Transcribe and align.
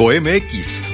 e 0.00 0.44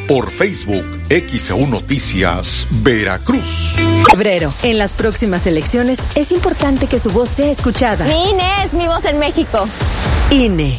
por 0.08 0.30
Facebook 0.30 0.82
XEU 1.10 1.66
Noticias 1.66 2.66
Veracruz. 2.70 3.76
Febrero, 4.10 4.50
en 4.62 4.78
las 4.78 4.94
próximas 4.94 5.46
elecciones 5.46 5.98
es 6.14 6.32
importante 6.32 6.86
que 6.86 6.98
su 6.98 7.10
voz 7.10 7.28
sea 7.28 7.50
escuchada. 7.50 8.06
Mi 8.06 8.30
INE 8.30 8.64
es 8.64 8.72
mi 8.72 8.86
voz 8.86 9.04
en 9.04 9.18
México. 9.18 9.68
INE. 10.30 10.78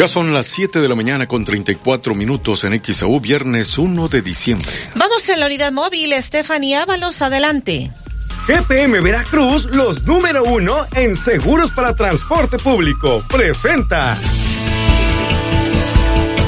Ya 0.00 0.08
son 0.08 0.32
las 0.32 0.46
7 0.46 0.80
de 0.80 0.88
la 0.88 0.94
mañana 0.94 1.26
con 1.26 1.44
34 1.44 2.14
minutos 2.14 2.64
en 2.64 2.82
XAU, 2.82 3.20
viernes 3.20 3.76
1 3.76 4.08
de 4.08 4.22
diciembre. 4.22 4.72
Vamos 4.94 5.28
a 5.28 5.36
la 5.36 5.44
unidad 5.44 5.72
móvil, 5.72 6.14
Stephanie 6.22 6.76
Ábalos, 6.76 7.20
adelante. 7.20 7.90
GPM 8.48 9.02
Veracruz, 9.02 9.66
los 9.76 10.06
número 10.06 10.42
uno 10.44 10.74
en 10.96 11.14
seguros 11.14 11.72
para 11.72 11.94
transporte 11.94 12.56
público, 12.56 13.22
presenta. 13.30 14.16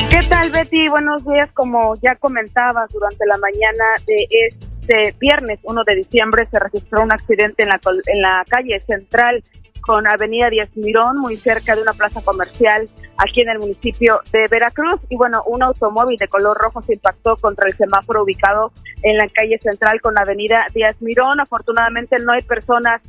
¿Qué 0.08 0.22
tal, 0.30 0.50
Betty? 0.50 0.88
Buenos 0.88 1.22
días. 1.26 1.50
Como 1.52 1.94
ya 2.00 2.14
comentabas 2.14 2.88
durante 2.90 3.26
la 3.26 3.36
mañana 3.36 3.84
de 4.06 4.28
este 4.48 5.14
viernes 5.20 5.58
1 5.62 5.84
de 5.86 5.96
diciembre, 5.96 6.48
se 6.50 6.58
registró 6.58 7.02
un 7.02 7.12
accidente 7.12 7.64
en 7.64 7.68
la, 7.68 7.78
en 8.06 8.22
la 8.22 8.46
calle 8.48 8.80
central 8.80 9.44
con 9.82 10.06
Avenida 10.06 10.48
Díaz 10.48 10.70
Mirón, 10.74 11.16
muy 11.16 11.36
cerca 11.36 11.76
de 11.76 11.82
una 11.82 11.92
plaza 11.92 12.22
comercial 12.22 12.88
aquí 13.18 13.42
en 13.42 13.50
el 13.50 13.58
municipio 13.58 14.20
de 14.32 14.46
Veracruz. 14.50 15.00
Y 15.10 15.16
bueno, 15.16 15.42
un 15.46 15.62
automóvil 15.62 16.16
de 16.18 16.28
color 16.28 16.56
rojo 16.56 16.82
se 16.82 16.94
impactó 16.94 17.36
contra 17.36 17.66
el 17.66 17.74
semáforo 17.74 18.22
ubicado 18.22 18.72
en 19.02 19.18
la 19.18 19.28
calle 19.28 19.58
central 19.58 20.00
con 20.00 20.16
Avenida 20.16 20.66
Díaz 20.74 20.96
Mirón. 21.00 21.40
Afortunadamente 21.40 22.16
no 22.24 22.32
hay 22.32 22.42
personas 22.42 23.02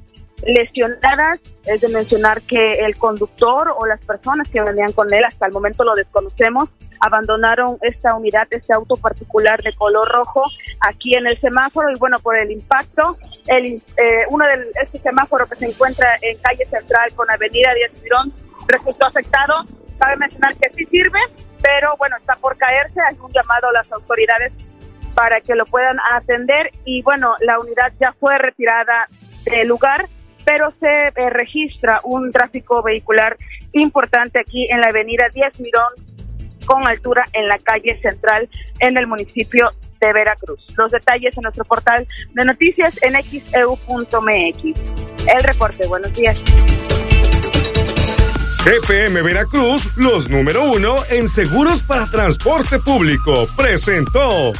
lesionadas. 0.45 1.39
Es 1.65 1.81
de 1.81 1.89
mencionar 1.89 2.41
que 2.41 2.85
el 2.85 2.97
conductor 2.97 3.73
o 3.77 3.85
las 3.85 3.99
personas 4.05 4.49
que 4.49 4.61
venían 4.61 4.91
con 4.91 5.13
él, 5.13 5.23
hasta 5.23 5.45
el 5.45 5.53
momento 5.53 5.83
lo 5.83 5.93
desconocemos, 5.93 6.69
abandonaron 6.99 7.77
esta 7.81 8.15
unidad, 8.15 8.47
este 8.49 8.73
auto 8.73 8.95
particular 8.95 9.61
de 9.61 9.73
color 9.73 10.07
rojo 10.09 10.43
aquí 10.79 11.15
en 11.15 11.27
el 11.27 11.39
semáforo 11.39 11.91
y 11.91 11.99
bueno, 11.99 12.17
por 12.19 12.37
el 12.37 12.51
impacto, 12.51 13.17
el, 13.47 13.65
eh, 13.97 14.25
uno 14.29 14.45
de 14.45 14.71
este 14.81 14.99
semáforo 14.99 15.47
que 15.47 15.57
se 15.57 15.65
encuentra 15.65 16.17
en 16.21 16.37
calle 16.37 16.65
central 16.65 17.13
con 17.15 17.29
avenida 17.29 17.73
Díaz 17.73 18.01
Mirón 18.01 18.33
resultó 18.67 19.05
afectado. 19.05 19.53
Cabe 19.99 20.17
mencionar 20.17 20.55
que 20.55 20.69
sí 20.73 20.85
sirve, 20.85 21.19
pero 21.61 21.95
bueno, 21.97 22.17
está 22.17 22.35
por 22.35 22.57
caerse. 22.57 22.99
Hay 23.09 23.17
un 23.19 23.31
llamado 23.31 23.69
a 23.69 23.73
las 23.73 23.91
autoridades 23.91 24.53
para 25.13 25.41
que 25.41 25.55
lo 25.55 25.65
puedan 25.65 25.97
atender 26.11 26.71
y 26.85 27.01
bueno, 27.03 27.35
la 27.41 27.59
unidad 27.59 27.93
ya 27.99 28.13
fue 28.19 28.37
retirada 28.37 29.07
del 29.45 29.67
lugar 29.67 30.07
pero 30.45 30.71
se 30.79 31.07
eh, 31.07 31.29
registra 31.29 32.01
un 32.03 32.31
tráfico 32.31 32.81
vehicular 32.83 33.37
importante 33.73 34.39
aquí 34.39 34.67
en 34.69 34.81
la 34.81 34.87
avenida 34.87 35.25
Díaz 35.33 35.59
Mirón 35.59 35.87
con 36.65 36.87
altura 36.87 37.25
en 37.33 37.47
la 37.47 37.57
calle 37.57 37.99
central 38.01 38.49
en 38.79 38.97
el 38.97 39.07
municipio 39.07 39.71
de 39.99 40.13
Veracruz. 40.13 40.59
Los 40.77 40.91
detalles 40.91 41.35
en 41.37 41.43
nuestro 41.43 41.65
portal 41.65 42.07
de 42.33 42.45
noticias 42.45 42.97
en 43.01 43.13
xeu.mx. 43.21 44.63
El 45.27 45.43
reporte, 45.43 45.87
buenos 45.87 46.13
días. 46.13 46.41
GPM 48.65 49.21
Veracruz, 49.23 49.89
los 49.97 50.29
número 50.29 50.63
uno 50.63 50.95
en 51.09 51.27
seguros 51.27 51.83
para 51.83 52.05
transporte 52.05 52.79
público, 52.79 53.33
presentó. 53.57 54.53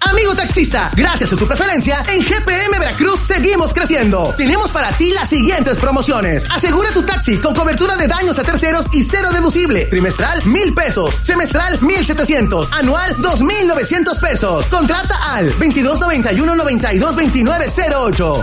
Amigo 0.00 0.34
taxista, 0.34 0.90
gracias 0.94 1.32
a 1.32 1.36
tu 1.36 1.46
preferencia, 1.46 2.02
en 2.08 2.22
GPM 2.22 2.78
Veracruz 2.78 3.20
seguimos 3.20 3.72
creciendo. 3.72 4.34
Tenemos 4.36 4.70
para 4.70 4.90
ti 4.92 5.12
las 5.12 5.28
siguientes 5.28 5.78
promociones. 5.78 6.50
Asegura 6.50 6.90
tu 6.90 7.02
taxi 7.02 7.38
con 7.38 7.54
cobertura 7.54 7.96
de 7.96 8.08
daños 8.08 8.38
a 8.38 8.42
terceros 8.42 8.86
y 8.92 9.02
cero 9.02 9.30
deducible. 9.32 9.86
Trimestral, 9.86 10.44
mil 10.46 10.74
pesos. 10.74 11.14
Semestral, 11.22 11.80
mil 11.82 12.04
setecientos. 12.04 12.68
Anual, 12.72 13.14
dos 13.18 13.42
mil 13.42 13.66
novecientos 13.66 14.18
pesos. 14.18 14.66
Contrata 14.66 15.34
al 15.34 15.46
2291 15.50 16.54
92 16.54 17.16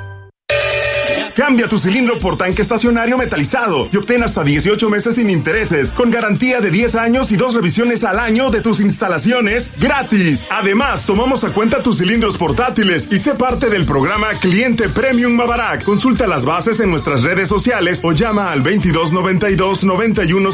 Cambia 1.39 1.69
tu 1.69 1.80
cilindro 1.80 2.18
por 2.18 2.36
tanque 2.36 2.62
estacionario 2.62 3.18
metalizado 3.18 3.88
y 3.94 3.95
obtén 3.95 4.21
hasta 4.24 4.44
18 4.44 4.89
meses 4.89 5.15
sin 5.15 5.30
intereses, 5.30 5.91
con 5.91 6.12
garantía 6.12 6.59
de 6.59 6.69
10 6.69 6.95
años 6.95 7.31
y 7.31 7.38
dos 7.38 7.53
revisiones 7.53 8.03
al 8.03 8.19
año 8.19 8.51
de 8.51 8.59
tus 8.59 8.81
instalaciones 8.81 9.71
gratis. 9.80 10.47
Además, 10.51 11.06
tomamos 11.06 11.45
a 11.45 11.53
cuenta 11.53 11.81
tus 11.81 12.00
cilindros 12.00 12.36
portátiles 12.36 13.09
y 13.09 13.19
sé 13.19 13.36
parte 13.36 13.69
del 13.69 13.86
programa 13.86 14.27
Cliente 14.41 14.89
Premium 14.89 15.31
Mabarak. 15.31 15.86
Consulta 15.86 16.27
las 16.27 16.44
bases 16.44 16.81
en 16.81 16.91
nuestras 16.91 17.24
redes 17.24 17.47
sociales 17.47 18.01
o 18.03 18.12
llama 18.12 18.51
al 18.51 18.62
2292 18.62 19.85
91 19.85 20.50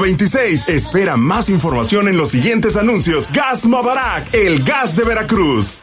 26. 0.00 0.64
Espera 0.66 1.16
más 1.16 1.48
información 1.48 2.08
en 2.08 2.16
los 2.16 2.30
siguientes 2.30 2.74
anuncios. 2.74 3.28
Gas 3.32 3.64
Mabarak, 3.66 4.34
el 4.34 4.64
gas 4.64 4.96
de 4.96 5.04
Veracruz. 5.04 5.82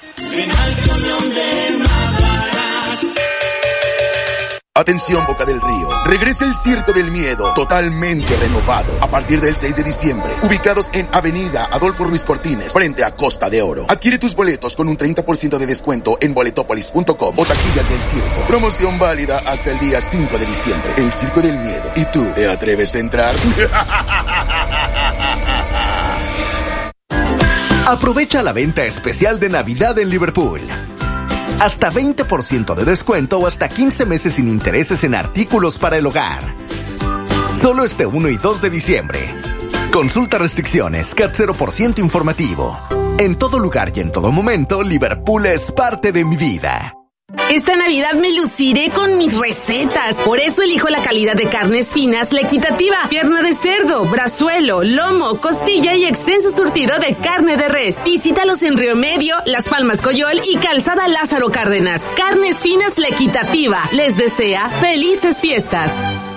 Atención 4.74 5.26
Boca 5.28 5.44
del 5.44 5.60
Río. 5.60 5.90
Regresa 6.06 6.46
el 6.46 6.56
Circo 6.56 6.94
del 6.94 7.12
Miedo, 7.12 7.54
totalmente 7.54 8.34
renovado, 8.38 8.94
a 9.02 9.12
partir 9.12 9.42
del 9.42 9.54
6 9.54 9.76
de 9.76 9.84
diciembre. 9.84 10.32
Ubicados 10.44 10.90
en 10.94 11.10
Avenida 11.12 11.68
Adolfo 11.70 12.06
Ruiz 12.06 12.24
Cortines, 12.24 12.72
frente 12.72 13.04
a 13.04 13.14
Costa 13.14 13.50
de 13.50 13.62
Oro. 13.62 13.86
Adquiere 13.90 14.18
tus 14.18 14.34
boletos 14.34 14.78
con 14.78 14.88
un 14.88 14.98
30% 14.98 15.58
de 15.58 15.66
descuento 15.66 16.18
en 16.22 16.34
boletopolis.com 16.34 17.38
o 17.38 17.46
taquillas 17.46 17.90
del 17.90 18.00
circo. 18.00 18.48
Promoción 18.48 18.98
válida 18.98 19.40
hasta 19.46 19.72
el 19.72 19.80
día 19.80 20.00
5 20.00 20.38
de 20.38 20.46
diciembre. 20.46 20.94
El 20.96 21.12
Circo 21.12 21.42
del 21.42 21.58
Miedo. 21.58 21.92
¿Y 21.98 22.06
tú 22.06 22.26
te 22.34 22.48
atreves 22.48 22.96
a 22.96 23.00
entrar? 23.00 23.36
Aprovecha 27.88 28.42
la 28.42 28.54
venta 28.54 28.86
especial 28.86 29.38
de 29.38 29.50
Navidad 29.50 30.00
en 30.00 30.10
Liverpool. 30.10 30.62
Hasta 31.62 31.92
20% 31.92 32.74
de 32.74 32.86
descuento 32.86 33.38
o 33.38 33.46
hasta 33.46 33.70
15 33.70 34.08
meses 34.08 34.34
sin 34.34 34.48
intereses 34.48 35.04
en 35.04 35.14
artículos 35.14 35.78
para 35.78 35.96
el 35.96 36.08
hogar. 36.08 36.42
Solo 37.54 37.86
este 37.86 38.08
1 38.08 38.30
y 38.30 38.38
2 38.38 38.64
de 38.64 38.70
diciembre. 38.72 39.20
Consulta 39.94 40.40
restricciones, 40.40 41.14
CAT 41.14 41.36
0% 41.36 42.00
informativo. 42.00 42.80
En 43.20 43.36
todo 43.36 43.60
lugar 43.60 43.92
y 43.96 44.00
en 44.00 44.12
todo 44.12 44.32
momento, 44.32 44.82
Liverpool 44.82 45.46
es 45.46 45.72
parte 45.72 46.12
de 46.12 46.26
mi 46.26 46.36
vida. 46.36 46.96
Esta 47.50 47.76
Navidad 47.76 48.14
me 48.14 48.34
luciré 48.34 48.92
con 48.92 49.18
mis 49.18 49.38
recetas. 49.38 50.16
Por 50.18 50.40
eso 50.40 50.62
elijo 50.62 50.88
la 50.90 51.02
calidad 51.02 51.36
de 51.36 51.50
carnes 51.50 51.94
finas, 51.94 52.32
la 52.32 52.42
equitativa, 52.42 52.98
pierna 53.10 53.42
de 53.42 53.54
cerdo, 53.54 54.06
brazuelo, 54.06 54.84
lomo, 54.84 55.40
costilla 55.42 55.96
y 55.96 56.06
extenso 56.06 56.52
surtido 56.52 56.98
de 57.00 57.16
carne 57.16 57.58
de 57.58 57.68
res. 57.68 58.04
Visítalos 58.06 58.64
en 58.64 58.78
Río 58.78 58.96
Medio, 58.96 59.36
Las 59.46 59.68
Palmas 59.68 60.02
Coyol 60.02 60.42
y 60.46 60.58
Calzada 60.58 61.08
Lázaro 61.08 61.50
Cárdenas. 61.50 62.02
Carnes 62.16 62.62
finas, 62.62 62.98
la 62.98 63.10
equitativa. 63.10 63.82
Les 63.92 64.18
desea 64.18 64.70
felices 64.70 65.42
fiestas. 65.42 66.31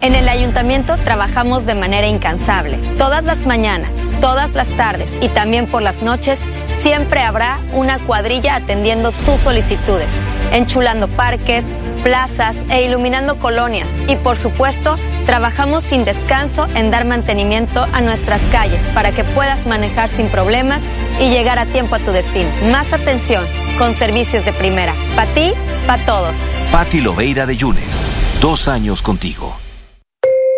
En 0.02 0.16
el 0.16 0.28
ayuntamiento 0.30 0.98
trabajamos 0.98 1.68
de 1.68 1.76
manera 1.76 2.08
incansable. 2.08 2.80
Todas 2.98 3.24
las 3.24 3.46
mañanas, 3.46 4.10
todas 4.20 4.50
las 4.54 4.70
tardes 4.70 5.20
y 5.22 5.30
también 5.30 5.68
por 5.68 5.84
las 5.84 6.02
noches 6.02 6.42
siempre 6.72 7.22
habrá 7.22 7.60
una 7.72 8.00
cuadrilla 8.00 8.56
atendiendo 8.56 9.12
tus 9.12 9.40
solicitudes, 9.40 10.26
enchulando 10.54 11.08
parques, 11.08 11.76
plazas 12.04 12.66
e 12.72 12.84
iluminando 12.84 13.38
colonias. 13.38 14.06
Y 14.08 14.16
por 14.16 14.38
supuesto, 14.38 14.98
trabajamos 15.28 15.84
sin 15.84 16.04
descanso 16.04 16.66
en 16.74 16.90
dar 16.90 17.06
mantenimiento 17.06 17.86
a 17.94 18.02
nuestras 18.02 18.42
calles 18.52 18.88
para 18.96 19.12
que 19.12 19.24
puedas 19.24 19.68
manejar 19.68 20.10
sin 20.10 20.30
problemas 20.30 20.90
y 21.20 21.30
llegar 21.30 21.60
a 21.60 21.68
tiempo 21.68 21.94
a 21.94 22.00
tu 22.00 22.10
destino. 22.10 22.50
Más 22.72 22.92
atención 22.94 23.46
con 23.78 23.94
servicios 23.94 24.46
de 24.46 24.54
primera. 24.54 24.96
Para 25.16 25.32
ti, 25.36 25.54
para 25.86 26.04
todos. 26.08 26.38
Patti 26.72 27.02
Loveira 27.02 27.46
de 27.46 27.56
Yunes. 27.56 28.04
Dos 28.42 28.68
años 28.68 29.04
contigo. 29.04 29.61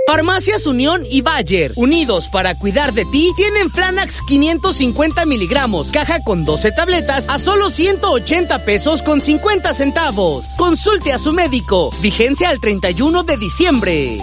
Farmacias 0.05 0.65
Unión 0.65 1.03
y 1.09 1.21
Bayer, 1.21 1.71
unidos 1.75 2.27
para 2.27 2.55
cuidar 2.59 2.93
de 2.93 3.05
ti, 3.05 3.31
tienen 3.37 3.71
Flanax 3.71 4.19
550 4.27 5.25
miligramos, 5.25 5.91
caja 5.91 6.21
con 6.23 6.43
12 6.43 6.73
tabletas 6.73 7.25
a 7.29 7.39
solo 7.39 7.69
180 7.69 8.65
pesos 8.65 9.01
con 9.01 9.21
50 9.21 9.73
centavos. 9.73 10.45
Consulte 10.57 11.13
a 11.13 11.17
su 11.17 11.31
médico, 11.31 11.89
vigencia 12.01 12.49
al 12.49 12.59
31 12.59 13.23
de 13.23 13.37
diciembre. 13.37 14.17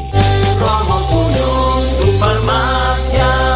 Somos 0.59 1.11
Unión, 1.11 2.01
tu 2.01 2.19
farmacia. 2.19 3.50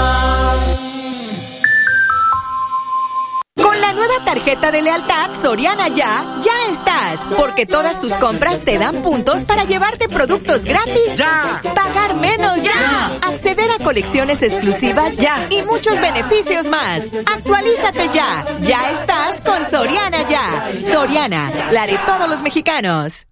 Tarjeta 4.34 4.72
de 4.72 4.82
lealtad 4.82 5.31
Soriana 5.42 5.88
Ya, 5.88 6.40
ya 6.42 6.72
estás. 6.72 7.20
Porque 7.36 7.66
todas 7.66 8.00
tus 8.00 8.12
compras 8.14 8.64
te 8.64 8.78
dan 8.78 9.00
puntos 9.02 9.44
para 9.44 9.64
llevarte 9.64 10.08
productos 10.08 10.64
gratis. 10.64 11.14
Ya. 11.14 11.60
Pagar 11.75 12.16
menos. 12.16 12.60
Ya. 12.62 13.19
Acceder 13.22 13.70
a 13.70 13.78
colecciones 13.78 14.42
exclusivas. 14.42 15.16
Ya. 15.19 15.46
Y 15.50 15.62
muchos 15.62 16.00
beneficios 16.00 16.66
más. 16.69 17.04
Actualízate 17.32 18.10
ya. 18.12 18.44
Ya 18.62 18.90
estás 18.90 19.40
con 19.40 19.70
Soriana 19.70 20.26
Ya. 20.26 20.72
Soriana, 20.92 21.70
la 21.70 21.87
de 21.87 21.96
todos 21.98 22.28
los 22.28 22.42
mexicanos. 22.42 23.26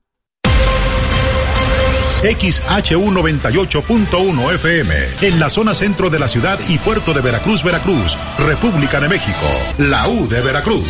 XHU98.1 2.23 4.55
FM, 4.55 4.95
en 5.23 5.41
la 5.41 5.49
zona 5.49 5.75
centro 5.75 6.09
de 6.09 6.21
la 6.21 6.29
ciudad 6.29 6.61
y 6.69 6.79
puerto 6.79 7.13
de 7.13 7.21
Veracruz, 7.21 7.65
Veracruz, 7.65 8.17
República 8.39 9.01
de 9.01 9.09
México, 9.09 9.49
la 9.79 10.09
U 10.09 10.29
de 10.29 10.41
Veracruz. 10.41 10.87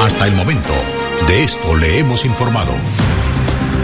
Hasta 0.00 0.26
el 0.26 0.34
momento, 0.34 0.72
de 1.26 1.44
esto 1.44 1.76
le 1.76 1.98
hemos 1.98 2.24
informado. 2.24 2.72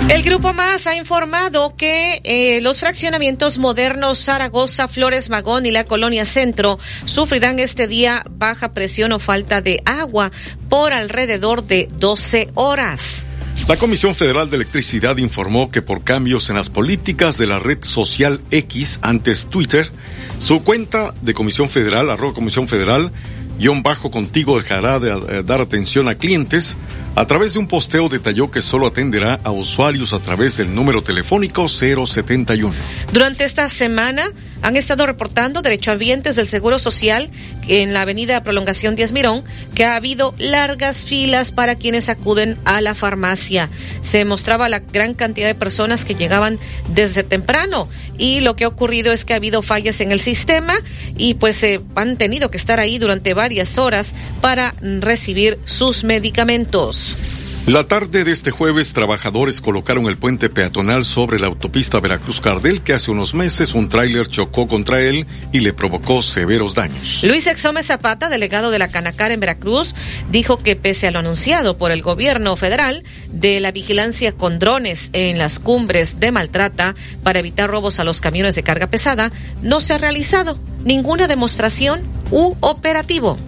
El 0.09 0.23
Grupo 0.23 0.55
Más 0.55 0.87
ha 0.87 0.97
informado 0.97 1.77
que 1.77 2.23
eh, 2.25 2.63
los 2.63 2.81
fraccionamientos 2.81 3.59
modernos 3.59 4.25
Zaragoza, 4.25 4.89
Flores 4.89 5.29
Magón 5.29 5.67
y 5.67 5.71
la 5.71 5.85
Colonia 5.85 6.25
Centro 6.25 6.79
sufrirán 7.05 7.59
este 7.59 7.89
día 7.89 8.25
baja 8.31 8.73
presión 8.73 9.13
o 9.13 9.19
falta 9.19 9.61
de 9.61 9.83
agua 9.85 10.33
por 10.71 10.95
alrededor 10.95 11.65
de 11.65 11.91
12 11.93 12.49
horas. 12.55 13.28
La 13.69 13.77
Comisión 13.77 14.15
Federal 14.15 14.49
de 14.49 14.57
Electricidad 14.57 15.19
informó 15.19 15.71
que 15.71 15.83
por 15.83 16.03
cambios 16.03 16.49
en 16.49 16.57
las 16.57 16.71
políticas 16.71 17.37
de 17.37 17.47
la 17.47 17.59
red 17.59 17.85
social 17.85 18.41
X, 18.51 18.99
antes 19.03 19.45
Twitter, 19.49 19.91
su 20.39 20.65
cuenta 20.65 21.13
de 21.21 21.35
Comisión 21.35 21.69
Federal, 21.69 22.09
arroba 22.09 22.33
Comisión 22.33 22.67
Federal, 22.67 23.13
guion 23.59 23.83
bajo 23.83 24.11
contigo 24.11 24.59
dejará 24.59 24.99
de 25.01 25.11
eh, 25.11 25.43
dar 25.45 25.61
atención 25.61 26.09
a 26.09 26.15
clientes. 26.15 26.79
A 27.15 27.27
través 27.27 27.53
de 27.53 27.59
un 27.59 27.67
posteo 27.67 28.09
detalló 28.09 28.51
que 28.51 28.63
solo 28.63 28.87
atenderá 28.87 29.39
a 29.45 29.51
usuarios 29.51 30.15
a 30.15 30.21
través 30.21 30.57
del 30.57 30.75
número 30.75 31.03
telefónico 31.03 31.69
071. 31.69 32.73
Durante 33.13 33.45
esta 33.45 33.69
semana 33.69 34.33
han 34.63 34.77
estado 34.77 35.07
reportando 35.07 35.63
derechohabientes 35.63 36.37
del 36.37 36.49
Seguro 36.49 36.79
Social 36.79 37.31
en 37.69 37.93
la 37.93 38.03
avenida 38.03 38.43
Prolongación 38.43 38.97
Díaz 38.97 39.13
Mirón 39.13 39.45
que 39.75 39.85
ha 39.85 39.97
habido 39.97 40.35
largas 40.39 41.05
filas 41.05 41.53
para 41.53 41.77
quienes 41.77 42.09
acuden 42.09 42.59
a 42.65 42.81
la 42.81 42.95
farmacia. 42.95 43.69
Se 44.01 44.25
mostraba 44.25 44.69
la 44.69 44.81
gran 44.81 45.15
cantidad 45.15 45.47
de 45.47 45.55
personas 45.55 46.05
que 46.05 46.15
llegaban 46.15 46.59
desde 46.89 47.23
temprano 47.23 47.89
y 48.17 48.41
lo 48.41 48.57
que 48.57 48.65
ha 48.65 48.69
ocurrido 48.69 49.13
es 49.13 49.25
que 49.25 49.35
ha 49.35 49.37
habido 49.37 49.63
fallas 49.63 50.01
en 50.01 50.13
el 50.13 50.21
sistema 50.21 50.75
y 51.17 51.35
pues 51.35 51.57
se 51.57 51.81
han 51.95 52.17
tenido 52.17 52.51
que 52.51 52.57
estar 52.57 52.81
ahí 52.81 52.99
durante 52.99 53.35
varias 53.35 53.79
horas 53.79 54.15
para 54.41 54.75
recibir 54.81 55.59
sus 55.65 56.05
medicamentos. 56.05 57.38
La 57.67 57.85
tarde 57.85 58.25
de 58.25 58.33
este 58.33 58.51
jueves, 58.51 58.95
trabajadores 58.95 59.61
colocaron 59.61 60.07
el 60.07 60.17
puente 60.17 60.49
peatonal 60.49 61.05
sobre 61.05 61.39
la 61.39 61.49
autopista 61.49 62.01
Veracruz-Cardel, 62.01 62.81
que 62.81 62.95
hace 62.95 63.11
unos 63.11 63.35
meses 63.35 63.75
un 63.75 63.91
tráiler 63.91 64.27
chocó 64.29 64.67
contra 64.67 65.03
él 65.03 65.27
y 65.53 65.61
le 65.61 65.75
provocó 65.75 66.23
severos 66.23 66.75
daños. 66.75 67.23
Luis 67.25 67.47
Exome 67.47 67.83
Zapata, 67.83 68.31
delegado 68.31 68.71
de 68.71 68.79
la 68.79 68.89
Canacar 68.89 69.33
en 69.33 69.41
Veracruz, 69.41 69.95
dijo 70.31 70.59
que 70.59 70.77
pese 70.77 71.09
a 71.09 71.11
lo 71.11 71.19
anunciado 71.19 71.77
por 71.77 71.91
el 71.91 72.01
gobierno 72.01 72.57
federal 72.57 73.05
de 73.31 73.61
la 73.61 73.71
vigilancia 73.71 74.33
con 74.33 74.59
drones 74.59 75.11
en 75.13 75.37
las 75.37 75.59
cumbres 75.59 76.21
de 76.21 76.33
Maltrata 76.33 76.95
para 77.23 77.41
evitar 77.41 77.69
robos 77.69 78.01
a 78.01 78.05
los 78.05 78.23
camiones 78.23 78.55
de 78.55 78.63
carga 78.63 78.87
pesada, 78.87 79.31
no 79.61 79.81
se 79.81 79.93
ha 79.93 79.99
realizado 79.99 80.59
ninguna 80.85 81.29
demostración 81.29 82.03
u 82.31 82.55
operativo. 82.61 83.39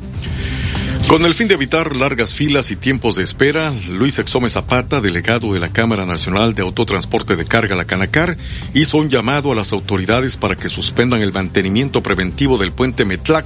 Con 1.10 1.26
el 1.26 1.34
fin 1.34 1.48
de 1.48 1.54
evitar 1.54 1.96
largas 1.96 2.32
filas 2.32 2.70
y 2.70 2.76
tiempos 2.76 3.16
de 3.16 3.24
espera, 3.24 3.74
Luis 3.88 4.20
Exome 4.20 4.48
Zapata, 4.48 5.00
delegado 5.00 5.52
de 5.52 5.58
la 5.58 5.70
Cámara 5.70 6.06
Nacional 6.06 6.54
de 6.54 6.62
Autotransporte 6.62 7.34
de 7.34 7.46
Carga, 7.46 7.74
la 7.74 7.84
Canacar, 7.84 8.36
hizo 8.74 8.98
un 8.98 9.10
llamado 9.10 9.50
a 9.50 9.56
las 9.56 9.72
autoridades 9.72 10.36
para 10.36 10.54
que 10.54 10.68
suspendan 10.68 11.20
el 11.20 11.32
mantenimiento 11.32 12.00
preventivo 12.00 12.58
del 12.58 12.70
puente 12.70 13.04
Metlac, 13.04 13.44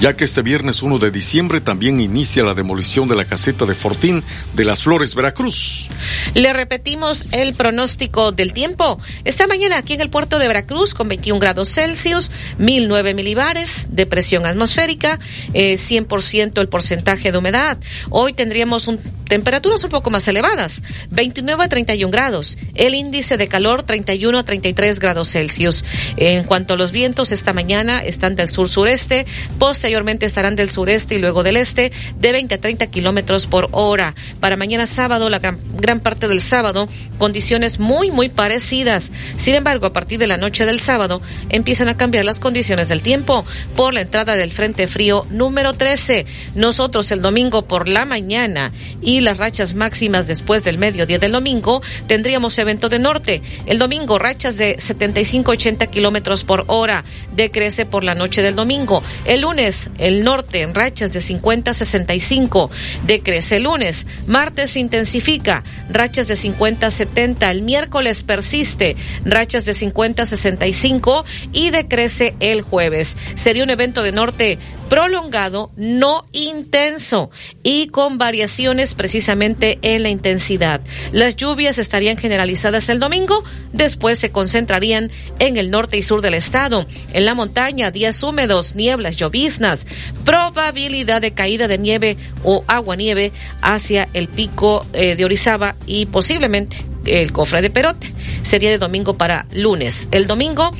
ya 0.00 0.16
que 0.16 0.24
este 0.24 0.42
viernes 0.42 0.82
1 0.82 0.98
de 0.98 1.12
diciembre 1.12 1.60
también 1.60 2.00
inicia 2.00 2.42
la 2.42 2.54
demolición 2.54 3.06
de 3.06 3.14
la 3.14 3.24
caseta 3.24 3.66
de 3.66 3.76
Fortín 3.76 4.24
de 4.54 4.64
las 4.64 4.82
Flores, 4.82 5.14
Veracruz. 5.14 5.88
Le 6.34 6.52
repetimos 6.52 7.28
el 7.30 7.54
pronóstico 7.54 8.32
del 8.32 8.52
tiempo. 8.52 8.98
Esta 9.24 9.46
mañana 9.46 9.78
aquí 9.78 9.92
en 9.92 10.00
el 10.00 10.10
puerto 10.10 10.40
de 10.40 10.48
Veracruz 10.48 10.92
con 10.92 11.06
21 11.06 11.38
grados 11.38 11.72
Celsius, 11.72 12.32
1009 12.58 13.14
milibares 13.14 13.86
de 13.90 14.06
presión 14.06 14.44
atmosférica, 14.44 15.20
eh, 15.54 15.76
100% 15.78 16.60
el 16.60 16.68
porcentaje 16.68 16.95
porcentaje 16.96 17.30
de 17.30 17.38
humedad. 17.38 17.78
Hoy 18.08 18.32
tendríamos 18.32 18.88
un, 18.88 18.98
temperaturas 19.28 19.84
un 19.84 19.90
poco 19.90 20.08
más 20.08 20.26
elevadas, 20.28 20.82
29 21.10 21.64
a 21.64 21.68
31 21.68 22.10
grados. 22.10 22.56
El 22.74 22.94
índice 22.94 23.36
de 23.36 23.48
calor 23.48 23.82
31 23.82 24.38
a 24.38 24.44
33 24.44 24.98
grados 24.98 25.30
Celsius. 25.30 25.84
En 26.16 26.44
cuanto 26.44 26.74
a 26.74 26.76
los 26.78 26.92
vientos, 26.92 27.32
esta 27.32 27.52
mañana 27.52 28.02
están 28.02 28.34
del 28.34 28.48
sur-sureste, 28.48 29.26
posteriormente 29.58 30.24
estarán 30.24 30.56
del 30.56 30.70
sureste 30.70 31.16
y 31.16 31.18
luego 31.18 31.42
del 31.42 31.58
este, 31.58 31.92
de 32.18 32.32
20 32.32 32.54
a 32.54 32.60
30 32.60 32.86
kilómetros 32.86 33.46
por 33.46 33.68
hora. 33.72 34.14
Para 34.40 34.56
mañana 34.56 34.86
sábado, 34.86 35.28
la 35.28 35.38
gran, 35.38 35.58
gran 35.74 36.00
parte 36.00 36.28
del 36.28 36.40
sábado, 36.40 36.88
condiciones 37.18 37.78
muy, 37.78 38.10
muy 38.10 38.30
parecidas. 38.30 39.10
Sin 39.36 39.54
embargo, 39.54 39.86
a 39.86 39.92
partir 39.92 40.18
de 40.18 40.26
la 40.26 40.38
noche 40.38 40.64
del 40.64 40.80
sábado, 40.80 41.20
empiezan 41.50 41.90
a 41.90 41.98
cambiar 41.98 42.24
las 42.24 42.40
condiciones 42.40 42.88
del 42.88 43.02
tiempo 43.02 43.44
por 43.76 43.92
la 43.92 44.00
entrada 44.00 44.36
del 44.36 44.50
Frente 44.50 44.86
Frío 44.86 45.26
número 45.30 45.74
13. 45.74 46.24
Nosotros 46.54 46.85
el 46.86 47.20
domingo 47.20 47.62
por 47.62 47.88
la 47.88 48.04
mañana 48.04 48.72
y 49.02 49.20
las 49.20 49.38
rachas 49.38 49.74
máximas 49.74 50.28
después 50.28 50.62
del 50.62 50.78
mediodía 50.78 51.18
del 51.18 51.32
domingo 51.32 51.82
tendríamos 52.06 52.56
evento 52.58 52.88
de 52.88 53.00
norte. 53.00 53.42
El 53.66 53.80
domingo 53.80 54.20
rachas 54.20 54.56
de 54.56 54.76
75-80 54.76 55.90
kilómetros 55.90 56.44
por 56.44 56.64
hora 56.68 57.04
decrece 57.34 57.86
por 57.86 58.04
la 58.04 58.14
noche 58.14 58.40
del 58.40 58.54
domingo. 58.54 59.02
El 59.24 59.40
lunes 59.40 59.90
el 59.98 60.22
norte 60.22 60.62
en 60.62 60.76
rachas 60.76 61.12
de 61.12 61.20
50-65 61.20 62.70
decrece 63.04 63.56
el 63.56 63.64
lunes. 63.64 64.06
Martes 64.28 64.76
intensifica 64.76 65.64
rachas 65.90 66.28
de 66.28 66.34
50-70. 66.34 67.50
El 67.50 67.62
miércoles 67.62 68.22
persiste 68.22 68.96
rachas 69.24 69.64
de 69.64 69.72
50-65 69.72 71.24
y 71.52 71.70
decrece 71.70 72.36
el 72.38 72.62
jueves. 72.62 73.16
Sería 73.34 73.64
un 73.64 73.70
evento 73.70 74.02
de 74.02 74.12
norte 74.12 74.58
prolongado, 74.88 75.70
no 75.76 76.26
intenso 76.32 77.30
y 77.62 77.88
con 77.88 78.18
variaciones 78.18 78.94
precisamente 78.94 79.78
en 79.82 80.02
la 80.02 80.08
intensidad. 80.08 80.80
Las 81.12 81.36
lluvias 81.36 81.78
estarían 81.78 82.16
generalizadas 82.16 82.88
el 82.88 83.00
domingo, 83.00 83.44
después 83.72 84.18
se 84.18 84.30
concentrarían 84.30 85.10
en 85.38 85.56
el 85.56 85.70
norte 85.70 85.96
y 85.96 86.02
sur 86.02 86.22
del 86.22 86.34
estado. 86.34 86.86
En 87.12 87.24
la 87.24 87.34
montaña, 87.34 87.90
días 87.90 88.22
húmedos, 88.22 88.74
nieblas, 88.74 89.16
lloviznas, 89.16 89.86
probabilidad 90.24 91.20
de 91.20 91.32
caída 91.32 91.68
de 91.68 91.78
nieve 91.78 92.16
o 92.44 92.64
agua 92.66 92.96
nieve 92.96 93.32
hacia 93.60 94.08
el 94.12 94.28
pico 94.28 94.86
eh, 94.92 95.16
de 95.16 95.24
Orizaba 95.24 95.76
y 95.86 96.06
posiblemente 96.06 96.84
el 97.06 97.32
cofre 97.32 97.62
de 97.62 97.70
Perote. 97.70 98.12
Sería 98.42 98.70
de 98.70 98.78
domingo 98.78 99.16
para 99.16 99.46
lunes. 99.52 100.08
El 100.10 100.26
domingo 100.26 100.72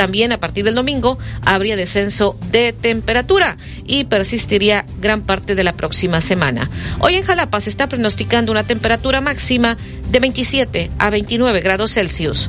también 0.00 0.32
a 0.32 0.40
partir 0.40 0.64
del 0.64 0.74
domingo 0.74 1.18
habría 1.44 1.76
descenso 1.76 2.34
de 2.50 2.72
temperatura 2.72 3.58
y 3.84 4.04
persistiría 4.04 4.86
gran 4.98 5.20
parte 5.20 5.54
de 5.54 5.62
la 5.62 5.74
próxima 5.74 6.22
semana. 6.22 6.70
Hoy 7.00 7.16
en 7.16 7.22
Jalapa 7.22 7.60
se 7.60 7.68
está 7.68 7.86
pronosticando 7.86 8.50
una 8.50 8.64
temperatura 8.64 9.20
máxima 9.20 9.76
de 10.10 10.20
27 10.20 10.90
a 10.98 11.10
29 11.10 11.60
grados 11.60 11.92
Celsius. 11.92 12.48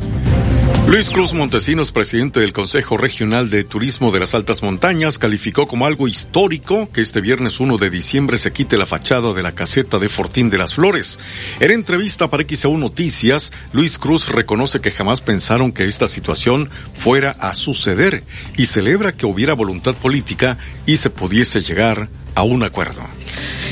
Luis 0.92 1.10
Cruz 1.10 1.32
Montesinos, 1.32 1.94
presidente 1.94 2.42
del 2.42 2.52
Consejo 2.52 2.98
Regional 2.98 3.50
de 3.50 3.64
Turismo 3.64 4.12
de 4.12 4.20
las 4.20 4.34
Altas 4.34 4.62
Montañas, 4.62 5.18
calificó 5.18 5.66
como 5.66 5.86
algo 5.86 6.06
histórico 6.06 6.90
que 6.92 7.00
este 7.00 7.22
viernes 7.22 7.62
1 7.62 7.78
de 7.78 7.90
diciembre 7.90 8.38
se 8.38 8.52
quite 8.52 8.78
la 8.78 8.86
fachada 8.86 9.32
de 9.32 9.42
la 9.42 9.54
caseta 9.54 10.00
de 10.00 10.10
Fortín 10.10 10.50
de 10.50 10.58
las 10.58 10.74
Flores. 10.74 11.18
En 11.62 11.72
entrevista 11.72 12.30
para 12.30 12.44
XAU 12.44 12.78
Noticias, 12.78 13.54
Luis 13.72 13.98
Cruz 13.98 14.28
reconoce 14.28 14.80
que 14.80 14.92
jamás 14.92 15.22
pensaron 15.22 15.72
que 15.72 15.86
esta 15.86 16.10
situación 16.10 16.70
fuera 16.94 17.38
a 17.40 17.54
suceder 17.54 18.26
y 18.58 18.66
celebra 18.66 19.14
que 19.14 19.26
hubiera 19.26 19.54
voluntad 19.54 19.96
política 19.96 20.58
y 20.86 20.98
se 20.98 21.10
pudiese 21.10 21.62
llegar 21.62 22.10
a 22.36 22.44
un 22.44 22.64
acuerdo. 22.64 23.02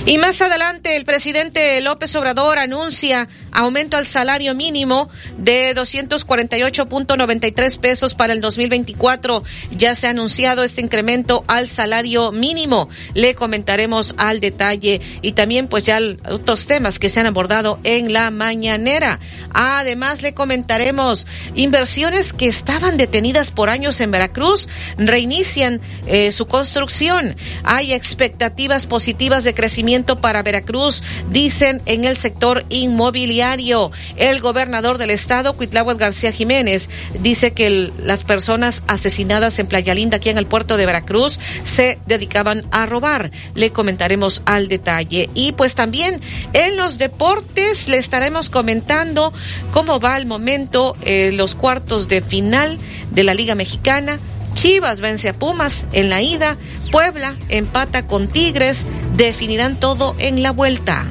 Y 0.09 0.17
más 0.17 0.41
adelante, 0.41 0.95
el 0.95 1.05
presidente 1.05 1.79
López 1.81 2.15
Obrador 2.15 2.57
anuncia 2.57 3.29
aumento 3.51 3.95
al 3.95 4.07
salario 4.07 4.55
mínimo 4.55 5.07
de 5.37 5.75
248.93 5.75 7.79
pesos 7.79 8.15
para 8.15 8.33
el 8.33 8.41
2024. 8.41 9.43
Ya 9.69 9.93
se 9.93 10.07
ha 10.07 10.09
anunciado 10.09 10.63
este 10.63 10.81
incremento 10.81 11.43
al 11.45 11.67
salario 11.67 12.31
mínimo. 12.31 12.89
Le 13.13 13.35
comentaremos 13.35 14.15
al 14.17 14.39
detalle 14.39 14.99
y 15.21 15.33
también 15.33 15.67
pues 15.67 15.83
ya 15.83 15.99
otros 16.27 16.65
temas 16.65 16.97
que 16.97 17.09
se 17.09 17.19
han 17.19 17.27
abordado 17.27 17.79
en 17.83 18.11
la 18.11 18.31
mañanera. 18.31 19.19
Además, 19.53 20.23
le 20.23 20.33
comentaremos 20.33 21.27
inversiones 21.53 22.33
que 22.33 22.47
estaban 22.47 22.97
detenidas 22.97 23.51
por 23.51 23.69
años 23.69 24.01
en 24.01 24.09
Veracruz 24.09 24.69
reinician 24.97 25.81
eh, 26.07 26.31
su 26.31 26.47
construcción. 26.47 27.35
Hay 27.63 27.93
expectativas 27.93 28.87
positivas 28.87 29.43
de 29.43 29.53
crecimiento 29.53 29.98
para 30.03 30.43
Veracruz, 30.43 31.03
dicen 31.29 31.81
en 31.85 32.05
el 32.05 32.17
sector 32.17 32.65
inmobiliario. 32.69 33.91
El 34.17 34.39
gobernador 34.39 34.97
del 34.97 35.09
estado, 35.09 35.55
Cuitláhuac 35.55 35.97
García 35.97 36.31
Jiménez, 36.31 36.89
dice 37.21 37.51
que 37.51 37.91
las 37.97 38.23
personas 38.23 38.83
asesinadas 38.87 39.59
en 39.59 39.67
Playa 39.67 39.93
Linda, 39.93 40.17
aquí 40.17 40.29
en 40.29 40.37
el 40.37 40.45
puerto 40.45 40.77
de 40.77 40.85
Veracruz, 40.85 41.39
se 41.63 41.99
dedicaban 42.05 42.65
a 42.71 42.85
robar. 42.85 43.31
Le 43.55 43.71
comentaremos 43.71 44.41
al 44.45 44.67
detalle. 44.67 45.29
Y 45.33 45.51
pues 45.53 45.75
también 45.75 46.21
en 46.53 46.77
los 46.77 46.97
deportes 46.97 47.87
le 47.87 47.97
estaremos 47.97 48.49
comentando 48.49 49.33
cómo 49.71 49.99
va 49.99 50.17
el 50.17 50.25
momento, 50.25 50.95
eh, 51.03 51.31
los 51.33 51.55
cuartos 51.55 52.07
de 52.07 52.21
final 52.21 52.77
de 53.11 53.23
la 53.23 53.33
Liga 53.33 53.55
Mexicana. 53.55 54.19
Chivas 54.59 54.99
vence 54.99 55.29
a 55.29 55.39
Pumas 55.39 55.85
en 55.93 56.09
la 56.09 56.21
ida, 56.21 56.57
Puebla 56.91 57.37
empata 57.47 58.07
con 58.07 58.27
Tigres, 58.27 58.85
definirán 59.15 59.79
todo 59.79 60.17
en 60.19 60.43
la 60.43 60.51
vuelta. 60.51 61.07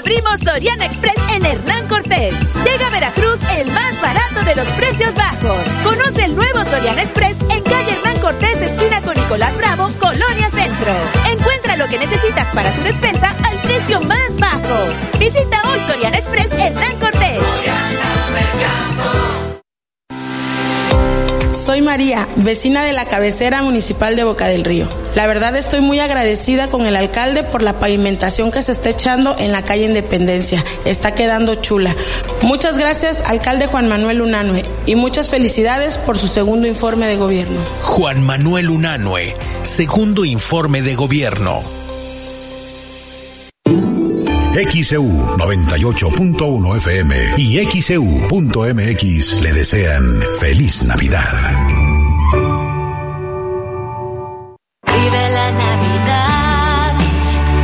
abrimos 0.05 0.39
Soriana 0.41 0.85
Express 0.85 1.15
en 1.35 1.47
Hernán 1.47 1.89
Cortés. 1.89 2.35
Llega 2.63 2.87
a 2.87 2.91
Veracruz 2.91 3.41
el 3.57 3.71
más 3.71 3.99
barato 4.03 4.43
de 4.45 4.55
los 4.55 4.67
precios 4.75 5.15
bajos. 5.15 5.57
Conoce 5.83 6.27
el 6.27 6.37
nuevo 6.37 6.63
Soriana 6.65 7.03
Express 7.03 7.41
en 7.41 7.63
calle 7.63 7.91
Hernán 7.91 8.14
Cortés, 8.25 8.59
esquina 8.59 9.03
con 9.03 9.15
Nicolás 9.15 9.55
Bravo, 9.59 9.91
Colonia 10.01 10.49
Centro. 10.49 10.93
Encuentra 11.31 11.77
lo 11.77 11.87
que 11.89 11.99
necesitas 11.99 12.49
para 12.55 12.73
tu 12.73 12.81
despensa 12.81 13.29
al 13.29 13.59
precio 13.59 14.01
más 14.01 14.39
bajo. 14.39 15.19
Visita 15.19 15.61
hoy 15.69 15.79
Soriana 15.87 16.17
Express 16.17 16.51
Hernán 16.53 16.99
Cortés. 17.01 17.14
Soy 21.59 21.81
María, 21.81 22.29
vecina 22.37 22.85
de 22.85 22.93
la 22.93 23.07
cabecera 23.07 23.63
municipal 23.63 24.17
de 24.17 24.25
Boca 24.25 24.47
del 24.49 24.65
Río. 24.65 24.89
La 25.15 25.27
verdad 25.27 25.57
estoy 25.57 25.81
muy 25.81 26.01
agradecida 26.01 26.69
con 26.69 26.87
el 26.87 26.97
alcalde 26.97 27.43
por 27.43 27.63
la 27.63 27.79
pavimentación 27.79 28.51
que 28.51 28.63
se 28.63 28.73
está 28.73 28.91
echando 28.91 29.37
en 29.39 29.53
la 29.53 29.65
calle 29.65 29.85
Independencia. 29.85 30.65
Está 30.85 31.15
quedando 31.15 31.55
chula. 31.55 31.95
Muchas 32.43 32.77
gracias, 32.77 33.23
alcalde 33.23 33.67
Juan 33.67 33.89
Manuel 33.89 34.21
Unanue, 34.21 34.65
y 34.85 34.97
muchas 34.97 35.31
felicidades 35.31 35.97
por 35.99 36.19
su 36.19 36.29
segundo 36.29 36.67
informe 36.67 37.07
de 37.07 37.17
gobierno. 37.17 37.61
Juan 37.83 38.23
Manuel 38.23 38.71
Unanue, 38.71 39.35
segundo 39.63 40.25
informe 40.25 40.83
de 40.83 40.95
gobierno. 40.95 41.84
XEU 44.55 45.03
98.1 45.37 46.77
FM 46.77 47.17
y 47.39 47.67
XEU.mx 47.67 49.41
le 49.43 49.53
desean 49.53 50.23
feliz 50.39 50.85
Navidad. 50.85 51.27
Vive 54.87 55.31
la 55.31 55.51
Navidad, 55.51 56.95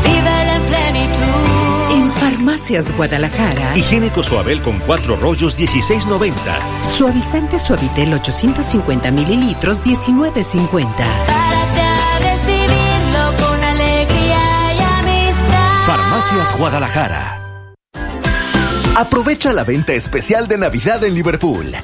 vive 0.02 0.44
la 0.46 0.66
plenitud. 0.66 1.92
En 1.92 2.12
Farmacias 2.14 2.96
Guadalajara. 2.96 3.76
Higiénico 3.76 4.24
Suabel 4.24 4.60
con 4.60 4.80
cuatro 4.80 5.14
rollos 5.14 5.56
16.90. 5.56 6.32
Suavizante 6.98 7.60
Suavitel 7.60 8.14
850 8.14 9.12
mililitros 9.12 9.84
19.50. 9.84 11.49
Guadalajara. 16.56 17.74
Aprovecha 18.96 19.52
la 19.52 19.64
venta 19.64 19.94
especial 19.94 20.46
de 20.46 20.58
Navidad 20.58 21.02
en 21.02 21.14
Liverpool. 21.14 21.74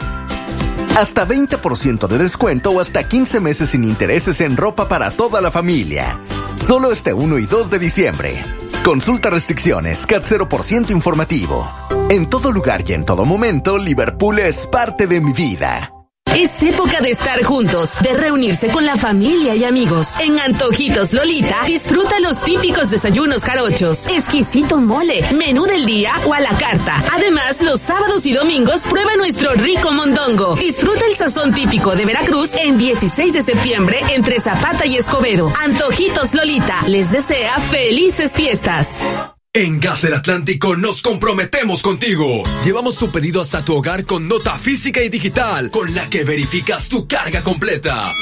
Hasta 0.96 1.26
20% 1.26 2.06
de 2.06 2.18
descuento 2.18 2.70
o 2.70 2.80
hasta 2.80 3.08
15 3.08 3.40
meses 3.40 3.70
sin 3.70 3.82
intereses 3.82 4.40
en 4.40 4.56
ropa 4.56 4.88
para 4.88 5.10
toda 5.10 5.40
la 5.40 5.50
familia. 5.50 6.16
Solo 6.64 6.92
este 6.92 7.12
1 7.12 7.38
y 7.40 7.46
2 7.46 7.70
de 7.70 7.78
diciembre. 7.80 8.44
Consulta 8.84 9.30
restricciones, 9.30 10.06
CAT 10.06 10.24
0% 10.24 10.90
informativo. 10.90 11.68
En 12.08 12.30
todo 12.30 12.52
lugar 12.52 12.84
y 12.86 12.92
en 12.92 13.04
todo 13.04 13.24
momento, 13.24 13.78
Liverpool 13.78 14.38
es 14.38 14.64
parte 14.68 15.08
de 15.08 15.20
mi 15.20 15.32
vida. 15.32 15.95
Es 16.34 16.62
época 16.62 17.00
de 17.00 17.10
estar 17.10 17.42
juntos, 17.44 17.96
de 18.02 18.12
reunirse 18.12 18.68
con 18.68 18.84
la 18.84 18.96
familia 18.96 19.54
y 19.54 19.64
amigos. 19.64 20.18
En 20.20 20.38
Antojitos 20.38 21.14
Lolita, 21.14 21.62
disfruta 21.66 22.20
los 22.20 22.42
típicos 22.42 22.90
desayunos 22.90 23.42
jarochos, 23.42 24.06
exquisito 24.08 24.78
mole, 24.78 25.24
menú 25.32 25.64
del 25.64 25.86
día 25.86 26.12
o 26.26 26.34
a 26.34 26.40
la 26.40 26.50
carta. 26.58 27.02
Además, 27.14 27.62
los 27.62 27.80
sábados 27.80 28.26
y 28.26 28.34
domingos 28.34 28.86
prueba 28.86 29.16
nuestro 29.16 29.54
rico 29.54 29.92
mondongo. 29.92 30.56
Disfruta 30.56 31.06
el 31.06 31.14
sazón 31.14 31.52
típico 31.52 31.96
de 31.96 32.04
Veracruz 32.04 32.54
en 32.54 32.76
16 32.76 33.32
de 33.32 33.42
septiembre 33.42 33.98
entre 34.10 34.38
Zapata 34.38 34.84
y 34.84 34.96
Escobedo. 34.98 35.50
Antojitos 35.64 36.34
Lolita 36.34 36.82
les 36.86 37.10
desea 37.10 37.58
felices 37.60 38.32
fiestas. 38.32 39.35
En 39.56 39.80
Gas 39.80 40.02
del 40.02 40.12
Atlántico 40.12 40.76
nos 40.76 41.00
comprometemos 41.00 41.80
contigo. 41.80 42.42
Llevamos 42.62 42.98
tu 42.98 43.10
pedido 43.10 43.40
hasta 43.40 43.64
tu 43.64 43.74
hogar 43.74 44.04
con 44.04 44.28
nota 44.28 44.58
física 44.58 45.02
y 45.02 45.08
digital, 45.08 45.70
con 45.70 45.94
la 45.94 46.10
que 46.10 46.24
verificas 46.24 46.90
tu 46.90 47.08
carga 47.08 47.42
completa. 47.42 48.12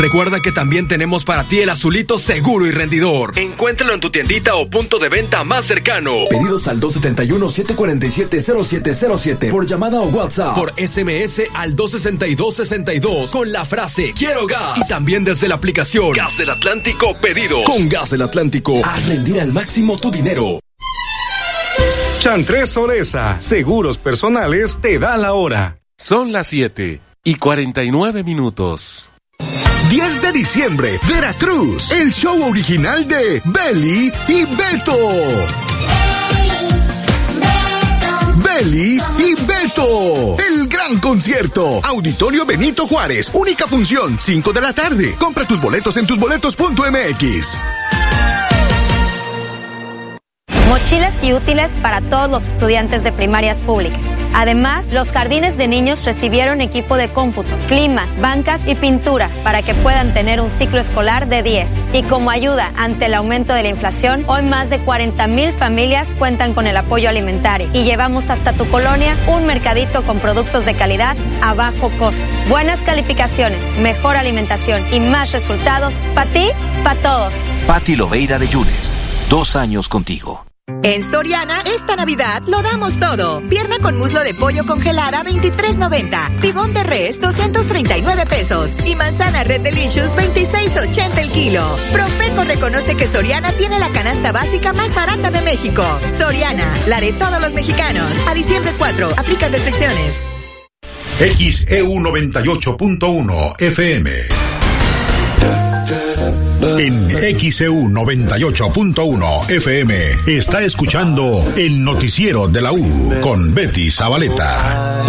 Recuerda 0.00 0.40
que 0.40 0.50
también 0.50 0.88
tenemos 0.88 1.24
para 1.26 1.46
ti 1.46 1.58
el 1.58 1.68
azulito 1.68 2.18
seguro 2.18 2.66
y 2.66 2.70
rendidor. 2.70 3.38
Encuéntralo 3.38 3.92
en 3.92 4.00
tu 4.00 4.08
tiendita 4.08 4.54
o 4.54 4.70
punto 4.70 4.98
de 4.98 5.10
venta 5.10 5.44
más 5.44 5.66
cercano. 5.66 6.24
Pedidos 6.30 6.68
al 6.68 6.80
271-747-0707 6.80 9.50
por 9.50 9.66
llamada 9.66 10.00
o 10.00 10.08
WhatsApp. 10.08 10.54
Por 10.54 10.72
SMS 10.72 11.42
al 11.52 11.76
262-62 11.76 13.28
con 13.28 13.52
la 13.52 13.66
frase 13.66 14.14
Quiero 14.16 14.46
gas. 14.46 14.78
Y 14.78 14.88
también 14.88 15.22
desde 15.22 15.48
la 15.48 15.56
aplicación 15.56 16.12
Gas 16.12 16.38
del 16.38 16.48
Atlántico 16.48 17.12
Pedidos. 17.20 17.64
Con 17.64 17.90
Gas 17.90 18.08
del 18.08 18.22
Atlántico, 18.22 18.80
haz 18.82 19.06
rendir 19.06 19.38
al 19.38 19.52
máximo 19.52 19.98
tu 19.98 20.10
dinero. 20.10 20.60
Chantres 22.20 22.70
Soresa, 22.70 23.38
seguros 23.38 23.98
personales, 23.98 24.78
te 24.80 24.98
da 24.98 25.18
la 25.18 25.34
hora. 25.34 25.76
Son 25.98 26.32
las 26.32 26.46
7 26.46 27.02
y 27.22 27.34
49 27.34 28.24
minutos. 28.24 29.09
10 29.90 30.22
de 30.22 30.30
diciembre, 30.30 31.00
Veracruz, 31.08 31.90
el 31.90 32.12
show 32.12 32.40
original 32.48 33.08
de 33.08 33.42
Belly 33.44 34.12
y 34.28 34.44
Beto. 34.44 34.96
Belly 38.36 39.02
y 39.18 39.34
Beto. 39.44 40.36
El 40.38 40.68
gran 40.68 41.00
concierto. 41.00 41.80
Auditorio 41.82 42.46
Benito 42.46 42.86
Juárez. 42.86 43.32
Única 43.32 43.66
función, 43.66 44.16
5 44.20 44.52
de 44.52 44.60
la 44.60 44.72
tarde. 44.72 45.16
Compra 45.18 45.44
tus 45.44 45.60
boletos 45.60 45.96
en 45.96 46.06
tusboletos.mx. 46.06 47.58
Mochilas 50.70 51.24
y 51.24 51.32
útiles 51.32 51.72
para 51.82 52.00
todos 52.00 52.30
los 52.30 52.46
estudiantes 52.46 53.02
de 53.02 53.10
primarias 53.10 53.60
públicas. 53.60 54.00
Además, 54.32 54.84
los 54.92 55.10
jardines 55.10 55.56
de 55.56 55.66
niños 55.66 56.04
recibieron 56.04 56.60
equipo 56.60 56.96
de 56.96 57.08
cómputo, 57.08 57.56
climas, 57.66 58.08
bancas 58.20 58.60
y 58.68 58.76
pintura 58.76 59.30
para 59.42 59.62
que 59.62 59.74
puedan 59.74 60.14
tener 60.14 60.40
un 60.40 60.48
ciclo 60.48 60.78
escolar 60.78 61.26
de 61.26 61.42
10. 61.42 61.88
Y 61.92 62.04
como 62.04 62.30
ayuda 62.30 62.72
ante 62.76 63.06
el 63.06 63.14
aumento 63.14 63.52
de 63.52 63.64
la 63.64 63.68
inflación, 63.68 64.22
hoy 64.28 64.42
más 64.42 64.70
de 64.70 64.78
40 64.78 65.26
mil 65.26 65.52
familias 65.52 66.14
cuentan 66.14 66.54
con 66.54 66.68
el 66.68 66.76
apoyo 66.76 67.08
alimentario 67.08 67.68
y 67.72 67.82
llevamos 67.82 68.30
hasta 68.30 68.52
tu 68.52 68.64
colonia 68.70 69.16
un 69.26 69.46
mercadito 69.46 70.04
con 70.04 70.20
productos 70.20 70.66
de 70.66 70.74
calidad 70.74 71.16
a 71.42 71.52
bajo 71.52 71.90
costo. 71.98 72.24
Buenas 72.48 72.78
calificaciones, 72.82 73.60
mejor 73.78 74.16
alimentación 74.16 74.84
y 74.94 75.00
más 75.00 75.32
resultados 75.32 75.94
para 76.14 76.30
ti, 76.30 76.46
para 76.84 77.00
todos. 77.00 77.34
Patti 77.66 77.96
Loveira 77.96 78.38
de 78.38 78.46
Yunes. 78.46 78.96
Dos 79.28 79.56
años 79.56 79.88
contigo. 79.88 80.49
En 80.82 81.02
Soriana, 81.04 81.60
esta 81.60 81.96
Navidad 81.96 82.42
lo 82.46 82.62
damos 82.62 82.98
todo. 82.98 83.42
Pierna 83.48 83.78
con 83.80 83.98
muslo 83.98 84.24
de 84.24 84.34
pollo 84.34 84.64
congelada, 84.66 85.22
23.90. 85.22 86.40
Tibón 86.40 86.72
de 86.72 86.82
res, 86.82 87.20
239 87.20 88.26
pesos. 88.26 88.74
Y 88.86 88.94
manzana 88.94 89.44
Red 89.44 89.60
Delicious, 89.60 90.16
26.80 90.16 91.18
el 91.18 91.30
kilo. 91.30 91.76
Profeco 91.92 92.44
reconoce 92.44 92.96
que 92.96 93.06
Soriana 93.06 93.52
tiene 93.52 93.78
la 93.78 93.90
canasta 93.90 94.32
básica 94.32 94.72
más 94.72 94.94
barata 94.94 95.30
de 95.30 95.42
México. 95.42 95.84
Soriana, 96.18 96.74
la 96.86 97.00
de 97.00 97.12
todos 97.12 97.40
los 97.40 97.52
mexicanos. 97.52 98.10
A 98.28 98.34
diciembre 98.34 98.72
4, 98.78 99.10
aplica 99.16 99.48
restricciones. 99.48 100.24
XEU 101.18 102.00
98.1 102.00 103.60
FM. 103.60 104.10
En 106.78 107.08
XEU 107.08 107.88
98.1 107.88 109.50
FM 109.50 109.94
está 110.26 110.62
escuchando 110.62 111.44
el 111.56 111.82
noticiero 111.84 112.48
de 112.48 112.60
la 112.60 112.72
U 112.72 113.12
con 113.20 113.54
Betty 113.54 113.90
Zabaleta. 113.90 115.04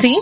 ¿Sí? 0.00 0.18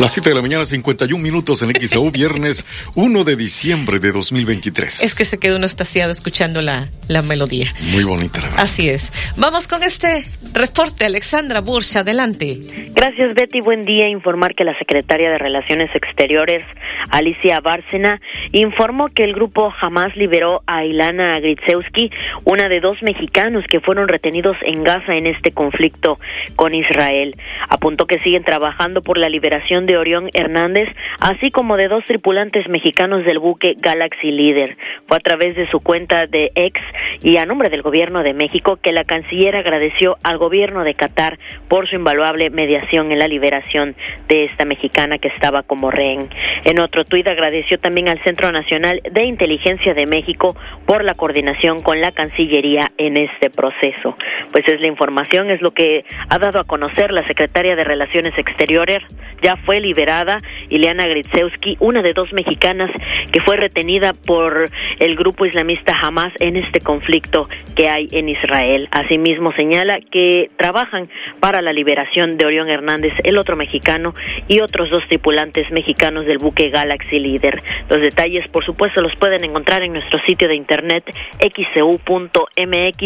Las 0.00 0.12
7 0.12 0.28
de 0.28 0.36
la 0.36 0.42
mañana, 0.42 0.64
51 0.64 1.20
minutos 1.20 1.60
en 1.62 1.72
XEU, 1.74 2.12
viernes 2.12 2.64
1 2.94 3.24
de 3.24 3.34
diciembre 3.34 3.98
de 3.98 4.12
2023. 4.12 5.02
Es 5.02 5.16
que 5.16 5.24
se 5.24 5.40
quedó 5.40 5.56
uno 5.56 5.66
estaciado 5.66 6.12
escuchando 6.12 6.62
la, 6.62 6.86
la 7.08 7.20
melodía. 7.20 7.66
Muy 7.90 8.04
bonita, 8.04 8.40
la 8.40 8.48
verdad. 8.48 8.62
Así 8.62 8.88
es. 8.88 9.12
Vamos 9.36 9.66
con 9.66 9.82
este 9.82 10.24
reporte, 10.54 11.04
Alexandra 11.04 11.60
Bursch, 11.62 11.96
adelante. 11.96 12.90
Gracias, 12.94 13.34
Betty. 13.34 13.60
Buen 13.60 13.84
día. 13.84 14.08
Informar 14.08 14.54
que 14.54 14.62
la 14.62 14.78
secretaria 14.78 15.30
de 15.30 15.38
Relaciones 15.38 15.90
Exteriores, 15.92 16.64
Alicia 17.10 17.58
Bárcena, 17.58 18.20
informó 18.52 19.08
que 19.08 19.24
el 19.24 19.34
grupo 19.34 19.72
jamás 19.80 20.14
liberó 20.16 20.62
a 20.68 20.84
Ilana 20.84 21.40
Gritsewski, 21.40 22.08
una 22.44 22.68
de 22.68 22.78
dos 22.78 22.98
mexicanos 23.02 23.64
que 23.68 23.80
fueron 23.80 24.06
retenidos 24.06 24.56
en 24.62 24.84
Gaza 24.84 25.16
en 25.16 25.26
este 25.26 25.50
conflicto 25.50 26.20
con 26.54 26.72
Israel. 26.72 27.34
Apuntó 27.68 28.06
que 28.06 28.20
siguen 28.20 28.44
trabajando 28.44 29.02
por 29.02 29.18
la 29.18 29.28
liberación 29.28 29.87
de 29.88 29.96
Orión 29.96 30.28
Hernández, 30.34 30.88
así 31.18 31.50
como 31.50 31.76
de 31.76 31.88
dos 31.88 32.04
tripulantes 32.04 32.68
mexicanos 32.68 33.24
del 33.24 33.40
buque 33.40 33.74
Galaxy 33.76 34.30
Leader. 34.30 34.76
Fue 35.08 35.16
a 35.16 35.20
través 35.20 35.56
de 35.56 35.68
su 35.70 35.80
cuenta 35.80 36.26
de 36.26 36.52
ex 36.54 36.80
y 37.22 37.38
a 37.38 37.46
nombre 37.46 37.70
del 37.70 37.82
gobierno 37.82 38.22
de 38.22 38.34
México 38.34 38.78
que 38.80 38.92
la 38.92 39.04
canciller 39.04 39.56
agradeció 39.56 40.16
al 40.22 40.38
gobierno 40.38 40.84
de 40.84 40.94
Qatar 40.94 41.38
por 41.66 41.88
su 41.88 41.96
invaluable 41.96 42.50
mediación 42.50 43.10
en 43.10 43.18
la 43.18 43.26
liberación 43.26 43.96
de 44.28 44.44
esta 44.44 44.64
mexicana 44.64 45.18
que 45.18 45.28
estaba 45.28 45.62
como 45.62 45.90
rehén. 45.90 46.28
En 46.64 46.78
otro 46.78 47.04
tuit 47.04 47.26
agradeció 47.26 47.78
también 47.78 48.08
al 48.08 48.22
Centro 48.22 48.52
Nacional 48.52 49.00
de 49.10 49.24
Inteligencia 49.24 49.94
de 49.94 50.06
México 50.06 50.54
por 50.86 51.02
la 51.02 51.14
coordinación 51.14 51.82
con 51.82 52.00
la 52.00 52.12
Cancillería 52.12 52.90
en 52.98 53.16
este 53.16 53.48
proceso. 53.48 54.16
Pues 54.52 54.68
es 54.68 54.80
la 54.80 54.86
información, 54.86 55.50
es 55.50 55.62
lo 55.62 55.70
que 55.70 56.04
ha 56.28 56.38
dado 56.38 56.60
a 56.60 56.64
conocer 56.64 57.10
la 57.10 57.26
secretaria 57.26 57.74
de 57.74 57.84
Relaciones 57.84 58.36
Exteriores. 58.36 59.02
Ya 59.42 59.56
fue 59.56 59.77
liberada 59.80 60.40
Ileana 60.68 61.06
Gritsewski, 61.06 61.76
una 61.80 62.02
de 62.02 62.12
dos 62.12 62.32
mexicanas 62.32 62.90
que 63.32 63.40
fue 63.40 63.56
retenida 63.56 64.12
por 64.12 64.66
el 64.98 65.16
grupo 65.16 65.46
islamista 65.46 65.94
Hamas 66.00 66.32
en 66.40 66.56
este 66.56 66.80
conflicto 66.80 67.48
que 67.74 67.88
hay 67.88 68.08
en 68.12 68.28
Israel. 68.28 68.88
Asimismo 68.90 69.52
señala 69.52 69.98
que 70.10 70.50
trabajan 70.56 71.08
para 71.40 71.62
la 71.62 71.72
liberación 71.72 72.36
de 72.36 72.46
Orión 72.46 72.70
Hernández, 72.70 73.12
el 73.24 73.38
otro 73.38 73.56
mexicano, 73.56 74.14
y 74.46 74.60
otros 74.60 74.90
dos 74.90 75.06
tripulantes 75.08 75.70
mexicanos 75.70 76.26
del 76.26 76.38
buque 76.38 76.70
Galaxy 76.70 77.18
Leader. 77.18 77.62
Los 77.88 78.00
detalles, 78.00 78.46
por 78.48 78.64
supuesto, 78.64 79.00
los 79.00 79.14
pueden 79.16 79.44
encontrar 79.44 79.82
en 79.82 79.92
nuestro 79.92 80.18
sitio 80.26 80.48
de 80.48 80.54
internet 80.54 81.04
xcu.mx 81.40 83.00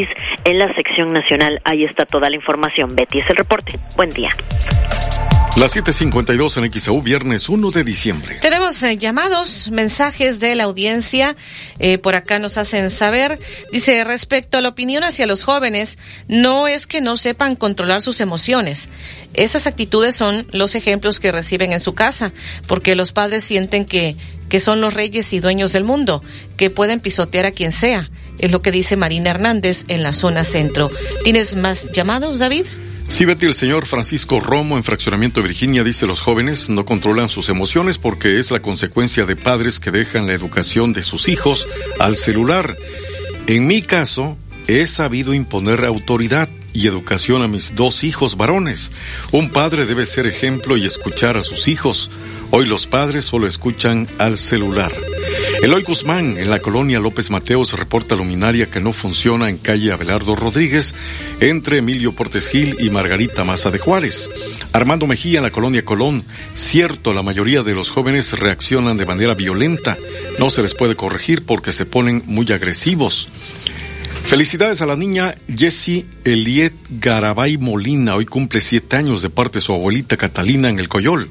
en 0.44 0.58
la 0.58 0.74
sección 0.74 1.12
nacional. 1.12 1.60
Ahí 1.64 1.84
está 1.84 2.06
toda 2.06 2.30
la 2.30 2.36
información. 2.36 2.94
Betty 2.94 3.18
es 3.18 3.30
el 3.30 3.36
reporte. 3.36 3.78
Buen 3.96 4.10
día. 4.10 4.30
Las 5.54 5.76
7:52 5.76 6.56
en 6.56 6.72
XEU, 6.72 7.02
viernes 7.02 7.50
1 7.50 7.70
de 7.70 7.84
diciembre. 7.84 8.38
Tenemos 8.40 8.82
eh, 8.82 8.96
llamados, 8.96 9.68
mensajes 9.70 10.40
de 10.40 10.54
la 10.54 10.64
audiencia. 10.64 11.36
Eh, 11.78 11.98
por 11.98 12.14
acá 12.14 12.38
nos 12.38 12.56
hacen 12.56 12.88
saber. 12.88 13.38
Dice, 13.70 14.02
respecto 14.02 14.56
a 14.56 14.62
la 14.62 14.70
opinión 14.70 15.04
hacia 15.04 15.26
los 15.26 15.44
jóvenes, 15.44 15.98
no 16.26 16.68
es 16.68 16.86
que 16.86 17.02
no 17.02 17.18
sepan 17.18 17.54
controlar 17.54 18.00
sus 18.00 18.20
emociones. 18.20 18.88
Esas 19.34 19.66
actitudes 19.66 20.14
son 20.14 20.46
los 20.52 20.74
ejemplos 20.74 21.20
que 21.20 21.32
reciben 21.32 21.74
en 21.74 21.80
su 21.80 21.92
casa, 21.92 22.32
porque 22.66 22.94
los 22.94 23.12
padres 23.12 23.44
sienten 23.44 23.84
que, 23.84 24.16
que 24.48 24.58
son 24.58 24.80
los 24.80 24.94
reyes 24.94 25.34
y 25.34 25.40
dueños 25.40 25.74
del 25.74 25.84
mundo, 25.84 26.22
que 26.56 26.70
pueden 26.70 27.00
pisotear 27.00 27.44
a 27.44 27.52
quien 27.52 27.72
sea. 27.72 28.10
Es 28.38 28.52
lo 28.52 28.62
que 28.62 28.72
dice 28.72 28.96
Marina 28.96 29.28
Hernández 29.28 29.84
en 29.88 30.02
la 30.02 30.14
zona 30.14 30.44
centro. 30.44 30.90
¿Tienes 31.24 31.56
más 31.56 31.92
llamados, 31.92 32.38
David? 32.38 32.64
Sí, 33.08 33.24
Betty, 33.24 33.46
el 33.46 33.54
señor 33.54 33.86
Francisco 33.86 34.40
Romo 34.40 34.76
en 34.76 34.84
Fraccionamiento 34.84 35.42
Virginia 35.42 35.84
dice 35.84 36.06
los 36.06 36.20
jóvenes 36.20 36.70
no 36.70 36.84
controlan 36.84 37.28
sus 37.28 37.48
emociones 37.48 37.98
porque 37.98 38.38
es 38.38 38.50
la 38.50 38.60
consecuencia 38.60 39.26
de 39.26 39.36
padres 39.36 39.80
que 39.80 39.90
dejan 39.90 40.26
la 40.26 40.32
educación 40.32 40.92
de 40.92 41.02
sus 41.02 41.28
hijos 41.28 41.68
al 41.98 42.16
celular. 42.16 42.76
En 43.46 43.66
mi 43.66 43.82
caso, 43.82 44.38
he 44.66 44.86
sabido 44.86 45.34
imponer 45.34 45.84
autoridad 45.84 46.48
y 46.72 46.86
educación 46.86 47.42
a 47.42 47.48
mis 47.48 47.74
dos 47.74 48.04
hijos 48.04 48.36
varones. 48.36 48.92
Un 49.30 49.50
padre 49.50 49.86
debe 49.86 50.06
ser 50.06 50.26
ejemplo 50.26 50.76
y 50.76 50.86
escuchar 50.86 51.36
a 51.36 51.42
sus 51.42 51.68
hijos. 51.68 52.10
Hoy 52.50 52.66
los 52.66 52.86
padres 52.86 53.24
solo 53.24 53.46
escuchan 53.46 54.08
al 54.18 54.36
celular. 54.36 54.92
Eloy 55.62 55.82
Guzmán, 55.84 56.38
en 56.38 56.50
la 56.50 56.58
colonia 56.58 56.98
López 56.98 57.30
Mateos, 57.30 57.78
reporta 57.78 58.16
luminaria 58.16 58.68
que 58.68 58.80
no 58.80 58.92
funciona 58.92 59.48
en 59.48 59.58
calle 59.58 59.92
Abelardo 59.92 60.34
Rodríguez, 60.34 60.94
entre 61.40 61.78
Emilio 61.78 62.12
Portes 62.12 62.48
Gil 62.48 62.76
y 62.80 62.90
Margarita 62.90 63.44
Maza 63.44 63.70
de 63.70 63.78
Juárez. 63.78 64.28
Armando 64.72 65.06
Mejía, 65.06 65.38
en 65.38 65.44
la 65.44 65.50
colonia 65.50 65.84
Colón, 65.84 66.24
cierto, 66.54 67.14
la 67.14 67.22
mayoría 67.22 67.62
de 67.62 67.74
los 67.74 67.90
jóvenes 67.90 68.38
reaccionan 68.38 68.96
de 68.96 69.06
manera 69.06 69.34
violenta. 69.34 69.96
No 70.38 70.50
se 70.50 70.62
les 70.62 70.74
puede 70.74 70.96
corregir 70.96 71.44
porque 71.44 71.72
se 71.72 71.86
ponen 71.86 72.22
muy 72.26 72.50
agresivos. 72.52 73.28
Felicidades 74.24 74.80
a 74.80 74.86
la 74.86 74.96
niña 74.96 75.34
Jessie 75.54 76.06
Eliet 76.24 76.72
Garabay 76.88 77.58
Molina. 77.58 78.16
Hoy 78.16 78.24
cumple 78.24 78.60
siete 78.60 78.96
años 78.96 79.20
de 79.22 79.30
parte 79.30 79.58
de 79.58 79.64
su 79.64 79.74
abuelita 79.74 80.16
Catalina 80.16 80.70
en 80.70 80.78
el 80.78 80.88
Coyol. 80.88 81.28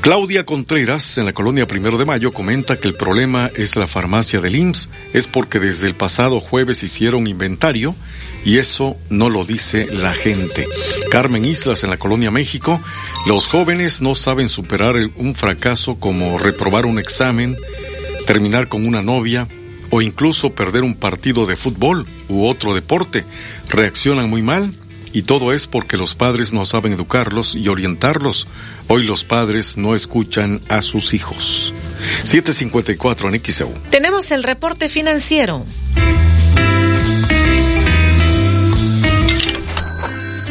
Claudia 0.00 0.44
Contreras, 0.44 1.16
en 1.16 1.24
la 1.24 1.32
colonia 1.32 1.66
Primero 1.66 1.96
de 1.96 2.04
Mayo, 2.04 2.32
comenta 2.32 2.78
que 2.78 2.88
el 2.88 2.94
problema 2.94 3.50
es 3.56 3.74
la 3.74 3.86
farmacia 3.86 4.42
del 4.42 4.54
IMSS, 4.54 4.90
es 5.14 5.26
porque 5.26 5.58
desde 5.58 5.86
el 5.86 5.94
pasado 5.94 6.40
jueves 6.40 6.82
hicieron 6.82 7.26
inventario 7.26 7.96
y 8.44 8.58
eso 8.58 8.98
no 9.08 9.30
lo 9.30 9.46
dice 9.46 9.88
la 9.90 10.12
gente. 10.12 10.68
Carmen 11.10 11.46
Islas, 11.46 11.84
en 11.84 11.90
la 11.90 11.96
colonia 11.96 12.30
México, 12.30 12.82
los 13.26 13.48
jóvenes 13.48 14.02
no 14.02 14.14
saben 14.14 14.50
superar 14.50 14.96
un 15.16 15.34
fracaso 15.34 15.94
como 15.94 16.36
reprobar 16.36 16.84
un 16.84 16.98
examen, 16.98 17.56
terminar 18.26 18.68
con 18.68 18.86
una 18.86 19.00
novia 19.00 19.48
o 19.94 20.02
incluso 20.02 20.50
perder 20.50 20.82
un 20.82 20.96
partido 20.96 21.46
de 21.46 21.54
fútbol 21.54 22.04
u 22.28 22.46
otro 22.46 22.74
deporte. 22.74 23.24
Reaccionan 23.68 24.28
muy 24.28 24.42
mal 24.42 24.74
y 25.12 25.22
todo 25.22 25.52
es 25.52 25.68
porque 25.68 25.96
los 25.96 26.16
padres 26.16 26.52
no 26.52 26.64
saben 26.64 26.94
educarlos 26.94 27.54
y 27.54 27.68
orientarlos. 27.68 28.48
Hoy 28.88 29.04
los 29.04 29.22
padres 29.22 29.76
no 29.76 29.94
escuchan 29.94 30.60
a 30.68 30.82
sus 30.82 31.14
hijos. 31.14 31.72
754 32.24 33.28
en 33.28 33.40
XEU. 33.40 33.72
Tenemos 33.90 34.32
el 34.32 34.42
reporte 34.42 34.88
financiero. 34.88 35.64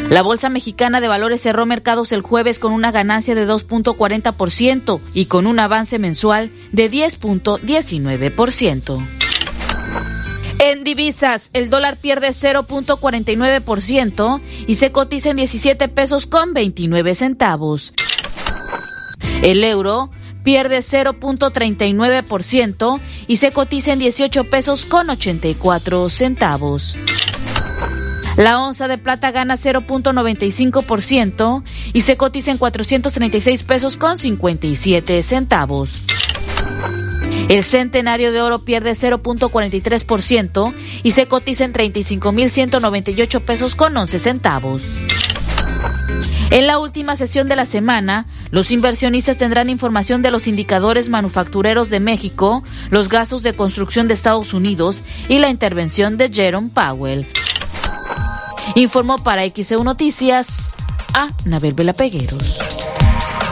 La 0.08 0.22
Bolsa 0.22 0.48
Mexicana 0.48 1.02
de 1.02 1.08
Valores 1.08 1.42
cerró 1.42 1.66
mercados 1.66 2.12
el 2.12 2.22
jueves 2.22 2.58
con 2.58 2.72
una 2.72 2.92
ganancia 2.92 3.34
de 3.34 3.46
2.40% 3.46 5.00
y 5.12 5.26
con 5.26 5.46
un 5.46 5.58
avance 5.58 5.98
mensual 5.98 6.50
de 6.72 6.90
10.19%. 6.90 9.23
En 10.58 10.84
divisas, 10.84 11.48
el 11.52 11.68
dólar 11.70 11.96
pierde 11.96 12.28
0.49% 12.28 14.40
y 14.66 14.74
se 14.76 14.92
cotiza 14.92 15.30
en 15.30 15.36
17 15.36 15.88
pesos 15.88 16.26
con 16.26 16.54
29 16.54 17.14
centavos. 17.14 17.92
El 19.42 19.64
euro 19.64 20.10
pierde 20.42 20.78
0.39% 20.78 23.00
y 23.26 23.36
se 23.36 23.52
cotiza 23.52 23.92
en 23.92 23.98
18 23.98 24.44
pesos 24.44 24.86
con 24.86 25.10
84 25.10 26.08
centavos. 26.08 26.96
La 28.36 28.60
onza 28.60 28.88
de 28.88 28.98
plata 28.98 29.30
gana 29.30 29.56
0.95% 29.56 31.62
y 31.92 32.00
se 32.00 32.16
cotiza 32.16 32.50
en 32.50 32.58
436 32.58 33.62
pesos 33.62 33.96
con 33.96 34.18
57 34.18 35.22
centavos. 35.22 36.02
El 37.54 37.62
centenario 37.62 38.32
de 38.32 38.42
oro 38.42 38.64
pierde 38.64 38.94
0.43% 38.94 40.74
y 41.04 41.12
se 41.12 41.28
cotiza 41.28 41.62
en 41.62 41.72
35.198 41.72 43.40
pesos 43.42 43.76
con 43.76 43.96
11 43.96 44.18
centavos. 44.18 44.82
En 46.50 46.66
la 46.66 46.80
última 46.80 47.14
sesión 47.14 47.48
de 47.48 47.54
la 47.54 47.64
semana, 47.64 48.26
los 48.50 48.72
inversionistas 48.72 49.36
tendrán 49.36 49.70
información 49.70 50.20
de 50.20 50.32
los 50.32 50.48
indicadores 50.48 51.08
manufactureros 51.08 51.90
de 51.90 52.00
México, 52.00 52.64
los 52.90 53.08
gastos 53.08 53.44
de 53.44 53.54
construcción 53.54 54.08
de 54.08 54.14
Estados 54.14 54.52
Unidos 54.52 55.04
y 55.28 55.38
la 55.38 55.48
intervención 55.48 56.16
de 56.16 56.32
Jerome 56.32 56.70
Powell. 56.74 57.28
Informó 58.74 59.18
para 59.18 59.48
XEU 59.48 59.84
Noticias 59.84 60.70
a 61.14 61.28
Nabel 61.44 61.72
Vela 61.72 61.92
Pegueros. 61.92 62.73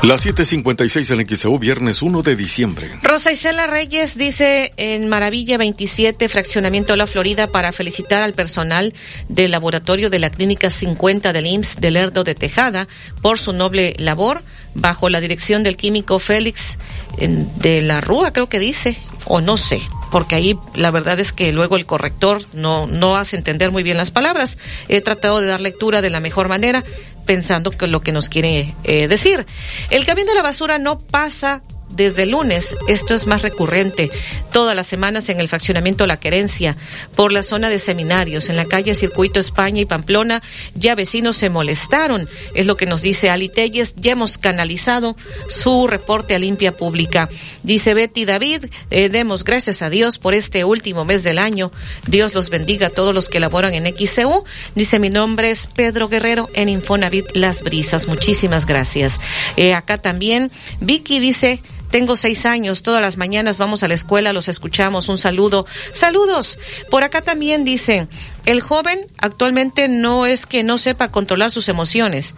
Las 0.03 0.27
7:56 0.27 1.13
en 1.13 1.29
XEU, 1.29 1.61
viernes 1.61 2.03
1 2.03 2.23
de 2.23 2.35
diciembre. 2.35 2.91
Rosa 3.05 3.31
Isela 3.31 3.69
Reyes 3.69 4.19
dice 4.19 4.73
en 4.77 5.09
Maravilla 5.09 5.59
27, 5.59 6.29
Fraccionamiento 6.29 6.97
La 6.97 7.07
Florida, 7.07 7.47
para 7.47 7.71
felicitar 7.71 8.25
al 8.25 8.33
personal 8.33 8.95
del 9.29 9.53
laboratorio 9.53 10.11
de 10.11 10.19
la 10.19 10.31
Clínica 10.31 10.71
50 10.71 11.33
del 11.33 11.47
IMSS 11.47 11.81
de 11.81 11.91
Lerdo 11.93 12.25
de 12.25 12.35
Tejada 12.35 12.89
por 13.23 13.39
su 13.39 13.53
noble 13.53 13.95
labor 13.97 14.43
bajo 14.75 15.09
la 15.09 15.21
dirección 15.21 15.63
del 15.63 15.77
químico 15.77 16.19
Félix 16.19 16.79
de 17.19 17.83
la 17.83 18.01
Rúa, 18.01 18.33
creo 18.33 18.49
que 18.49 18.59
dice, 18.59 18.97
o 19.27 19.41
no 19.41 19.57
sé 19.57 19.81
porque 20.13 20.35
ahí 20.35 20.59
la 20.75 20.91
verdad 20.91 21.19
es 21.19 21.33
que 21.33 21.51
luego 21.53 21.77
el 21.77 21.87
corrector 21.87 22.43
no, 22.53 22.87
no 22.87 23.17
hace 23.17 23.35
entender 23.35 23.71
muy 23.71 23.83
bien 23.83 23.97
las 23.97 24.11
palabras. 24.11 24.59
He 24.89 25.01
tratado 25.01 25.41
de 25.41 25.47
dar 25.47 25.63
lectura 25.63 26.03
de 26.03 26.11
la 26.11 26.21
mejor 26.21 26.49
manera, 26.49 26.85
pensando 27.25 27.71
que 27.71 27.87
lo 27.87 28.01
que 28.01 28.13
nos 28.13 28.29
quiere 28.29 28.75
eh, 28.85 29.09
decir. 29.09 29.47
El 29.91 30.05
camión 30.05 30.27
de 30.27 30.35
la 30.35 30.43
basura 30.43 30.79
no 30.79 30.99
pasa 30.99 31.63
desde 31.93 32.27
lunes. 32.27 32.77
Esto 32.89 33.15
es 33.15 33.27
más 33.27 33.43
recurrente. 33.43 34.11
Todas 34.53 34.77
las 34.77 34.87
semanas 34.87 35.29
en 35.29 35.41
el 35.41 35.49
fraccionamiento 35.49 36.07
La 36.07 36.19
Querencia, 36.19 36.77
por 37.17 37.33
la 37.33 37.43
zona 37.43 37.71
de 37.71 37.79
seminarios, 37.79 38.49
en 38.49 38.57
la 38.57 38.67
calle 38.67 38.95
Circuito 38.95 39.41
España 39.41 39.81
y 39.81 39.87
Pamplona, 39.87 40.43
ya 40.75 40.95
vecinos 40.95 41.37
se 41.37 41.51
molestaron. 41.51 42.29
Es 42.55 42.67
lo 42.67 42.77
que 42.77 42.87
nos 42.87 43.03
dice 43.03 43.31
Ali 43.31 43.49
Telles. 43.49 43.95
Ya 43.97 44.13
hemos 44.13 44.39
canalizado 44.39 45.17
su 45.49 45.87
reporte 45.87 46.35
a 46.35 46.39
limpia 46.39 46.77
pública. 46.77 47.29
Dice 47.63 47.95
Betty 47.95 48.25
David, 48.25 48.67
eh, 48.91 49.09
demos 49.09 49.45
gracias 49.45 49.83
a 49.83 49.91
Dios 49.91 50.19
por 50.19 50.35
este 50.35 50.65
último 50.65 51.05
mes 51.05 51.23
del 51.23 51.39
año. 51.39 51.73
Dios 52.07 52.35
los 52.35 52.51
bendiga 52.51 52.89
a 52.89 52.91
todos 52.91 53.15
los 53.15 53.29
que 53.29 53.41
laboran 53.41 53.75
en 53.75 53.87
XCU. 53.87 54.45
Dice 54.75 54.99
mi 54.99 55.11
nombre 55.11 55.51
es 55.51 55.67
Pedro 55.67 56.09
Guerrero 56.09 56.49
en 56.55 56.69
Infonavit 56.69 57.27
Las 57.35 57.63
Brisas. 57.63 58.09
Muchísimas 58.09 58.67
gracias. 58.67 59.21
Eh, 59.57 59.75
acá 59.75 59.99
también 59.99 60.51
Vicky 60.81 61.21
dice, 61.21 61.63
tengo 61.93 62.17
seis 62.17 62.47
años, 62.47 62.83
todas 62.83 63.03
las 63.03 63.19
mañanas 63.19 63.59
vamos 63.59 63.83
a 63.83 63.89
la 63.89 63.93
escuela, 63.93 64.33
los 64.33 64.49
escuchamos. 64.49 65.11
Un 65.11 65.19
saludo. 65.19 65.67
Saludos. 65.93 66.59
Por 66.91 67.05
acá 67.05 67.21
también 67.21 67.65
dicen, 67.65 68.09
el 68.47 68.63
joven 68.63 68.99
actualmente 69.19 69.89
no 69.89 70.25
es 70.25 70.47
que 70.47 70.65
no 70.65 70.79
sepa 70.79 71.13
controlar 71.13 71.51
sus 71.51 71.69
emociones. 71.69 72.35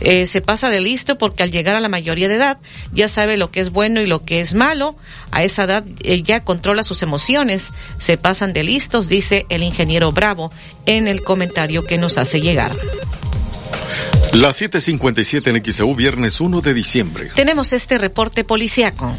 Eh, 0.00 0.26
se 0.26 0.42
pasa 0.42 0.68
de 0.68 0.80
listo 0.80 1.16
porque 1.16 1.42
al 1.42 1.50
llegar 1.50 1.74
a 1.74 1.80
la 1.80 1.88
mayoría 1.88 2.28
de 2.28 2.34
edad 2.34 2.58
ya 2.92 3.08
sabe 3.08 3.38
lo 3.38 3.50
que 3.50 3.60
es 3.60 3.70
bueno 3.70 4.02
y 4.02 4.06
lo 4.06 4.24
que 4.26 4.42
es 4.42 4.52
malo. 4.52 4.94
A 5.30 5.42
esa 5.42 5.64
edad 5.64 5.84
eh, 6.02 6.22
ya 6.22 6.44
controla 6.44 6.82
sus 6.82 7.02
emociones. 7.02 7.72
Se 7.98 8.18
pasan 8.18 8.52
de 8.52 8.62
listos, 8.62 9.08
dice 9.08 9.46
el 9.48 9.62
ingeniero 9.62 10.12
Bravo 10.12 10.52
en 10.84 11.08
el 11.08 11.22
comentario 11.22 11.82
que 11.84 11.96
nos 11.96 12.18
hace 12.18 12.42
llegar. 12.42 12.76
Las 14.34 14.60
7:57 14.60 15.50
en 15.50 15.72
XEU, 15.72 15.94
viernes 15.94 16.40
1 16.40 16.60
de 16.60 16.74
diciembre. 16.74 17.30
Tenemos 17.34 17.72
este 17.72 17.98
reporte 17.98 18.44
policiaco. 18.44 19.16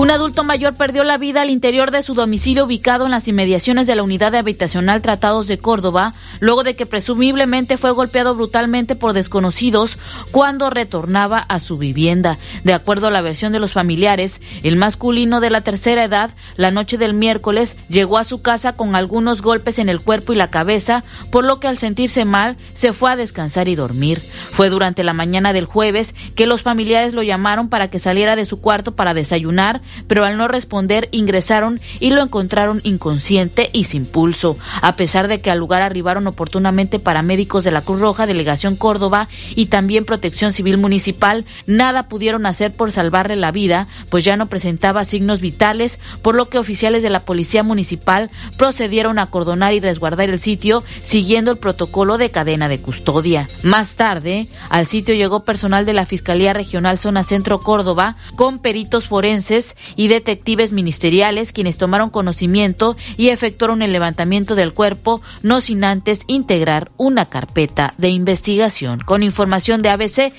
Un 0.00 0.10
adulto 0.10 0.44
mayor 0.44 0.72
perdió 0.72 1.04
la 1.04 1.18
vida 1.18 1.42
al 1.42 1.50
interior 1.50 1.90
de 1.90 2.00
su 2.00 2.14
domicilio 2.14 2.64
ubicado 2.64 3.04
en 3.04 3.10
las 3.10 3.28
inmediaciones 3.28 3.86
de 3.86 3.94
la 3.94 4.02
unidad 4.02 4.32
de 4.32 4.38
habitacional 4.38 5.02
Tratados 5.02 5.46
de 5.46 5.58
Córdoba, 5.58 6.14
luego 6.40 6.62
de 6.62 6.74
que 6.74 6.86
presumiblemente 6.86 7.76
fue 7.76 7.90
golpeado 7.90 8.34
brutalmente 8.34 8.94
por 8.94 9.12
desconocidos 9.12 9.98
cuando 10.30 10.70
retornaba 10.70 11.40
a 11.40 11.60
su 11.60 11.76
vivienda. 11.76 12.38
De 12.64 12.72
acuerdo 12.72 13.08
a 13.08 13.10
la 13.10 13.20
versión 13.20 13.52
de 13.52 13.60
los 13.60 13.72
familiares, 13.72 14.40
el 14.62 14.76
masculino 14.76 15.38
de 15.38 15.50
la 15.50 15.60
tercera 15.60 16.02
edad, 16.02 16.30
la 16.56 16.70
noche 16.70 16.96
del 16.96 17.12
miércoles, 17.12 17.76
llegó 17.90 18.16
a 18.16 18.24
su 18.24 18.40
casa 18.40 18.72
con 18.72 18.96
algunos 18.96 19.42
golpes 19.42 19.78
en 19.78 19.90
el 19.90 20.00
cuerpo 20.00 20.32
y 20.32 20.36
la 20.36 20.48
cabeza, 20.48 21.04
por 21.30 21.44
lo 21.44 21.60
que 21.60 21.68
al 21.68 21.76
sentirse 21.76 22.24
mal 22.24 22.56
se 22.72 22.94
fue 22.94 23.10
a 23.10 23.16
descansar 23.16 23.68
y 23.68 23.74
dormir. 23.74 24.18
Fue 24.18 24.70
durante 24.70 25.04
la 25.04 25.12
mañana 25.12 25.52
del 25.52 25.66
jueves 25.66 26.14
que 26.34 26.46
los 26.46 26.62
familiares 26.62 27.12
lo 27.12 27.22
llamaron 27.22 27.68
para 27.68 27.88
que 27.90 27.98
saliera 27.98 28.34
de 28.34 28.46
su 28.46 28.62
cuarto 28.62 28.96
para 28.96 29.12
desayunar 29.12 29.82
pero 30.06 30.24
al 30.24 30.36
no 30.36 30.48
responder 30.48 31.08
ingresaron 31.10 31.80
y 31.98 32.10
lo 32.10 32.22
encontraron 32.22 32.80
inconsciente 32.84 33.70
y 33.72 33.84
sin 33.84 34.06
pulso. 34.06 34.56
A 34.82 34.96
pesar 34.96 35.28
de 35.28 35.38
que 35.38 35.50
al 35.50 35.58
lugar 35.58 35.82
arribaron 35.82 36.26
oportunamente 36.26 36.98
paramédicos 36.98 37.64
de 37.64 37.70
la 37.70 37.82
Cruz 37.82 38.00
Roja, 38.00 38.26
Delegación 38.26 38.76
Córdoba 38.76 39.28
y 39.54 39.66
también 39.66 40.04
Protección 40.04 40.52
Civil 40.52 40.78
Municipal, 40.78 41.44
nada 41.66 42.08
pudieron 42.08 42.46
hacer 42.46 42.72
por 42.72 42.92
salvarle 42.92 43.36
la 43.36 43.52
vida, 43.52 43.86
pues 44.10 44.24
ya 44.24 44.36
no 44.36 44.46
presentaba 44.46 45.04
signos 45.04 45.40
vitales, 45.40 46.00
por 46.22 46.34
lo 46.34 46.46
que 46.46 46.58
oficiales 46.58 47.02
de 47.02 47.10
la 47.10 47.20
Policía 47.20 47.62
Municipal 47.62 48.30
procedieron 48.56 49.18
a 49.18 49.22
acordonar 49.22 49.74
y 49.74 49.80
resguardar 49.80 50.30
el 50.30 50.40
sitio 50.40 50.82
siguiendo 51.00 51.50
el 51.50 51.58
protocolo 51.58 52.18
de 52.18 52.30
cadena 52.30 52.68
de 52.68 52.80
custodia. 52.80 53.48
Más 53.62 53.94
tarde, 53.94 54.48
al 54.68 54.86
sitio 54.86 55.14
llegó 55.14 55.44
personal 55.44 55.84
de 55.86 55.92
la 55.92 56.06
Fiscalía 56.06 56.52
Regional 56.52 56.98
Zona 56.98 57.22
Centro 57.22 57.60
Córdoba 57.60 58.14
con 58.36 58.58
peritos 58.58 59.06
forenses 59.06 59.76
y 59.96 60.08
detectives 60.08 60.72
ministeriales 60.72 61.52
quienes 61.52 61.76
tomaron 61.76 62.10
conocimiento 62.10 62.96
y 63.16 63.28
efectuaron 63.28 63.82
el 63.82 63.92
levantamiento 63.92 64.54
del 64.54 64.72
cuerpo, 64.72 65.22
no 65.42 65.60
sin 65.60 65.84
antes 65.84 66.20
integrar 66.26 66.90
una 66.96 67.26
carpeta 67.26 67.94
de 67.98 68.08
investigación. 68.08 69.00
Con 69.00 69.22
información 69.22 69.82
de 69.82 69.90
ABC, 69.90 70.32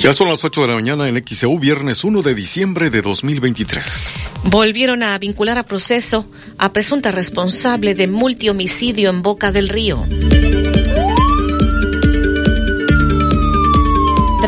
Ya 0.00 0.12
son 0.12 0.28
las 0.28 0.44
8 0.44 0.62
de 0.62 0.68
la 0.68 0.74
mañana 0.74 1.08
en 1.08 1.24
XEU, 1.26 1.58
viernes 1.58 2.04
1 2.04 2.22
de 2.22 2.34
diciembre 2.34 2.88
de 2.88 3.02
2023. 3.02 4.14
Volvieron 4.44 5.02
a 5.02 5.18
vincular 5.18 5.58
a 5.58 5.64
proceso 5.64 6.24
a 6.56 6.72
presunta 6.72 7.10
responsable 7.10 7.96
de 7.96 8.06
multihomicidio 8.06 9.10
en 9.10 9.22
Boca 9.22 9.50
del 9.50 9.68
Río. 9.68 10.06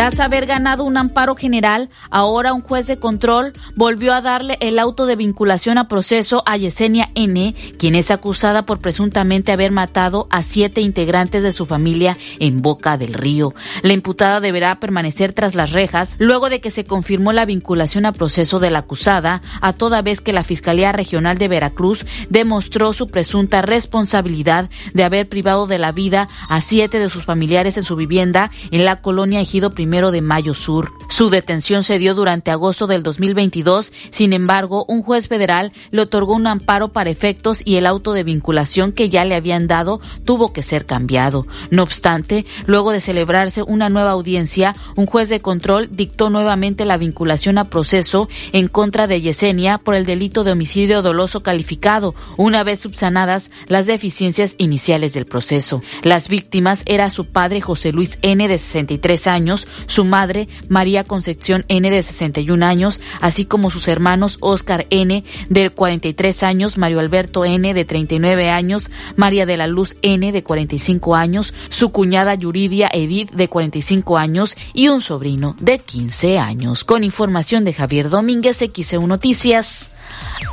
Tras 0.01 0.19
haber 0.19 0.47
ganado 0.47 0.85
un 0.85 0.97
amparo 0.97 1.37
general, 1.37 1.91
ahora 2.09 2.55
un 2.55 2.63
juez 2.63 2.87
de 2.87 2.99
control 2.99 3.53
volvió 3.75 4.15
a 4.15 4.23
darle 4.23 4.57
el 4.63 4.79
auto 4.79 5.05
de 5.05 5.15
vinculación 5.15 5.77
a 5.77 5.89
proceso 5.89 6.43
a 6.47 6.57
Yesenia 6.57 7.11
N., 7.15 7.55
quien 7.79 7.95
es 7.95 8.11
acusada 8.11 8.65
por 8.65 8.79
presuntamente 8.79 9.53
haber 9.53 9.73
matado 9.73 10.27
a 10.31 10.41
siete 10.41 10.81
integrantes 10.81 11.43
de 11.43 11.53
su 11.53 11.67
familia 11.67 12.17
en 12.39 12.63
Boca 12.63 12.97
del 12.97 13.13
Río. 13.13 13.53
La 13.83 13.93
imputada 13.93 14.41
deberá 14.41 14.81
permanecer 14.81 15.35
tras 15.35 15.55
las 15.55 15.73
rejas 15.73 16.17
luego 16.17 16.49
de 16.49 16.63
que 16.63 16.71
se 16.71 16.85
confirmó 16.85 17.35
la 17.35 17.45
vinculación 17.45 18.07
a 18.07 18.13
proceso 18.13 18.59
de 18.59 18.71
la 18.71 18.79
acusada, 18.79 19.43
a 19.61 19.75
toda 19.75 20.01
vez 20.01 20.23
que 20.23 20.33
la 20.33 20.45
Fiscalía 20.45 20.93
Regional 20.93 21.37
de 21.37 21.49
Veracruz 21.49 22.07
demostró 22.31 22.95
su 22.95 23.09
presunta 23.09 23.61
responsabilidad 23.61 24.71
de 24.95 25.05
haber 25.05 25.29
privado 25.29 25.67
de 25.67 25.79
la 25.79 25.93
vida 25.93 26.27
a 26.49 26.63
siete 26.63 26.99
de 26.99 27.11
sus 27.11 27.27
familiares 27.27 27.77
en 27.77 27.85
su 27.85 27.97
vivienda 27.97 28.51
en 28.71 28.87
la 28.87 29.03
colonia 29.03 29.43
Ejido 29.43 29.69
de 29.91 30.21
Mayo 30.23 30.55
Sur. 30.55 30.93
Su 31.09 31.31
detención 31.31 31.83
se 31.83 31.99
dio 31.99 32.15
durante 32.15 32.53
agosto 32.53 32.87
del 32.87 33.03
2022. 33.03 33.93
Sin 34.11 34.33
embargo, 34.33 34.85
un 34.87 35.03
juez 35.03 35.27
federal 35.27 35.73
le 35.91 36.03
otorgó 36.03 36.35
un 36.35 36.47
amparo 36.47 36.93
para 36.93 37.11
efectos 37.11 37.61
y 37.65 37.75
el 37.75 37.87
auto 37.87 38.13
de 38.13 38.23
vinculación 38.23 38.93
que 38.93 39.11
ya 39.11 39.25
le 39.25 39.35
habían 39.35 39.67
dado 39.67 40.01
tuvo 40.25 40.53
que 40.53 40.63
ser 40.63 40.87
cambiado. 40.87 41.45
No 41.71 41.83
obstante, 41.83 42.47
luego 42.67 42.93
de 42.93 43.01
celebrarse 43.01 43.65
una 43.65 43.89
nueva 43.89 44.13
audiencia, 44.13 44.77
un 44.95 45.07
juez 45.07 45.29
de 45.29 45.41
control 45.41 45.89
dictó 45.91 46.31
nuevamente 46.31 46.85
la 46.85 46.97
vinculación 46.97 47.59
a 47.59 47.65
proceso 47.65 48.29
en 48.53 48.69
contra 48.69 49.09
de 49.09 49.21
Yesenia 49.21 49.79
por 49.79 49.97
el 49.97 50.07
delito 50.07 50.45
de 50.45 50.53
homicidio 50.53 51.03
doloso 51.03 51.43
calificado, 51.43 52.15
una 52.37 52.63
vez 52.63 52.79
subsanadas 52.79 53.51
las 53.67 53.87
deficiencias 53.87 54.55
iniciales 54.57 55.15
del 55.15 55.27
proceso. 55.27 55.83
Las 56.05 56.29
víctimas 56.29 56.83
era 56.87 57.11
su 57.11 57.27
padre 57.27 57.61
José 57.61 57.91
Luis 57.91 58.19
N 58.23 58.47
de 58.47 58.57
63 58.57 59.27
años, 59.27 59.67
su 59.87 60.05
madre, 60.05 60.49
María 60.69 61.05
Concepción 61.05 61.65
N, 61.69 61.91
de 61.91 62.03
61 62.03 62.65
años, 62.65 63.01
así 63.21 63.45
como 63.45 63.71
sus 63.71 63.89
hermanos 63.89 64.39
Oscar 64.41 64.87
N, 64.91 65.25
de 65.49 65.71
43 65.71 66.43
años, 66.43 66.79
Mario 66.79 67.01
Alberto 67.01 67.45
N, 67.45 67.73
de 67.75 67.85
39 67.85 68.51
años, 68.51 68.91
María 69.17 69.47
de 69.47 69.57
la 69.57 69.67
Luz 69.67 69.97
N, 70.03 70.33
de 70.33 70.43
45 70.43 71.15
años, 71.15 71.55
su 71.69 71.91
cuñada 71.91 72.35
Yuridia 72.35 72.91
Edith, 72.93 73.31
de 73.33 73.49
45 73.49 74.19
años, 74.19 74.57
y 74.75 74.89
un 74.89 75.03
sobrino 75.03 75.57
de 75.59 75.79
15 75.79 76.39
años. 76.39 76.85
Con 76.85 77.05
información 77.05 77.65
de 77.65 77.73
Javier 77.73 78.09
Domínguez, 78.11 78.59
XEU 78.59 79.07
Noticias. 79.07 79.91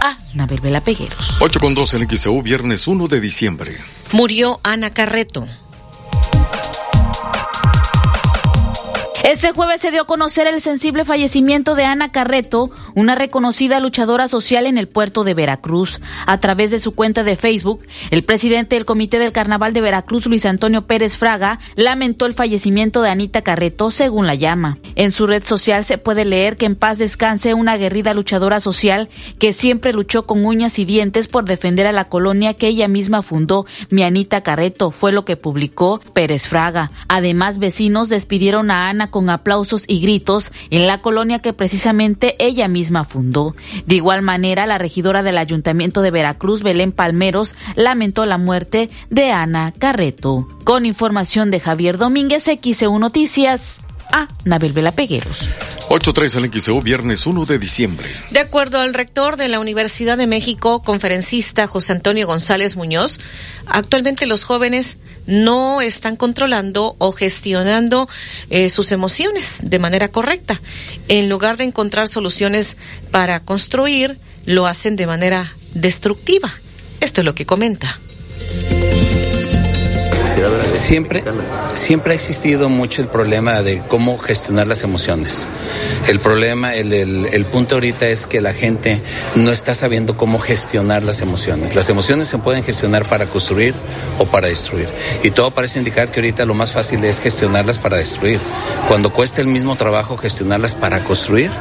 A 0.02 0.18
Nabel 0.34 0.60
Vela 0.60 0.82
Pegueros. 0.82 1.38
8 1.42 1.60
con 1.60 1.74
2 1.74 1.94
en 1.96 2.10
XEU, 2.10 2.42
viernes 2.42 2.88
1 2.88 3.08
de 3.08 3.20
diciembre. 3.20 3.78
Murió 4.12 4.60
Ana 4.64 4.92
Carreto. 4.92 5.48
Este 9.28 9.52
jueves 9.52 9.82
se 9.82 9.92
dio 9.92 10.04
a 10.04 10.08
conocer 10.08 10.48
el 10.48 10.62
sensible 10.62 11.04
fallecimiento 11.04 11.76
de 11.76 11.84
Ana 11.84 12.14
Carreto, 12.14 12.72
una 12.96 13.14
reconocida 13.14 13.82
luchadora 13.82 14.30
social 14.30 14.66
en 14.66 14.78
el 14.78 14.88
puerto 14.88 15.26
de 15.26 15.34
Veracruz. 15.34 16.00
A 16.26 16.38
través 16.38 16.72
de 16.72 16.80
su 16.80 16.96
cuenta 16.96 17.26
de 17.26 17.36
Facebook, 17.36 17.84
el 18.10 18.24
presidente 18.24 18.78
del 18.78 18.86
Comité 18.86 19.20
del 19.20 19.34
Carnaval 19.34 19.74
de 19.74 19.82
Veracruz, 19.82 20.26
Luis 20.28 20.46
Antonio 20.46 20.88
Pérez 20.88 21.18
Fraga, 21.18 21.60
lamentó 21.76 22.26
el 22.26 22.36
fallecimiento 22.36 23.02
de 23.02 23.10
Anita 23.10 23.42
Carreto, 23.42 23.92
según 23.92 24.28
la 24.28 24.36
llama. 24.36 24.78
En 24.96 25.12
su 25.12 25.28
red 25.28 25.44
social 25.44 25.84
se 25.84 25.98
puede 25.98 26.24
leer 26.24 26.56
que 26.56 26.66
en 26.66 26.78
paz 26.78 26.98
descanse 26.98 27.54
una 27.54 27.74
aguerrida 27.74 28.14
luchadora 28.14 28.62
social 28.62 29.10
que 29.40 29.52
siempre 29.52 29.92
luchó 29.92 30.26
con 30.26 30.46
uñas 30.46 30.80
y 30.80 30.86
dientes 30.86 31.28
por 31.28 31.44
defender 31.44 31.86
a 31.86 31.92
la 31.92 32.06
colonia 32.06 32.54
que 32.54 32.70
ella 32.70 32.88
misma 32.88 33.24
fundó. 33.24 33.66
Mi 33.90 34.04
Anita 34.04 34.40
Carreto 34.40 34.92
fue 34.92 35.12
lo 35.12 35.26
que 35.26 35.36
publicó 35.36 36.00
Pérez 36.14 36.48
Fraga. 36.48 36.92
Además, 37.10 37.60
vecinos 37.60 38.08
despidieron 38.08 38.72
a 38.72 38.88
Ana 38.88 39.12
con 39.18 39.32
aplausos 39.32 39.84
y 39.88 40.00
gritos 40.00 40.52
en 40.70 40.86
la 40.86 41.02
colonia 41.02 41.40
que 41.40 41.52
precisamente 41.52 42.36
ella 42.38 42.68
misma 42.68 43.04
fundó. 43.04 43.56
De 43.88 43.96
igual 43.96 44.22
manera, 44.22 44.68
la 44.68 44.78
regidora 44.78 45.24
del 45.24 45.40
Ayuntamiento 45.40 46.04
de 46.04 46.12
Veracruz, 46.12 46.62
Belén 46.62 46.92
Palmeros, 46.92 47.56
lamentó 47.76 48.28
la 48.28 48.38
muerte 48.38 48.92
de 49.10 49.32
Ana 49.32 49.74
Carreto. 49.76 50.48
Con 50.66 50.86
información 50.86 51.50
de 51.50 51.60
Javier 51.60 51.98
Domínguez, 51.98 52.44
XEU 52.62 53.00
Noticias, 53.00 53.87
a 54.18 54.28
Nabel 54.46 54.74
Vela 54.74 54.92
Pegueros. 54.92 55.50
8.3 55.90 56.44
el 56.44 56.62
XEU, 56.62 56.82
viernes 56.82 57.26
1 57.26 57.46
de 57.46 57.60
diciembre. 57.60 58.10
De 58.32 58.40
acuerdo 58.40 58.80
al 58.80 58.94
rector 58.94 59.38
de 59.38 59.48
la 59.48 59.60
Universidad 59.60 60.18
de 60.18 60.28
México, 60.28 60.82
conferencista 60.82 61.68
José 61.68 61.94
Antonio 61.94 62.28
González 62.28 62.76
Muñoz, 62.76 63.20
actualmente 63.68 64.26
los 64.26 64.44
jóvenes 64.44 64.98
no 65.28 65.82
están 65.82 66.16
controlando 66.16 66.96
o 66.98 67.12
gestionando 67.12 68.10
eh, 68.50 68.70
sus 68.70 68.92
emociones 68.92 69.60
de 69.62 69.80
manera 69.80 70.10
correcta. 70.10 70.60
En 71.08 71.30
lugar 71.30 71.58
de 71.58 71.66
encontrar 71.66 72.08
soluciones 72.08 72.76
para 73.12 73.40
construir, 73.42 74.20
lo 74.46 74.66
hacen 74.68 74.96
de 74.96 75.08
manera 75.08 75.54
destructiva. 75.74 76.54
Esto 77.00 77.22
es 77.22 77.26
lo 77.26 77.36
que 77.36 77.46
comenta. 77.46 78.00
Siempre, 80.74 81.24
siempre 81.74 82.14
ha 82.14 82.16
existido 82.16 82.70
mucho 82.70 83.02
el 83.02 83.08
problema 83.08 83.62
de 83.62 83.82
cómo 83.88 84.18
gestionar 84.18 84.68
las 84.68 84.84
emociones. 84.84 85.48
El 86.08 86.20
problema, 86.20 86.76
el, 86.76 86.94
el, 86.94 87.26
el, 87.32 87.46
punto 87.46 87.76
ahorita 87.76 88.08
es 88.08 88.26
que 88.28 88.40
la 88.40 88.54
gente 88.54 89.02
no 89.36 89.52
está 89.52 89.74
sabiendo 89.74 90.16
cómo 90.16 90.40
gestionar 90.40 91.04
las 91.04 91.22
emociones. 91.22 91.76
Las 91.76 91.90
emociones 91.90 92.28
se 92.28 92.38
pueden 92.38 92.64
gestionar 92.64 93.08
para 93.08 93.26
construir 93.26 93.74
o 94.20 94.26
para 94.26 94.48
destruir. 94.48 94.88
Y 95.24 95.32
todo 95.32 95.52
parece 95.52 95.80
indicar 95.80 96.10
que 96.10 96.20
ahorita 96.20 96.46
lo 96.46 96.54
más 96.54 96.72
fácil 96.72 97.04
es 97.04 97.20
gestionarlas 97.20 97.80
para 97.80 97.98
destruir. 97.98 98.40
Cuando 98.88 99.12
cuesta 99.12 99.42
el 99.42 99.48
mismo 99.48 99.76
trabajo 99.76 100.18
gestionarlas 100.18 100.76
para 100.76 101.00
construir, 101.04 101.52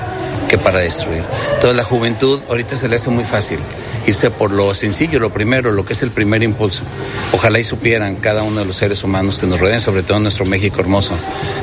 que 0.48 0.58
para 0.58 0.78
destruir. 0.78 1.22
Entonces 1.54 1.76
la 1.76 1.84
juventud 1.84 2.40
ahorita 2.48 2.76
se 2.76 2.88
le 2.88 2.96
hace 2.96 3.10
muy 3.10 3.24
fácil 3.24 3.58
irse 4.06 4.30
por 4.30 4.52
lo 4.52 4.72
sencillo, 4.74 5.18
lo 5.18 5.30
primero, 5.30 5.72
lo 5.72 5.84
que 5.84 5.92
es 5.92 6.02
el 6.02 6.10
primer 6.10 6.42
impulso. 6.42 6.84
Ojalá 7.32 7.58
y 7.58 7.64
supieran 7.64 8.16
cada 8.16 8.42
uno 8.42 8.60
de 8.60 8.65
los 8.66 8.76
seres 8.76 9.02
humanos 9.04 9.38
que 9.38 9.46
nos 9.46 9.60
rodean, 9.60 9.80
sobre 9.80 10.02
todo 10.02 10.18
en 10.18 10.24
nuestro 10.24 10.44
México 10.44 10.80
hermoso, 10.80 11.14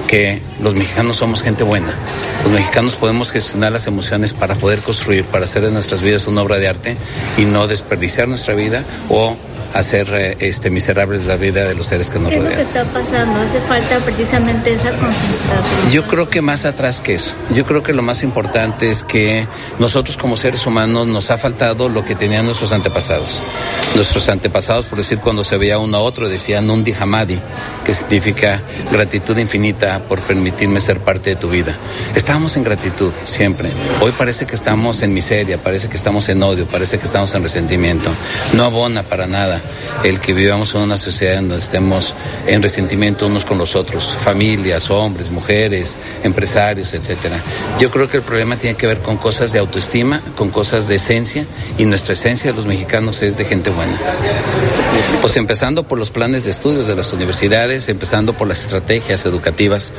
que 0.08 0.42
los 0.62 0.76
mexicanos 0.76 1.18
somos 1.18 1.42
gente 1.42 1.64
buena. 1.64 1.94
Los 2.44 2.52
mexicanos 2.52 2.96
podemos 2.96 3.32
gestionar 3.32 3.72
las 3.72 3.88
emociones 3.88 4.34
para 4.34 4.56
poder 4.56 4.80
construir, 4.80 5.26
para 5.26 5.46
hacer 5.46 5.64
de 5.64 5.72
nuestras 5.72 6.02
vidas 6.02 6.28
una 6.28 6.42
obra 6.42 6.58
de 6.58 6.68
arte 6.68 6.98
y 7.38 7.46
no 7.46 7.68
desperdiciar 7.68 8.28
nuestra 8.28 8.54
vida 8.56 8.84
o 9.10 9.36
hacer 9.74 10.08
eh, 10.14 10.38
este 10.40 10.70
miserables 10.70 11.26
la 11.26 11.36
vida 11.36 11.66
de 11.66 11.76
los 11.76 11.88
seres 11.88 12.10
que 12.10 12.20
nos 12.20 12.30
¿Qué 12.30 12.38
rodean. 12.38 12.54
Es 12.54 12.60
lo 12.60 12.74
que 12.74 12.80
está 12.80 12.94
pasando? 12.94 13.40
Hace 13.42 13.60
falta 13.62 13.98
precisamente 14.00 14.74
esa 14.74 14.92
concentración. 14.92 15.92
Yo 15.92 16.04
creo 16.04 16.30
que 16.30 16.42
más 16.42 16.66
atrás 16.66 17.00
que 17.00 17.16
eso. 17.16 17.34
Yo 17.54 17.66
creo 17.66 17.82
que 17.82 17.94
lo 17.94 18.02
más 18.02 18.24
importante 18.24 18.90
es 18.90 19.04
que 19.04 19.48
nosotros 19.80 20.18
como 20.18 20.38
seres 20.38 20.66
humanos 20.66 21.08
nos 21.08 21.32
ha 21.32 21.38
faltado 21.38 21.90
lo 21.90 22.06
que 22.06 22.16
tenían 22.16 22.46
nuestros 22.46 22.72
antepasados. 22.72 23.42
Nuestros 23.96 24.30
antepasados, 24.30 24.86
por 24.86 25.00
decir, 25.00 25.18
cuando 25.20 25.44
se 25.44 25.58
veía 25.58 25.80
uno 25.80 25.98
a 25.98 26.02
otro, 26.02 26.30
decían 26.30 26.70
un 26.70 26.84
dihamadi, 26.84 27.40
que 27.84 27.94
significa 27.94 28.62
gratitud 28.92 29.38
infinita 29.38 30.00
por 30.08 30.20
permitirme 30.20 30.80
ser 30.80 31.00
parte 31.00 31.32
de 31.32 31.36
tu 31.36 31.50
vida. 31.50 31.76
Estábamos 32.16 32.56
en 32.58 32.64
gratitud 32.64 33.12
siempre. 33.24 33.72
Hoy 34.02 34.12
parece 34.12 34.46
que 34.46 34.56
estamos 34.56 35.02
en 35.02 35.14
miseria, 35.14 35.58
parece 35.58 35.90
que 35.90 35.98
estamos 35.98 36.30
en 36.30 36.44
odio, 36.44 36.68
parece 36.68 37.00
que 37.00 37.06
estamos 37.06 37.34
en 37.34 37.44
resentimiento. 37.44 38.10
No 38.54 38.66
abona 38.66 39.04
para 39.04 39.26
nada 39.26 39.63
el 40.04 40.20
que 40.20 40.34
vivamos 40.34 40.74
en 40.76 40.82
una 40.82 40.98
sociedad 40.98 41.36
en 41.36 41.50
donde 41.50 41.64
estemos 41.64 42.14
en 42.48 42.62
resentimiento 42.62 43.28
unos 43.28 43.46
con 43.46 43.58
los 43.58 43.76
otros, 43.76 44.16
familias, 44.20 44.90
hombres, 44.90 45.30
mujeres, 45.30 45.98
empresarios, 46.24 46.94
etcétera. 46.94 47.38
Yo 47.80 47.90
creo 47.90 48.10
que 48.10 48.18
el 48.18 48.24
problema 48.24 48.56
tiene 48.56 48.76
que 48.78 48.88
ver 48.88 49.00
con 49.00 49.18
cosas 49.18 49.54
de 49.54 49.60
autoestima, 49.60 50.22
con 50.38 50.50
cosas 50.50 50.88
de 50.88 50.96
esencia, 50.96 51.46
y 51.78 51.86
nuestra 51.86 52.14
esencia 52.14 52.52
los 52.52 52.66
mexicanos 52.66 53.22
es 53.22 53.38
de 53.38 53.46
gente 53.46 53.70
buena. 53.70 53.98
Pues 55.22 55.38
empezando 55.38 55.84
por 55.84 55.98
los 55.98 56.12
planes 56.12 56.46
de 56.46 56.52
estudios 56.52 56.88
de 56.88 56.96
las 56.96 57.14
universidades, 57.14 57.90
empezando 57.90 58.34
por 58.34 58.48
las 58.48 58.62
estrategias 58.62 59.26
educativas, 59.26 59.94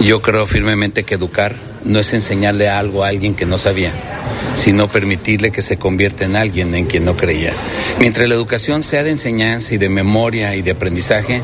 yo 0.00 0.22
creo 0.22 0.46
firmemente 0.46 1.04
que 1.04 1.14
educar 1.14 1.54
no 1.84 1.98
es 1.98 2.12
enseñarle 2.12 2.68
algo 2.68 3.04
a 3.04 3.08
alguien 3.08 3.34
que 3.34 3.46
no 3.46 3.58
sabía, 3.58 3.92
sino 4.54 4.88
permitirle 4.88 5.52
que 5.52 5.62
se 5.62 5.76
convierta 5.76 6.24
en 6.24 6.36
alguien 6.36 6.74
en 6.74 6.86
quien 6.86 7.04
no 7.04 7.16
creía. 7.16 7.52
Mientras 7.98 8.28
la 8.28 8.34
educación 8.34 8.82
sea 8.82 9.04
de 9.04 9.10
enseñanza 9.10 9.74
y 9.74 9.78
de 9.78 9.88
memoria 9.88 10.54
y 10.56 10.62
de 10.62 10.72
aprendizaje, 10.72 11.42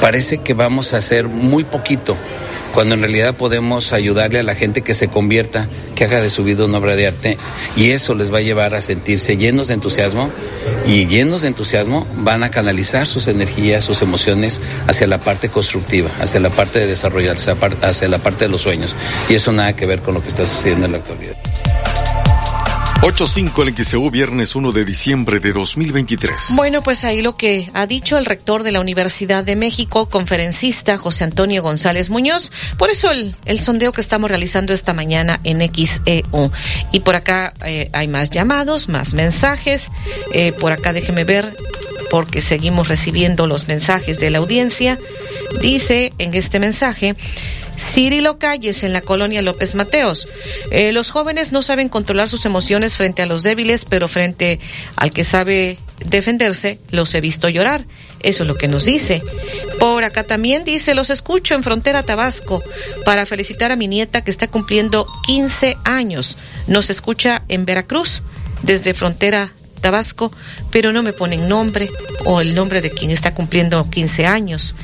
parece 0.00 0.38
que 0.38 0.54
vamos 0.54 0.94
a 0.94 0.98
hacer 0.98 1.28
muy 1.28 1.64
poquito 1.64 2.16
cuando 2.74 2.94
en 2.94 3.02
realidad 3.02 3.34
podemos 3.34 3.92
ayudarle 3.92 4.40
a 4.40 4.42
la 4.42 4.54
gente 4.54 4.82
que 4.82 4.94
se 4.94 5.08
convierta, 5.08 5.68
que 5.94 6.04
haga 6.04 6.20
de 6.20 6.30
su 6.30 6.44
vida 6.44 6.64
una 6.64 6.78
obra 6.78 6.96
de 6.96 7.06
arte 7.06 7.38
y 7.76 7.90
eso 7.90 8.14
les 8.14 8.32
va 8.32 8.38
a 8.38 8.42
llevar 8.42 8.74
a 8.74 8.82
sentirse 8.82 9.36
llenos 9.36 9.68
de 9.68 9.74
entusiasmo 9.74 10.30
y 10.86 11.06
llenos 11.06 11.42
de 11.42 11.48
entusiasmo 11.48 12.06
van 12.18 12.42
a 12.42 12.50
canalizar 12.50 13.06
sus 13.06 13.28
energías, 13.28 13.84
sus 13.84 14.02
emociones 14.02 14.60
hacia 14.86 15.06
la 15.06 15.18
parte 15.18 15.48
constructiva, 15.48 16.10
hacia 16.20 16.40
la 16.40 16.50
parte 16.50 16.78
de 16.78 16.86
desarrollo, 16.86 17.32
hacia, 17.32 17.56
hacia 17.82 18.08
la 18.08 18.18
parte 18.18 18.44
de 18.44 18.50
los 18.50 18.60
sueños 18.60 18.94
y 19.28 19.34
eso 19.34 19.52
nada 19.52 19.74
que 19.74 19.86
ver 19.86 20.00
con 20.00 20.14
lo 20.14 20.22
que 20.22 20.28
está 20.28 20.44
sucediendo 20.44 20.86
en 20.86 20.92
la 20.92 20.98
actualidad. 20.98 21.37
8.5 23.00 23.62
el 23.62 23.84
XEU, 23.84 24.10
viernes 24.10 24.56
1 24.56 24.72
de 24.72 24.84
diciembre 24.84 25.38
de 25.38 25.52
2023. 25.52 26.34
Bueno, 26.56 26.82
pues 26.82 27.04
ahí 27.04 27.22
lo 27.22 27.36
que 27.36 27.70
ha 27.72 27.86
dicho 27.86 28.18
el 28.18 28.26
rector 28.26 28.64
de 28.64 28.72
la 28.72 28.80
Universidad 28.80 29.44
de 29.44 29.54
México, 29.54 30.08
conferencista 30.08 30.98
José 30.98 31.22
Antonio 31.22 31.62
González 31.62 32.10
Muñoz. 32.10 32.50
Por 32.76 32.90
eso 32.90 33.12
el, 33.12 33.36
el 33.44 33.60
sondeo 33.60 33.92
que 33.92 34.00
estamos 34.00 34.28
realizando 34.28 34.72
esta 34.72 34.94
mañana 34.94 35.38
en 35.44 35.60
XEU. 35.60 36.50
Y 36.90 37.00
por 37.00 37.14
acá 37.14 37.54
eh, 37.64 37.88
hay 37.92 38.08
más 38.08 38.30
llamados, 38.30 38.88
más 38.88 39.14
mensajes. 39.14 39.92
Eh, 40.32 40.50
por 40.50 40.72
acá 40.72 40.92
déjeme 40.92 41.22
ver, 41.22 41.56
porque 42.10 42.42
seguimos 42.42 42.88
recibiendo 42.88 43.46
los 43.46 43.68
mensajes 43.68 44.18
de 44.18 44.30
la 44.30 44.38
audiencia. 44.38 44.98
Dice 45.62 46.12
en 46.18 46.34
este 46.34 46.58
mensaje, 46.58 47.14
Cirilo 47.78 48.38
Calles 48.38 48.82
en 48.82 48.92
la 48.92 49.00
colonia 49.00 49.40
López 49.40 49.74
Mateos. 49.74 50.28
Eh, 50.70 50.92
los 50.92 51.10
jóvenes 51.10 51.52
no 51.52 51.62
saben 51.62 51.88
controlar 51.88 52.28
sus 52.28 52.44
emociones 52.44 52.96
frente 52.96 53.22
a 53.22 53.26
los 53.26 53.42
débiles, 53.42 53.84
pero 53.84 54.08
frente 54.08 54.58
al 54.96 55.12
que 55.12 55.24
sabe 55.24 55.78
defenderse, 56.04 56.80
los 56.90 57.14
he 57.14 57.20
visto 57.20 57.48
llorar. 57.48 57.84
Eso 58.20 58.42
es 58.42 58.48
lo 58.48 58.56
que 58.56 58.68
nos 58.68 58.84
dice. 58.84 59.22
Por 59.78 60.02
acá 60.02 60.24
también 60.24 60.64
dice, 60.64 60.94
los 60.94 61.10
escucho 61.10 61.54
en 61.54 61.62
Frontera 61.62 62.02
Tabasco 62.02 62.62
para 63.04 63.26
felicitar 63.26 63.70
a 63.70 63.76
mi 63.76 63.86
nieta 63.86 64.22
que 64.22 64.30
está 64.30 64.48
cumpliendo 64.48 65.06
15 65.26 65.76
años. 65.84 66.36
Nos 66.66 66.90
escucha 66.90 67.44
en 67.48 67.64
Veracruz 67.64 68.22
desde 68.62 68.92
Frontera 68.92 69.52
Tabasco, 69.80 70.32
pero 70.70 70.92
no 70.92 71.02
me 71.02 71.12
ponen 71.12 71.48
nombre 71.48 71.88
o 72.24 72.40
el 72.40 72.54
nombre 72.54 72.80
de 72.80 72.90
quien 72.90 73.10
está 73.10 73.34
cumpliendo 73.34 73.88
15 73.88 74.26
años. 74.26 74.74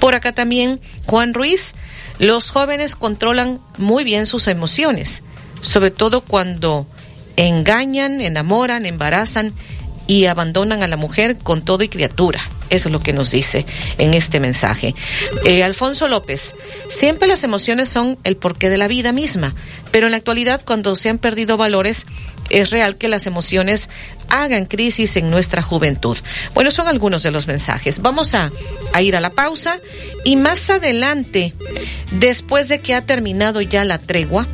Por 0.00 0.14
acá 0.14 0.32
también 0.32 0.80
Juan 1.06 1.34
Ruiz, 1.34 1.74
los 2.20 2.50
jóvenes 2.50 2.94
controlan 2.94 3.60
muy 3.78 4.04
bien 4.04 4.26
sus 4.26 4.46
emociones, 4.46 5.22
sobre 5.62 5.90
todo 5.90 6.20
cuando 6.20 6.86
engañan, 7.36 8.20
enamoran, 8.20 8.84
embarazan 8.84 9.54
y 10.06 10.26
abandonan 10.26 10.82
a 10.82 10.86
la 10.86 10.96
mujer 10.96 11.38
con 11.38 11.62
todo 11.64 11.82
y 11.82 11.88
criatura. 11.88 12.40
Eso 12.68 12.88
es 12.88 12.92
lo 12.92 13.00
que 13.00 13.14
nos 13.14 13.30
dice 13.30 13.64
en 13.96 14.12
este 14.12 14.38
mensaje. 14.38 14.94
Eh, 15.44 15.64
Alfonso 15.64 16.08
López, 16.08 16.54
siempre 16.90 17.26
las 17.26 17.42
emociones 17.42 17.88
son 17.88 18.18
el 18.22 18.36
porqué 18.36 18.68
de 18.68 18.78
la 18.78 18.86
vida 18.86 19.12
misma, 19.12 19.54
pero 19.90 20.06
en 20.06 20.12
la 20.12 20.18
actualidad 20.18 20.62
cuando 20.64 20.96
se 20.96 21.08
han 21.08 21.18
perdido 21.18 21.56
valores, 21.56 22.06
es 22.50 22.70
real 22.70 22.96
que 22.96 23.08
las 23.08 23.26
emociones 23.26 23.88
hagan 24.30 24.66
crisis 24.66 25.16
en 25.16 25.30
nuestra 25.30 25.62
juventud. 25.62 26.16
Bueno, 26.54 26.70
son 26.70 26.88
algunos 26.88 27.22
de 27.22 27.30
los 27.30 27.46
mensajes. 27.46 28.00
Vamos 28.00 28.34
a, 28.34 28.50
a 28.92 29.02
ir 29.02 29.16
a 29.16 29.20
la 29.20 29.30
pausa 29.30 29.78
y 30.24 30.36
más 30.36 30.70
adelante, 30.70 31.52
después 32.12 32.68
de 32.68 32.80
que 32.80 32.94
ha 32.94 33.04
terminado 33.04 33.60
ya 33.60 33.84
la 33.84 33.98
tregua, 33.98 34.46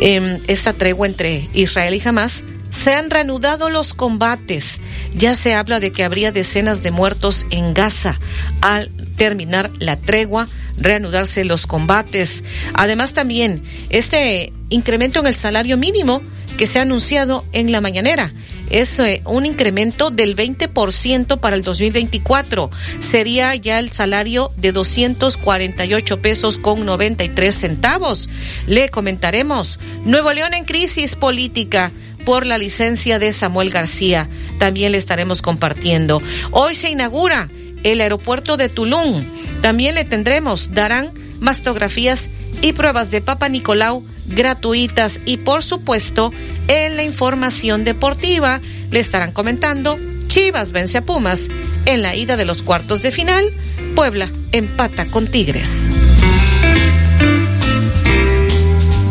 eh, 0.00 0.40
esta 0.46 0.72
tregua 0.72 1.06
entre 1.06 1.48
Israel 1.54 1.94
y 1.94 2.08
Hamas, 2.08 2.44
se 2.74 2.92
han 2.92 3.10
reanudado 3.10 3.70
los 3.70 3.94
combates. 3.94 4.80
Ya 5.16 5.34
se 5.34 5.54
habla 5.54 5.80
de 5.80 5.92
que 5.92 6.04
habría 6.04 6.32
decenas 6.32 6.82
de 6.82 6.90
muertos 6.90 7.46
en 7.50 7.72
Gaza 7.72 8.18
al 8.60 8.90
terminar 9.16 9.70
la 9.78 9.96
tregua, 9.96 10.48
reanudarse 10.76 11.44
los 11.44 11.66
combates. 11.66 12.42
Además 12.74 13.12
también 13.12 13.62
este 13.90 14.52
incremento 14.70 15.20
en 15.20 15.26
el 15.28 15.34
salario 15.34 15.76
mínimo 15.76 16.20
que 16.58 16.66
se 16.66 16.78
ha 16.78 16.82
anunciado 16.82 17.44
en 17.52 17.72
la 17.72 17.80
mañanera. 17.80 18.32
Es 18.70 18.98
eh, 18.98 19.22
un 19.24 19.44
incremento 19.46 20.10
del 20.10 20.34
20% 20.34 21.38
para 21.38 21.56
el 21.56 21.62
2024. 21.62 22.70
Sería 23.00 23.54
ya 23.54 23.78
el 23.78 23.92
salario 23.92 24.52
de 24.56 24.72
248 24.72 26.20
pesos 26.20 26.58
con 26.58 26.84
93 26.84 27.54
centavos. 27.54 28.28
Le 28.66 28.88
comentaremos. 28.88 29.78
Nuevo 30.04 30.32
León 30.32 30.54
en 30.54 30.64
crisis 30.64 31.14
política 31.14 31.92
por 32.24 32.46
la 32.46 32.58
licencia 32.58 33.18
de 33.18 33.32
Samuel 33.32 33.70
García. 33.70 34.28
También 34.58 34.92
le 34.92 34.98
estaremos 34.98 35.42
compartiendo. 35.42 36.22
Hoy 36.50 36.74
se 36.74 36.90
inaugura 36.90 37.50
el 37.82 38.00
aeropuerto 38.00 38.56
de 38.56 38.68
Tulum. 38.68 39.24
También 39.60 39.94
le 39.94 40.04
tendremos, 40.04 40.74
darán 40.74 41.12
mastografías 41.40 42.30
y 42.62 42.72
pruebas 42.72 43.10
de 43.10 43.20
Papa 43.20 43.48
Nicolau 43.48 44.04
gratuitas 44.26 45.20
y 45.26 45.36
por 45.38 45.62
supuesto 45.62 46.32
en 46.68 46.96
la 46.96 47.04
información 47.04 47.84
deportiva 47.84 48.60
le 48.90 49.00
estarán 49.00 49.32
comentando 49.32 49.98
Chivas 50.28 50.72
vence 50.72 50.98
a 50.98 51.04
Pumas 51.04 51.48
en 51.86 52.02
la 52.02 52.16
ida 52.16 52.36
de 52.36 52.44
los 52.44 52.62
cuartos 52.62 53.02
de 53.02 53.12
final, 53.12 53.52
Puebla 53.94 54.30
empata 54.52 55.06
con 55.06 55.28
Tigres. 55.28 55.88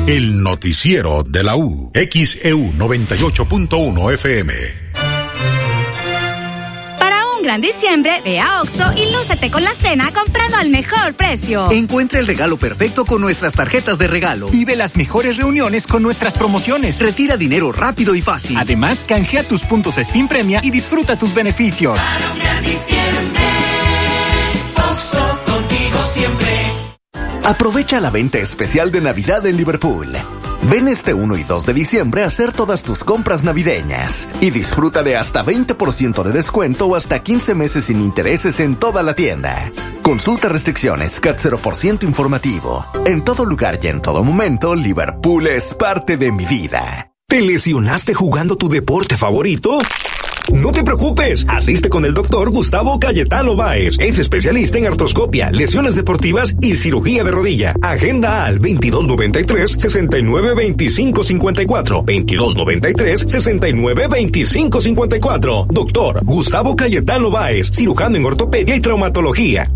El 0.10 0.42
noticiero 0.42 1.22
de 1.22 1.44
la 1.44 1.56
U, 1.56 1.92
XEU 1.94 2.74
98.1 2.74 4.14
FM. 4.16 4.54
Para 6.98 7.28
un 7.28 7.44
gran 7.44 7.62
diciembre, 7.62 8.20
ve 8.26 8.40
a 8.40 8.60
Oxo 8.62 8.92
y 8.98 9.12
lúcete 9.14 9.52
con 9.52 9.64
la 9.64 9.76
cena 9.76 10.12
comprando 10.12 10.58
al 10.58 10.72
mejor 10.72 11.14
precio. 11.14 11.70
Encuentra 11.72 12.18
el 12.18 12.26
regalo 12.26 12.58
perfecto 12.58 13.06
con 13.06 13.22
nuestras 13.22 13.54
tarjetas 13.54 14.00
de 14.00 14.08
regalo. 14.08 14.50
Vive 14.50 14.76
las 14.76 14.96
mejores 14.96 15.38
reuniones 15.38 15.86
con 15.86 16.02
nuestras 16.02 16.34
promociones. 16.34 17.00
Retira 17.00 17.38
dinero 17.38 17.72
rápido 17.72 18.16
y 18.16 18.24
fácil. 18.24 18.58
Además, 18.58 19.06
canjea 19.08 19.44
tus 19.44 19.62
puntos 19.62 19.98
Steam 19.98 20.28
Premia 20.28 20.60
y 20.64 20.72
disfruta 20.72 21.20
tus 21.20 21.36
beneficios. 21.36 22.00
Para 22.00 22.32
un 22.32 22.40
gran 22.40 22.64
diciembre, 22.64 23.39
Aprovecha 27.50 28.00
la 28.00 28.12
venta 28.12 28.38
especial 28.38 28.92
de 28.92 29.02
Navidad 29.02 29.44
en 29.48 29.58
Liverpool. 29.58 30.16
Ven 30.70 30.88
este 30.88 31.16
1 31.16 31.36
y 31.36 31.42
2 31.42 31.66
de 31.66 31.74
diciembre 31.74 32.22
a 32.22 32.28
hacer 32.28 32.54
todas 32.54 32.84
tus 32.84 33.04
compras 33.04 33.44
navideñas 33.44 34.30
y 34.40 34.52
disfruta 34.52 35.02
de 35.02 35.18
hasta 35.18 35.44
20% 35.44 36.22
de 36.22 36.32
descuento 36.32 36.86
o 36.86 36.96
hasta 36.96 37.24
15 37.24 37.56
meses 37.56 37.86
sin 37.86 38.02
intereses 38.02 38.60
en 38.60 38.76
toda 38.76 39.02
la 39.02 39.16
tienda. 39.16 39.72
Consulta 40.04 40.48
restricciones 40.48 41.20
CAT 41.20 41.40
0% 41.40 42.04
informativo. 42.04 42.86
En 43.08 43.24
todo 43.24 43.46
lugar 43.46 43.80
y 43.82 43.88
en 43.88 44.00
todo 44.00 44.24
momento, 44.24 44.76
Liverpool 44.76 45.48
es 45.48 45.74
parte 45.74 46.18
de 46.18 46.32
mi 46.32 46.46
vida. 46.46 47.14
¿Te 47.28 47.42
lesionaste 47.42 48.14
jugando 48.14 48.58
tu 48.58 48.70
deporte 48.70 49.18
favorito? 49.18 49.80
No 50.54 50.72
te 50.72 50.84
preocupes, 50.84 51.46
asiste 51.48 51.90
con 51.90 52.06
el 52.06 52.14
doctor 52.14 52.50
Gustavo 52.50 53.00
Cayetano 53.00 53.56
Báez. 53.56 53.98
Es 54.00 54.20
especialista 54.20 54.78
en 54.78 54.88
artroscopia, 54.88 55.52
lesiones 55.52 55.96
deportivas 55.96 56.56
y 56.62 56.76
cirugía 56.76 57.24
de 57.24 57.32
rodilla. 57.32 57.76
Agenda 57.82 58.46
al 58.46 58.56
2293 58.56 59.72
692554 59.72 62.04
2293 62.06 63.26
692554 63.28 65.68
Doctor 65.70 66.24
Gustavo 66.24 66.76
Cayetano 66.76 67.30
Báez, 67.30 67.70
cirujano 67.72 68.18
en 68.18 68.26
ortopedia 68.26 68.76
y 68.76 68.82
traumatología. 68.82 69.72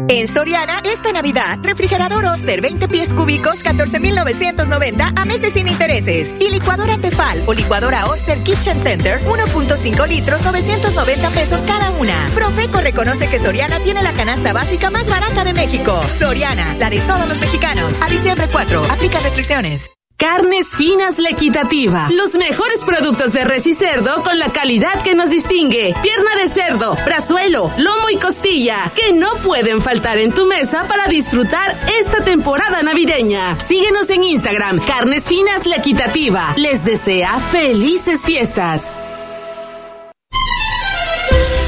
En 0.10 0.30
Soriana, 0.30 0.80
esta 0.86 1.12
Navidad, 1.12 1.60
refrigerador 1.62 2.24
Oster 2.24 2.62
20 2.62 2.88
pies 2.88 3.10
cúbicos, 3.10 3.60
14,990 3.60 5.12
a 5.14 5.26
meses 5.26 5.52
sin 5.52 5.68
intereses. 5.68 6.34
Y 6.40 6.50
licuadora 6.50 6.98
Tefal 6.98 7.44
o 7.46 7.54
licuadora 7.54 8.06
Oster 8.06 8.42
Kitchen 8.42 8.80
Center, 8.80 9.20
1.5 9.26 10.08
litros, 10.08 10.46
990 10.46 11.30
pesos 11.32 11.62
cada 11.62 11.92
una. 11.92 12.30
Profeco 12.34 12.80
reconoce 12.80 13.28
que 13.28 13.40
Soriana 13.40 13.80
tiene 13.82 14.02
la 14.02 14.14
canasta 14.14 14.54
básica 14.54 14.90
más 14.90 15.10
barata 15.10 15.44
de 15.44 15.52
México. 15.52 16.00
Soriana, 16.18 16.74
la 16.76 16.90
de 16.90 17.02
todos 17.02 17.28
los 17.28 17.42
mexicanos. 17.42 17.96
A 18.00 18.08
diciembre 18.08 18.48
4, 18.50 18.84
aplica 18.90 19.20
restricciones. 19.20 19.92
Carnes 20.18 20.76
Finas 20.76 21.20
La 21.20 21.30
Equitativa. 21.30 22.10
Los 22.10 22.34
mejores 22.34 22.84
productos 22.84 23.34
de 23.34 23.46
res 23.46 23.68
y 23.68 23.76
cerdo 23.76 24.24
con 24.24 24.40
la 24.40 24.52
calidad 24.52 25.04
que 25.04 25.14
nos 25.14 25.30
distingue. 25.30 25.94
Pierna 26.02 26.36
de 26.42 26.48
cerdo, 26.48 26.98
brazuelo, 27.06 27.72
lomo 27.78 28.10
y 28.10 28.18
costilla. 28.18 28.92
Que 28.96 29.14
no 29.14 29.36
pueden 29.44 29.80
faltar 29.80 30.18
en 30.18 30.34
tu 30.34 30.48
mesa 30.48 30.86
para 30.88 31.06
disfrutar 31.06 31.78
esta 32.00 32.24
temporada 32.24 32.82
navideña. 32.82 33.60
Síguenos 33.60 34.10
en 34.10 34.24
Instagram, 34.24 34.80
Carnes 34.80 35.26
Finas 35.26 35.68
La 35.68 35.76
Equitativa. 35.76 36.56
Les 36.58 36.84
desea 36.84 37.40
felices 37.40 38.26
fiestas. 38.26 38.96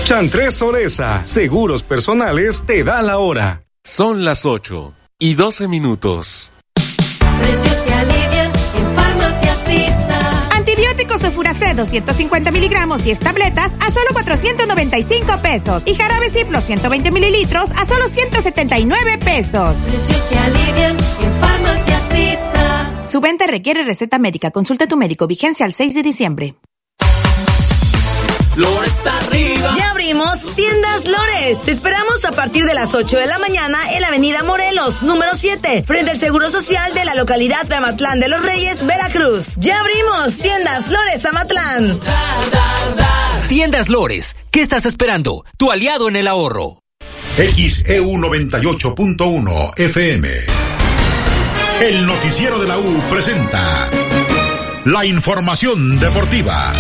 Chantres 0.05 0.55
Soresa, 0.55 1.23
seguros 1.23 1.83
personales, 1.83 2.63
te 2.65 2.83
da 2.83 3.03
la 3.03 3.19
hora. 3.19 3.61
Son 3.83 4.25
las 4.25 4.43
8 4.43 4.91
y 5.19 5.35
12 5.35 5.67
minutos. 5.67 6.51
Antibióticos 10.79 11.33
Furacet 11.33 11.75
250 11.75 12.51
miligramos 12.51 13.03
10 13.03 13.19
tabletas 13.19 13.73
a 13.85 13.91
solo 13.91 14.11
495 14.13 15.41
pesos. 15.41 15.83
Y 15.85 15.93
jarabe 15.93 16.29
Ciplo 16.29 16.61
120 16.61 17.11
mililitros 17.11 17.69
a 17.71 17.85
solo 17.85 18.07
179 18.07 19.17
pesos. 19.17 19.75
Precios 19.75 20.21
que 20.29 20.37
alivian 20.37 20.95
en 20.95 21.41
Farmacias. 21.41 21.99
Su 23.05 23.19
venta 23.19 23.45
requiere 23.47 23.83
receta 23.83 24.19
médica. 24.19 24.51
Consulta 24.51 24.85
a 24.85 24.87
tu 24.87 24.95
médico. 24.95 25.27
Vigencia 25.27 25.65
al 25.65 25.73
6 25.73 25.95
de 25.95 26.03
diciembre. 26.03 26.55
Lores 28.55 29.07
arriba. 29.07 29.75
Ya 29.77 29.91
abrimos 29.91 30.43
Tiendas 30.55 31.05
Lores. 31.05 31.61
Te 31.63 31.71
esperamos 31.71 32.25
a 32.25 32.31
partir 32.31 32.65
de 32.65 32.73
las 32.73 32.93
8 32.93 33.17
de 33.17 33.27
la 33.27 33.39
mañana 33.39 33.77
en 33.93 34.01
la 34.01 34.07
Avenida 34.07 34.43
Morelos, 34.43 35.01
número 35.01 35.31
7, 35.35 35.83
frente 35.85 36.11
al 36.11 36.19
Seguro 36.19 36.49
Social 36.49 36.93
de 36.93 37.05
la 37.05 37.15
localidad 37.15 37.65
de 37.65 37.75
Amatlán 37.75 38.19
de 38.19 38.27
los 38.27 38.43
Reyes, 38.43 38.85
Veracruz. 38.85 39.55
Ya 39.57 39.79
abrimos 39.79 40.37
Tiendas 40.37 40.89
Lores 40.89 41.25
Amatlán. 41.25 41.99
Tiendas 43.47 43.89
Lores, 43.89 44.35
¿qué 44.51 44.61
estás 44.61 44.85
esperando? 44.85 45.45
Tu 45.57 45.71
aliado 45.71 46.07
en 46.07 46.15
el 46.15 46.27
ahorro. 46.27 46.83
XEU 47.37 48.17
98.1 48.17 49.79
FM. 49.79 50.29
El 51.81 52.05
noticiero 52.05 52.59
de 52.59 52.67
la 52.67 52.77
U 52.77 52.99
presenta 53.09 53.89
la 54.85 55.05
información 55.05 55.97
deportiva. 55.99 56.73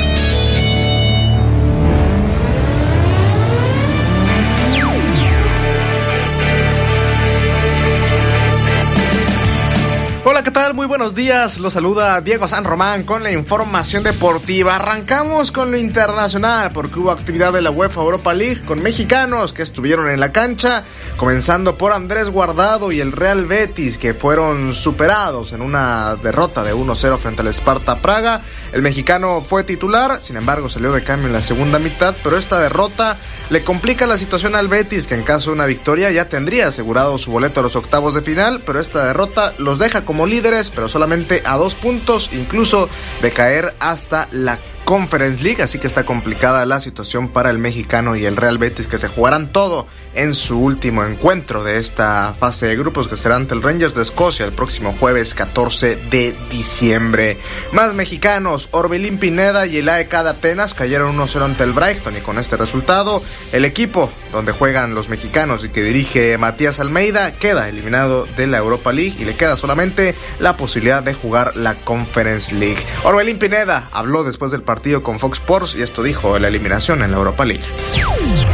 ¿Qué 10.43 10.51
tal? 10.51 10.73
Muy 10.73 10.85
buenos 10.85 11.15
días. 11.15 11.59
Los 11.59 11.73
saluda 11.73 12.21
Diego 12.21 12.47
San 12.47 12.63
Román 12.63 13.03
con 13.03 13.23
la 13.23 13.31
información 13.31 14.03
deportiva. 14.03 14.77
Arrancamos 14.77 15.51
con 15.51 15.69
lo 15.69 15.77
internacional 15.77 16.71
porque 16.71 16.97
hubo 16.97 17.11
actividad 17.11 17.51
de 17.51 17.61
la 17.61 17.71
UEFA 17.71 17.99
Europa 17.99 18.33
League 18.33 18.63
con 18.63 18.81
mexicanos 18.81 19.51
que 19.51 19.63
estuvieron 19.63 20.09
en 20.09 20.21
la 20.21 20.31
cancha, 20.31 20.85
comenzando 21.17 21.77
por 21.77 21.91
Andrés 21.91 22.29
Guardado 22.29 22.93
y 22.93 23.01
el 23.01 23.11
Real 23.11 23.47
Betis 23.47 23.97
que 23.97 24.13
fueron 24.13 24.73
superados 24.73 25.51
en 25.51 25.61
una 25.61 26.15
derrota 26.15 26.63
de 26.63 26.73
1-0 26.73 27.17
frente 27.17 27.41
al 27.41 27.49
Sparta 27.49 27.97
Praga. 27.97 28.41
El 28.71 28.81
mexicano 28.81 29.41
fue 29.41 29.65
titular, 29.65 30.21
sin 30.21 30.37
embargo 30.37 30.69
salió 30.69 30.93
de 30.93 31.03
cambio 31.03 31.27
en 31.27 31.33
la 31.33 31.41
segunda 31.41 31.79
mitad, 31.79 32.15
pero 32.23 32.37
esta 32.37 32.59
derrota 32.59 33.17
le 33.49 33.65
complica 33.65 34.07
la 34.07 34.17
situación 34.17 34.55
al 34.55 34.69
Betis 34.69 35.05
que 35.05 35.15
en 35.15 35.23
caso 35.23 35.49
de 35.49 35.55
una 35.55 35.65
victoria 35.65 36.11
ya 36.11 36.29
tendría 36.29 36.69
asegurado 36.69 37.17
su 37.17 37.29
boleto 37.29 37.59
a 37.59 37.63
los 37.63 37.75
octavos 37.75 38.13
de 38.13 38.21
final, 38.21 38.61
pero 38.65 38.79
esta 38.79 39.05
derrota 39.05 39.53
los 39.57 39.79
deja 39.79 40.05
como 40.05 40.28
líderes, 40.29 40.69
pero 40.69 40.87
solamente 40.87 41.41
a 41.45 41.57
dos 41.57 41.75
puntos, 41.75 42.29
incluso 42.33 42.89
de 43.21 43.31
caer 43.31 43.73
hasta 43.79 44.27
la 44.31 44.59
Conference 44.89 45.43
League, 45.43 45.61
así 45.61 45.77
que 45.77 45.85
está 45.85 46.03
complicada 46.03 46.65
la 46.65 46.79
situación 46.79 47.27
para 47.27 47.51
el 47.51 47.59
mexicano 47.59 48.15
y 48.15 48.25
el 48.25 48.35
Real 48.35 48.57
Betis 48.57 48.87
que 48.87 48.97
se 48.97 49.07
jugarán 49.07 49.51
todo 49.51 49.85
en 50.15 50.33
su 50.33 50.59
último 50.59 51.03
encuentro 51.05 51.63
de 51.63 51.77
esta 51.77 52.33
fase 52.39 52.65
de 52.65 52.75
grupos 52.75 53.07
que 53.07 53.15
será 53.15 53.35
ante 53.35 53.53
el 53.53 53.61
Rangers 53.61 53.93
de 53.93 54.01
Escocia 54.01 54.47
el 54.47 54.51
próximo 54.51 54.95
jueves 54.99 55.35
14 55.35 55.95
de 56.09 56.35
diciembre. 56.49 57.37
Más 57.71 57.93
mexicanos, 57.93 58.67
Orbelín 58.71 59.19
Pineda 59.19 59.67
y 59.67 59.77
el 59.77 59.89
AEK 59.89 60.09
de 60.09 60.29
Atenas 60.29 60.73
cayeron 60.73 61.15
1-0 61.15 61.39
ante 61.43 61.65
el 61.65 61.73
Brighton 61.73 62.17
y 62.17 62.21
con 62.21 62.39
este 62.39 62.57
resultado 62.57 63.21
el 63.51 63.65
equipo 63.65 64.09
donde 64.31 64.53
juegan 64.53 64.95
los 64.95 65.07
mexicanos 65.07 65.63
y 65.63 65.69
que 65.69 65.83
dirige 65.83 66.35
Matías 66.39 66.79
Almeida 66.79 67.31
queda 67.33 67.69
eliminado 67.69 68.25
de 68.25 68.47
la 68.47 68.57
Europa 68.57 68.91
League 68.91 69.17
y 69.19 69.25
le 69.25 69.35
queda 69.35 69.55
solamente 69.55 70.15
la 70.39 70.57
posibilidad 70.57 71.03
de 71.03 71.13
jugar 71.13 71.55
la 71.55 71.75
Conference 71.75 72.55
League. 72.55 72.83
Orbelín 73.03 73.37
Pineda 73.37 73.87
habló 73.91 74.23
después 74.23 74.49
del 74.49 74.63
partido 74.63 74.78
con 75.03 75.19
Fox 75.19 75.39
Sports 75.39 75.75
y 75.77 75.81
esto 75.81 76.01
dijo 76.01 76.39
la 76.39 76.47
eliminación 76.47 77.03
en 77.03 77.11
la 77.11 77.17
Europa 77.17 77.43
League. 77.45 77.63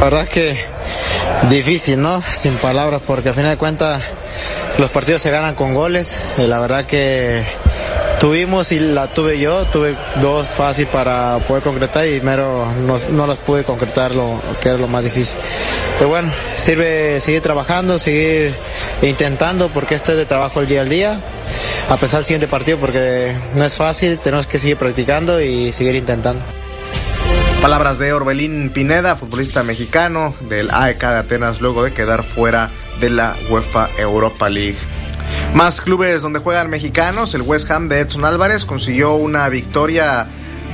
La 0.00 0.04
verdad 0.04 0.28
que 0.28 0.64
difícil, 1.48 2.02
¿no? 2.02 2.20
Sin 2.22 2.54
palabras, 2.54 3.00
porque 3.06 3.28
al 3.28 3.34
final 3.34 3.52
de 3.52 3.56
cuentas 3.56 4.02
los 4.78 4.90
partidos 4.90 5.22
se 5.22 5.30
ganan 5.30 5.54
con 5.54 5.72
goles. 5.74 6.20
Y 6.36 6.42
la 6.42 6.60
verdad 6.60 6.84
que 6.84 7.46
tuvimos 8.20 8.72
y 8.72 8.80
la 8.80 9.08
tuve 9.08 9.38
yo, 9.38 9.64
tuve 9.66 9.94
dos 10.20 10.48
fáciles 10.48 10.90
para 10.90 11.38
poder 11.46 11.62
concretar 11.62 12.06
y 12.06 12.20
mero 12.20 12.66
no, 12.86 12.96
no 13.10 13.26
las 13.26 13.38
pude 13.38 13.64
concretar, 13.64 14.12
lo 14.12 14.40
que 14.62 14.70
era 14.70 14.78
lo 14.78 14.88
más 14.88 15.04
difícil. 15.04 15.38
Pero 15.98 16.08
bueno, 16.08 16.30
sirve 16.56 17.20
seguir 17.20 17.42
trabajando, 17.42 17.98
seguir 17.98 18.52
intentando, 19.02 19.68
porque 19.68 19.94
esto 19.94 20.12
es 20.12 20.18
de 20.18 20.26
trabajo 20.26 20.60
el 20.60 20.66
día 20.66 20.82
al 20.82 20.88
día 20.88 21.18
a 21.88 21.96
pensar 21.96 22.20
el 22.20 22.26
siguiente 22.26 22.48
partido 22.48 22.78
porque 22.78 23.32
no 23.54 23.64
es 23.64 23.74
fácil, 23.74 24.18
tenemos 24.18 24.46
que 24.46 24.58
seguir 24.58 24.76
practicando 24.76 25.40
y 25.40 25.72
seguir 25.72 25.94
intentando. 25.94 26.42
Palabras 27.62 27.98
de 27.98 28.12
Orbelín 28.12 28.70
Pineda, 28.70 29.16
futbolista 29.16 29.62
mexicano 29.62 30.34
del 30.48 30.70
AEK 30.70 31.00
de 31.00 31.18
Atenas 31.18 31.60
luego 31.60 31.82
de 31.82 31.92
quedar 31.92 32.22
fuera 32.22 32.70
de 33.00 33.10
la 33.10 33.34
UEFA 33.50 33.88
Europa 33.98 34.48
League. 34.48 34.76
Más 35.56 35.80
clubes 35.80 36.20
donde 36.20 36.38
juegan 36.38 36.68
mexicanos, 36.68 37.32
el 37.32 37.40
West 37.40 37.70
Ham 37.70 37.88
de 37.88 38.00
Edson 38.00 38.26
Álvarez 38.26 38.66
consiguió 38.66 39.14
una 39.14 39.48
victoria 39.48 40.26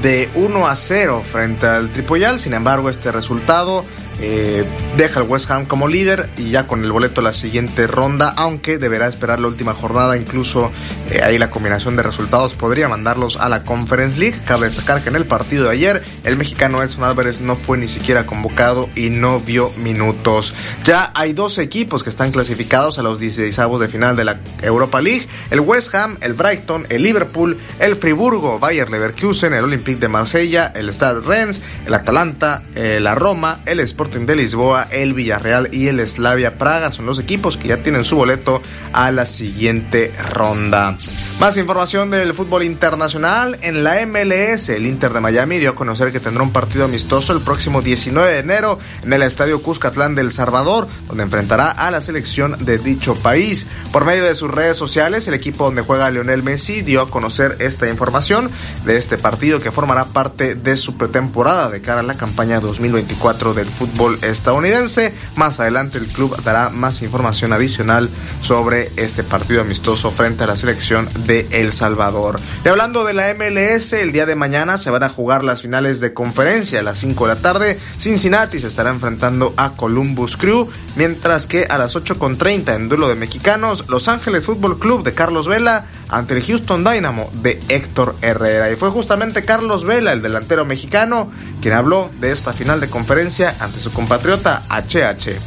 de 0.03 0.29
1 0.35 0.67
a 0.67 0.75
0 0.75 1.23
frente 1.25 1.67
al 1.69 1.91
Tripoyal, 1.91 2.41
sin 2.41 2.53
embargo 2.53 2.91
este 2.91 3.13
resultado 3.13 3.85
eh, 4.21 4.65
deja 4.97 5.21
al 5.21 5.27
West 5.27 5.51
Ham 5.51 5.67
como 5.67 5.89
líder 5.89 6.31
y 6.37 6.51
ya 6.51 6.67
con 6.67 6.85
el 6.85 6.93
boleto 6.93 7.23
la 7.23 7.33
siguiente 7.33 7.87
ronda, 7.87 8.33
aunque 8.37 8.79
deberá 8.79 9.09
esperar 9.09 9.41
la 9.41 9.49
última 9.49 9.75
jornada, 9.75 10.17
incluso 10.17 10.71
eh, 11.11 11.23
ahí 11.23 11.39
la 11.39 11.51
combinación 11.51 11.97
de 11.97 12.03
resultados 12.03 12.55
podría 12.55 12.89
mandarlos 12.89 13.37
a 13.37 13.49
la 13.49 13.65
Conference 13.65 14.19
League. 14.19 14.39
Cabe 14.45 14.67
destacar 14.67 15.03
que 15.03 15.09
en 15.09 15.17
el 15.17 15.25
partido 15.25 15.65
de 15.65 15.71
ayer 15.71 16.03
el 16.25 16.37
mexicano 16.37 16.83
Edson 16.83 17.05
Álvarez 17.05 17.41
no 17.41 17.57
fue 17.57 17.79
ni 17.79 17.89
siquiera 17.89 18.27
convocado 18.27 18.89
y 18.95 19.11
no 19.11 19.41
vio 19.41 19.71
minutos. 19.83 20.55
Ya 20.85 21.11
hay 21.15 21.33
dos 21.33 21.59
equipos 21.59 22.03
que 22.03 22.11
están 22.11 22.33
clasificados 22.33 22.99
a 22.99 23.03
los 23.03 23.19
16 23.19 23.57
de 23.81 23.89
final 23.89 24.17
de 24.17 24.25
la 24.25 24.41
Europa 24.63 25.01
League, 25.01 25.29
el 25.51 25.61
West 25.61 25.95
Ham, 25.95 26.19
el 26.21 26.35
Brighton, 26.35 26.87
el 26.91 27.03
Liverpool, 27.03 27.59
el 27.79 27.97
Friburgo, 27.97 28.59
Bayer 28.59 28.91
Leverkusen, 28.91 29.55
el 29.55 29.65
Olympique 29.65 30.01
de 30.01 30.09
Marsella, 30.09 30.73
el 30.75 30.93
Stade 30.93 31.21
Rennes, 31.21 31.63
el 31.87 31.95
Atalanta, 31.95 32.63
eh, 32.75 32.99
la 33.01 33.15
Roma, 33.15 33.61
el 33.67 33.81
Sport 33.81 34.02
de 34.11 34.35
Lisboa, 34.35 34.89
el 34.91 35.13
Villarreal 35.15 35.69
y 35.73 35.87
el 35.87 36.07
Slavia 36.09 36.59
Praga 36.59 36.91
son 36.91 37.07
los 37.07 37.21
equipos 37.21 37.57
que 37.57 37.69
ya 37.69 37.83
tienen 37.85 38.05
su 38.05 38.17
boleto 38.17 38.61
a 38.93 39.13
la 39.13 39.27
siguiente 39.27 40.13
ronda. 40.33 40.97
Más 41.39 41.57
información 41.57 42.11
del 42.11 42.35
fútbol 42.35 42.65
internacional 42.65 43.59
en 43.63 43.85
la 43.85 44.05
MLS. 44.05 44.69
El 44.71 44.87
Inter 44.87 45.13
de 45.13 45.21
Miami 45.21 45.59
dio 45.59 45.71
a 45.71 45.75
conocer 45.75 46.11
que 46.11 46.21
tendrá 46.21 46.43
un 46.43 46.53
partido 46.53 46.85
amistoso 46.85 47.33
el 47.33 47.43
próximo 47.43 47.81
19 47.81 48.33
de 48.33 48.39
enero 48.39 48.79
en 49.03 49.13
el 49.13 49.23
Estadio 49.23 49.63
Cuscatlán 49.63 50.15
del 50.15 50.33
Salvador, 50.33 50.89
donde 51.07 51.23
enfrentará 51.23 51.71
a 51.71 51.91
la 51.91 52.01
selección 52.01 52.57
de 52.65 52.79
dicho 52.79 53.15
país. 53.15 53.67
Por 53.93 54.05
medio 54.05 54.25
de 54.25 54.35
sus 54.35 54.51
redes 54.51 54.77
sociales, 54.77 55.29
el 55.29 55.35
equipo 55.35 55.65
donde 55.65 55.83
juega 55.83 56.11
Lionel 56.11 56.43
Messi 56.43 56.83
dio 56.83 57.03
a 57.03 57.11
conocer 57.11 57.57
esta 57.61 57.89
información 57.89 58.51
de 58.85 58.97
este 58.97 59.17
partido 59.17 59.61
que 59.61 59.71
formará 59.71 60.07
parte 60.07 60.55
de 60.55 60.77
su 60.77 60.97
pretemporada 60.97 61.71
de 61.71 61.81
cara 61.81 62.01
a 62.01 62.05
la 62.05 62.17
campaña 62.17 62.61
2024 62.61 63.55
del 63.55 63.69
fútbol 63.69 63.92
estadounidense. 64.23 65.15
Más 65.37 65.61
adelante 65.61 65.99
el 65.99 66.07
club 66.07 66.41
dará 66.43 66.69
más 66.71 67.03
información 67.03 67.53
adicional 67.53 68.09
sobre 68.41 68.91
este 68.97 69.23
partido 69.23 69.61
amistoso 69.61 70.11
frente 70.11 70.45
a 70.45 70.47
la 70.47 70.57
selección 70.57 71.09
de 71.27 71.47
El 71.51 71.73
Salvador. 71.73 72.41
Y 72.65 72.69
hablando 72.69 73.05
de 73.05 73.15
la 73.15 73.35
MLS, 73.35 73.93
el 73.93 74.13
día 74.13 74.27
de 74.27 74.35
mañana 74.35 74.79
se 74.79 74.91
van 74.91 75.03
a 75.03 75.09
jugar 75.09 75.45
las 75.45 75.63
finales 75.63 76.01
de 76.01 76.13
conferencia 76.13 76.81
a 76.81 76.83
las 76.83 76.99
5 76.99 77.27
de 77.27 77.35
la 77.35 77.41
tarde. 77.41 77.79
Cincinnati 77.99 78.59
se 78.59 78.69
estará 78.69 78.91
enfrentando 78.91 79.55
a 79.57 79.71
Columbus 79.77 80.37
Crew, 80.37 80.69
mientras 80.97 81.47
que 81.47 81.67
a 81.69 81.79
las 81.79 81.95
8.30 81.97 82.75
en 82.75 82.89
duelo 82.89 83.09
de 83.09 83.15
mexicanos, 83.15 83.85
Los 83.89 84.09
Ángeles 84.09 84.47
Fútbol 84.47 84.79
Club 84.79 85.03
de 85.03 85.15
Carlos 85.15 85.47
Vela 85.47 85.87
ante 86.09 86.35
el 86.35 86.45
Houston 86.45 86.85
Dynamo 86.85 87.31
de 87.43 87.61
Héctor 87.69 88.17
Herrera. 88.21 88.71
Y 88.71 88.77
fue 88.77 88.91
justamente 88.91 89.45
Carlos 89.45 89.85
Vela, 89.85 90.13
el 90.13 90.23
delantero 90.23 90.65
mexicano, 90.65 91.31
quien 91.61 91.75
habló 91.75 92.11
de 92.21 92.33
esta 92.33 92.53
final 92.53 92.81
de 92.81 92.89
conferencia 92.91 93.55
ante 93.61 93.79
su 93.83 93.93
compatriota 93.93 94.63
HH. 94.69 95.39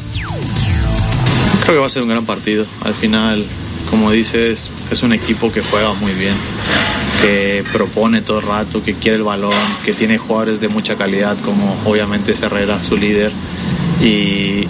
Creo 1.64 1.66
que 1.66 1.78
va 1.78 1.88
a 1.88 1.90
ser 1.90 2.04
un 2.04 2.10
gran 2.10 2.26
partido. 2.26 2.66
Al 2.84 2.94
final, 2.94 3.46
como 3.90 4.12
dices, 4.12 4.70
es 4.92 5.04
un 5.04 5.14
equipo 5.14 5.52
que 5.52 5.62
juega 5.62 5.94
muy 5.94 6.14
bien, 6.14 6.36
que 7.22 7.64
propone 7.72 8.22
todo 8.22 8.40
el 8.40 8.46
rato, 8.46 8.84
que 8.84 8.94
quiere 8.94 9.18
el 9.18 9.24
balón, 9.24 9.54
que 9.84 9.94
tiene 9.94 10.18
jugadores 10.18 10.60
de 10.60 10.68
mucha 10.68 10.96
calidad, 10.96 11.38
como 11.44 11.82
obviamente 11.86 12.34
es 12.34 12.42
Herrera, 12.42 12.84
su 12.84 12.98
líder. 12.98 13.32
Y, 14.02 14.68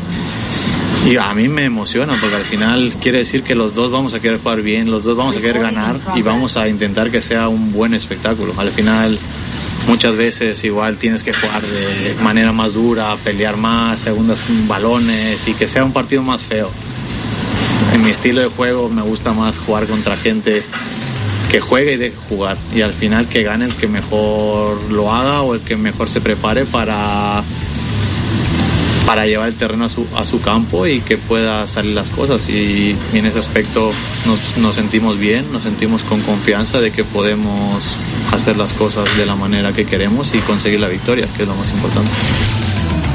y 1.09 1.17
a 1.17 1.33
mí 1.33 1.49
me 1.49 1.65
emociona 1.65 2.17
porque 2.21 2.35
al 2.35 2.45
final 2.45 2.95
quiere 3.01 3.19
decir 3.19 3.43
que 3.43 3.55
los 3.55 3.73
dos 3.73 3.91
vamos 3.91 4.13
a 4.13 4.19
querer 4.19 4.39
jugar 4.39 4.61
bien, 4.61 4.91
los 4.91 5.03
dos 5.03 5.17
vamos 5.17 5.35
a 5.35 5.41
querer 5.41 5.59
ganar 5.59 5.99
y 6.15 6.21
vamos 6.21 6.55
a 6.55 6.69
intentar 6.69 7.09
que 7.09 7.21
sea 7.21 7.49
un 7.49 7.73
buen 7.73 7.93
espectáculo. 7.95 8.53
Al 8.57 8.69
final 8.69 9.17
muchas 9.87 10.15
veces 10.15 10.63
igual 10.63 10.97
tienes 10.97 11.23
que 11.23 11.33
jugar 11.33 11.61
de 11.61 12.15
manera 12.21 12.51
más 12.51 12.73
dura, 12.73 13.15
pelear 13.23 13.57
más, 13.57 13.99
segundos 13.99 14.39
balones 14.67 15.47
y 15.47 15.53
que 15.53 15.67
sea 15.67 15.83
un 15.83 15.93
partido 15.93 16.21
más 16.21 16.43
feo. 16.43 16.69
En 17.93 18.03
mi 18.03 18.11
estilo 18.11 18.41
de 18.41 18.47
juego 18.47 18.89
me 18.89 19.01
gusta 19.01 19.33
más 19.33 19.59
jugar 19.59 19.87
contra 19.87 20.17
gente 20.17 20.63
que 21.51 21.59
juegue 21.59 21.93
y 21.93 21.97
deje 21.97 22.15
jugar 22.29 22.57
y 22.73 22.81
al 22.81 22.93
final 22.93 23.27
que 23.27 23.43
gane 23.43 23.65
el 23.65 23.75
que 23.75 23.87
mejor 23.87 24.91
lo 24.91 25.13
haga 25.13 25.41
o 25.41 25.53
el 25.53 25.61
que 25.61 25.77
mejor 25.77 26.09
se 26.09 26.19
prepare 26.19 26.65
para 26.65 27.43
para 29.05 29.27
llevar 29.27 29.49
el 29.49 29.55
terreno 29.55 29.85
a 29.85 29.89
su, 29.89 30.07
a 30.15 30.25
su 30.25 30.41
campo 30.41 30.87
y 30.87 30.99
que 31.01 31.17
pueda 31.17 31.67
salir 31.67 31.93
las 31.93 32.09
cosas. 32.09 32.49
Y, 32.49 32.95
y 33.13 33.17
en 33.17 33.25
ese 33.25 33.39
aspecto 33.39 33.91
nos, 34.25 34.57
nos, 34.57 34.75
sentimos 34.75 35.19
bien, 35.19 35.45
nos 35.53 35.63
sentimos 35.63 36.01
con 36.01 36.21
confianza 36.21 36.81
de 36.81 36.91
que 36.91 37.03
podemos 37.03 37.83
hacer 38.31 38.57
las 38.57 38.73
cosas 38.73 39.05
de 39.17 39.25
la 39.25 39.35
manera 39.35 39.73
que 39.73 39.85
queremos 39.85 40.33
y 40.33 40.39
conseguir 40.39 40.79
la 40.79 40.87
victoria, 40.87 41.27
que 41.35 41.43
es 41.43 41.47
lo 41.47 41.55
más 41.55 41.71
importante. 41.71 42.11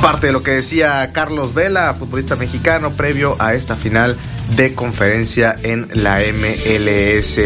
Parte 0.01 0.29
de 0.29 0.33
lo 0.33 0.43
que 0.43 0.53
decía 0.53 1.13
Carlos 1.13 1.53
Vela, 1.53 1.95
futbolista 1.99 2.37
mexicano, 2.37 2.93
previo 2.93 3.37
a 3.39 3.55
esta 3.55 3.77
final 3.77 4.17
de 4.57 4.75
conferencia 4.75 5.57
en 5.63 5.89
la 5.93 6.21
MLS. 6.21 7.39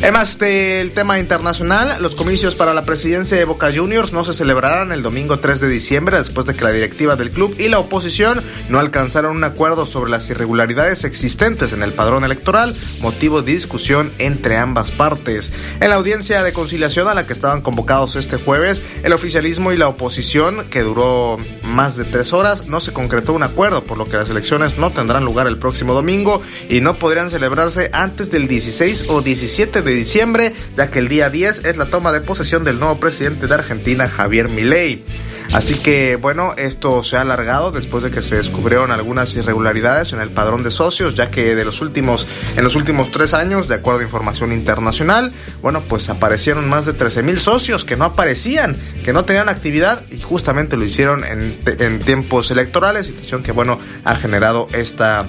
Además 0.00 0.38
del 0.38 0.92
tema 0.92 1.18
internacional, 1.18 2.00
los 2.00 2.14
comicios 2.14 2.54
para 2.54 2.72
la 2.72 2.84
presidencia 2.84 3.36
de 3.36 3.44
Boca 3.44 3.72
Juniors 3.74 4.12
no 4.12 4.22
se 4.22 4.32
celebrarán 4.32 4.92
el 4.92 5.02
domingo 5.02 5.40
3 5.40 5.60
de 5.60 5.68
diciembre 5.68 6.18
después 6.18 6.46
de 6.46 6.54
que 6.54 6.62
la 6.62 6.70
directiva 6.70 7.16
del 7.16 7.32
club 7.32 7.56
y 7.58 7.68
la 7.68 7.80
oposición 7.80 8.40
no 8.68 8.78
alcanzaron 8.78 9.36
un 9.36 9.42
acuerdo 9.42 9.86
sobre 9.86 10.10
las 10.10 10.30
irregularidades 10.30 11.02
existentes 11.02 11.72
en 11.72 11.82
el 11.82 11.92
padrón 11.92 12.24
electoral, 12.24 12.74
motivo 13.00 13.42
de 13.42 13.52
discusión 13.52 14.12
entre 14.18 14.56
ambas 14.56 14.92
partes. 14.92 15.52
En 15.80 15.90
la 15.90 15.96
audiencia 15.96 16.44
de 16.44 16.52
conciliación 16.52 17.08
a 17.08 17.14
la 17.14 17.26
que 17.26 17.32
estaban 17.32 17.60
convocados 17.60 18.14
este 18.14 18.36
jueves, 18.36 18.82
el 19.02 19.12
oficialismo 19.12 19.72
y 19.72 19.76
la 19.76 19.88
oposición, 19.88 20.66
que 20.70 20.82
duró 20.82 21.38
más 21.64 21.96
de 21.96 22.04
tres 22.04 22.32
horas, 22.32 22.68
no 22.68 22.78
se 22.78 22.92
concretó 22.92 23.32
un 23.32 23.42
acuerdo, 23.42 23.82
por 23.82 23.98
lo 23.98 24.08
que 24.08 24.16
las 24.16 24.30
elecciones 24.30 24.78
no 24.78 24.92
tendrán 24.92 25.24
lugar 25.24 25.48
el 25.48 25.58
próximo 25.58 25.92
domingo 25.92 26.37
y 26.68 26.80
no 26.80 26.98
podrían 26.98 27.30
celebrarse 27.30 27.90
antes 27.92 28.30
del 28.30 28.48
16 28.48 29.06
o 29.08 29.22
17 29.22 29.82
de 29.82 29.94
diciembre, 29.94 30.52
ya 30.76 30.90
que 30.90 30.98
el 30.98 31.08
día 31.08 31.30
10 31.30 31.64
es 31.64 31.76
la 31.76 31.86
toma 31.86 32.12
de 32.12 32.20
posesión 32.20 32.64
del 32.64 32.78
nuevo 32.78 32.98
presidente 32.98 33.46
de 33.46 33.54
Argentina, 33.54 34.08
Javier 34.08 34.48
Milei. 34.48 35.04
Así 35.52 35.74
que 35.74 36.16
bueno, 36.16 36.52
esto 36.58 37.02
se 37.02 37.16
ha 37.16 37.22
alargado 37.22 37.72
después 37.72 38.04
de 38.04 38.10
que 38.10 38.20
se 38.20 38.36
descubrieron 38.36 38.92
algunas 38.92 39.34
irregularidades 39.34 40.12
en 40.12 40.20
el 40.20 40.28
padrón 40.28 40.62
de 40.62 40.70
socios, 40.70 41.14
ya 41.14 41.30
que 41.30 41.54
de 41.54 41.64
los 41.64 41.80
últimos, 41.80 42.26
en 42.56 42.64
los 42.64 42.76
últimos 42.76 43.10
tres 43.10 43.32
años, 43.32 43.66
de 43.66 43.76
acuerdo 43.76 44.00
a 44.00 44.04
información 44.04 44.52
internacional, 44.52 45.32
bueno, 45.62 45.82
pues 45.88 46.08
aparecieron 46.10 46.68
más 46.68 46.84
de 46.84 46.92
13 46.92 47.22
mil 47.22 47.40
socios 47.40 47.84
que 47.84 47.96
no 47.96 48.04
aparecían, 48.04 48.76
que 49.04 49.12
no 49.12 49.24
tenían 49.24 49.48
actividad 49.48 50.02
y 50.10 50.20
justamente 50.20 50.76
lo 50.76 50.84
hicieron 50.84 51.24
en, 51.24 51.58
en 51.66 51.98
tiempos 51.98 52.50
electorales, 52.50 53.06
situación 53.06 53.42
que 53.42 53.52
bueno 53.52 53.78
ha 54.04 54.16
generado 54.16 54.68
esta 54.72 55.26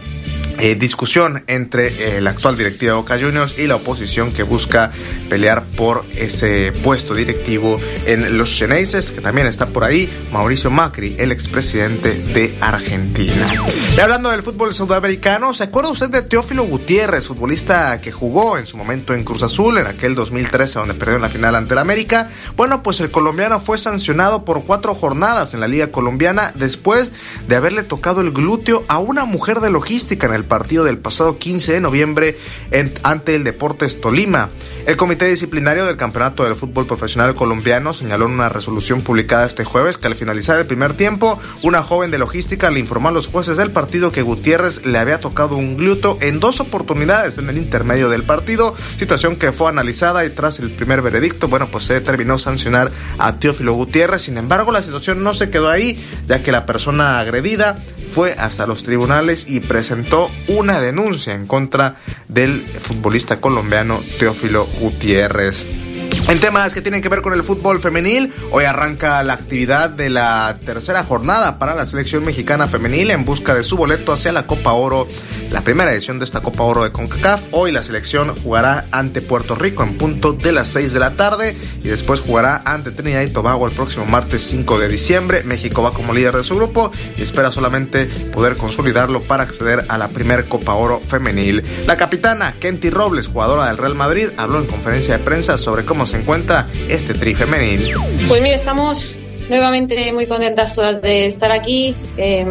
eh, 0.59 0.75
discusión 0.75 1.43
entre 1.47 2.17
eh, 2.17 2.21
la 2.21 2.31
actual 2.31 2.57
directiva 2.57 2.93
de 2.93 2.97
Boca 2.97 3.19
Juniors 3.19 3.57
y 3.57 3.67
la 3.67 3.75
oposición 3.75 4.33
que 4.33 4.43
busca 4.43 4.91
pelear 5.29 5.63
por 5.63 6.05
ese 6.15 6.71
puesto 6.83 7.13
directivo 7.13 7.79
en 8.05 8.37
los 8.37 8.51
Cheneises, 8.51 9.11
que 9.11 9.21
también 9.21 9.47
está 9.47 9.67
por 9.67 9.83
ahí 9.83 10.09
Mauricio 10.31 10.69
Macri, 10.69 11.15
el 11.19 11.31
expresidente 11.31 12.15
de 12.15 12.57
Argentina. 12.61 13.35
Y 13.95 13.99
hablando 13.99 14.29
del 14.29 14.43
fútbol 14.43 14.73
sudamericano, 14.73 15.53
¿se 15.53 15.65
acuerda 15.65 15.89
usted 15.89 16.09
de 16.09 16.21
Teófilo 16.21 16.63
Gutiérrez, 16.63 17.27
futbolista 17.27 17.99
que 18.01 18.11
jugó 18.11 18.57
en 18.57 18.65
su 18.65 18.77
momento 18.77 19.13
en 19.13 19.23
Cruz 19.23 19.43
Azul 19.43 19.77
en 19.77 19.87
aquel 19.87 20.15
2013 20.15 20.79
donde 20.79 20.93
perdió 20.93 21.15
en 21.15 21.21
la 21.21 21.29
final 21.29 21.55
ante 21.55 21.73
el 21.73 21.79
América? 21.79 22.29
Bueno, 22.55 22.83
pues 22.83 22.99
el 22.99 23.11
colombiano 23.11 23.59
fue 23.59 23.77
sancionado 23.77 24.45
por 24.45 24.63
cuatro 24.63 24.95
jornadas 24.95 25.53
en 25.53 25.59
la 25.59 25.67
Liga 25.67 25.91
Colombiana 25.91 26.51
después 26.55 27.11
de 27.47 27.55
haberle 27.55 27.83
tocado 27.83 28.21
el 28.21 28.31
glúteo 28.31 28.83
a 28.87 28.99
una 28.99 29.25
mujer 29.25 29.59
de 29.59 29.69
logística 29.69 30.27
en 30.27 30.33
el 30.33 30.43
partido 30.49 30.83
del 30.83 30.97
pasado 30.97 31.37
15 31.37 31.71
de 31.71 31.79
noviembre 31.79 32.37
en, 32.71 32.93
ante 33.03 33.35
el 33.35 33.45
Deportes 33.45 34.01
Tolima. 34.01 34.49
El 34.89 34.97
Comité 34.97 35.25
Disciplinario 35.27 35.85
del 35.85 35.97
Campeonato 35.97 36.45
del 36.45 36.55
Fútbol 36.55 36.87
Profesional 36.87 37.35
Colombiano 37.35 37.93
señaló 37.93 38.25
en 38.25 38.31
una 38.31 38.49
resolución 38.49 39.01
publicada 39.01 39.45
este 39.45 39.63
jueves 39.63 39.99
que 39.99 40.07
al 40.07 40.15
finalizar 40.15 40.57
el 40.57 40.65
primer 40.65 40.95
tiempo, 40.95 41.39
una 41.61 41.83
joven 41.83 42.09
de 42.09 42.17
logística 42.17 42.71
le 42.71 42.79
informó 42.79 43.09
a 43.09 43.11
los 43.11 43.27
jueces 43.27 43.55
del 43.57 43.69
partido 43.69 44.11
que 44.11 44.23
Gutiérrez 44.23 44.87
le 44.87 44.97
había 44.97 45.19
tocado 45.19 45.57
un 45.57 45.77
glúteo 45.77 46.17
en 46.21 46.39
dos 46.39 46.59
oportunidades 46.59 47.37
en 47.37 47.51
el 47.51 47.59
intermedio 47.59 48.09
del 48.09 48.23
partido, 48.23 48.75
situación 48.97 49.35
que 49.35 49.51
fue 49.51 49.69
analizada 49.69 50.25
y 50.25 50.31
tras 50.31 50.57
el 50.57 50.71
primer 50.71 51.03
veredicto, 51.03 51.47
bueno, 51.47 51.67
pues 51.67 51.83
se 51.83 51.93
determinó 51.93 52.39
sancionar 52.39 52.89
a 53.19 53.37
Teófilo 53.37 53.73
Gutiérrez. 53.73 54.23
Sin 54.23 54.39
embargo, 54.39 54.71
la 54.71 54.81
situación 54.81 55.21
no 55.21 55.35
se 55.35 55.51
quedó 55.51 55.69
ahí, 55.69 56.03
ya 56.25 56.41
que 56.41 56.51
la 56.51 56.65
persona 56.65 57.19
agredida 57.19 57.77
fue 58.13 58.33
hasta 58.33 58.65
los 58.65 58.81
tribunales 58.81 59.47
y 59.47 59.59
presentó 59.59 60.31
una 60.47 60.81
denuncia 60.81 61.35
en 61.35 61.45
contra 61.45 61.97
del 62.27 62.63
futbolista 62.63 63.39
colombiano 63.39 64.01
Teófilo 64.17 64.65
Gutiérrez. 64.65 64.78
Gutiérrez. 64.79 65.65
En 66.29 66.39
temas 66.39 66.75
que 66.75 66.83
tienen 66.83 67.01
que 67.01 67.09
ver 67.09 67.23
con 67.23 67.33
el 67.33 67.41
fútbol 67.41 67.79
femenil, 67.79 68.31
hoy 68.51 68.63
arranca 68.63 69.23
la 69.23 69.33
actividad 69.33 69.89
de 69.89 70.11
la 70.11 70.59
tercera 70.63 71.03
jornada 71.03 71.57
para 71.57 71.73
la 71.73 71.87
selección 71.87 72.23
mexicana 72.23 72.67
femenil 72.67 73.09
en 73.09 73.25
busca 73.25 73.55
de 73.55 73.63
su 73.63 73.75
boleto 73.75 74.13
hacia 74.13 74.31
la 74.31 74.45
Copa 74.45 74.73
Oro, 74.73 75.07
la 75.49 75.61
primera 75.61 75.91
edición 75.91 76.19
de 76.19 76.25
esta 76.25 76.41
Copa 76.41 76.61
Oro 76.61 76.83
de 76.83 76.91
CONCACAF. 76.91 77.41
Hoy 77.49 77.71
la 77.71 77.81
selección 77.81 78.35
jugará 78.35 78.85
ante 78.91 79.23
Puerto 79.23 79.55
Rico 79.55 79.81
en 79.81 79.97
punto 79.97 80.33
de 80.33 80.51
las 80.51 80.67
6 80.67 80.93
de 80.93 80.99
la 80.99 81.13
tarde 81.13 81.57
y 81.83 81.87
después 81.87 82.19
jugará 82.19 82.61
ante 82.63 82.91
Trinidad 82.91 83.23
y 83.23 83.33
Tobago 83.33 83.65
el 83.65 83.73
próximo 83.73 84.05
martes 84.05 84.43
5 84.43 84.77
de 84.77 84.87
diciembre. 84.87 85.41
México 85.41 85.81
va 85.81 85.93
como 85.93 86.13
líder 86.13 86.37
de 86.37 86.43
su 86.43 86.55
grupo 86.55 86.91
y 87.17 87.23
espera 87.23 87.49
solamente 87.51 88.05
poder 88.05 88.55
consolidarlo 88.55 89.23
para 89.23 89.41
acceder 89.41 89.83
a 89.89 89.97
la 89.97 90.09
primera 90.09 90.43
Copa 90.43 90.75
Oro 90.75 90.99
femenil. 90.99 91.63
La 91.87 91.97
capitana 91.97 92.53
Kenty 92.59 92.91
Robles, 92.91 93.25
jugadora 93.25 93.65
del 93.65 93.77
Real 93.77 93.95
Madrid, 93.95 94.27
habló 94.37 94.59
en 94.59 94.67
conferencia 94.67 95.17
de 95.17 95.23
prensa 95.23 95.57
sobre 95.57 95.85
cómo 95.85 96.05
se 96.05 96.18
encuentra 96.19 96.67
este 96.87 97.13
tri 97.13 97.35
femenil. 97.35 97.93
Pues 98.27 98.41
mira, 98.41 98.55
estamos 98.55 99.15
nuevamente 99.49 100.11
muy 100.13 100.27
contentas 100.27 100.75
todas 100.75 101.01
de 101.01 101.25
estar 101.25 101.51
aquí. 101.51 101.95
Eh, 102.17 102.45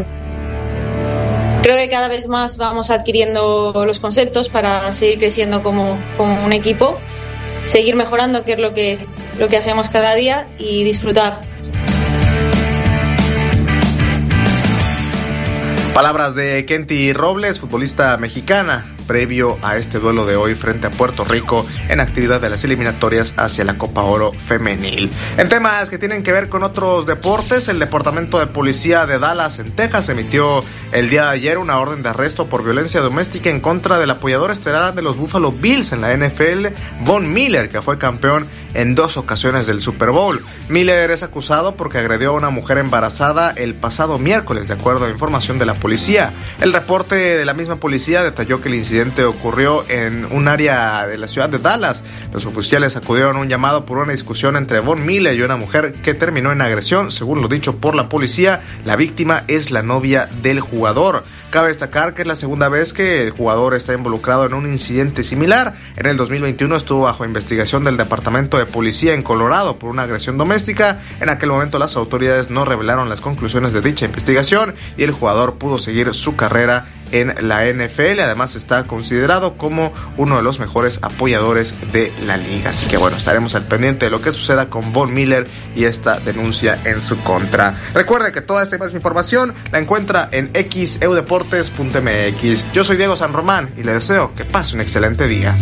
creo 1.63 1.77
que 1.77 1.89
cada 1.89 2.09
vez 2.09 2.27
más 2.29 2.57
vamos 2.57 2.91
adquiriendo 2.91 3.73
los 3.87 4.01
conceptos 4.01 4.49
para 4.49 4.93
seguir 4.93 5.19
creciendo 5.19 5.63
como, 5.63 5.97
como 6.17 6.45
un 6.45 6.53
equipo, 6.53 6.99
seguir 7.67 7.95
mejorando, 7.95 8.45
que 8.45 8.53
es 8.55 8.59
lo 8.59 8.75
que, 8.75 8.99
lo 9.39 9.49
que 9.49 9.57
hacemos 9.57 9.89
cada 9.89 10.15
día, 10.15 10.49
y 10.59 10.85
disfrutar. 10.85 11.41
Palabras 15.95 16.37
de 16.37 16.65
Kenty 16.65 17.13
Robles, 17.13 17.59
futbolista 17.59 18.17
mexicana, 18.19 18.87
previo 19.09 19.59
a 19.63 19.77
este 19.77 19.99
duelo 19.99 20.27
de 20.27 20.37
hoy 20.37 20.55
frente 20.55 20.87
a 20.87 20.91
Puerto 20.91 21.25
Rico 21.25 21.67
en 21.89 21.99
actividad 21.99 22.41
de 22.41 22.51
las 22.51 22.63
eliminatorias 22.63 23.35
hacia 23.37 23.65
la 23.65 23.77
Copa 23.77 24.03
Oro 24.03 24.31
Femenil. 24.33 25.11
En 25.37 25.49
temas 25.49 25.91
que 25.91 25.99
tienen 25.99 26.23
que 26.23 26.31
ver 26.31 26.49
con 26.49 26.63
otros 26.63 27.07
deportes, 27.07 27.69
el 27.69 27.81
Departamento 27.81 28.39
de 28.39 28.47
Policía 28.47 29.07
de 29.07 29.19
Dallas 29.19 29.59
en 29.59 29.73
Texas 29.73 30.09
emitió 30.11 30.63
el 30.93 31.11
día 31.11 31.25
de 31.25 31.31
ayer 31.31 31.59
una 31.59 31.79
orden 31.79 32.03
de 32.03 32.11
arresto 32.11 32.49
por 32.49 32.63
violencia 32.63 33.01
doméstica 33.01 33.51
en 33.51 33.61
contra 33.61 33.99
del 33.99 34.11
apoyador 34.11 34.51
estelar 34.51 34.95
de 34.95 35.03
los 35.03 35.17
Buffalo 35.17 35.51
Bills 35.51 35.93
en 35.93 36.03
la 36.03 36.15
NFL, 36.15 36.67
Von 37.05 37.33
Miller, 37.33 37.71
que 37.71 37.83
fue 37.83 37.99
campeón 37.99 38.47
en 38.75 38.95
dos 38.95 39.17
ocasiones 39.17 39.67
del 39.67 39.83
Super 39.83 40.11
Bowl. 40.11 40.45
Miller 40.69 41.11
es 41.11 41.23
acusado 41.23 41.77
porque 41.77 41.99
agredió 41.99 42.31
a 42.31 42.35
una 42.35 42.51
mujer 42.51 42.79
embarazada 42.79 43.53
el 43.57 43.75
pasado 43.75 44.19
miércoles, 44.19 44.69
de 44.69 44.75
acuerdo 44.75 45.07
a 45.07 45.11
información 45.11 45.59
de 45.59 45.67
la 45.67 45.75
policía. 45.75 46.33
El 46.61 46.73
reporte 46.73 47.15
de 47.15 47.45
la 47.45 47.55
misma 47.55 47.77
policía 47.77 48.23
detalló 48.23 48.61
que 48.61 48.69
el 48.69 48.75
incidente 48.99 49.25
ocurrió 49.25 49.85
en 49.89 50.27
un 50.33 50.49
área 50.49 51.07
de 51.07 51.19
la 51.19 51.29
ciudad 51.29 51.49
de 51.49 51.61
Dallas. 51.61 52.03
Los 52.33 52.47
oficiales 52.47 52.97
acudieron 52.97 53.37
a 53.37 53.41
un 53.41 53.49
llamado 53.49 53.87
por 53.87 53.99
una 53.99 54.11
discusión 54.11 54.57
entre 54.57 54.81
Von 54.81 55.07
Miller 55.07 55.37
y 55.37 55.43
una 55.43 55.55
mujer 55.55 55.95
que 56.03 56.15
terminó 56.15 56.51
en 56.51 56.61
agresión. 56.63 57.13
Según 57.13 57.41
lo 57.41 57.47
dicho 57.47 57.77
por 57.77 57.95
la 57.95 58.09
policía, 58.09 58.61
la 58.85 58.97
víctima 58.97 59.45
es 59.47 59.71
la 59.71 59.83
novia 59.83 60.29
del 60.43 60.59
jugador. 60.59 61.23
Cabe 61.51 61.69
destacar 61.69 62.13
que 62.13 62.23
es 62.23 62.29
la 62.29 62.35
segunda 62.35 62.69
vez 62.69 62.93
que 62.93 63.23
el 63.23 63.31
jugador 63.31 63.75
está 63.75 63.93
involucrado 63.93 64.47
en 64.47 64.55
un 64.55 64.67
incidente 64.67 65.23
similar. 65.23 65.77
En 65.97 66.07
el 66.07 66.17
2021 66.17 66.75
estuvo 66.75 67.03
bajo 67.03 67.25
investigación 67.25 67.85
del 67.85 67.97
Departamento 67.97 68.59
de 68.59 68.67
Policía 68.67 69.15
en 69.15 69.23
Colorado 69.23 69.79
por 69.79 69.91
una 69.91 70.03
agresión 70.03 70.39
doméstica. 70.39 70.99
En 71.21 71.29
aquel 71.29 71.51
momento 71.51 71.79
las 71.79 71.95
autoridades 71.95 72.51
no 72.51 72.65
revelaron 72.65 73.09
las 73.09 73.21
conclusiones 73.21 73.73
de 73.73 73.81
dicha 73.81 74.07
investigación 74.07 74.75
y 74.97 75.05
el 75.05 75.13
jugador 75.13 75.55
pudo 75.55 75.79
seguir 75.79 76.13
su 76.15 76.35
carrera 76.35 76.87
en 77.13 77.49
la 77.49 77.65
NFL. 77.65 78.21
Además 78.21 78.55
está 78.55 78.85
considerado 78.85 79.57
como 79.57 79.93
uno 80.17 80.37
de 80.37 80.43
los 80.43 80.61
mejores 80.61 81.01
apoyadores 81.03 81.75
de 81.93 82.13
la 82.27 82.37
liga. 82.37 82.71
Así 82.71 82.89
que 82.89 82.97
bueno, 82.97 83.17
estaremos 83.17 83.55
al 83.55 83.65
pendiente 83.65 84.07
de 84.07 84.11
lo 84.11 84.23
que 84.23 84.33
suceda 84.33 84.71
con 84.71 84.93
Von 84.93 85.13
Miller 85.13 85.47
y 85.75 85.85
esta 85.85 86.21
denuncia 86.21 86.79
en 86.85 87.01
su 87.01 87.19
contra. 87.21 87.75
Recuerde 87.95 88.33
que 88.33 88.41
toda 88.41 88.63
esta 88.63 88.79
más 88.79 88.95
información 88.95 89.55
la 89.73 89.79
encuentra 89.79 90.29
en 90.33 90.51
xeudeportes.mx. 90.53 92.73
Yo 92.73 92.85
soy 92.85 92.97
Diego 92.97 93.17
San 93.17 93.33
Román 93.33 93.71
y 93.77 93.83
le 93.83 93.93
deseo 93.93 94.35
que 94.35 94.45
pase 94.45 94.75
un 94.75 94.81
excelente 94.81 95.27
día. 95.27 95.57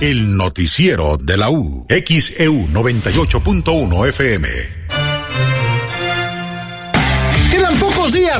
El 0.00 0.34
noticiero 0.34 1.18
de 1.18 1.36
la 1.36 1.50
U. 1.50 1.86
XEU 1.90 2.68
98.1 2.68 4.08
FM. 4.08 4.79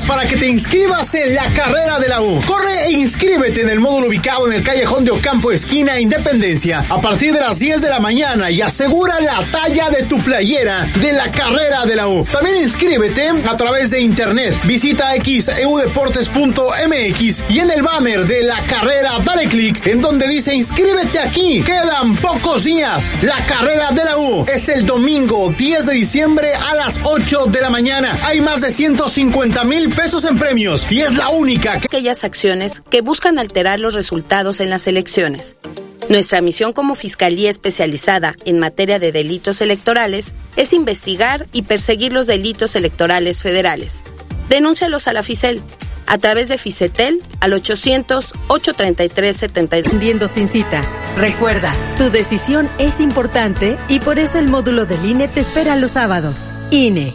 Para 0.07 0.27
que 0.27 0.37
te 0.37 0.49
inscribas 0.49 1.15
en 1.15 1.35
la 1.35 1.53
carrera 1.53 1.99
de 1.99 2.09
la 2.09 2.23
U. 2.23 2.41
Corre 2.47 2.87
e 2.87 2.93
inscríbete 2.93 3.63
en 3.63 3.69
el 3.69 3.81
módulo 3.81 4.07
ubicado 4.09 4.47
en 4.47 4.55
el 4.55 4.63
callejón 4.63 5.05
de 5.05 5.11
Ocampo, 5.11 5.53
esquina 5.53 6.01
Independencia, 6.01 6.87
a 6.89 7.01
partir 7.01 7.33
de 7.33 7.41
las 7.41 7.59
10 7.59 7.83
de 7.83 7.89
la 7.89 7.99
mañana 7.99 8.51
y 8.51 8.63
asegura 8.63 9.21
la 9.21 9.43
talla 9.51 9.91
de 9.91 10.05
tu 10.05 10.21
playera 10.21 10.89
de 11.01 11.13
la 11.13 11.31
carrera 11.31 11.85
de 11.87 11.97
la 11.97 12.09
U. 12.09 12.25
También 12.25 12.57
inscríbete 12.57 13.29
a 13.29 13.57
través 13.57 13.91
de 13.91 14.01
internet. 14.01 14.55
Visita 14.65 15.11
xeudeportes.mx 15.23 17.45
y 17.49 17.59
en 17.59 17.71
el 17.71 17.83
banner 17.83 18.27
de 18.27 18.45
la 18.45 18.63
carrera 18.65 19.19
dale 19.25 19.49
clic 19.49 19.87
en 19.87 20.01
donde 20.01 20.27
dice 20.27 20.55
inscríbete 20.55 21.19
aquí. 21.19 21.63
Quedan 21.63 22.17
pocos 22.17 22.65
días. 22.65 23.15
La 23.23 23.45
carrera 23.45 23.91
de 23.93 24.05
la 24.05 24.19
U 24.19 24.47
es 24.53 24.69
el 24.69 24.87
domingo 24.87 25.51
10 25.51 25.87
de 25.87 25.95
diciembre 25.95 26.55
a 26.55 26.75
las 26.75 27.01
8 27.03 27.47
de 27.47 27.61
la 27.61 27.71
mañana. 27.71 28.19
Hay 28.23 28.41
más 28.41 28.61
de 28.61 28.71
150 28.71 29.65
mil 29.65 29.90
pesos 29.91 30.25
en 30.25 30.39
premios 30.39 30.91
y 30.91 31.01
es 31.01 31.17
la 31.17 31.29
única 31.29 31.81
que... 31.81 31.87
Aquellas 31.87 32.25
acciones 32.25 32.83
que 32.91 33.01
buscan 33.01 33.39
alterar 33.39 33.81
los 33.81 33.95
resultados 33.95 34.61
en 34.61 34.71
las 34.71 34.87
elecciones. 34.87 35.57
Nuestra 36.09 36.41
misión 36.41 36.73
como 36.73 36.95
Fiscalía 36.95 37.51
Especializada 37.51 38.35
en 38.45 38.59
materia 38.59 38.99
de 38.99 39.13
delitos 39.13 39.61
electorales 39.61 40.35
es 40.57 40.73
investigar 40.73 41.47
y 41.53 41.63
perseguir 41.63 42.13
los 42.13 42.27
delitos 42.27 42.75
electorales 42.75 43.43
federales. 43.43 44.03
Denúncialos 44.49 45.07
a 45.07 45.13
la 45.13 45.23
FICEL 45.23 45.63
a 46.11 46.19
través 46.19 46.49
de 46.49 46.59
FICETEL 46.59 47.23
al 47.39 47.53
800-833-72. 47.53 49.85
Vendiendo 49.85 50.27
sin 50.27 50.49
cita. 50.49 50.83
Recuerda, 51.17 51.73
tu 51.97 52.11
decisión 52.11 52.69
es 52.79 52.99
importante 52.99 53.79
y 53.89 54.01
por 54.01 54.19
eso 54.19 54.41
el 54.41 54.49
módulo 54.49 54.87
del 54.87 55.05
INE 55.05 55.29
te 55.29 55.39
espera 55.41 55.77
los 55.77 55.93
sábados. 55.93 56.35
INE. 56.73 57.15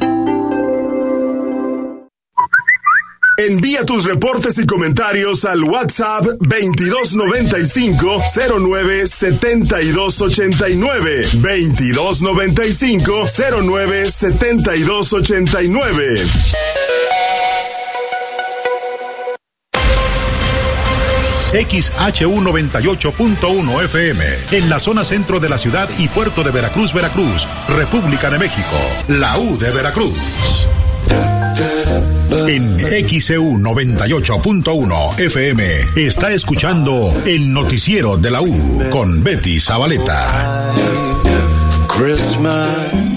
Envía 3.38 3.84
tus 3.84 4.06
reportes 4.06 4.58
y 4.60 4.66
comentarios 4.66 5.44
al 5.44 5.62
WhatsApp 5.64 6.24
2295 6.40 8.24
09 8.60 9.08
7289 9.08 11.28
2295 11.34 13.26
09 13.62 14.10
7289 14.10 16.26
XHU98.1 21.52 23.84
FM, 23.86 24.26
en 24.52 24.70
la 24.70 24.80
zona 24.80 25.04
centro 25.06 25.40
de 25.40 25.50
la 25.50 25.58
ciudad 25.58 25.90
y 25.98 26.10
puerto 26.10 26.44
de 26.44 26.52
Veracruz, 26.52 26.94
Veracruz, 26.94 27.48
República 27.70 28.30
de 28.30 28.38
México, 28.40 28.76
la 29.08 29.38
U 29.38 29.58
de 29.58 29.72
Veracruz. 29.72 30.18
En 32.48 32.78
XEU 32.78 33.58
98.1 33.58 35.20
FM 35.20 35.64
está 35.96 36.34
escuchando 36.34 37.14
el 37.26 37.54
noticiero 37.54 38.18
de 38.18 38.30
la 38.30 38.42
U 38.42 38.54
con 38.92 39.24
Betty 39.24 39.58
Zabaleta. 39.58 40.74
Christmas. 41.88 43.16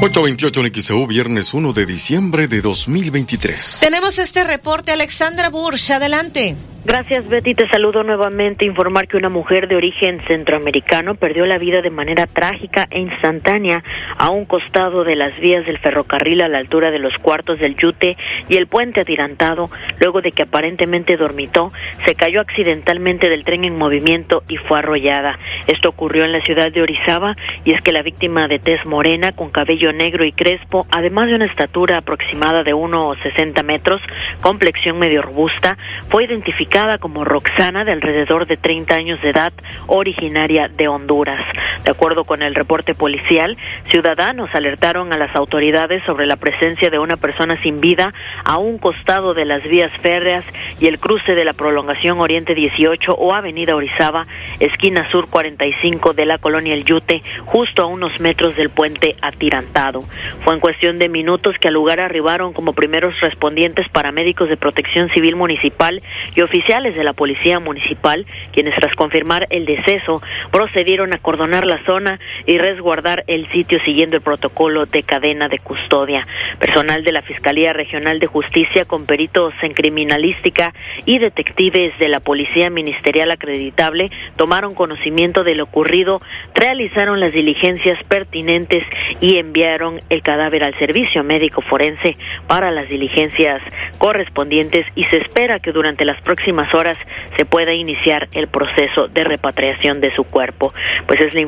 828 0.00 0.60
en 0.64 0.82
XEU, 0.82 1.06
viernes 1.06 1.54
1 1.54 1.72
de 1.74 1.86
diciembre 1.86 2.48
de 2.48 2.60
2023. 2.60 3.78
Tenemos 3.80 4.18
este 4.18 4.42
reporte, 4.42 4.90
Alexandra 4.90 5.48
Bursch, 5.48 5.92
adelante. 5.92 6.56
Gracias 6.84 7.28
Betty, 7.28 7.54
te 7.54 7.68
saludo 7.68 8.02
nuevamente. 8.02 8.64
Informar 8.64 9.06
que 9.06 9.16
una 9.16 9.28
mujer 9.28 9.68
de 9.68 9.76
origen 9.76 10.18
centroamericano 10.26 11.14
perdió 11.14 11.46
la 11.46 11.56
vida 11.56 11.80
de 11.80 11.90
manera 11.90 12.26
trágica 12.26 12.88
e 12.90 12.98
instantánea 12.98 13.84
a 14.18 14.30
un 14.30 14.46
costado 14.46 15.04
de 15.04 15.14
las 15.14 15.38
vías 15.38 15.64
del 15.64 15.78
ferrocarril 15.78 16.40
a 16.40 16.48
la 16.48 16.58
altura 16.58 16.90
de 16.90 16.98
los 16.98 17.16
cuartos 17.18 17.60
del 17.60 17.76
Yute 17.76 18.16
y 18.48 18.56
el 18.56 18.66
puente 18.66 19.00
atirantado, 19.00 19.70
luego 20.00 20.22
de 20.22 20.32
que 20.32 20.42
aparentemente 20.42 21.16
dormitó, 21.16 21.70
se 22.04 22.16
cayó 22.16 22.40
accidentalmente 22.40 23.28
del 23.28 23.44
tren 23.44 23.62
en 23.62 23.78
movimiento 23.78 24.42
y 24.48 24.56
fue 24.56 24.80
arrollada. 24.80 25.38
Esto 25.68 25.90
ocurrió 25.90 26.24
en 26.24 26.32
la 26.32 26.40
ciudad 26.40 26.72
de 26.72 26.82
Orizaba 26.82 27.36
y 27.64 27.74
es 27.74 27.80
que 27.82 27.92
la 27.92 28.02
víctima 28.02 28.48
de 28.48 28.58
tez 28.58 28.84
morena 28.86 29.30
con 29.30 29.52
cabello 29.52 29.92
negro 29.92 30.24
y 30.24 30.32
crespo, 30.32 30.88
además 30.90 31.28
de 31.28 31.36
una 31.36 31.46
estatura 31.46 31.98
aproximada 31.98 32.64
de 32.64 32.74
1,60 32.74 33.62
metros, 33.62 34.00
complexión 34.40 34.98
medio 34.98 35.22
robusta, 35.22 35.78
fue 36.08 36.24
identificada 36.24 36.71
como 37.00 37.22
Roxana, 37.22 37.84
de 37.84 37.92
alrededor 37.92 38.46
de 38.46 38.56
30 38.56 38.94
años 38.94 39.20
de 39.20 39.28
edad, 39.28 39.52
originaria 39.88 40.68
de 40.68 40.88
Honduras. 40.88 41.44
De 41.84 41.90
acuerdo 41.90 42.24
con 42.24 42.40
el 42.40 42.54
reporte 42.54 42.94
policial, 42.94 43.58
ciudadanos 43.90 44.48
alertaron 44.54 45.12
a 45.12 45.18
las 45.18 45.36
autoridades 45.36 46.02
sobre 46.04 46.24
la 46.24 46.36
presencia 46.36 46.88
de 46.88 46.98
una 46.98 47.18
persona 47.18 47.60
sin 47.62 47.80
vida 47.80 48.14
a 48.44 48.56
un 48.56 48.78
costado 48.78 49.34
de 49.34 49.44
las 49.44 49.62
vías 49.68 49.92
férreas 50.00 50.44
y 50.80 50.86
el 50.86 50.98
cruce 50.98 51.34
de 51.34 51.44
la 51.44 51.52
prolongación 51.52 52.18
Oriente 52.20 52.54
18 52.54 53.16
o 53.16 53.34
Avenida 53.34 53.76
Orizaba, 53.76 54.26
esquina 54.58 55.10
sur 55.10 55.28
45 55.28 56.14
de 56.14 56.24
la 56.24 56.38
colonia 56.38 56.72
El 56.72 56.86
Yute, 56.86 57.20
justo 57.44 57.82
a 57.82 57.86
unos 57.86 58.18
metros 58.20 58.56
del 58.56 58.70
puente 58.70 59.14
atirantado. 59.20 60.00
Fue 60.42 60.54
en 60.54 60.60
cuestión 60.60 60.98
de 60.98 61.10
minutos 61.10 61.56
que 61.60 61.68
al 61.68 61.74
lugar 61.74 62.00
arribaron 62.00 62.54
como 62.54 62.72
primeros 62.72 63.14
respondientes 63.20 63.90
paramédicos 63.90 64.48
de 64.48 64.56
protección 64.56 65.10
civil 65.10 65.36
municipal 65.36 66.00
y 66.34 66.40
oficiales 66.40 66.61
oficiales 66.62 66.94
de 66.94 67.02
la 67.02 67.12
Policía 67.12 67.58
Municipal, 67.58 68.24
quienes 68.52 68.76
tras 68.76 68.94
confirmar 68.94 69.48
el 69.50 69.64
deceso 69.64 70.22
procedieron 70.52 71.12
a 71.12 71.18
cordonar 71.18 71.66
la 71.66 71.78
zona 71.78 72.20
y 72.46 72.56
resguardar 72.56 73.24
el 73.26 73.50
sitio 73.50 73.80
siguiendo 73.80 74.16
el 74.16 74.22
protocolo 74.22 74.86
de 74.86 75.02
cadena 75.02 75.48
de 75.48 75.58
custodia. 75.58 76.24
Personal 76.60 77.02
de 77.02 77.10
la 77.10 77.22
Fiscalía 77.22 77.72
Regional 77.72 78.20
de 78.20 78.28
Justicia 78.28 78.84
con 78.84 79.06
peritos 79.06 79.54
en 79.62 79.72
criminalística 79.72 80.72
y 81.04 81.18
detectives 81.18 81.98
de 81.98 82.08
la 82.08 82.20
Policía 82.20 82.70
Ministerial 82.70 83.32
acreditable 83.32 84.10
tomaron 84.36 84.74
conocimiento 84.74 85.42
de 85.42 85.56
lo 85.56 85.64
ocurrido, 85.64 86.22
realizaron 86.54 87.18
las 87.18 87.32
diligencias 87.32 87.98
pertinentes 88.06 88.84
y 89.20 89.38
enviaron 89.38 90.00
el 90.10 90.22
cadáver 90.22 90.62
al 90.62 90.78
servicio 90.78 91.24
médico 91.24 91.60
forense 91.60 92.16
para 92.46 92.70
las 92.70 92.88
diligencias 92.88 93.62
correspondientes 93.98 94.86
y 94.94 95.04
se 95.04 95.16
espera 95.16 95.58
que 95.58 95.72
durante 95.72 96.04
las 96.04 96.20
próximas 96.22 96.51
horas 96.74 96.96
se 97.36 97.44
pueda 97.44 97.72
iniciar 97.74 98.28
el 98.32 98.48
proceso 98.48 99.08
de 99.08 99.24
repatriación 99.24 100.00
de 100.00 100.14
su 100.14 100.24
cuerpo. 100.24 100.72
Pues 101.06 101.20
es 101.20 101.34
la, 101.34 101.42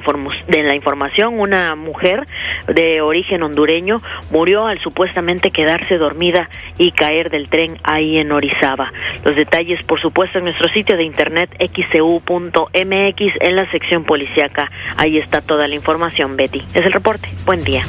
de 0.48 0.62
la 0.62 0.74
información, 0.74 1.38
una 1.38 1.74
mujer 1.74 2.26
de 2.66 3.00
origen 3.00 3.42
hondureño 3.42 3.98
murió 4.30 4.66
al 4.66 4.80
supuestamente 4.80 5.50
quedarse 5.50 5.96
dormida 5.96 6.48
y 6.78 6.92
caer 6.92 7.30
del 7.30 7.48
tren 7.48 7.78
ahí 7.82 8.18
en 8.18 8.32
Orizaba. 8.32 8.92
Los 9.24 9.36
detalles, 9.36 9.82
por 9.82 10.00
supuesto, 10.00 10.38
en 10.38 10.44
nuestro 10.44 10.68
sitio 10.72 10.96
de 10.96 11.04
internet 11.04 11.50
xcu.mx 11.58 13.20
en 13.40 13.56
la 13.56 13.70
sección 13.70 14.04
policiaca. 14.04 14.70
Ahí 14.96 15.18
está 15.18 15.40
toda 15.40 15.68
la 15.68 15.74
información, 15.74 16.36
Betty. 16.36 16.62
Es 16.74 16.84
el 16.84 16.92
reporte. 16.92 17.28
Buen 17.44 17.62
día. 17.62 17.84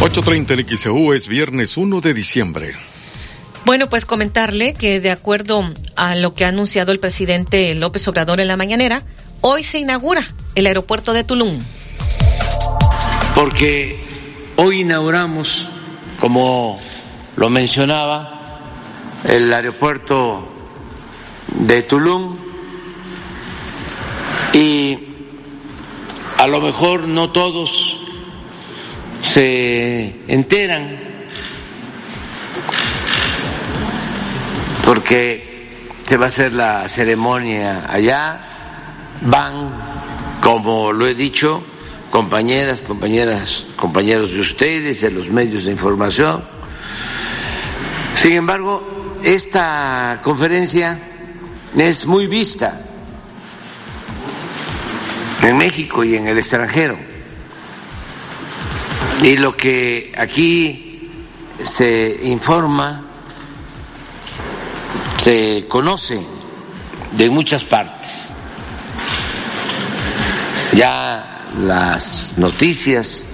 8.30 0.00 0.60
en 0.60 0.76
XEU 0.76 1.12
es 1.14 1.26
viernes 1.26 1.76
1 1.76 2.00
de 2.00 2.14
diciembre. 2.14 2.72
Bueno, 3.66 3.88
pues 3.88 4.06
comentarle 4.06 4.74
que 4.74 5.00
de 5.00 5.10
acuerdo 5.10 5.64
a 5.96 6.14
lo 6.14 6.34
que 6.34 6.44
ha 6.44 6.48
anunciado 6.50 6.92
el 6.92 7.00
presidente 7.00 7.74
López 7.74 8.06
Obrador 8.06 8.38
en 8.38 8.46
la 8.46 8.56
mañanera, 8.56 9.02
hoy 9.40 9.64
se 9.64 9.80
inaugura 9.80 10.24
el 10.54 10.68
aeropuerto 10.68 11.12
de 11.12 11.24
Tulum. 11.24 11.58
Porque 13.34 13.98
hoy 14.54 14.82
inauguramos, 14.82 15.68
como 16.20 16.78
lo 17.34 17.50
mencionaba, 17.50 18.60
el 19.24 19.52
aeropuerto 19.52 20.48
de 21.48 21.82
Tulum 21.82 22.36
y 24.54 24.96
a 26.38 26.46
lo 26.46 26.60
mejor 26.60 27.08
no 27.08 27.32
todos 27.32 27.98
se 29.22 30.20
enteran 30.28 31.05
porque 34.86 35.66
se 36.04 36.16
va 36.16 36.26
a 36.26 36.28
hacer 36.28 36.52
la 36.52 36.88
ceremonia 36.88 37.86
allá, 37.88 38.40
van, 39.22 39.76
como 40.40 40.92
lo 40.92 41.08
he 41.08 41.14
dicho, 41.16 41.64
compañeras, 42.10 42.82
compañeras, 42.82 43.64
compañeros 43.74 44.32
de 44.32 44.40
ustedes, 44.40 45.00
de 45.00 45.10
los 45.10 45.28
medios 45.28 45.64
de 45.64 45.72
información. 45.72 46.40
Sin 48.14 48.34
embargo, 48.34 49.16
esta 49.24 50.20
conferencia 50.22 51.00
es 51.76 52.06
muy 52.06 52.28
vista 52.28 52.80
en 55.42 55.56
México 55.56 56.04
y 56.04 56.14
en 56.14 56.28
el 56.28 56.38
extranjero. 56.38 56.96
Y 59.20 59.36
lo 59.36 59.56
que 59.56 60.12
aquí 60.16 61.10
se 61.60 62.20
informa 62.22 63.02
se 65.26 65.66
conoce 65.66 66.24
de 67.10 67.28
muchas 67.28 67.64
partes. 67.64 68.32
Ya 70.72 71.48
las 71.58 72.34
noticias 72.36 73.24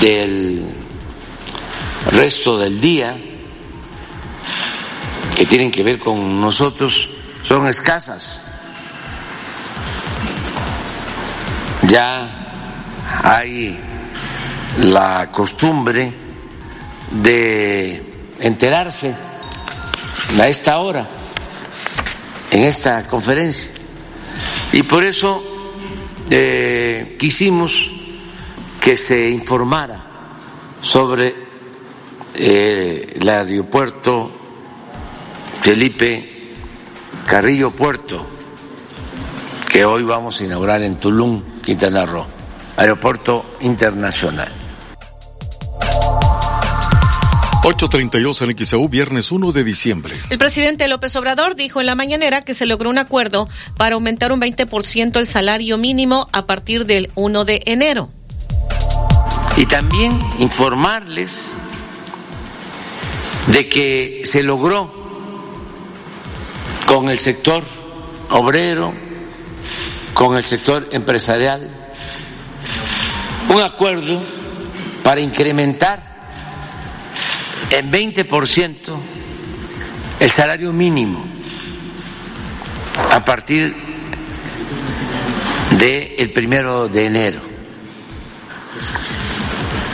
del 0.00 0.64
resto 2.06 2.56
del 2.56 2.80
día 2.80 3.14
que 5.36 5.44
tienen 5.44 5.70
que 5.70 5.82
ver 5.82 5.98
con 5.98 6.40
nosotros 6.40 7.10
son 7.46 7.66
escasas. 7.66 8.42
Ya 11.88 13.02
hay 13.22 13.78
la 14.78 15.28
costumbre 15.30 16.10
de 17.10 18.02
enterarse 18.40 19.14
a 20.38 20.48
esta 20.48 20.78
hora 20.78 21.06
en 22.50 22.64
esta 22.64 23.06
conferencia. 23.06 23.70
Y 24.72 24.82
por 24.82 25.04
eso 25.04 25.42
eh, 26.30 27.16
quisimos 27.18 27.90
que 28.80 28.96
se 28.96 29.28
informara 29.28 30.04
sobre 30.80 31.34
eh, 32.34 33.14
el 33.20 33.28
aeropuerto 33.28 34.30
Felipe 35.60 36.52
Carrillo 37.26 37.70
Puerto, 37.70 38.26
que 39.70 39.84
hoy 39.84 40.02
vamos 40.02 40.40
a 40.40 40.44
inaugurar 40.44 40.82
en 40.82 40.96
Tulum, 40.96 41.42
Quintana 41.62 42.04
Roo, 42.04 42.26
aeropuerto 42.76 43.56
internacional. 43.60 44.63
832 47.66 48.42
en 48.42 48.58
XEU, 48.58 48.88
viernes 48.90 49.32
1 49.32 49.52
de 49.52 49.64
diciembre. 49.64 50.14
El 50.28 50.36
presidente 50.36 50.86
López 50.86 51.16
Obrador 51.16 51.54
dijo 51.54 51.80
en 51.80 51.86
la 51.86 51.94
mañanera 51.94 52.42
que 52.42 52.52
se 52.52 52.66
logró 52.66 52.90
un 52.90 52.98
acuerdo 52.98 53.48
para 53.78 53.94
aumentar 53.94 54.32
un 54.32 54.40
20% 54.42 55.16
el 55.16 55.26
salario 55.26 55.78
mínimo 55.78 56.28
a 56.32 56.44
partir 56.44 56.84
del 56.84 57.10
1 57.14 57.44
de 57.46 57.62
enero. 57.64 58.10
Y 59.56 59.64
también 59.64 60.18
informarles 60.40 61.52
de 63.46 63.66
que 63.66 64.20
se 64.24 64.42
logró 64.42 64.92
con 66.86 67.08
el 67.08 67.18
sector 67.18 67.64
obrero, 68.28 68.92
con 70.12 70.36
el 70.36 70.44
sector 70.44 70.86
empresarial, 70.92 71.70
un 73.48 73.62
acuerdo 73.62 74.22
para 75.02 75.22
incrementar 75.22 76.13
en 77.70 77.90
20% 77.90 78.98
el 80.20 80.30
salario 80.30 80.72
mínimo 80.72 81.24
a 83.10 83.24
partir 83.24 83.74
del 85.78 86.14
el 86.18 86.32
primero 86.32 86.88
de 86.88 87.06
enero. 87.06 87.40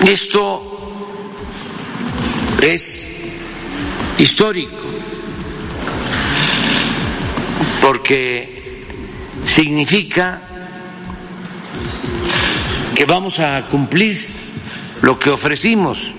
Esto 0.06 0.70
es 2.62 3.11
histórico 4.18 4.76
porque 7.80 8.84
significa 9.46 10.42
que 12.94 13.04
vamos 13.04 13.40
a 13.40 13.66
cumplir 13.66 14.26
lo 15.02 15.18
que 15.18 15.30
ofrecimos 15.30 16.12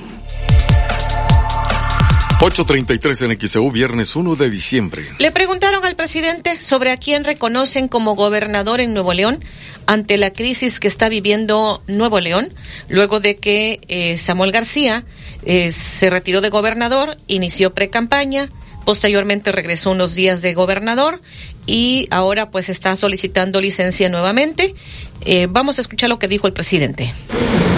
833 2.44 3.22
en 3.22 3.40
XEU, 3.40 3.70
viernes 3.70 4.16
1 4.16 4.36
de 4.36 4.50
diciembre. 4.50 5.06
Le 5.20 5.32
preguntaron 5.32 5.86
al 5.86 5.96
presidente 5.96 6.60
sobre 6.60 6.90
a 6.90 6.98
quién 6.98 7.24
reconocen 7.24 7.88
como 7.88 8.16
gobernador 8.16 8.82
en 8.82 8.96
Nuevo 8.96 9.14
León 9.14 9.46
ante 9.86 10.18
la 10.18 10.34
crisis 10.34 10.80
que 10.80 10.88
está 10.88 11.08
viviendo 11.08 11.84
Nuevo 11.86 12.20
León, 12.20 12.52
luego 12.90 13.20
de 13.20 13.36
que 13.36 13.80
eh, 13.88 14.18
Samuel 14.18 14.52
García 14.52 15.06
eh, 15.46 15.72
se 15.72 16.10
retiró 16.10 16.42
de 16.42 16.50
gobernador, 16.50 17.16
inició 17.28 17.76
pre-campaña, 17.76 18.50
posteriormente 18.86 19.52
regresó 19.52 19.92
unos 19.92 20.16
días 20.16 20.42
de 20.42 20.56
gobernador 20.56 21.22
y 21.72 22.06
ahora 22.12 22.52
pues 22.52 22.68
está 22.68 22.98
solicitando 22.98 23.62
licencia 23.62 24.10
nuevamente. 24.10 24.76
Eh, 25.22 25.48
vamos 25.50 25.78
a 25.78 25.82
escuchar 25.82 26.10
lo 26.10 26.20
que 26.20 26.28
dijo 26.28 26.46
el 26.48 26.54
presidente. 26.54 27.14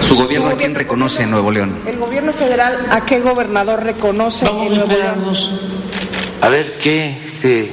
¿Su 0.08 0.16
gobierno 0.16 0.50
a 0.50 0.58
quién 0.58 0.74
reconoce 0.74 1.22
en 1.24 1.30
Nuevo 1.32 1.52
León? 1.52 1.80
¿El 1.86 1.98
gobierno 1.98 2.34
federal 2.34 2.88
a 2.89 3.06
qué 3.06 3.20
gobernador 3.20 3.84
reconoce 3.84 4.46
Vamos 4.46 4.66
en 4.66 4.76
Nuevo 4.78 4.91
a 4.91 4.96
León? 4.96 5.36
a 6.41 6.50
ver 6.50 6.80
qué 6.80 7.20
se 7.28 7.70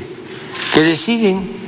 qué 0.74 0.82
deciden. 0.82 1.58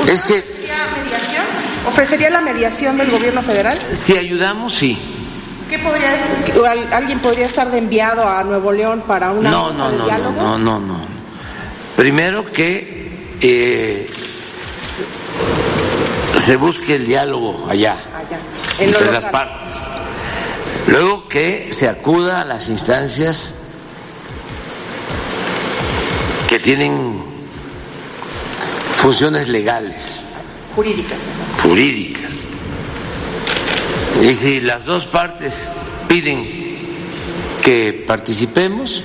¿Ofrecería 0.00 0.88
mediación? 0.96 1.44
¿Ofrecería 1.86 2.30
la 2.30 2.40
mediación 2.40 2.96
del 2.96 3.10
gobierno 3.10 3.42
federal? 3.42 3.78
si 3.92 4.16
ayudamos, 4.16 4.74
sí. 4.74 4.98
¿Qué 5.70 5.78
podría, 5.78 6.16
¿Alguien 6.96 7.20
podría 7.20 7.46
estar 7.46 7.70
de 7.70 7.78
enviado 7.78 8.26
a 8.26 8.42
Nuevo 8.42 8.72
León 8.72 9.04
para 9.06 9.30
una 9.30 9.48
No, 9.50 9.72
no, 9.72 9.90
de 9.90 9.98
no, 9.98 10.06
no, 10.08 10.32
no, 10.32 10.58
no, 10.58 10.80
no. 10.80 11.17
Primero 11.98 12.52
que 12.52 13.10
eh, 13.40 14.08
se 16.36 16.54
busque 16.54 16.94
el 16.94 17.04
diálogo 17.04 17.66
allá, 17.68 17.96
en 18.78 18.90
entre 18.90 19.10
las 19.10 19.24
partes. 19.26 19.74
Luego 20.86 21.26
que 21.26 21.72
se 21.72 21.88
acuda 21.88 22.42
a 22.42 22.44
las 22.44 22.68
instancias 22.68 23.52
que 26.48 26.60
tienen 26.60 27.20
funciones 28.94 29.48
legales, 29.48 30.20
Jurídica. 30.76 31.16
jurídicas. 31.64 32.44
Y 34.22 34.34
si 34.34 34.60
las 34.60 34.84
dos 34.84 35.04
partes 35.06 35.68
piden 36.06 36.46
que 37.60 38.04
participemos, 38.06 39.02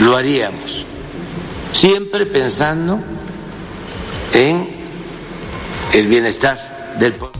lo 0.00 0.16
haríamos, 0.16 0.84
siempre 1.72 2.26
pensando 2.26 3.00
en 4.32 4.68
el 5.92 6.06
bienestar 6.08 6.96
del 6.98 7.14
pueblo. 7.14 7.36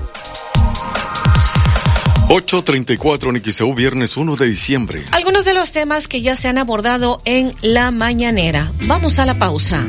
834 2.29 3.31
en 3.31 3.43
XEU, 3.45 3.73
viernes 3.75 4.17
1 4.17 4.35
de 4.35 4.47
diciembre. 4.47 5.05
Algunos 5.13 5.45
de 5.45 5.55
los 5.55 5.71
temas 5.71 6.09
que 6.09 6.23
ya 6.23 6.35
se 6.35 6.49
han 6.49 6.59
abordado 6.59 7.23
en 7.25 7.55
la 7.63 7.93
mañanera. 7.93 8.73
Vamos 8.83 9.21
a 9.21 9.27
la 9.27 9.39
pausa. 9.39 9.87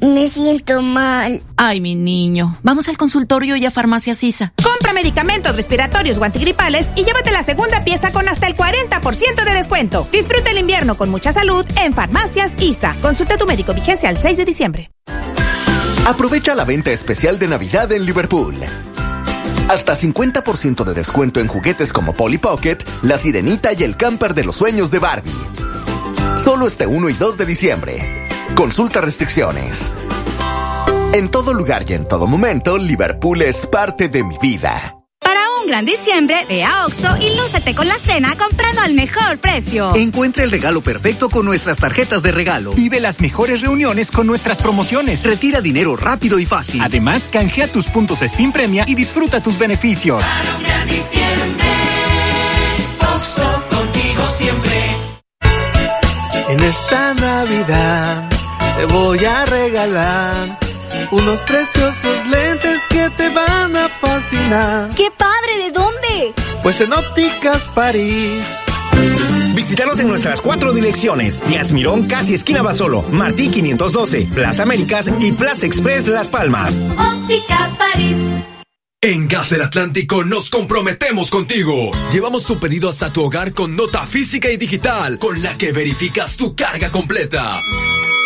Me 0.00 0.28
siento 0.28 0.80
mal. 0.80 1.42
Ay, 1.56 1.80
mi 1.80 1.94
niño. 1.96 2.56
Vamos 2.62 2.88
al 2.88 2.96
consultorio 2.96 3.56
y 3.56 3.66
a 3.66 3.70
Farmacia 3.70 4.14
Sisa. 4.14 4.52
Compra 4.62 4.92
medicamentos 4.92 5.56
respiratorios 5.56 6.18
o 6.18 6.24
antigripales 6.24 6.88
y 6.94 7.04
llévate 7.04 7.32
la 7.32 7.42
segunda 7.42 7.82
pieza 7.82 8.12
con 8.12 8.28
hasta 8.28 8.46
el 8.46 8.56
40% 8.56 9.44
de 9.44 9.52
descuento. 9.52 10.06
Disfruta 10.12 10.50
el 10.50 10.58
invierno 10.58 10.96
con 10.96 11.10
mucha 11.10 11.32
salud 11.32 11.66
en 11.82 11.92
Farmacias 11.94 12.52
ISA. 12.60 12.96
Consulta 13.02 13.34
a 13.34 13.38
tu 13.38 13.46
médico 13.46 13.74
vigencia 13.74 14.08
el 14.08 14.16
6 14.16 14.36
de 14.36 14.44
diciembre. 14.44 14.90
Aprovecha 16.06 16.54
la 16.54 16.64
venta 16.64 16.90
especial 16.90 17.38
de 17.38 17.48
Navidad 17.48 17.90
en 17.92 18.06
Liverpool. 18.06 18.54
Hasta 19.68 19.94
50% 19.94 20.84
de 20.84 20.94
descuento 20.94 21.40
en 21.40 21.48
juguetes 21.48 21.92
como 21.92 22.14
Polly 22.14 22.38
Pocket, 22.38 22.78
La 23.02 23.18
Sirenita 23.18 23.72
y 23.72 23.82
el 23.82 23.96
camper 23.96 24.32
de 24.32 24.44
los 24.44 24.56
sueños 24.56 24.90
de 24.90 25.00
Barbie. 25.00 25.32
Solo 26.42 26.66
este 26.68 26.86
1 26.86 27.08
y 27.10 27.12
2 27.14 27.36
de 27.36 27.46
diciembre. 27.46 28.37
Consulta 28.54 29.00
restricciones. 29.00 29.92
En 31.12 31.30
todo 31.30 31.54
lugar 31.54 31.84
y 31.88 31.94
en 31.94 32.06
todo 32.06 32.26
momento, 32.26 32.76
Liverpool 32.76 33.42
es 33.42 33.66
parte 33.66 34.08
de 34.08 34.22
mi 34.22 34.36
vida. 34.38 34.94
Para 35.20 35.40
un 35.60 35.66
gran 35.66 35.84
diciembre, 35.84 36.44
ve 36.48 36.62
a 36.62 36.86
Oxo 36.86 37.16
y 37.20 37.36
lúcete 37.36 37.74
con 37.74 37.88
la 37.88 37.98
cena 37.98 38.36
comprando 38.36 38.82
al 38.82 38.94
mejor 38.94 39.38
precio. 39.38 39.94
Encuentra 39.96 40.44
el 40.44 40.50
regalo 40.50 40.80
perfecto 40.80 41.28
con 41.28 41.44
nuestras 41.44 41.78
tarjetas 41.78 42.22
de 42.22 42.30
regalo. 42.30 42.72
Vive 42.72 43.00
las 43.00 43.20
mejores 43.20 43.62
reuniones 43.62 44.10
con 44.10 44.26
nuestras 44.26 44.58
promociones. 44.58 45.24
Retira 45.24 45.60
dinero 45.60 45.96
rápido 45.96 46.38
y 46.38 46.46
fácil. 46.46 46.80
Además, 46.82 47.28
canjea 47.32 47.68
tus 47.68 47.86
puntos 47.86 48.22
Spin 48.22 48.52
Premia 48.52 48.84
y 48.86 48.94
disfruta 48.94 49.42
tus 49.42 49.58
beneficios. 49.58 50.22
Para 50.24 50.56
un 50.56 50.62
gran 50.62 50.88
diciembre, 50.88 51.66
Oxo 53.16 53.64
contigo 53.70 54.26
siempre. 54.36 54.96
En 56.48 56.60
esta 56.60 57.14
Navidad 57.14 58.37
te 58.78 58.84
voy 58.84 59.24
a 59.24 59.44
regalar 59.44 60.56
unos 61.10 61.40
preciosos 61.40 62.26
lentes 62.28 62.86
que 62.88 63.10
te 63.16 63.28
van 63.30 63.76
a 63.76 63.88
fascinar. 63.88 64.90
¡Qué 64.94 65.10
padre! 65.16 65.64
¿De 65.64 65.72
dónde? 65.72 66.32
Pues 66.62 66.80
en 66.80 66.92
Ópticas 66.92 67.66
París. 67.74 68.62
Visítanos 69.54 69.98
en 69.98 70.06
nuestras 70.06 70.40
cuatro 70.40 70.72
direcciones: 70.72 71.44
Díaz 71.48 71.72
Mirón, 71.72 72.06
casi 72.06 72.34
esquina 72.34 72.62
Basolo, 72.62 73.02
Martí 73.10 73.48
512, 73.48 74.28
Plaza 74.32 74.62
Américas 74.62 75.10
y 75.18 75.32
Plaza 75.32 75.66
Express 75.66 76.06
Las 76.06 76.28
Palmas. 76.28 76.80
Óptica 76.96 77.72
París. 77.76 78.16
En 79.00 79.26
Gas 79.26 79.50
del 79.50 79.62
Atlántico 79.62 80.24
nos 80.24 80.50
comprometemos 80.50 81.30
contigo. 81.30 81.90
Llevamos 82.12 82.46
tu 82.46 82.60
pedido 82.60 82.88
hasta 82.88 83.12
tu 83.12 83.24
hogar 83.24 83.54
con 83.54 83.74
nota 83.74 84.06
física 84.06 84.50
y 84.52 84.56
digital, 84.56 85.18
con 85.18 85.42
la 85.42 85.58
que 85.58 85.72
verificas 85.72 86.36
tu 86.36 86.54
carga 86.54 86.92
completa. 86.92 87.60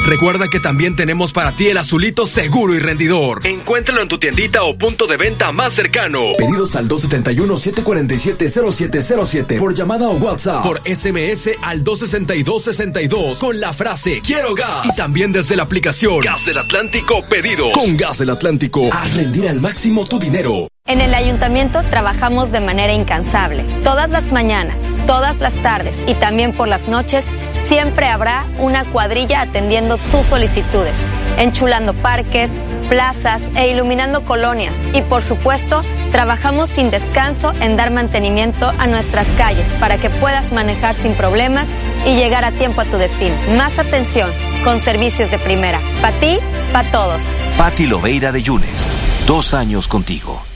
Recuerda 0.05 0.48
que 0.48 0.59
también 0.59 0.96
tenemos 0.96 1.32
para 1.32 1.55
ti 1.55 1.68
el 1.68 1.78
azulito 1.78 2.26
seguro 2.26 2.74
y 2.74 2.80
rendidor. 2.80 3.46
Encuéntralo 3.46 4.03
en 4.03 4.09
tu 4.09 4.18
tiendita 4.18 4.64
o 4.64 4.76
punto 4.76 5.07
de 5.07 5.16
venta 5.16 5.53
más 5.53 5.74
cercano. 5.74 6.32
Pedidos 6.36 6.74
al 6.74 6.88
271-747-0707 6.88 9.59
por 9.59 9.74
llamada 9.74 10.09
o 10.09 10.16
WhatsApp. 10.16 10.64
Por 10.64 10.80
SMS 10.84 11.50
al 11.62 11.84
262-62 11.84 13.38
con 13.38 13.61
la 13.61 13.72
frase 13.72 14.20
Quiero 14.24 14.55
gas. 14.55 14.86
Y 14.86 14.96
también 14.96 15.30
desde 15.32 15.55
la 15.57 15.62
aplicación 15.62 16.18
Gas 16.18 16.46
del 16.46 16.59
Atlántico 16.59 17.22
Pedido. 17.28 17.70
Con 17.72 17.96
Gas 17.96 18.18
del 18.18 18.30
Atlántico, 18.30 18.90
a 18.92 19.05
rendir 19.05 19.48
al 19.48 19.61
máximo 19.61 20.05
tu 20.07 20.18
dinero. 20.18 20.66
En 20.93 21.01
el 21.01 21.14
ayuntamiento 21.14 21.80
trabajamos 21.85 22.53
de 22.53 22.61
manera 22.61 22.93
incansable. 22.93 23.64
Todas 23.83 24.11
las 24.11 24.30
mañanas, 24.30 24.95
todas 25.07 25.39
las 25.39 25.55
tardes 25.55 26.05
y 26.07 26.12
también 26.12 26.53
por 26.53 26.68
las 26.68 26.87
noches 26.87 27.33
siempre 27.57 28.09
habrá 28.09 28.45
una 28.59 28.85
cuadrilla 28.85 29.41
atendiendo 29.41 29.97
tus 30.11 30.26
solicitudes, 30.26 31.09
enchulando 31.39 31.95
parques, 31.95 32.61
plazas 32.91 33.51
e 33.55 33.68
iluminando 33.70 34.24
colonias. 34.26 34.91
Y 34.93 35.01
por 35.01 35.22
supuesto, 35.22 35.83
trabajamos 36.11 36.68
sin 36.68 36.91
descanso 36.91 37.55
en 37.62 37.76
dar 37.76 37.91
mantenimiento 37.91 38.70
a 38.78 38.87
nuestras 38.87 39.28
calles 39.28 39.72
para 39.80 39.97
que 39.97 40.11
puedas 40.11 40.53
manejar 40.53 40.95
sin 40.95 41.14
problemas 41.14 41.74
y 42.05 42.16
llegar 42.16 42.45
a 42.45 42.51
tiempo 42.53 42.83
a 42.83 42.85
tu 42.85 42.99
destino. 42.99 43.35
Más 43.57 43.78
atención, 43.78 44.30
con 44.62 44.78
servicios 44.78 45.30
de 45.30 45.39
primera. 45.39 45.80
Para 46.03 46.18
ti, 46.18 46.39
para 46.70 46.91
todos. 46.91 47.22
Pati 47.57 47.87
Loveira 47.87 48.30
de 48.30 48.43
Yunes. 48.43 48.93
Dos 49.26 49.55
años 49.55 49.89
contigo. 49.89 50.51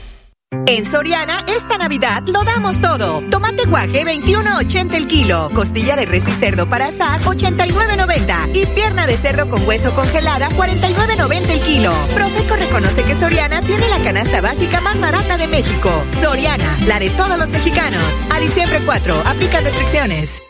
En 0.51 0.85
Soriana, 0.85 1.43
esta 1.47 1.77
Navidad 1.77 2.23
lo 2.27 2.41
damos 2.43 2.79
todo. 2.79 3.21
Tomate 3.29 3.65
guaje 3.65 4.05
21.80 4.05 4.93
el 4.93 5.07
kilo. 5.07 5.49
Costilla 5.53 5.97
de 5.97 6.05
res 6.05 6.25
y 6.25 6.31
cerdo 6.31 6.69
para 6.69 6.87
asar 6.87 7.19
89.90. 7.21 8.55
Y 8.55 8.65
pierna 8.67 9.07
de 9.07 9.17
cerdo 9.17 9.49
con 9.49 9.67
hueso 9.67 9.91
congelada 9.93 10.49
49.90 10.51 11.49
el 11.49 11.59
kilo. 11.59 11.91
Profeco 12.13 12.55
reconoce 12.55 13.03
que 13.03 13.17
Soriana 13.17 13.61
tiene 13.61 13.89
la 13.89 13.99
canasta 13.99 14.39
básica 14.39 14.79
más 14.79 15.01
barata 15.01 15.35
de 15.35 15.47
México. 15.47 15.89
Soriana, 16.21 16.77
la 16.87 16.99
de 16.99 17.09
todos 17.09 17.37
los 17.37 17.49
mexicanos. 17.49 18.03
A 18.33 18.39
diciembre 18.39 18.79
4, 18.85 19.23
aplica 19.25 19.59
restricciones. 19.59 20.41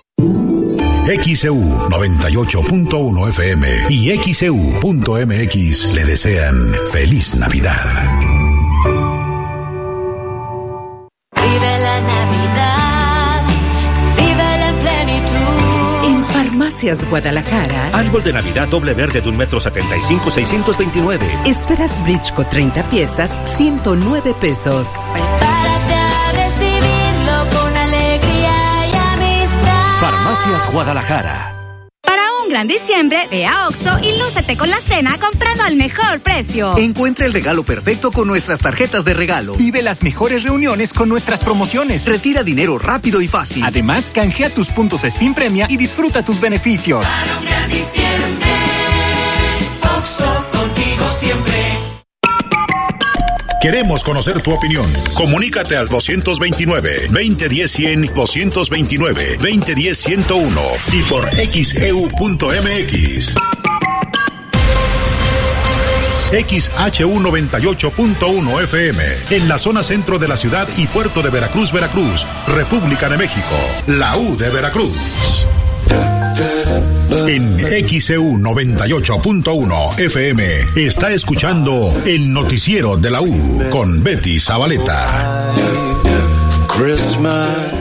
XEU 1.08 1.56
98.1 1.90 3.30
FM 3.30 3.68
y 3.90 4.34
XEU.mx 4.34 5.94
le 5.94 6.06
desean 6.06 6.74
feliz 6.92 7.36
Navidad. 7.36 8.37
La 12.02 12.02
Navidad, 12.02 13.42
vive 14.18 14.58
la 14.60 14.72
plenitud. 14.80 16.06
En 16.06 16.26
Farmacias 16.26 17.10
Guadalajara. 17.10 17.90
Árbol 17.94 18.24
de 18.24 18.34
Navidad 18.34 18.68
doble 18.68 18.94
verde 18.94 19.22
de 19.22 19.30
un 19.30 19.38
metro 19.38 19.60
setenta 19.60 19.96
y 19.98 20.02
cinco, 20.02 20.30
seiscientos 20.32 20.78
veintinueve. 20.78 21.28
Esferas 21.46 21.92
Bridgco 22.04 22.46
30 22.46 22.84
piezas, 22.84 23.32
109 23.46 24.34
pesos. 24.40 24.88
Prepárate 25.14 25.94
a 25.94 26.32
recibirlo 26.34 27.60
con 27.60 27.78
alegría 27.78 28.88
y 28.92 28.96
amistad. 28.96 30.00
Farmacias 30.00 30.72
Guadalajara. 30.72 31.57
Un 32.48 32.54
gran 32.54 32.68
diciembre, 32.68 33.28
ve 33.30 33.46
a 33.46 33.68
Oxo 33.68 34.00
y 34.02 34.18
lúcete 34.18 34.56
con 34.56 34.70
la 34.70 34.80
cena 34.80 35.18
comprando 35.20 35.64
al 35.64 35.76
mejor 35.76 36.22
precio. 36.22 36.78
Encuentra 36.78 37.26
el 37.26 37.34
regalo 37.34 37.64
perfecto 37.64 38.10
con 38.10 38.26
nuestras 38.26 38.60
tarjetas 38.60 39.04
de 39.04 39.14
regalo. 39.14 39.56
Vive 39.56 39.82
las 39.82 40.02
mejores 40.02 40.44
reuniones 40.44 40.94
con 40.94 41.10
nuestras 41.10 41.42
promociones. 41.42 42.06
Retira 42.06 42.44
dinero 42.44 42.80
rápido 42.80 43.22
y 43.22 43.28
fácil. 43.28 43.66
Además, 43.66 44.10
canjea 44.14 44.50
tus 44.50 44.68
puntos 44.70 45.04
Spin 45.04 45.34
Premia 45.34 45.68
y 45.70 45.76
disfruta 45.76 46.24
tus 46.24 46.40
beneficios. 46.40 47.06
Para 47.06 47.38
un 47.38 47.46
gran 47.46 47.70
diciembre, 47.70 48.37
Queremos 53.62 54.04
conocer 54.04 54.42
tu 54.42 54.52
opinión. 54.54 54.92
Comunícate 55.16 55.76
al 55.76 55.90
229-2010-100, 55.90 58.14
229-2010-101 58.14 60.62
y 60.94 61.02
por 61.04 61.28
xeu.mx. 61.30 63.36
XHU 66.30 67.22
98.1 67.22 68.64
FM, 68.64 69.02
en 69.32 69.48
la 69.48 69.58
zona 69.58 69.82
centro 69.82 70.20
de 70.20 70.28
la 70.28 70.36
ciudad 70.36 70.68
y 70.76 70.86
puerto 70.88 71.24
de 71.24 71.30
Veracruz, 71.30 71.72
Veracruz, 71.72 72.28
República 72.48 73.08
de 73.08 73.18
México, 73.18 73.56
la 73.88 74.18
U 74.18 74.36
de 74.36 74.50
Veracruz. 74.50 75.48
En 77.10 77.58
XEU 77.58 78.38
98.1 78.38 80.00
FM 80.00 80.44
está 80.76 81.12
escuchando 81.12 81.94
el 82.06 82.34
noticiero 82.34 82.98
de 82.98 83.12
la 83.12 83.22
U 83.22 83.62
con 83.70 84.04
Betty 84.04 84.40
Zabaleta. 84.40 85.54
Christmas. 86.68 87.78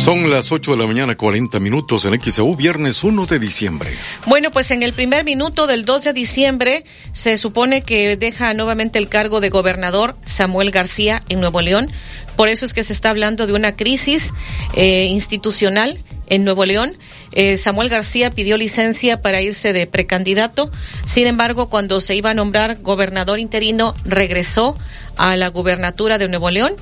Son 0.00 0.30
las 0.30 0.50
8 0.50 0.72
de 0.72 0.76
la 0.78 0.86
mañana, 0.86 1.14
40 1.14 1.60
minutos 1.60 2.06
en 2.06 2.18
XEU, 2.18 2.56
viernes 2.56 3.04
1 3.04 3.26
de 3.26 3.38
diciembre. 3.38 3.90
Bueno, 4.26 4.50
pues 4.50 4.70
en 4.70 4.82
el 4.82 4.94
primer 4.94 5.24
minuto 5.24 5.66
del 5.66 5.84
2 5.84 6.04
de 6.04 6.12
diciembre 6.14 6.84
se 7.12 7.36
supone 7.36 7.82
que 7.82 8.16
deja 8.16 8.54
nuevamente 8.54 8.98
el 8.98 9.10
cargo 9.10 9.40
de 9.40 9.50
gobernador 9.50 10.16
Samuel 10.24 10.70
García 10.70 11.20
en 11.28 11.40
Nuevo 11.40 11.60
León. 11.60 11.90
Por 12.36 12.48
eso 12.48 12.64
es 12.64 12.72
que 12.72 12.84
se 12.84 12.92
está 12.92 13.10
hablando 13.10 13.46
de 13.46 13.52
una 13.52 13.76
crisis 13.76 14.32
eh, 14.74 15.06
institucional 15.06 15.98
en 16.26 16.44
Nuevo 16.44 16.64
León. 16.64 16.96
Eh, 17.32 17.56
Samuel 17.56 17.88
García 17.88 18.30
pidió 18.30 18.56
licencia 18.56 19.20
para 19.20 19.42
irse 19.42 19.72
de 19.72 19.86
precandidato. 19.86 20.70
Sin 21.04 21.26
embargo, 21.26 21.68
cuando 21.68 22.00
se 22.00 22.14
iba 22.14 22.30
a 22.30 22.34
nombrar 22.34 22.80
gobernador 22.80 23.38
interino, 23.38 23.94
regresó 24.04 24.76
a 25.16 25.36
la 25.36 25.48
gubernatura 25.48 26.18
de 26.18 26.28
Nuevo 26.28 26.50
León 26.50 26.74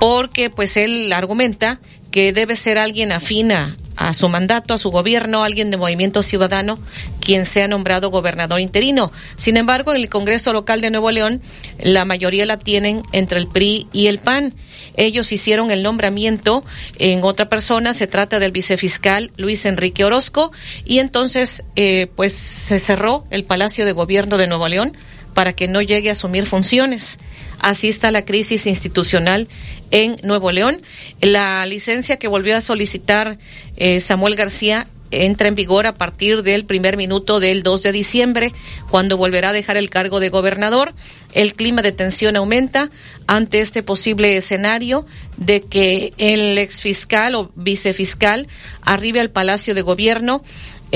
porque 0.00 0.48
pues 0.48 0.76
él 0.76 1.12
argumenta 1.12 1.80
que 2.10 2.32
debe 2.32 2.56
ser 2.56 2.78
alguien 2.78 3.12
afina 3.12 3.76
a 3.96 4.14
su 4.14 4.28
mandato, 4.28 4.74
a 4.74 4.78
su 4.78 4.90
gobierno, 4.90 5.44
alguien 5.44 5.70
de 5.70 5.76
Movimiento 5.76 6.22
Ciudadano, 6.22 6.78
quien 7.20 7.44
sea 7.44 7.68
nombrado 7.68 8.10
gobernador 8.10 8.60
interino. 8.60 9.12
Sin 9.36 9.56
embargo, 9.56 9.92
en 9.92 10.00
el 10.00 10.08
Congreso 10.08 10.52
local 10.52 10.80
de 10.80 10.90
Nuevo 10.90 11.10
León, 11.10 11.42
la 11.80 12.04
mayoría 12.04 12.46
la 12.46 12.58
tienen 12.58 13.02
entre 13.12 13.38
el 13.38 13.46
PRI 13.46 13.88
y 13.92 14.06
el 14.08 14.18
PAN. 14.18 14.54
Ellos 14.96 15.32
hicieron 15.32 15.70
el 15.70 15.82
nombramiento 15.82 16.64
en 16.98 17.24
otra 17.24 17.48
persona, 17.48 17.92
se 17.92 18.06
trata 18.06 18.38
del 18.38 18.52
vicefiscal 18.52 19.32
Luis 19.36 19.64
Enrique 19.66 20.04
Orozco, 20.04 20.52
y 20.84 20.98
entonces, 20.98 21.64
eh, 21.76 22.08
pues 22.14 22.32
se 22.32 22.78
cerró 22.78 23.24
el 23.30 23.44
Palacio 23.44 23.84
de 23.84 23.92
Gobierno 23.92 24.38
de 24.38 24.46
Nuevo 24.46 24.68
León 24.68 24.96
para 25.34 25.52
que 25.52 25.68
no 25.68 25.82
llegue 25.82 26.08
a 26.08 26.12
asumir 26.12 26.46
funciones. 26.46 27.18
Así 27.58 27.88
está 27.88 28.10
la 28.10 28.24
crisis 28.24 28.66
institucional 28.66 29.48
en 29.90 30.16
Nuevo 30.22 30.52
León. 30.52 30.82
La 31.20 31.64
licencia 31.66 32.18
que 32.18 32.28
volvió 32.28 32.56
a 32.56 32.60
solicitar 32.60 33.38
eh, 33.76 34.00
Samuel 34.00 34.36
García 34.36 34.86
entra 35.10 35.48
en 35.48 35.54
vigor 35.54 35.86
a 35.86 35.94
partir 35.94 36.42
del 36.42 36.64
primer 36.64 36.96
minuto 36.96 37.40
del 37.40 37.62
2 37.62 37.82
de 37.82 37.92
diciembre, 37.92 38.52
cuando 38.90 39.16
volverá 39.16 39.50
a 39.50 39.52
dejar 39.52 39.76
el 39.76 39.90
cargo 39.90 40.20
de 40.20 40.28
gobernador. 40.28 40.94
El 41.32 41.54
clima 41.54 41.82
de 41.82 41.92
tensión 41.92 42.36
aumenta 42.36 42.90
ante 43.26 43.60
este 43.60 43.82
posible 43.82 44.36
escenario 44.36 45.06
de 45.36 45.62
que 45.62 46.12
el 46.18 46.58
exfiscal 46.58 47.34
o 47.34 47.50
vicefiscal 47.54 48.46
arribe 48.82 49.20
al 49.20 49.30
Palacio 49.30 49.74
de 49.74 49.82
Gobierno 49.82 50.42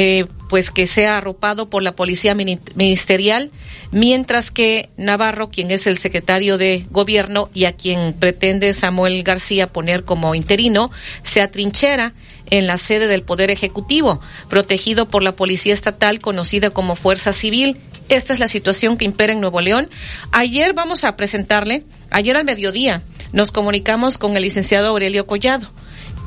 eh, 0.01 0.27
pues 0.49 0.71
que 0.71 0.87
sea 0.87 1.17
arropado 1.17 1.69
por 1.69 1.83
la 1.83 1.97
policía 1.97 2.37
ministerial, 2.37 3.51
mientras 3.91 4.53
que 4.53 4.91
Navarro, 4.97 5.51
quien 5.51 5.73
es 5.73 5.89
el 5.89 5.99
secretario 5.99 6.57
de 6.57 6.87
gobierno 6.93 7.51
y 7.53 7.65
a 7.65 7.73
quien 7.73 8.13
pretende 8.13 8.73
Samuel 8.75 9.25
García 9.25 9.67
poner 9.67 10.05
como 10.05 10.37
interino, 10.37 10.93
se 11.25 11.43
atrinchera 11.43 12.15
en 12.49 12.69
la 12.69 12.79
sede 12.79 13.09
del 13.09 13.25
Poder 13.25 13.51
Ejecutivo, 13.51 14.21
protegido 14.49 15.09
por 15.09 15.25
la 15.25 15.33
Policía 15.33 15.75
Estatal 15.75 16.21
conocida 16.21 16.71
como 16.71 16.95
Fuerza 16.95 17.33
Civil. 17.33 17.77
Esta 18.09 18.33
es 18.33 18.39
la 18.39 18.47
situación 18.47 18.99
que 18.99 19.05
impera 19.05 19.33
en 19.33 19.41
Nuevo 19.41 19.61
León. 19.61 19.91
Ayer 20.31 20.75
vamos 20.75 21.03
a 21.03 21.17
presentarle, 21.17 21.83
ayer 22.11 22.37
al 22.37 22.45
mediodía, 22.45 23.03
nos 23.33 23.51
comunicamos 23.51 24.17
con 24.17 24.37
el 24.37 24.45
licenciado 24.45 24.87
Aurelio 24.87 25.27
Collado. 25.27 25.69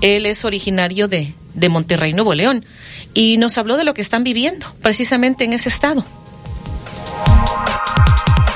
Él 0.01 0.25
es 0.25 0.43
originario 0.45 1.07
de, 1.07 1.33
de 1.53 1.69
Monterrey, 1.69 2.13
Nuevo 2.13 2.33
León 2.33 2.65
y 3.13 3.37
nos 3.37 3.57
habló 3.57 3.77
de 3.77 3.83
lo 3.83 3.93
que 3.93 4.01
están 4.01 4.23
viviendo 4.23 4.67
precisamente 4.81 5.43
en 5.43 5.53
ese 5.53 5.69
estado. 5.69 6.03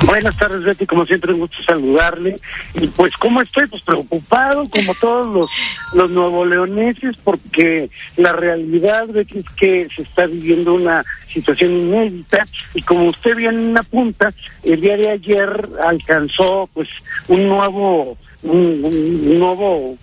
Buenas 0.03 0.37
tardes, 0.37 0.63
Betty. 0.63 0.85
Como 0.85 1.05
siempre, 1.05 1.33
un 1.33 1.39
gusto 1.39 1.63
saludarle. 1.63 2.39
Y 2.73 2.87
pues, 2.87 3.15
¿cómo 3.17 3.41
estoy? 3.41 3.67
Pues 3.67 3.81
preocupado, 3.81 4.67
como 4.69 4.93
todos 4.95 5.33
los, 5.33 5.49
los 5.93 6.11
nuevo 6.11 6.45
leoneses, 6.45 7.15
porque 7.23 7.89
la 8.17 8.33
realidad, 8.33 9.07
Betty, 9.07 9.39
es 9.39 9.49
que 9.55 9.87
se 9.95 10.01
está 10.03 10.25
viviendo 10.25 10.73
una 10.73 11.03
situación 11.29 11.71
inédita. 11.71 12.45
Y 12.73 12.81
como 12.81 13.05
usted 13.05 13.35
bien 13.35 13.77
apunta, 13.77 14.33
el 14.63 14.81
día 14.81 14.97
de 14.97 15.09
ayer 15.09 15.69
alcanzó, 15.83 16.69
pues, 16.73 16.89
un 17.27 17.47
nuevo 17.47 18.17
un, 18.43 19.39
nuevo 19.39 19.97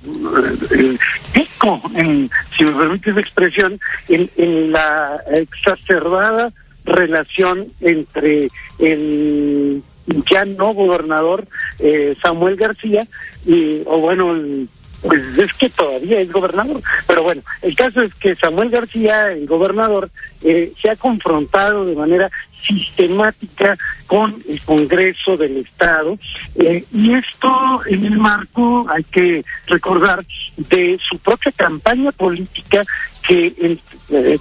eh, 0.72 0.98
pico, 1.32 1.80
en, 1.94 2.28
si 2.56 2.64
me 2.64 2.72
permite 2.72 3.12
la 3.12 3.20
expresión, 3.20 3.80
en, 4.08 4.28
en 4.36 4.72
la 4.72 5.22
exacerbada 5.30 6.52
relación 6.84 7.68
entre 7.80 8.48
el 8.78 9.82
ya 10.30 10.44
no 10.44 10.74
gobernador 10.74 11.46
eh, 11.78 12.14
Samuel 12.20 12.56
García 12.56 13.06
y 13.46 13.82
o 13.86 13.98
bueno 13.98 14.34
pues 15.02 15.20
es 15.38 15.52
que 15.54 15.68
todavía 15.68 16.20
es 16.20 16.30
gobernador 16.30 16.80
pero 17.06 17.22
bueno 17.22 17.42
el 17.62 17.74
caso 17.74 18.02
es 18.02 18.14
que 18.14 18.34
Samuel 18.34 18.70
García 18.70 19.32
el 19.32 19.46
gobernador 19.46 20.10
eh, 20.42 20.72
se 20.80 20.90
ha 20.90 20.96
confrontado 20.96 21.84
de 21.84 21.94
manera 21.94 22.30
sistemática 22.62 23.76
con 24.06 24.36
el 24.48 24.60
Congreso 24.62 25.36
del 25.36 25.58
Estado 25.58 26.18
eh, 26.56 26.84
y 26.92 27.14
esto 27.14 27.80
en 27.86 28.04
el 28.04 28.18
marco 28.18 28.86
hay 28.88 29.04
que 29.04 29.44
recordar 29.66 30.24
de 30.56 30.98
su 31.02 31.18
propia 31.18 31.52
campaña 31.52 32.12
política 32.12 32.84
que 33.26 33.54
eh, 33.58 33.78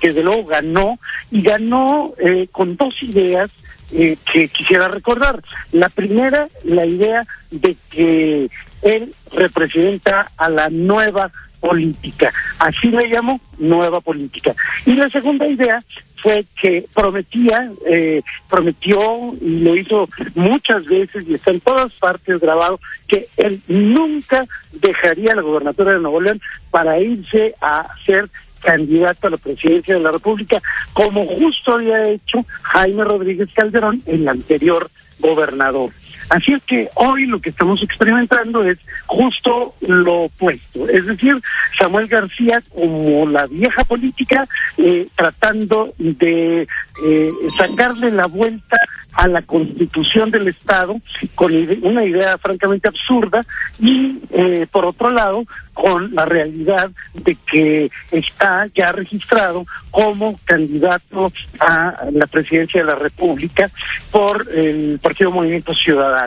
desde 0.02 0.24
luego 0.24 0.46
ganó 0.46 1.00
y 1.30 1.42
ganó 1.42 2.14
eh, 2.20 2.48
con 2.52 2.76
dos 2.76 3.02
ideas 3.04 3.52
que 3.92 4.48
quisiera 4.48 4.88
recordar. 4.88 5.44
La 5.74 5.90
primera, 5.90 6.48
la 6.64 6.86
idea 6.86 7.28
de 7.52 7.76
que 7.90 8.50
él 8.82 9.14
representa 9.34 10.32
a 10.38 10.50
la 10.50 10.70
nueva 10.70 11.30
política. 11.62 12.34
Así 12.60 12.90
le 12.90 13.08
llamo 13.08 13.40
nueva 13.60 14.02
política. 14.02 14.54
Y 14.86 14.96
la 14.96 15.10
segunda 15.10 15.48
idea 15.48 15.82
fue 16.18 16.46
que 16.60 16.86
prometía, 16.94 17.72
eh, 17.86 18.22
prometió 18.50 19.34
y 19.40 19.60
lo 19.60 19.76
hizo 19.76 20.10
muchas 20.36 20.86
veces 20.86 21.26
y 21.28 21.36
está 21.36 21.52
en 21.52 21.60
todas 21.62 21.92
partes 21.94 22.40
grabado, 22.40 22.80
que 23.08 23.28
él 23.38 23.62
nunca 23.68 24.46
dejaría 24.74 25.36
la 25.36 25.42
gobernatura 25.42 25.94
de 25.94 26.00
Nuevo 26.00 26.22
León 26.22 26.42
para 26.70 27.00
irse 27.00 27.54
a 27.62 27.88
ser 28.06 28.30
candidato 28.62 29.28
a 29.28 29.32
la 29.32 29.38
presidencia 29.38 29.96
de 29.96 30.02
la 30.02 30.12
República, 30.12 30.62
como 30.94 31.26
justo 31.26 31.74
había 31.74 32.08
hecho 32.10 32.46
Jaime 32.62 33.04
Rodríguez 33.04 33.50
Calderón, 33.54 34.02
el 34.06 34.28
anterior 34.28 34.90
gobernador. 35.20 35.92
Así 36.32 36.54
es 36.54 36.64
que 36.64 36.90
hoy 36.96 37.26
lo 37.26 37.42
que 37.42 37.50
estamos 37.50 37.84
experimentando 37.84 38.64
es 38.64 38.78
justo 39.06 39.76
lo 39.82 40.22
opuesto. 40.22 40.88
Es 40.88 41.06
decir, 41.06 41.36
Samuel 41.78 42.08
García 42.08 42.64
como 42.74 43.28
la 43.28 43.48
vieja 43.48 43.84
política 43.84 44.48
eh, 44.78 45.08
tratando 45.14 45.94
de 45.98 46.66
eh, 47.06 47.30
sacarle 47.58 48.12
la 48.12 48.28
vuelta 48.28 48.78
a 49.14 49.28
la 49.28 49.42
constitución 49.42 50.32
del 50.32 50.48
Estado 50.48 51.02
con 51.36 51.52
una 51.82 52.06
idea 52.06 52.38
francamente 52.38 52.88
absurda 52.88 53.46
y 53.78 54.20
eh, 54.32 54.68
por 54.72 54.86
otro 54.86 55.10
lado 55.10 55.44
con 55.74 56.14
la 56.14 56.26
realidad 56.26 56.92
de 57.14 57.36
que 57.50 57.92
está 58.12 58.68
ya 58.74 58.92
registrado 58.92 59.66
como 59.90 60.40
candidato 60.46 61.32
a 61.60 62.06
la 62.12 62.28
presidencia 62.28 62.82
de 62.82 62.88
la 62.88 62.96
República 62.96 63.70
por 64.12 64.48
el 64.54 65.00
Partido 65.02 65.32
Movimiento 65.32 65.74
Ciudadano. 65.74 66.21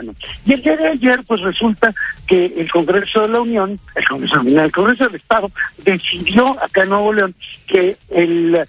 Y 0.45 0.53
el 0.53 0.61
día 0.61 0.75
de 0.77 0.87
ayer 0.89 1.21
pues 1.27 1.41
resulta 1.41 1.93
que 2.27 2.53
el 2.57 2.69
Congreso 2.71 3.21
de 3.21 3.29
la 3.29 3.41
Unión, 3.41 3.79
el 3.95 4.07
Congreso, 4.07 4.41
el 4.41 4.71
Congreso 4.71 5.05
del 5.05 5.15
Estado 5.15 5.51
decidió 5.83 6.51
acá 6.61 6.83
en 6.83 6.89
Nuevo 6.89 7.13
León 7.13 7.35
que 7.67 7.97
el, 8.09 8.65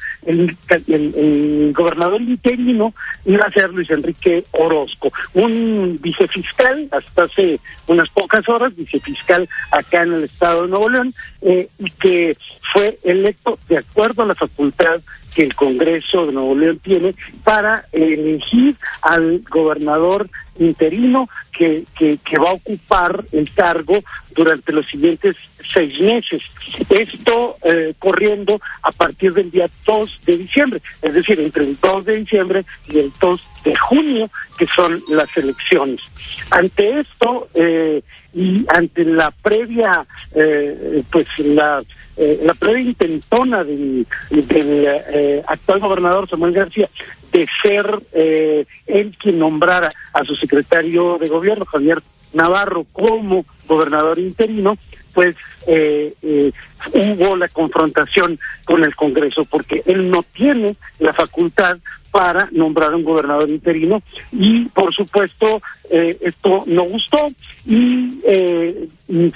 gobernador 1.72 2.20
interino 2.22 2.95
iba 3.24 3.47
a 3.47 3.51
ser 3.51 3.70
Luis 3.70 3.91
Enrique 3.91 4.45
Orozco, 4.53 5.12
un 5.35 5.99
vicefiscal 6.01 6.89
hasta 6.91 7.24
hace 7.24 7.61
unas 7.87 8.09
pocas 8.11 8.49
horas, 8.49 8.74
vicefiscal 8.77 9.49
acá 9.70 10.03
en 10.03 10.14
el 10.14 10.24
estado 10.24 10.62
de 10.62 10.68
Nuevo 10.68 10.89
León, 10.89 11.14
eh, 11.43 11.68
y 11.79 11.91
que 11.91 12.37
fue 12.72 12.99
electo 13.05 13.59
de 13.68 13.79
acuerdo 13.79 14.22
a 14.22 14.27
la 14.27 14.35
facultad 14.35 15.01
que 15.37 15.43
el 15.43 15.55
Congreso 15.55 16.24
de 16.24 16.32
Nuevo 16.32 16.55
León 16.55 16.80
tiene 16.82 17.14
para 17.45 17.84
elegir 17.93 18.74
al 19.03 19.43
gobernador 19.51 20.30
interino 20.59 21.28
que, 21.53 21.84
que, 21.95 22.39
va 22.39 22.51
a 22.51 22.55
ocupar 22.55 23.22
el 23.32 23.53
cargo 23.53 24.03
durante 24.34 24.72
los 24.72 24.87
siguientes 24.87 25.37
seis 25.70 26.01
meses. 26.01 26.43
Esto 26.89 27.59
eh, 27.64 27.93
corriendo 27.99 28.59
a 28.80 28.91
partir 28.93 29.34
del 29.34 29.51
día 29.51 29.68
2 29.84 30.20
de 30.24 30.39
diciembre, 30.39 30.80
es 31.03 31.12
decir, 31.12 31.39
entre 31.39 31.64
el 31.64 31.78
2 31.78 32.05
de 32.07 32.16
diciembre 32.16 32.64
y 32.89 32.99
el 33.01 33.12
2 33.20 33.43
de 33.64 33.76
junio, 33.76 34.30
que 34.57 34.66
son 34.66 35.03
las 35.11 35.28
elecciones. 35.37 36.01
Ante 36.51 37.01
esto 37.01 37.49
eh, 37.53 38.01
y 38.32 38.64
ante 38.68 39.05
la 39.05 39.30
previa, 39.30 40.07
eh, 40.34 41.03
pues 41.11 41.26
la 41.41 41.82
eh, 42.17 42.41
la 42.43 42.55
previa 42.55 42.83
intentona 42.83 43.62
del, 43.64 44.07
del 44.31 44.85
eh, 44.87 45.43
actual 45.47 45.81
gobernador 45.81 46.29
Samuel 46.29 46.53
García 46.53 46.89
de 47.33 47.47
ser 47.62 47.87
eh, 48.12 48.64
él 48.87 49.14
quien 49.19 49.39
nombrara 49.39 49.93
a 50.12 50.25
su 50.25 50.35
secretario 50.37 51.19
de 51.19 51.29
gobierno, 51.29 51.67
Javier 51.67 51.99
Navarro, 52.33 52.87
como 52.93 53.45
gobernador 53.67 54.19
interino, 54.19 54.77
pues 55.12 55.37
eh, 55.67 56.14
eh, 56.23 56.53
hubo 56.93 57.37
la 57.37 57.49
confrontación 57.49 58.39
con 58.64 58.85
el 58.85 58.95
Congreso, 58.95 59.45
porque 59.45 59.83
él 59.87 60.11
no 60.11 60.23
tiene 60.23 60.77
la 60.99 61.12
facultad 61.12 61.79
para 62.17 62.49
nombrar 62.51 62.95
un 62.95 63.05
gobernador 63.05 63.51
interino 63.51 64.03
y 64.33 64.64
por 64.71 64.95
supuesto 64.95 65.61
eh, 65.91 66.17
esto 66.23 66.64
no 66.67 66.85
gustó 66.85 67.29
y 67.67 68.21
eh, 68.27 68.89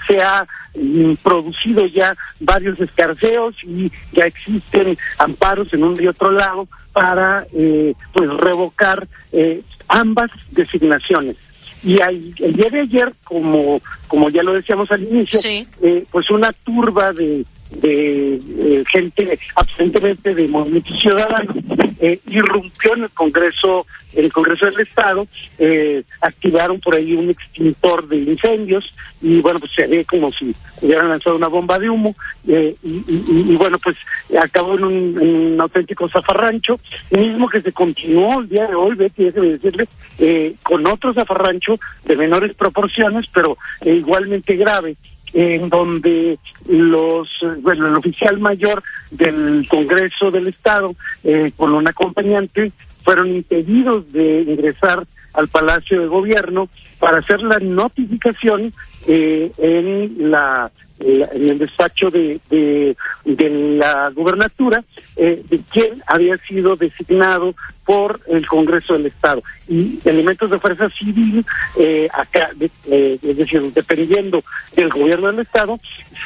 se 0.07 0.23
ha 0.23 0.47
mm, 0.75 1.13
producido 1.23 1.85
ya 1.85 2.17
varios 2.41 2.81
escarceos 2.81 3.55
y 3.65 3.93
ya 4.13 4.25
existen 4.25 4.97
amparos 5.19 5.75
en 5.75 5.85
un 5.85 6.03
y 6.03 6.07
otro 6.07 6.31
lado 6.31 6.69
para 6.95 7.47
eh, 7.53 7.93
pues 8.15 8.31
revocar 8.31 9.07
eh, 9.33 9.61
ambas 9.89 10.31
designaciones. 10.51 11.37
Y 11.85 12.01
el 12.01 12.57
día 12.57 12.71
de 12.71 12.81
ayer, 12.81 13.13
como, 13.25 13.83
como 14.09 14.31
ya 14.31 14.43
lo 14.43 14.55
decíamos 14.55 14.91
al 14.91 15.03
inicio, 15.03 15.39
eh, 15.83 16.05
pues 16.11 16.31
una 16.31 16.51
turba 16.53 17.13
de, 17.13 17.45
de 17.71 18.35
eh, 18.35 18.85
gente 18.91 19.39
aparentemente 19.55 20.35
de 20.35 20.49
movimiento 20.49 20.95
ciudadano 20.97 21.55
eh, 22.03 22.19
irrumpió 22.29 22.95
en 22.95 23.03
el 23.03 23.11
Congreso, 23.11 23.87
en 24.15 24.25
el 24.25 24.33
Congreso 24.33 24.65
del 24.65 24.81
Estado, 24.81 25.29
eh, 25.59 26.03
activaron 26.23 26.81
por 26.81 26.95
ahí 26.95 27.13
un 27.13 27.29
extintor 27.29 28.09
de 28.09 28.17
incendios 28.17 28.95
y 29.21 29.43
bueno 29.43 29.61
pues 29.61 29.73
se 29.73 29.87
ve 29.87 30.07
como 30.07 30.33
si 30.33 30.55
hubieran 30.81 31.11
lanzado 31.11 31.37
una 31.37 31.49
bomba 31.49 31.79
de 31.79 31.91
humo 31.91 32.17
eh, 32.49 32.75
y, 32.83 33.55
bueno 33.57 33.79
pues 33.79 33.99
acabó 34.43 34.79
en 34.79 34.85
un, 34.85 35.61
auténtico 35.61 36.09
zafarrancho 36.09 36.81
mismo 37.11 37.51
que 37.51 37.61
se 37.61 37.71
continuó 37.71 38.41
el 38.41 38.49
día 38.49 38.67
de 38.67 38.75
hoy 38.75 38.95
Betty 38.95 39.25
déjeme 39.25 39.59
decirle 39.59 40.57
con 40.63 40.87
otro 40.87 41.13
zafarrancho 41.13 41.79
de 42.07 42.17
menores 42.17 42.55
proporciones 42.55 43.27
pero 43.31 43.59
igualmente 43.85 44.57
grave 44.57 44.97
en 45.33 45.69
donde 45.69 46.39
los, 46.69 47.29
bueno, 47.63 47.87
el 47.87 47.97
oficial 47.97 48.39
mayor 48.41 48.83
del 49.11 49.67
Congreso 49.69 50.31
del 50.31 50.49
Estado, 50.49 50.95
eh, 51.25 51.53
con 51.57 51.73
un 51.73 51.87
acompañante, 51.87 52.73
fueron 53.03 53.31
impedidos 53.31 54.13
de 54.13 54.43
ingresar 54.43 55.07
al 55.35 55.49
Palacio 55.49 56.01
de 56.01 56.07
Gobierno 56.07 56.69
para 56.99 57.19
hacer 57.19 57.43
la 57.43 57.59
notificación 57.59 58.73
eh, 59.07 59.51
en 59.59 60.31
la 60.31 60.71
en 61.01 61.49
el 61.49 61.59
despacho 61.59 62.11
de, 62.11 62.41
de, 62.51 62.97
la 63.25 64.11
gubernatura 64.11 64.85
eh, 65.17 65.43
de 65.49 65.61
quién 65.73 66.03
había 66.07 66.37
sido 66.39 66.77
designado 66.77 67.55
por 67.85 68.21
el 68.29 68.47
Congreso 68.47 68.93
del 68.95 69.07
Estado. 69.07 69.43
Y 69.67 69.99
elementos 70.05 70.51
de 70.51 70.59
fuerza 70.59 70.89
civil, 70.91 71.45
eh, 71.79 72.09
acá, 72.13 72.51
eh, 72.61 73.19
es 73.23 73.37
decir, 73.37 73.63
dependiendo 73.73 74.43
del 74.77 74.91
gobierno 74.91 75.29
del 75.29 75.41
Estado, 75.41 75.79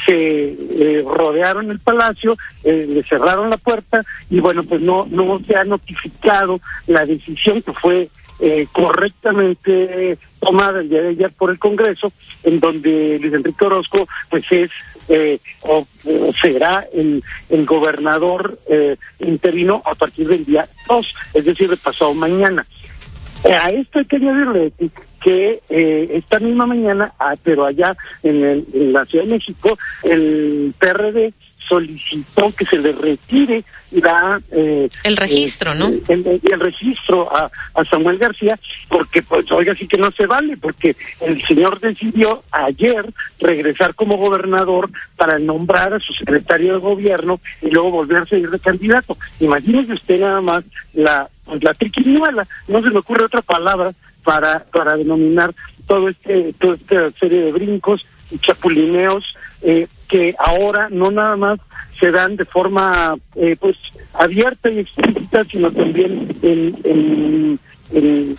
se 0.05 1.03
rodearon 1.07 1.71
el 1.71 1.79
palacio, 1.79 2.37
le 2.65 3.03
cerraron 3.05 3.51
la 3.51 3.57
puerta 3.57 4.03
y 4.29 4.41
bueno, 4.41 4.65
pues 4.65 4.81
no, 4.81 5.07
no 5.11 5.41
se 5.47 5.57
ha 5.57 5.65
notificado 5.65 6.61
la 6.87 7.07
decisión 7.07 7.63
que 7.63 7.73
fue 7.73 8.09
eh, 8.41 8.67
correctamente 8.73 10.19
tomada 10.41 10.81
el 10.81 10.89
día 10.89 11.03
de 11.03 11.09
ayer 11.11 11.33
por 11.33 11.51
el 11.51 11.59
Congreso, 11.59 12.13
en 12.43 12.61
donde 12.61 13.19
Luis 13.21 13.33
Enrique 13.33 13.65
Orozco 13.65 14.09
pues 14.29 14.45
es 14.51 14.71
eh, 15.09 15.39
o, 15.63 15.87
será 16.41 16.87
el, 16.93 17.23
el 17.49 17.67
gobernador 17.67 18.59
eh, 18.67 18.97
interino 19.21 19.83
a 19.85 19.95
partir 19.95 20.27
del 20.27 20.45
día 20.45 20.69
2, 20.89 21.15
es 21.35 21.45
decir, 21.45 21.69
de 21.69 21.77
pasado 21.77 22.13
mañana. 22.15 22.67
a 23.45 23.71
esto 23.71 24.01
hay 24.01 24.05
que 24.07 24.17
añadirle 24.17 24.73
que 25.23 25.63
esta 25.69 26.39
misma 26.39 26.67
mañana, 26.67 27.15
ah, 27.19 27.35
pero 27.43 27.65
allá 27.65 27.97
en, 28.23 28.45
el, 28.45 28.67
en 28.75 28.93
la 28.93 29.07
Ciudad 29.07 29.25
de 29.25 29.31
México, 29.31 29.79
el 30.03 30.75
PRD 30.79 31.33
solicitó 31.69 32.53
que 32.55 32.65
se 32.65 32.79
le 32.79 32.93
retire 32.93 33.65
la 33.91 34.41
eh, 34.51 34.89
el 35.05 35.17
registro, 35.17 35.73
eh, 35.73 35.77
¿no? 35.77 35.89
El, 36.09 36.41
el, 36.43 36.61
registro 36.61 37.35
a, 37.35 37.51
a, 37.75 37.85
Samuel 37.85 38.19
García, 38.19 38.59
porque 38.89 39.23
pues 39.23 39.51
oiga 39.53 39.75
sí 39.75 39.87
que 39.87 39.97
no 39.97 40.11
se 40.11 40.27
vale, 40.27 40.57
porque 40.57 40.97
el 41.21 41.43
señor 41.45 41.81
decidió 41.81 42.43
ayer 42.51 43.13
regresar 43.41 43.95
como 43.95 44.17
gobernador 44.17 44.91
para 45.17 45.39
nombrar 45.39 45.95
a 45.95 46.01
su 46.01 46.13
secretario 46.13 46.75
de 46.75 46.79
gobierno 46.81 47.41
y 47.63 47.71
luego 47.71 47.91
volverse 47.91 48.37
a 48.37 48.39
ir 48.41 48.51
de 48.51 48.59
candidato. 48.59 49.17
Imagínese 49.41 49.93
usted 49.93 50.21
nada 50.21 50.41
más 50.41 50.65
la 50.93 51.29
pues, 51.45 51.63
la 51.63 51.75
triquiñuela, 51.75 52.47
no 52.69 52.83
se 52.83 52.91
me 52.91 52.99
ocurre 52.99 53.25
otra 53.25 53.43
palabra 53.43 53.93
para 54.23 54.65
para 54.65 54.97
denominar 54.97 55.55
todo 55.87 56.09
este 56.09 56.53
toda 56.55 56.75
esta 56.75 57.11
serie 57.13 57.43
de 57.43 57.53
brincos 57.53 58.07
y 58.31 58.39
chapulineos 58.39 59.37
eh, 59.63 59.87
que 60.15 60.33
ahora 60.39 60.87
no 60.93 61.11
nada 61.11 61.35
más 61.37 61.59
se 61.99 62.13
dan 62.13 62.37
de 62.37 62.45
forma 62.45 63.17
eh, 63.35 63.57
pues 63.59 63.77
abierta 64.13 64.71
y 64.71 64.79
explícita, 64.79 65.43
sino 65.43 65.73
también 65.73 66.29
en, 66.41 66.79
en, 66.85 67.59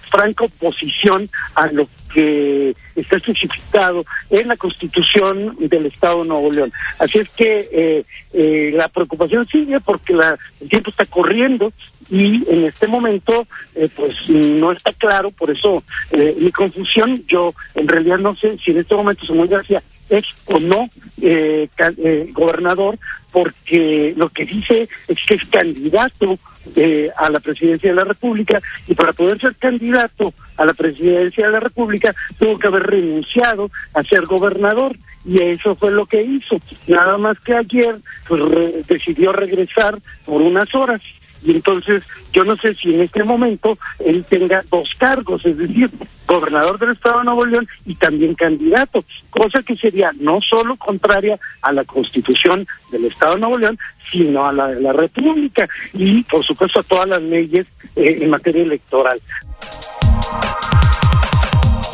franca 0.10 0.46
oposición 0.46 1.30
a 1.56 1.68
lo 1.68 1.88
que 2.14 2.76
está 2.96 3.18
especificado 3.18 4.06
en 4.30 4.48
la 4.48 4.56
Constitución 4.56 5.56
del 5.60 5.88
Estado 5.88 6.24
de 6.24 6.30
Nuevo 6.30 6.52
León. 6.52 6.72
Así 6.98 7.20
es 7.20 7.30
que 7.30 7.70
eh, 7.72 8.06
eh, 8.34 8.72
la 8.74 8.88
preocupación 8.88 9.46
sigue 9.48 9.82
porque 9.82 10.14
la, 10.14 10.38
el 10.62 10.70
tiempo 10.70 10.92
está 10.92 11.06
corriendo 11.06 11.74
y 12.10 12.50
en 12.50 12.66
este 12.66 12.88
momento 12.88 13.48
eh, 13.76 13.90
pues 13.96 14.30
no 14.30 14.72
está 14.72 14.94
claro, 14.94 15.32
por 15.32 15.52
eso 15.52 15.84
eh, 16.12 16.36
mi 16.40 16.52
confusión, 16.52 17.24
yo 17.28 17.54
en 17.74 17.88
realidad 17.88 18.18
no 18.18 18.36
sé 18.36 18.58
si 18.58 18.72
en 18.72 18.78
este 18.78 18.96
momento 18.96 19.26
Samuel 19.26 19.50
García 19.50 19.82
es 20.10 20.26
o 20.46 20.60
no 20.60 20.90
eh, 21.22 21.68
eh, 21.78 22.30
gobernador, 22.32 22.98
porque 23.32 24.14
lo 24.16 24.30
que 24.30 24.46
dice 24.46 24.88
es 25.08 25.18
que 25.28 25.36
es 25.36 25.46
candidato 25.46 26.38
eh, 26.76 27.10
a 27.18 27.30
la 27.30 27.40
presidencia 27.40 27.90
de 27.90 27.96
la 27.96 28.04
República 28.04 28.62
y 28.88 28.96
para 28.96 29.14
poder 29.14 29.40
ser 29.40 29.56
candidato 29.56 30.34
a 30.58 30.66
la 30.66 30.74
presidencia 30.74 31.46
de 31.46 31.52
la 31.52 31.60
República 31.60 32.16
tuvo 32.40 32.58
que 32.58 32.68
haber 32.68 32.84
renunciado 32.84 33.70
a 33.94 34.04
ser 34.04 34.26
gobernador 34.26 34.96
y 35.26 35.40
eso 35.42 35.76
fue 35.76 35.92
lo 35.92 36.06
que 36.06 36.22
hizo. 36.22 36.60
Nada 36.88 37.18
más 37.18 37.40
que 37.40 37.56
ayer 37.56 37.98
pues, 38.28 38.88
decidió 38.88 39.32
regresar 39.34 40.00
por 40.26 40.42
unas 40.42 40.74
horas 40.74 41.02
y 41.46 41.52
entonces 41.52 42.04
yo 42.34 42.44
no 42.44 42.56
sé 42.58 42.74
si 42.74 42.94
en 42.94 43.02
este 43.02 43.24
momento 43.24 43.78
él 44.00 44.26
tenga 44.28 44.64
dos 44.70 44.94
cargos, 44.98 45.46
es 45.46 45.58
decir, 45.58 45.90
gobernador 46.28 46.80
del 46.80 46.92
Estado 46.92 47.20
de 47.20 47.26
Nuevo 47.26 47.46
León 47.46 47.68
y 47.86 47.96
también 47.96 48.36
candidato, 48.36 49.06
cosa 49.30 49.62
que 49.62 49.76
sería 49.76 50.12
no 50.20 50.42
solo 50.42 50.76
contraria 50.76 51.40
a 51.62 51.72
la 51.72 51.84
constitución 51.84 52.68
del 52.92 53.06
Estado 53.06 53.36
de 53.36 53.42
Nuevo 53.42 53.58
León, 53.58 53.80
sino 54.12 54.46
a 54.46 54.52
la 54.52 54.68
de 54.70 54.82
la 54.82 54.94
República 54.94 55.68
y 55.94 56.24
por 56.24 56.44
supuesto 56.44 56.80
a 56.80 56.84
todas 56.84 57.08
las 57.08 57.22
leyes 57.22 57.68
eh, 57.96 58.18
en 58.22 58.30
materia 58.30 58.64
electoral. 58.64 59.22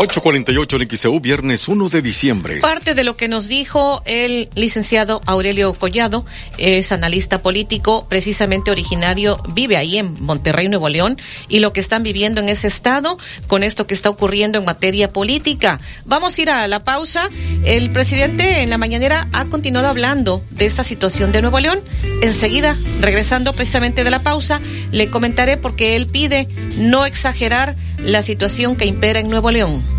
848 0.02 0.78
en 0.78 0.98
XEU, 0.98 1.19
viernes 1.19 1.68
1 1.68 1.90
de 1.90 2.02
diciembre. 2.02 2.60
Parte 2.60 2.95
de 2.95 3.03
lo 3.03 3.15
que 3.15 3.28
nos 3.28 3.48
dijo 3.48 4.02
el 4.06 4.49
licenciado 4.56 5.22
Aurelio 5.28 5.72
Collado, 5.76 6.26
es 6.57 6.91
analista 6.91 7.44
político, 7.44 8.07
precisamente 8.10 8.72
originario, 8.72 9.40
vive 9.53 9.78
ahí 9.78 9.99
en 9.99 10.15
Monterrey, 10.23 10.69
Nuevo 10.69 10.90
León, 10.90 11.18
y 11.49 11.60
lo 11.60 11.72
que 11.72 11.82
están 11.82 12.02
viviendo 12.02 12.41
en 12.41 12.49
ese 12.49 12.65
estado 12.65 13.19
con 13.45 13.61
esto 13.61 13.86
que 13.86 13.94
está 13.94 14.10
ocurriendo 14.10 14.57
en 14.57 14.65
materia 14.65 15.07
política. 15.07 15.80
Vamos 16.06 16.36
a 16.36 16.41
ir 16.41 16.49
a 16.49 16.68
la 16.68 16.84
pausa. 16.84 17.30
El 17.64 17.91
presidente 17.91 18.64
en 18.64 18.72
la 18.72 18.80
mañanera 18.80 19.28
ha 19.34 19.45
continuado 19.45 19.88
hablando 19.88 20.44
de 20.49 20.65
esta 20.65 20.84
situación 20.84 21.32
de 21.32 21.44
Nuevo 21.44 21.60
León. 21.60 21.80
Enseguida, 22.23 22.76
regresando 23.02 23.53
precisamente 23.53 24.03
de 24.03 24.10
la 24.10 24.23
pausa, 24.23 24.61
le 24.91 25.11
comentaré 25.11 25.57
porque 25.57 25.95
él 25.95 26.07
pide 26.07 26.48
no 26.76 27.06
exagerar 27.06 27.76
la 27.99 28.23
situación 28.23 28.76
que 28.76 28.86
impera 28.86 29.19
en 29.19 29.30
Nuevo 29.30 29.52
León. 29.52 29.90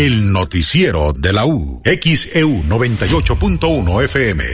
El 0.00 0.32
noticiero 0.32 1.12
de 1.12 1.30
la 1.30 1.44
U, 1.44 1.82
XEU 1.84 2.62
98.1 2.62 4.04
FM. 4.04 4.44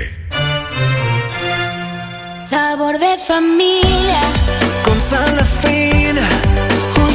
Sabor 2.36 2.98
de 2.98 3.16
familia, 3.16 4.20
con 4.84 5.00
sal 5.00 5.38
fina. 5.62 6.28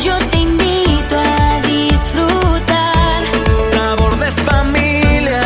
Yo 0.06 0.18
te 0.30 0.38
invito 0.38 1.20
a 1.20 1.62
disfrutar. 1.68 3.22
Sabor 3.70 4.18
de 4.18 4.32
familia, 4.32 5.42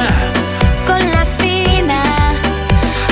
con 0.85 1.11
la 1.11 1.25
fina. 1.39 2.03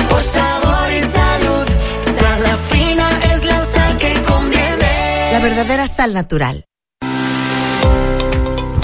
por 0.08 0.22
sabor 0.22 0.92
y 0.92 1.00
salud. 1.00 1.66
Sal 1.98 2.58
fina 2.70 3.08
es 3.32 3.44
la 3.44 3.64
sal 3.64 3.98
que 3.98 4.22
conviene. 4.22 5.32
La 5.32 5.40
verdadera 5.40 5.88
sal 5.88 6.14
natural. 6.14 6.64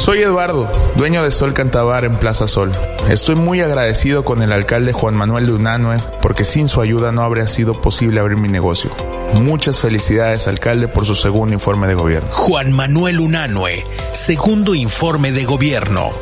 Soy 0.00 0.22
Eduardo, 0.22 0.66
dueño 0.96 1.22
de 1.22 1.30
Sol 1.30 1.52
Cantabar 1.52 2.06
en 2.06 2.16
Plaza 2.16 2.46
Sol. 2.46 2.72
Estoy 3.10 3.34
muy 3.34 3.60
agradecido 3.60 4.24
con 4.24 4.40
el 4.40 4.50
alcalde 4.50 4.94
Juan 4.94 5.14
Manuel 5.14 5.44
de 5.44 5.52
Unanue 5.52 5.98
porque 6.22 6.42
sin 6.42 6.68
su 6.68 6.80
ayuda 6.80 7.12
no 7.12 7.20
habría 7.20 7.46
sido 7.46 7.82
posible 7.82 8.18
abrir 8.18 8.38
mi 8.38 8.48
negocio. 8.48 8.90
Muchas 9.34 9.78
felicidades 9.78 10.48
alcalde 10.48 10.88
por 10.88 11.04
su 11.04 11.14
segundo 11.14 11.52
informe 11.52 11.86
de 11.86 11.94
gobierno. 11.94 12.30
Juan 12.32 12.72
Manuel 12.72 13.20
Unanue, 13.20 13.84
segundo 14.12 14.74
informe 14.74 15.32
de 15.32 15.44
gobierno. 15.44 16.12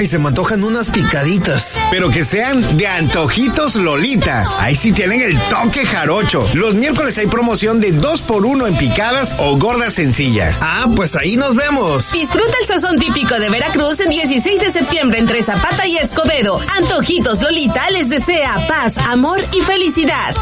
Ay, 0.00 0.06
se 0.06 0.18
me 0.18 0.28
antojan 0.28 0.64
unas 0.64 0.88
picaditas. 0.88 1.78
Pero 1.90 2.08
que 2.08 2.24
sean 2.24 2.78
de 2.78 2.86
antojitos 2.86 3.74
Lolita. 3.74 4.48
Ahí 4.58 4.74
sí 4.74 4.92
tienen 4.92 5.20
el 5.20 5.38
toque 5.50 5.84
jarocho. 5.84 6.42
Los 6.54 6.74
miércoles 6.74 7.18
hay 7.18 7.26
promoción 7.26 7.80
de 7.80 7.92
2 7.92 8.22
por 8.22 8.46
1 8.46 8.66
en 8.66 8.78
picadas 8.78 9.36
o 9.38 9.58
gordas 9.58 9.92
sencillas. 9.92 10.58
Ah, 10.62 10.86
pues 10.96 11.14
ahí 11.16 11.36
nos 11.36 11.54
vemos. 11.54 12.12
Disfruta 12.12 12.54
el 12.62 12.66
sazón 12.66 12.98
típico 12.98 13.38
de 13.38 13.50
Veracruz 13.50 14.00
el 14.00 14.08
16 14.08 14.58
de 14.58 14.72
septiembre 14.72 15.18
entre 15.18 15.42
Zapata 15.42 15.86
y 15.86 15.98
Escobedo. 15.98 16.62
Antojitos 16.78 17.42
Lolita 17.42 17.90
les 17.90 18.08
desea 18.08 18.66
paz, 18.68 18.96
amor 18.96 19.44
y 19.52 19.60
felicidad. 19.60 20.34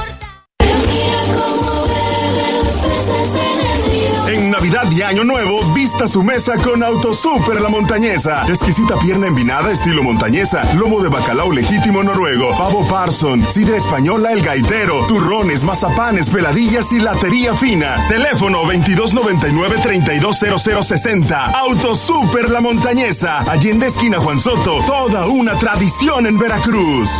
En 4.28 4.50
Navidad 4.50 4.90
y 4.90 5.00
Año 5.00 5.24
Nuevo, 5.24 5.72
vista 5.72 6.06
su 6.06 6.22
mesa 6.22 6.52
con 6.56 6.82
Autosuper 6.82 7.62
La 7.62 7.70
Montañesa. 7.70 8.44
Exquisita 8.46 8.98
pierna 8.98 9.28
envinada 9.28 9.72
estilo 9.72 10.02
montañesa, 10.02 10.60
lomo 10.74 11.02
de 11.02 11.08
bacalao 11.08 11.50
legítimo 11.50 12.02
noruego, 12.02 12.50
pavo 12.50 12.86
parson, 12.86 13.50
sidra 13.50 13.78
española 13.78 14.32
el 14.32 14.42
gaitero, 14.42 15.06
turrones, 15.06 15.64
mazapanes, 15.64 16.28
peladillas 16.28 16.92
y 16.92 16.98
latería 16.98 17.54
fina. 17.54 18.06
Teléfono 18.08 18.64
2299-320060. 18.64 21.54
Autosuper 21.54 22.50
La 22.50 22.60
Montañesa. 22.60 23.38
Allende 23.50 23.86
esquina 23.86 24.20
Juan 24.20 24.38
Soto. 24.38 24.80
Toda 24.86 25.26
una 25.26 25.58
tradición 25.58 26.26
en 26.26 26.38
Veracruz. 26.38 27.10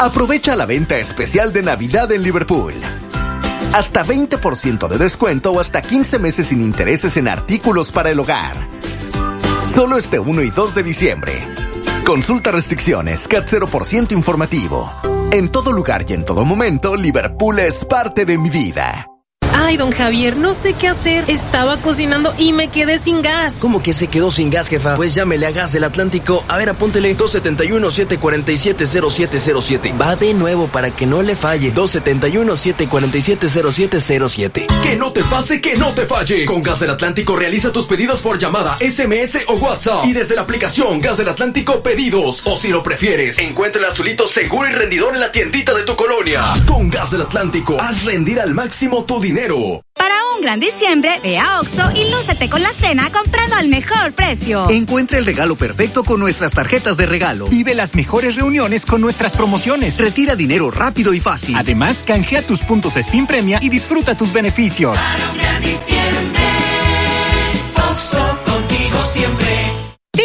Aprovecha 0.00 0.56
la 0.56 0.64
venta 0.64 0.96
especial 0.96 1.52
de 1.52 1.60
Navidad 1.60 2.10
en 2.10 2.22
Liverpool. 2.22 2.72
Hasta 3.74 4.02
20% 4.02 4.88
de 4.88 4.96
descuento 4.96 5.52
o 5.52 5.60
hasta 5.60 5.82
15 5.82 6.18
meses 6.18 6.46
sin 6.46 6.62
intereses 6.62 7.18
en 7.18 7.28
artículos 7.28 7.92
para 7.92 8.08
el 8.08 8.18
hogar. 8.18 8.54
Solo 9.66 9.98
este 9.98 10.18
1 10.18 10.40
y 10.40 10.48
2 10.48 10.74
de 10.74 10.82
diciembre. 10.84 11.32
Consulta 12.06 12.50
restricciones, 12.50 13.28
CAT 13.28 13.46
0% 13.46 14.12
informativo. 14.12 14.90
En 15.32 15.50
todo 15.50 15.70
lugar 15.70 16.06
y 16.08 16.14
en 16.14 16.24
todo 16.24 16.46
momento, 16.46 16.96
Liverpool 16.96 17.58
es 17.58 17.84
parte 17.84 18.24
de 18.24 18.38
mi 18.38 18.48
vida. 18.48 19.06
Ay, 19.70 19.76
don 19.76 19.92
Javier, 19.92 20.36
no 20.36 20.52
sé 20.52 20.72
qué 20.72 20.88
hacer. 20.88 21.26
Estaba 21.28 21.76
cocinando 21.76 22.34
y 22.36 22.52
me 22.52 22.66
quedé 22.66 22.98
sin 22.98 23.22
gas. 23.22 23.58
¿Cómo 23.60 23.80
que 23.80 23.92
se 23.92 24.08
quedó 24.08 24.32
sin 24.32 24.50
gas, 24.50 24.66
jefa? 24.66 24.96
Pues 24.96 25.14
llámele 25.14 25.46
a 25.46 25.52
Gas 25.52 25.72
del 25.72 25.84
Atlántico. 25.84 26.44
A 26.48 26.58
ver, 26.58 26.70
apúntele 26.70 27.16
271-747-0707. 27.16 29.96
Va 29.96 30.16
de 30.16 30.34
nuevo 30.34 30.66
para 30.66 30.90
que 30.90 31.06
no 31.06 31.22
le 31.22 31.36
falle. 31.36 31.72
271-747-0707. 31.72 34.66
Que 34.82 34.96
no 34.96 35.12
te 35.12 35.22
pase, 35.22 35.60
que 35.60 35.76
no 35.76 35.94
te 35.94 36.04
falle. 36.04 36.46
Con 36.46 36.64
Gas 36.64 36.80
del 36.80 36.90
Atlántico 36.90 37.36
realiza 37.36 37.70
tus 37.70 37.86
pedidos 37.86 38.22
por 38.22 38.38
llamada, 38.38 38.76
SMS 38.80 39.44
o 39.46 39.54
WhatsApp. 39.54 40.04
Y 40.04 40.12
desde 40.12 40.34
la 40.34 40.40
aplicación 40.40 41.00
Gas 41.00 41.18
del 41.18 41.28
Atlántico 41.28 41.80
Pedidos. 41.80 42.42
O 42.44 42.56
si 42.56 42.70
lo 42.70 42.82
prefieres, 42.82 43.38
encuentra 43.38 43.80
el 43.80 43.88
azulito 43.88 44.26
seguro 44.26 44.68
y 44.68 44.72
rendidor 44.72 45.14
en 45.14 45.20
la 45.20 45.30
tiendita 45.30 45.72
de 45.74 45.84
tu 45.84 45.94
colonia. 45.94 46.42
Con 46.66 46.90
Gas 46.90 47.12
del 47.12 47.22
Atlántico, 47.22 47.80
haz 47.80 48.02
rendir 48.02 48.40
al 48.40 48.52
máximo 48.52 49.04
tu 49.04 49.20
dinero. 49.20 49.59
Para 49.94 50.14
un 50.34 50.42
gran 50.42 50.60
diciembre, 50.60 51.20
ve 51.22 51.38
a 51.38 51.60
Oxo 51.60 51.90
y 51.94 52.10
lúcete 52.10 52.48
con 52.48 52.62
la 52.62 52.72
cena 52.72 53.10
comprando 53.10 53.56
al 53.56 53.68
mejor 53.68 54.12
precio. 54.12 54.70
Encuentra 54.70 55.18
el 55.18 55.26
regalo 55.26 55.56
perfecto 55.56 56.04
con 56.04 56.20
nuestras 56.20 56.52
tarjetas 56.52 56.96
de 56.96 57.06
regalo. 57.06 57.46
Vive 57.48 57.74
las 57.74 57.94
mejores 57.94 58.36
reuniones 58.36 58.86
con 58.86 59.00
nuestras 59.00 59.32
promociones. 59.34 59.98
Retira 59.98 60.36
dinero 60.36 60.70
rápido 60.70 61.12
y 61.12 61.20
fácil. 61.20 61.56
Además, 61.56 62.02
canjea 62.06 62.42
tus 62.42 62.60
puntos 62.60 62.96
Spin 62.96 63.26
Premia 63.26 63.58
y 63.60 63.68
disfruta 63.68 64.16
tus 64.16 64.32
beneficios. 64.32 64.98
Para 64.98 65.30
un 65.30 65.38
gran 65.38 65.62
diciembre, 65.62 66.42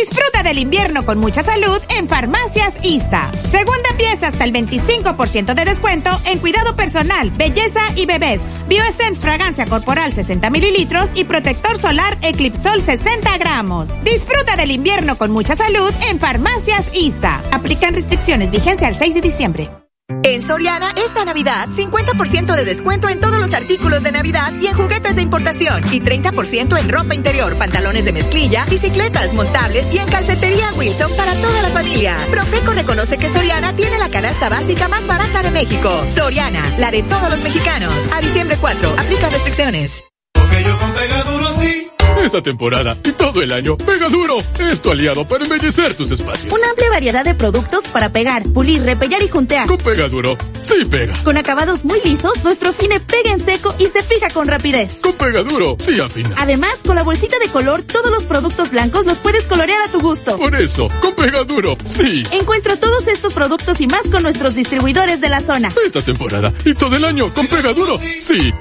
Disfruta 0.07 0.44
del 0.44 0.60
invierno 0.60 1.03
con 1.03 1.18
mucha 1.18 1.41
salud 1.41 1.82
en 1.90 2.07
Farmacias 2.07 2.76
ISA. 2.84 3.32
Segunda 3.48 3.90
pieza 3.98 4.27
hasta 4.27 4.44
el 4.44 4.53
25% 4.53 5.56
de 5.56 5.65
descuento 5.65 6.11
en 6.27 6.38
cuidado 6.38 6.76
personal, 6.76 7.32
belleza 7.32 7.82
y 7.95 8.06
bebés. 8.06 8.40
Bioessence 8.69 9.19
fragancia 9.19 9.65
corporal 9.65 10.14
60 10.14 10.48
mililitros 10.52 11.10
y 11.15 11.23
protector 11.23 11.82
solar 11.82 12.19
Eclipsol 12.22 12.84
60 12.84 13.36
gramos. 13.40 13.90
Disfruta 14.03 14.56
del 14.56 14.69
invierno 14.69 15.18
con 15.18 15.32
mucha 15.32 15.56
salud 15.56 15.91
en 16.07 16.19
Farmacias 16.19 16.91
ISA. 16.94 17.41
Aplican 17.52 17.95
restricciones, 17.95 18.52
vigencia 18.52 18.88
al 18.88 18.94
6 18.94 19.15
de 19.15 19.22
diciembre. 19.22 19.85
En 20.07 20.41
Soriana, 20.41 20.91
esta 20.98 21.26
Navidad, 21.26 21.68
50% 21.68 22.56
de 22.56 22.65
descuento 22.65 23.10
en 23.10 23.19
todos 23.19 23.40
los 23.40 23.53
artículos 23.53 24.03
de 24.03 24.11
Navidad 24.11 24.53
y 24.61 24.68
en 24.68 24.76
juguetes 24.76 25.15
de 25.15 25.23
importación. 25.23 25.84
Y 25.91 25.99
30% 25.99 26.80
en 26.80 26.90
ropa 26.90 27.15
interior, 27.15 27.56
pantalones 27.57 28.06
de 28.06 28.11
mezclilla, 28.11 28.65
bicicletas, 28.65 29.34
montables 29.34 29.91
y 29.94 29.98
en 29.98 30.07
calcetería 30.07 30.73
Wilson 30.77 31.11
para 31.15 31.34
toda 31.34 31.61
la 31.61 31.69
familia. 31.69 32.18
Profeco 32.30 32.73
reconoce 32.73 33.18
que 33.18 33.30
Soriana 33.30 33.76
tiene 33.76 33.98
la 33.98 34.10
canasta 34.10 34.49
básica 34.49 34.88
más 34.88 35.07
barata 35.07 35.41
de 35.41 35.52
México. 35.52 35.90
Soriana, 36.14 36.64
la 36.77 36.91
de 36.91 37.02
todos 37.02 37.30
los 37.30 37.41
mexicanos. 37.41 37.94
A 38.14 38.22
diciembre 38.22 38.57
4, 38.60 38.95
aplica 38.98 39.30
restricciones. 39.30 40.03
Porque 40.34 40.64
yo 40.64 40.77
con 40.77 40.94
Pegaduro 40.94 41.52
sí. 41.53 41.95
Esta 42.18 42.42
temporada 42.42 42.98
y 43.04 43.12
todo 43.12 43.42
el 43.42 43.52
año, 43.52 43.78
Pega 43.78 44.10
Duro 44.10 44.38
es 44.60 44.82
tu 44.82 44.90
aliado 44.90 45.28
para 45.28 45.44
embellecer 45.44 45.96
tus 45.96 46.12
espacios. 46.12 46.52
Una 46.52 46.70
amplia 46.70 46.90
variedad 46.90 47.24
de 47.26 47.36
productos 47.36 47.88
para 47.90 48.12
pegar, 48.12 48.44
pulir, 48.44 48.84
repellar 48.84 49.22
y 49.22 49.28
juntear. 49.28 49.68
Con 49.68 49.78
Pega 49.78 50.08
Duro, 50.08 50.38
sí 50.62 50.86
pega. 50.90 51.14
Con 51.24 51.38
acabados 51.38 51.86
muy 51.86 52.00
lisos, 52.04 52.44
nuestro 52.44 52.74
fine 52.74 53.00
pega 53.00 53.32
en 53.32 53.40
seco 53.40 53.76
y 53.80 53.88
se 53.88 54.02
fija 54.02 54.30
con 54.30 54.48
rapidez. 54.48 55.02
Con 55.02 55.14
Pega 55.14 55.44
Duro, 55.44 55.78
sí 55.80 56.00
afina. 56.00 56.36
Además, 56.38 56.76
con 56.86 56.96
la 56.96 57.04
bolsita 57.04 57.38
de 57.40 57.50
color, 57.50 57.84
todos 57.84 58.10
los 58.10 58.26
productos 58.26 58.72
blancos 58.72 59.06
los 59.06 59.20
puedes 59.20 59.46
colorear 59.46 59.82
a 59.82 59.92
tu 59.92 60.00
gusto. 60.00 60.38
Por 60.38 60.56
eso, 60.56 60.88
con 61.02 61.16
Pega 61.16 61.44
Duro, 61.44 61.78
sí. 61.86 62.24
Encuentra 62.32 62.78
todos 62.80 63.06
estos 63.08 63.34
productos 63.34 63.80
y 63.82 63.88
más 63.88 64.02
con 64.12 64.24
nuestros 64.24 64.56
distribuidores 64.56 65.22
de 65.22 65.30
la 65.30 65.42
zona. 65.42 65.74
Esta 65.86 66.02
temporada 66.02 66.54
y 66.64 66.74
todo 66.74 66.96
el 66.96 67.04
año, 67.06 67.34
con 67.34 67.48
Pega 67.48 67.74
Duro, 67.74 67.98
sí. 67.98 68.54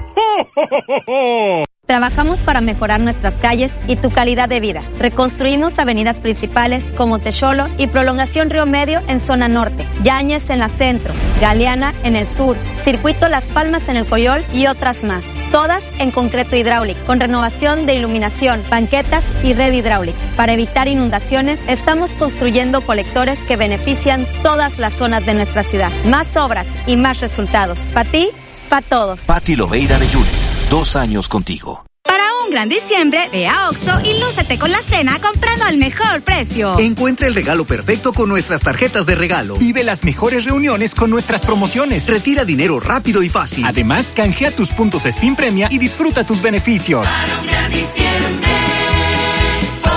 Trabajamos 1.85 2.39
para 2.39 2.61
mejorar 2.61 2.99
nuestras 2.99 3.35
calles 3.35 3.79
y 3.87 3.95
tu 3.95 4.09
calidad 4.09 4.49
de 4.49 4.59
vida. 4.59 4.81
Reconstruimos 4.97 5.77
avenidas 5.77 6.19
principales 6.19 6.91
como 6.97 7.19
Techolo 7.19 7.67
y 7.77 7.85
Prolongación 7.85 8.49
Río 8.49 8.65
Medio 8.65 9.01
en 9.07 9.19
zona 9.19 9.47
norte, 9.47 9.85
Yañez 10.01 10.49
en 10.49 10.59
la 10.59 10.69
centro, 10.69 11.13
Galeana 11.39 11.93
en 12.03 12.15
el 12.15 12.25
sur, 12.25 12.57
Circuito 12.83 13.29
Las 13.29 13.43
Palmas 13.45 13.87
en 13.87 13.97
el 13.97 14.07
Coyol 14.07 14.43
y 14.51 14.65
otras 14.65 15.03
más. 15.03 15.23
Todas 15.51 15.83
en 15.99 16.09
concreto 16.09 16.55
hidráulico, 16.55 16.99
con 17.05 17.19
renovación 17.19 17.85
de 17.85 17.93
iluminación, 17.93 18.63
banquetas 18.69 19.23
y 19.43 19.53
red 19.53 19.71
hidráulica. 19.71 20.17
Para 20.35 20.53
evitar 20.53 20.87
inundaciones, 20.87 21.59
estamos 21.67 22.15
construyendo 22.15 22.81
colectores 22.81 23.43
que 23.43 23.57
benefician 23.57 24.25
todas 24.41 24.79
las 24.79 24.93
zonas 24.93 25.25
de 25.25 25.35
nuestra 25.35 25.61
ciudad. 25.61 25.91
Más 26.05 26.35
obras 26.35 26.67
y 26.87 26.97
más 26.97 27.21
resultados. 27.21 27.85
Para 27.93 28.09
ti, 28.09 28.29
para 28.65 28.81
todos. 28.81 29.19
Patti 29.21 29.55
Loveira 29.55 29.97
de 29.97 30.07
Yunes, 30.07 30.55
dos 30.69 30.95
años 30.95 31.29
contigo. 31.29 31.85
Para 32.03 32.23
un 32.43 32.51
gran 32.51 32.69
diciembre, 32.69 33.29
ve 33.31 33.47
a 33.47 33.67
Oxo 33.69 33.99
y 34.03 34.19
lúcete 34.19 34.59
con 34.59 34.71
la 34.71 34.81
cena 34.83 35.19
comprando 35.19 35.65
al 35.65 35.77
mejor 35.77 36.21
precio. 36.21 36.77
Encuentra 36.77 37.25
el 37.25 37.33
regalo 37.33 37.65
perfecto 37.65 38.13
con 38.13 38.29
nuestras 38.29 38.61
tarjetas 38.61 39.07
de 39.07 39.15
regalo. 39.15 39.57
Vive 39.57 39.83
las 39.83 40.03
mejores 40.03 40.45
reuniones 40.45 40.93
con 40.93 41.09
nuestras 41.09 41.41
promociones. 41.41 42.07
Retira 42.07 42.45
dinero 42.45 42.79
rápido 42.79 43.23
y 43.23 43.29
fácil. 43.29 43.65
Además, 43.65 44.13
canjea 44.15 44.51
tus 44.51 44.69
puntos 44.69 45.05
Spin 45.07 45.35
Premia 45.35 45.67
y 45.71 45.79
disfruta 45.79 46.23
tus 46.23 46.43
beneficios. 46.43 47.07
Para 47.07 47.39
un 47.39 47.47
gran 47.47 47.71
diciembre, 47.71 48.51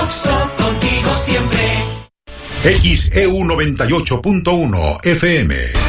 Oxo 0.01 0.51
contigo 0.57 1.13
siempre. 1.23 1.59
XEU 2.63 3.43
98.1 3.45 5.05
FM. 5.05 5.88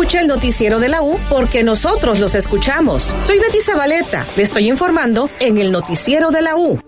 Escucha 0.00 0.22
el 0.22 0.28
noticiero 0.28 0.80
de 0.80 0.88
la 0.88 1.02
U 1.02 1.18
porque 1.28 1.62
nosotros 1.62 2.20
los 2.20 2.34
escuchamos. 2.34 3.14
Soy 3.22 3.38
Betty 3.38 3.60
Zabaleta. 3.60 4.26
Le 4.34 4.42
estoy 4.42 4.66
informando 4.70 5.28
en 5.40 5.58
el 5.58 5.70
noticiero 5.70 6.30
de 6.30 6.40
la 6.40 6.56
U. 6.56 6.80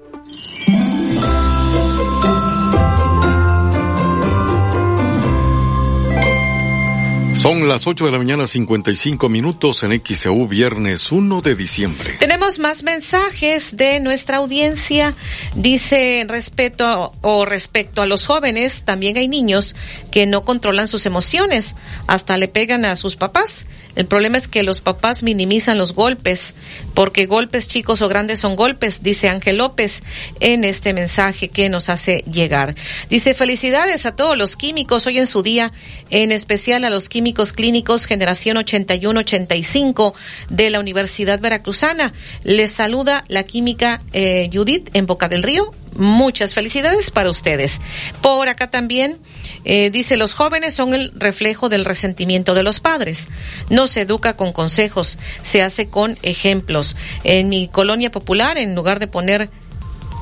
Son 7.43 7.67
las 7.67 7.89
8 7.89 8.05
de 8.05 8.13
la 8.13 8.19
mañana 8.19 8.47
55 8.47 9.29
minutos 9.29 9.83
en 9.83 10.01
XEU 10.01 10.47
viernes 10.47 11.11
1 11.11 11.41
de 11.41 11.57
diciembre. 11.57 12.15
Tenemos 12.21 12.61
más 12.61 12.85
mensajes 12.85 13.77
de 13.77 13.99
nuestra 13.99 14.37
audiencia. 14.37 15.13
Dice 15.57 16.25
respeto 16.29 17.13
o 17.21 17.45
respecto 17.45 18.01
a 18.01 18.07
los 18.07 18.29
jóvenes, 18.29 18.85
también 18.85 19.17
hay 19.17 19.27
niños 19.27 19.75
que 20.13 20.25
no 20.25 20.45
controlan 20.45 20.87
sus 20.87 21.05
emociones, 21.05 21.75
hasta 22.07 22.37
le 22.37 22.47
pegan 22.47 22.85
a 22.85 22.95
sus 22.95 23.17
papás. 23.17 23.67
El 23.97 24.07
problema 24.07 24.39
es 24.39 24.47
que 24.47 24.63
los 24.63 24.81
papás 24.81 25.25
minimizan 25.25 25.79
los 25.79 25.95
golpes, 25.95 26.55
porque 26.95 27.27
golpes 27.27 27.67
chicos 27.67 28.03
o 28.03 28.09
grandes 28.09 28.39
son 28.39 28.55
golpes, 28.55 29.03
dice 29.03 29.29
Ángel 29.29 29.57
López 29.59 30.05
en 30.39 30.63
este 30.63 30.95
mensaje 30.95 31.49
que 31.49 31.69
nos 31.69 31.89
hace 31.89 32.19
llegar. 32.31 32.77
Dice 33.11 33.35
felicidades 33.35 34.07
a 34.07 34.15
todos 34.15 34.39
los 34.39 34.57
químicos 34.57 35.09
hoy 35.09 35.19
en 35.19 35.27
su 35.27 35.43
día, 35.43 35.73
en 36.09 36.31
especial 36.31 36.85
a 36.85 36.91
los 36.91 37.09
químicos 37.09 37.32
clínicos 37.33 38.07
generación 38.07 38.57
81-85 38.59 40.15
de 40.51 40.71
la 40.71 40.81
Universidad 40.81 41.41
Veracruzana. 41.41 42.13
Les 42.45 42.71
saluda 42.73 43.25
la 43.29 43.45
química 43.45 43.99
eh, 44.13 44.51
Judith 44.53 44.91
en 44.93 45.07
Boca 45.07 45.29
del 45.29 45.43
Río. 45.43 45.73
Muchas 45.97 46.55
felicidades 46.55 47.11
para 47.11 47.31
ustedes. 47.31 47.81
Por 48.21 48.49
acá 48.49 48.71
también 48.71 49.19
eh, 49.65 49.91
dice, 49.91 50.17
los 50.17 50.35
jóvenes 50.35 50.75
son 50.75 50.95
el 50.95 51.13
reflejo 51.15 51.69
del 51.69 51.85
resentimiento 51.85 52.55
de 52.55 52.63
los 52.63 52.81
padres. 52.81 53.29
No 53.69 53.87
se 53.87 54.03
educa 54.03 54.37
con 54.37 54.53
consejos, 54.53 55.19
se 55.43 55.63
hace 55.63 55.89
con 55.89 56.19
ejemplos. 56.23 56.97
En 57.25 57.49
mi 57.49 57.69
colonia 57.69 58.11
popular, 58.11 58.59
en 58.59 58.75
lugar 58.75 59.01
de 59.01 59.07
poner 59.07 59.51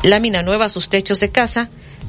lámina 0.02 0.42
nueva 0.42 0.66
a 0.66 0.70
sus 0.70 0.88
techos 0.88 1.20
de 1.20 1.30
casa, 1.30 1.68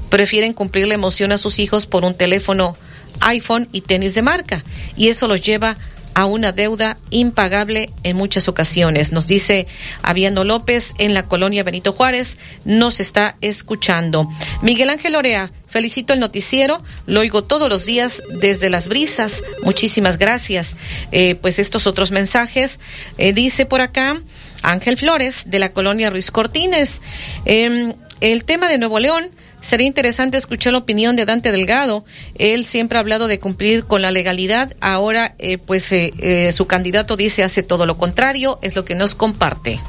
prefieren 0.09 0.53
cumplir 0.53 0.87
la 0.87 0.93
emoción 0.93 1.31
a 1.31 1.37
sus 1.37 1.59
hijos 1.59 1.87
por 1.87 2.03
un 2.03 2.15
teléfono 2.15 2.75
iPhone 3.21 3.67
y 3.71 3.81
tenis 3.81 4.15
de 4.15 4.21
marca. 4.21 4.63
Y 4.97 5.07
eso 5.07 5.27
los 5.27 5.41
lleva 5.41 5.77
a 6.13 6.25
una 6.25 6.51
deuda 6.51 6.97
impagable 7.09 7.89
en 8.03 8.17
muchas 8.17 8.47
ocasiones. 8.47 9.11
Nos 9.11 9.27
dice 9.27 9.67
Aviendo 10.01 10.43
López 10.43 10.93
en 10.97 11.13
la 11.13 11.27
colonia 11.27 11.63
Benito 11.63 11.93
Juárez, 11.93 12.37
nos 12.65 12.99
está 12.99 13.37
escuchando. 13.41 14.27
Miguel 14.61 14.89
Ángel 14.89 15.15
Orea, 15.15 15.51
felicito 15.67 16.13
el 16.13 16.19
noticiero, 16.19 16.83
lo 17.05 17.21
oigo 17.21 17.43
todos 17.43 17.69
los 17.69 17.85
días 17.85 18.21
desde 18.39 18.69
las 18.69 18.87
brisas. 18.87 19.43
Muchísimas 19.63 20.17
gracias. 20.17 20.75
Eh, 21.11 21.35
pues 21.35 21.59
estos 21.59 21.87
otros 21.87 22.11
mensajes, 22.11 22.79
eh, 23.17 23.33
dice 23.33 23.65
por 23.65 23.81
acá 23.81 24.21
Ángel 24.63 24.97
Flores 24.97 25.43
de 25.47 25.59
la 25.59 25.71
colonia 25.73 26.09
Ruiz 26.09 26.31
Cortines. 26.31 27.01
Em, 27.45 27.93
el 28.19 28.43
tema 28.43 28.67
de 28.67 28.77
Nuevo 28.77 28.99
León 28.99 29.31
Sería 29.61 29.87
interesante 29.87 30.37
escuchar 30.37 30.73
la 30.73 30.79
opinión 30.79 31.15
de 31.15 31.25
Dante 31.25 31.51
Delgado. 31.51 32.03
Él 32.35 32.65
siempre 32.65 32.97
ha 32.97 33.01
hablado 33.01 33.27
de 33.27 33.39
cumplir 33.39 33.85
con 33.85 34.01
la 34.01 34.11
legalidad. 34.11 34.75
Ahora, 34.81 35.35
eh, 35.37 35.59
pues 35.59 35.91
eh, 35.91 36.13
eh, 36.17 36.51
su 36.51 36.65
candidato 36.65 37.15
dice 37.15 37.43
hace 37.43 37.63
todo 37.63 37.85
lo 37.85 37.97
contrario. 37.97 38.59
Es 38.61 38.75
lo 38.75 38.83
que 38.85 38.95
nos 38.95 39.15
comparte. 39.15 39.79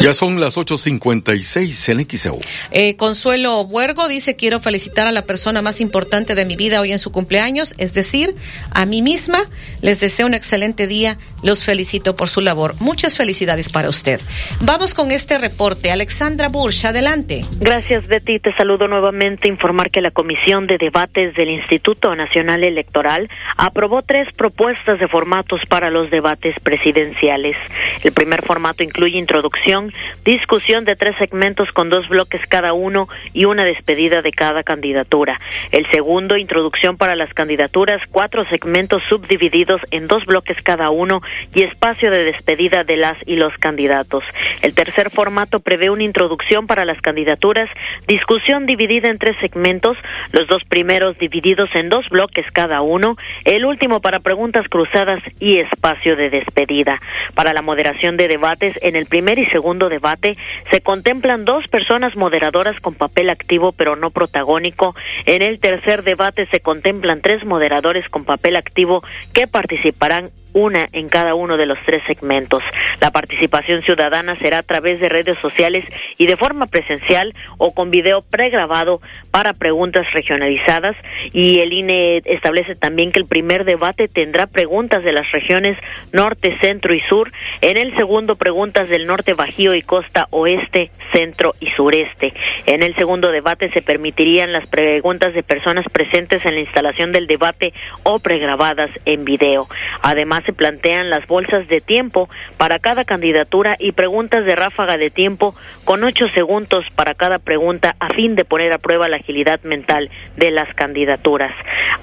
Ya 0.00 0.12
son 0.12 0.40
las 0.40 0.56
8.56 0.56 1.92
en 1.92 2.06
XEU. 2.08 2.38
Eh, 2.70 2.96
Consuelo 2.96 3.64
Buergo 3.64 4.08
dice, 4.08 4.36
quiero 4.36 4.60
felicitar 4.60 5.06
a 5.06 5.12
la 5.12 5.22
persona 5.22 5.62
más 5.62 5.80
importante 5.80 6.34
de 6.34 6.44
mi 6.44 6.54
vida 6.54 6.80
hoy 6.80 6.92
en 6.92 6.98
su 6.98 7.10
cumpleaños, 7.10 7.74
es 7.78 7.94
decir, 7.94 8.34
a 8.72 8.84
mí 8.86 9.02
misma. 9.02 9.38
Les 9.82 10.00
deseo 10.00 10.26
un 10.26 10.34
excelente 10.34 10.86
día. 10.86 11.18
Los 11.42 11.64
felicito 11.64 12.16
por 12.16 12.28
su 12.28 12.40
labor. 12.40 12.74
Muchas 12.80 13.16
felicidades 13.16 13.68
para 13.68 13.88
usted. 13.88 14.20
Vamos 14.60 14.94
con 14.94 15.10
este 15.10 15.38
reporte. 15.38 15.90
Alexandra 15.90 16.48
Bursch, 16.48 16.84
adelante. 16.84 17.44
Gracias, 17.58 18.08
Betty. 18.08 18.38
Te 18.38 18.54
saludo 18.54 18.86
nuevamente. 18.86 19.48
Informar 19.48 19.90
que 19.90 20.00
la 20.00 20.10
Comisión 20.10 20.66
de 20.66 20.78
Debates 20.78 21.34
del 21.34 21.50
Instituto 21.50 22.14
Nacional 22.14 22.64
Electoral 22.64 23.28
aprobó 23.56 24.02
tres 24.02 24.28
propuestas 24.36 25.00
de 25.00 25.08
formatos 25.08 25.62
para 25.68 25.90
los 25.90 26.10
debates 26.10 26.56
presidenciales. 26.62 27.56
El 28.02 28.12
primer 28.12 28.42
formato 28.42 28.82
incluye 28.82 29.18
introducción, 29.18 29.92
discusión 30.24 30.84
de 30.84 30.94
tres 30.94 31.16
segmentos 31.18 31.68
con 31.72 31.88
dos 31.88 32.08
bloques 32.08 32.40
cada 32.48 32.72
uno 32.72 33.08
y 33.32 33.44
una 33.44 33.64
despedida 33.64 34.22
de 34.22 34.32
cada 34.32 34.62
candidatura. 34.62 35.40
El 35.70 35.86
segundo, 35.90 36.36
introducción 36.36 36.96
para 36.96 37.16
las 37.16 37.32
candidaturas, 37.34 38.02
cuatro 38.10 38.42
segmentos 38.44 39.02
subdivididos 39.08 39.80
en 39.90 40.06
dos 40.06 40.24
bloques 40.24 40.56
cada 40.62 40.90
uno 40.90 41.20
y 41.54 41.62
espacio 41.62 42.10
de 42.10 42.24
despedida 42.24 42.82
de 42.84 42.96
las 42.96 43.16
y 43.26 43.36
los 43.36 43.52
candidatos. 43.54 44.24
El 44.62 44.74
tercer 44.74 45.10
formato 45.10 45.60
prevé 45.60 45.90
una 45.90 46.04
introducción 46.04 46.66
para 46.66 46.84
las 46.84 47.00
candidaturas, 47.00 47.68
discusión 48.06 48.66
dividida 48.66 49.08
en 49.08 49.18
tres 49.18 49.36
segmentos, 49.40 49.96
los 50.32 50.46
dos 50.48 50.64
primeros 50.64 51.18
divididos 51.18 51.68
en 51.74 51.88
dos 51.88 52.08
bloques 52.08 52.50
cada 52.52 52.80
uno, 52.80 53.16
el 53.44 53.64
último 53.64 54.00
para 54.00 54.20
preguntas 54.20 54.66
cruzadas 54.68 55.20
y 55.40 55.58
espacio 55.58 56.16
de 56.16 56.30
despedida. 56.30 56.98
Para 57.34 57.52
la 57.52 57.62
moderación 57.62 58.16
de 58.16 58.28
debates, 58.28 58.78
en 58.82 58.96
el 58.96 59.06
primer 59.06 59.38
y 59.38 59.46
segundo 59.46 59.75
debate 59.78 60.32
se 60.70 60.80
contemplan 60.80 61.44
dos 61.44 61.62
personas 61.70 62.16
moderadoras 62.16 62.76
con 62.80 62.94
papel 62.94 63.30
activo 63.30 63.72
pero 63.72 63.96
no 63.96 64.10
protagónico. 64.10 64.94
En 65.26 65.42
el 65.42 65.58
tercer 65.58 66.02
debate 66.02 66.44
se 66.50 66.60
contemplan 66.60 67.20
tres 67.20 67.44
moderadores 67.44 68.04
con 68.10 68.24
papel 68.24 68.56
activo 68.56 69.00
que 69.32 69.46
participarán 69.46 70.30
una 70.56 70.86
en 70.92 71.10
cada 71.10 71.34
uno 71.34 71.58
de 71.58 71.66
los 71.66 71.76
tres 71.84 72.02
segmentos. 72.06 72.62
La 73.00 73.10
participación 73.10 73.82
ciudadana 73.82 74.38
será 74.38 74.58
a 74.58 74.62
través 74.62 75.00
de 75.00 75.10
redes 75.10 75.36
sociales 75.38 75.84
y 76.16 76.26
de 76.26 76.36
forma 76.36 76.64
presencial 76.64 77.34
o 77.58 77.74
con 77.74 77.90
video 77.90 78.20
pregrabado 78.22 79.02
para 79.30 79.52
preguntas 79.52 80.06
regionalizadas 80.14 80.96
y 81.34 81.60
el 81.60 81.74
INE 81.74 82.22
establece 82.24 82.74
también 82.74 83.12
que 83.12 83.18
el 83.18 83.26
primer 83.26 83.64
debate 83.66 84.08
tendrá 84.08 84.46
preguntas 84.46 85.04
de 85.04 85.12
las 85.12 85.30
regiones 85.30 85.78
norte, 86.12 86.56
centro 86.58 86.94
y 86.94 87.00
sur, 87.00 87.30
en 87.60 87.76
el 87.76 87.94
segundo 87.94 88.34
preguntas 88.34 88.88
del 88.88 89.06
norte, 89.06 89.34
bajío 89.34 89.65
y 89.74 89.82
costa 89.82 90.26
oeste, 90.30 90.90
centro 91.12 91.52
y 91.60 91.66
sureste. 91.70 92.32
En 92.66 92.82
el 92.82 92.94
segundo 92.96 93.30
debate 93.30 93.70
se 93.72 93.82
permitirían 93.82 94.52
las 94.52 94.68
preguntas 94.68 95.32
de 95.34 95.42
personas 95.42 95.84
presentes 95.92 96.44
en 96.44 96.54
la 96.54 96.60
instalación 96.60 97.12
del 97.12 97.26
debate 97.26 97.72
o 98.02 98.18
pregrabadas 98.18 98.90
en 99.04 99.24
video. 99.24 99.66
Además 100.02 100.44
se 100.44 100.52
plantean 100.52 101.10
las 101.10 101.26
bolsas 101.26 101.68
de 101.68 101.80
tiempo 101.80 102.28
para 102.56 102.78
cada 102.78 103.04
candidatura 103.04 103.76
y 103.78 103.92
preguntas 103.92 104.44
de 104.44 104.56
ráfaga 104.56 104.96
de 104.96 105.10
tiempo 105.10 105.54
con 105.84 106.04
ocho 106.04 106.28
segundos 106.28 106.90
para 106.90 107.14
cada 107.14 107.38
pregunta 107.38 107.96
a 108.00 108.08
fin 108.14 108.34
de 108.34 108.44
poner 108.44 108.72
a 108.72 108.78
prueba 108.78 109.08
la 109.08 109.16
agilidad 109.16 109.60
mental 109.62 110.10
de 110.36 110.50
las 110.50 110.72
candidaturas. 110.74 111.52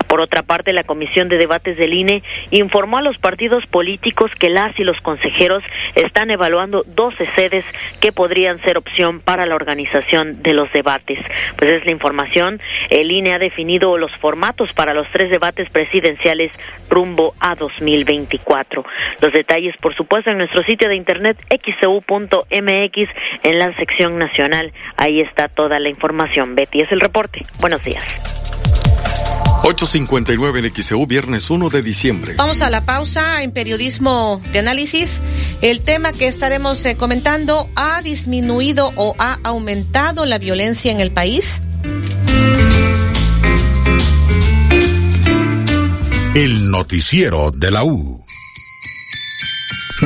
Por 0.07 0.21
otra 0.21 0.43
parte, 0.43 0.73
la 0.73 0.83
Comisión 0.83 1.27
de 1.27 1.37
Debates 1.37 1.77
del 1.77 1.93
INE 1.93 2.23
informó 2.51 2.97
a 2.97 3.01
los 3.01 3.17
partidos 3.17 3.65
políticos 3.65 4.31
que 4.39 4.49
las 4.49 4.79
y 4.79 4.83
los 4.83 4.99
consejeros 5.01 5.63
están 5.95 6.29
evaluando 6.31 6.83
12 6.85 7.25
sedes 7.35 7.52
que 8.01 8.11
podrían 8.11 8.57
ser 8.59 8.77
opción 8.77 9.19
para 9.19 9.45
la 9.45 9.55
organización 9.55 10.41
de 10.41 10.53
los 10.53 10.71
debates. 10.71 11.19
Pues 11.57 11.71
es 11.71 11.85
la 11.85 11.91
información. 11.91 12.59
El 12.89 13.11
INE 13.11 13.33
ha 13.33 13.39
definido 13.39 13.97
los 13.97 14.11
formatos 14.19 14.73
para 14.73 14.93
los 14.93 15.07
tres 15.11 15.29
debates 15.29 15.69
presidenciales 15.69 16.51
rumbo 16.89 17.33
a 17.39 17.55
2020. 17.55 18.39
Los 19.21 19.33
detalles, 19.33 19.75
por 19.81 19.95
supuesto, 19.95 20.31
en 20.31 20.37
nuestro 20.37 20.63
sitio 20.63 20.89
de 20.89 20.95
internet 20.95 21.37
xcu.mx 21.49 23.09
en 23.43 23.59
la 23.59 23.71
sección 23.73 24.17
nacional. 24.17 24.71
Ahí 24.97 25.21
está 25.21 25.47
toda 25.47 25.79
la 25.79 25.89
información. 25.89 26.55
Betty 26.55 26.81
es 26.81 26.91
el 26.91 26.99
reporte. 26.99 27.41
Buenos 27.59 27.83
días. 27.83 28.72
8.59 29.63 30.59
en 30.59 30.83
XEU, 30.83 31.05
viernes 31.07 31.49
1 31.49 31.69
de 31.69 31.81
diciembre. 31.81 32.35
Vamos 32.37 32.61
a 32.61 32.69
la 32.69 32.85
pausa 32.85 33.43
en 33.43 33.51
periodismo 33.51 34.41
de 34.51 34.59
análisis. 34.59 35.21
El 35.61 35.81
tema 35.81 36.11
que 36.11 36.27
estaremos 36.27 36.85
eh, 36.85 36.97
comentando, 36.97 37.69
¿ha 37.75 38.01
disminuido 38.01 38.91
o 38.95 39.15
ha 39.19 39.39
aumentado 39.43 40.25
la 40.25 40.37
violencia 40.37 40.91
en 40.91 40.99
el 40.99 41.11
país? 41.11 41.61
El 46.35 46.71
noticiero 46.71 47.51
de 47.51 47.71
la 47.71 47.83
U. 47.83 48.22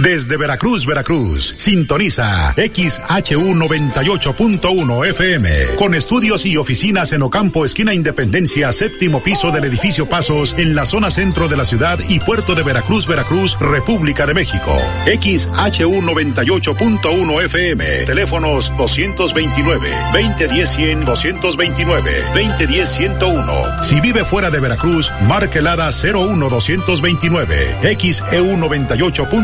Desde 0.01 0.37
Veracruz, 0.37 0.85
Veracruz, 0.85 1.55
sintoniza 1.57 2.53
XHU 2.53 3.55
98.1 3.55 5.05
FM, 5.07 5.49
con 5.75 5.95
estudios 5.95 6.45
y 6.45 6.55
oficinas 6.55 7.13
en 7.13 7.23
Ocampo, 7.23 7.65
esquina 7.65 7.95
Independencia, 7.95 8.71
séptimo 8.71 9.23
piso 9.23 9.51
del 9.51 9.63
edificio 9.63 10.07
Pasos, 10.07 10.53
en 10.59 10.75
la 10.75 10.85
zona 10.85 11.09
centro 11.09 11.47
de 11.47 11.57
la 11.57 11.65
ciudad 11.65 11.97
y 12.09 12.19
puerto 12.19 12.53
de 12.53 12.61
Veracruz, 12.61 13.07
Veracruz, 13.07 13.57
República 13.59 14.27
de 14.27 14.35
México. 14.35 14.77
XHU 15.05 16.01
98.1 16.01 17.45
FM, 17.45 17.85
teléfonos 18.05 18.71
229, 18.77 19.89
2010 20.13 20.69
100, 20.69 21.05
229, 21.05 22.11
2010 22.35 22.89
101. 22.89 23.83
Si 23.83 23.99
vive 23.99 24.23
fuera 24.25 24.51
de 24.51 24.59
Veracruz, 24.59 25.11
marque 25.27 25.57
el 25.59 25.67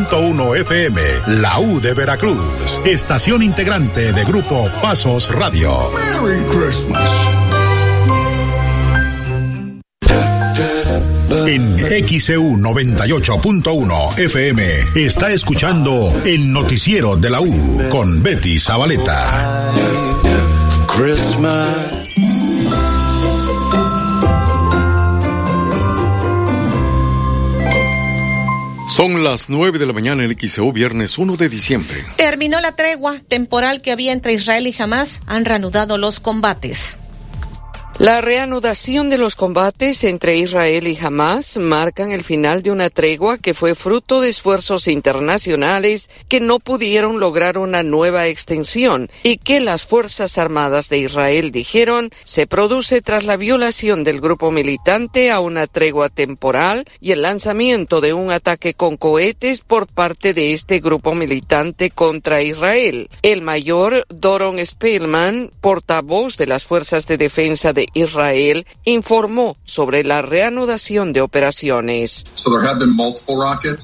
01 0.08 0.43
229, 0.44 0.44
XEU 0.44 0.52
98.1 0.52 0.56
FM, 0.60 1.00
la 1.40 1.60
U 1.60 1.80
de 1.80 1.94
Veracruz, 1.94 2.80
estación 2.84 3.42
integrante 3.42 4.12
de 4.12 4.24
Grupo 4.24 4.68
Pasos 4.82 5.34
Radio. 5.34 5.90
Merry 5.92 6.42
Christmas. 6.46 7.10
En 11.46 11.76
XEU 11.78 12.56
98.1 12.56 14.18
FM 14.18 14.64
está 14.94 15.32
escuchando 15.32 16.12
el 16.24 16.52
noticiero 16.52 17.16
de 17.16 17.30
la 17.30 17.40
U 17.40 17.80
con 17.90 18.22
Betty 18.22 18.58
Zabaleta. 18.58 19.70
Christmas. 20.86 21.93
Son 28.94 29.24
las 29.24 29.50
9 29.50 29.80
de 29.80 29.86
la 29.86 29.92
mañana 29.92 30.22
en 30.22 30.38
XEU, 30.38 30.70
viernes 30.70 31.18
1 31.18 31.36
de 31.36 31.48
diciembre. 31.48 32.04
Terminó 32.14 32.60
la 32.60 32.76
tregua 32.76 33.18
temporal 33.26 33.82
que 33.82 33.90
había 33.90 34.12
entre 34.12 34.34
Israel 34.34 34.68
y 34.68 34.74
Hamas. 34.80 35.20
Han 35.26 35.44
reanudado 35.44 35.98
los 35.98 36.20
combates. 36.20 36.96
La 38.00 38.20
reanudación 38.20 39.08
de 39.08 39.18
los 39.18 39.36
combates 39.36 40.02
entre 40.02 40.36
Israel 40.36 40.88
y 40.88 40.98
Hamas 41.00 41.58
marcan 41.58 42.10
el 42.10 42.24
final 42.24 42.60
de 42.60 42.72
una 42.72 42.90
tregua 42.90 43.38
que 43.38 43.54
fue 43.54 43.76
fruto 43.76 44.20
de 44.20 44.30
esfuerzos 44.30 44.88
internacionales 44.88 46.10
que 46.26 46.40
no 46.40 46.58
pudieron 46.58 47.20
lograr 47.20 47.56
una 47.56 47.84
nueva 47.84 48.26
extensión 48.26 49.12
y 49.22 49.36
que 49.36 49.60
las 49.60 49.84
Fuerzas 49.84 50.38
Armadas 50.38 50.88
de 50.88 50.98
Israel 50.98 51.52
dijeron 51.52 52.10
se 52.24 52.48
produce 52.48 53.00
tras 53.00 53.24
la 53.24 53.36
violación 53.36 54.02
del 54.02 54.20
grupo 54.20 54.50
militante 54.50 55.30
a 55.30 55.38
una 55.38 55.68
tregua 55.68 56.08
temporal 56.08 56.86
y 57.00 57.12
el 57.12 57.22
lanzamiento 57.22 58.00
de 58.00 58.12
un 58.12 58.32
ataque 58.32 58.74
con 58.74 58.96
cohetes 58.96 59.62
por 59.62 59.86
parte 59.86 60.34
de 60.34 60.52
este 60.52 60.80
grupo 60.80 61.14
militante 61.14 61.90
contra 61.90 62.42
Israel. 62.42 63.08
El 63.22 63.42
mayor 63.42 64.04
Doron 64.08 64.58
Spellman, 64.66 65.52
portavoz 65.60 66.36
de 66.36 66.48
las 66.48 66.64
Fuerzas 66.64 67.06
de 67.06 67.18
Defensa 67.18 67.72
de 67.72 67.83
de 67.84 68.00
Israel 68.00 68.66
informó 68.84 69.56
sobre 69.64 70.04
la 70.04 70.22
reanudación 70.22 71.12
de 71.12 71.20
operaciones. 71.20 72.24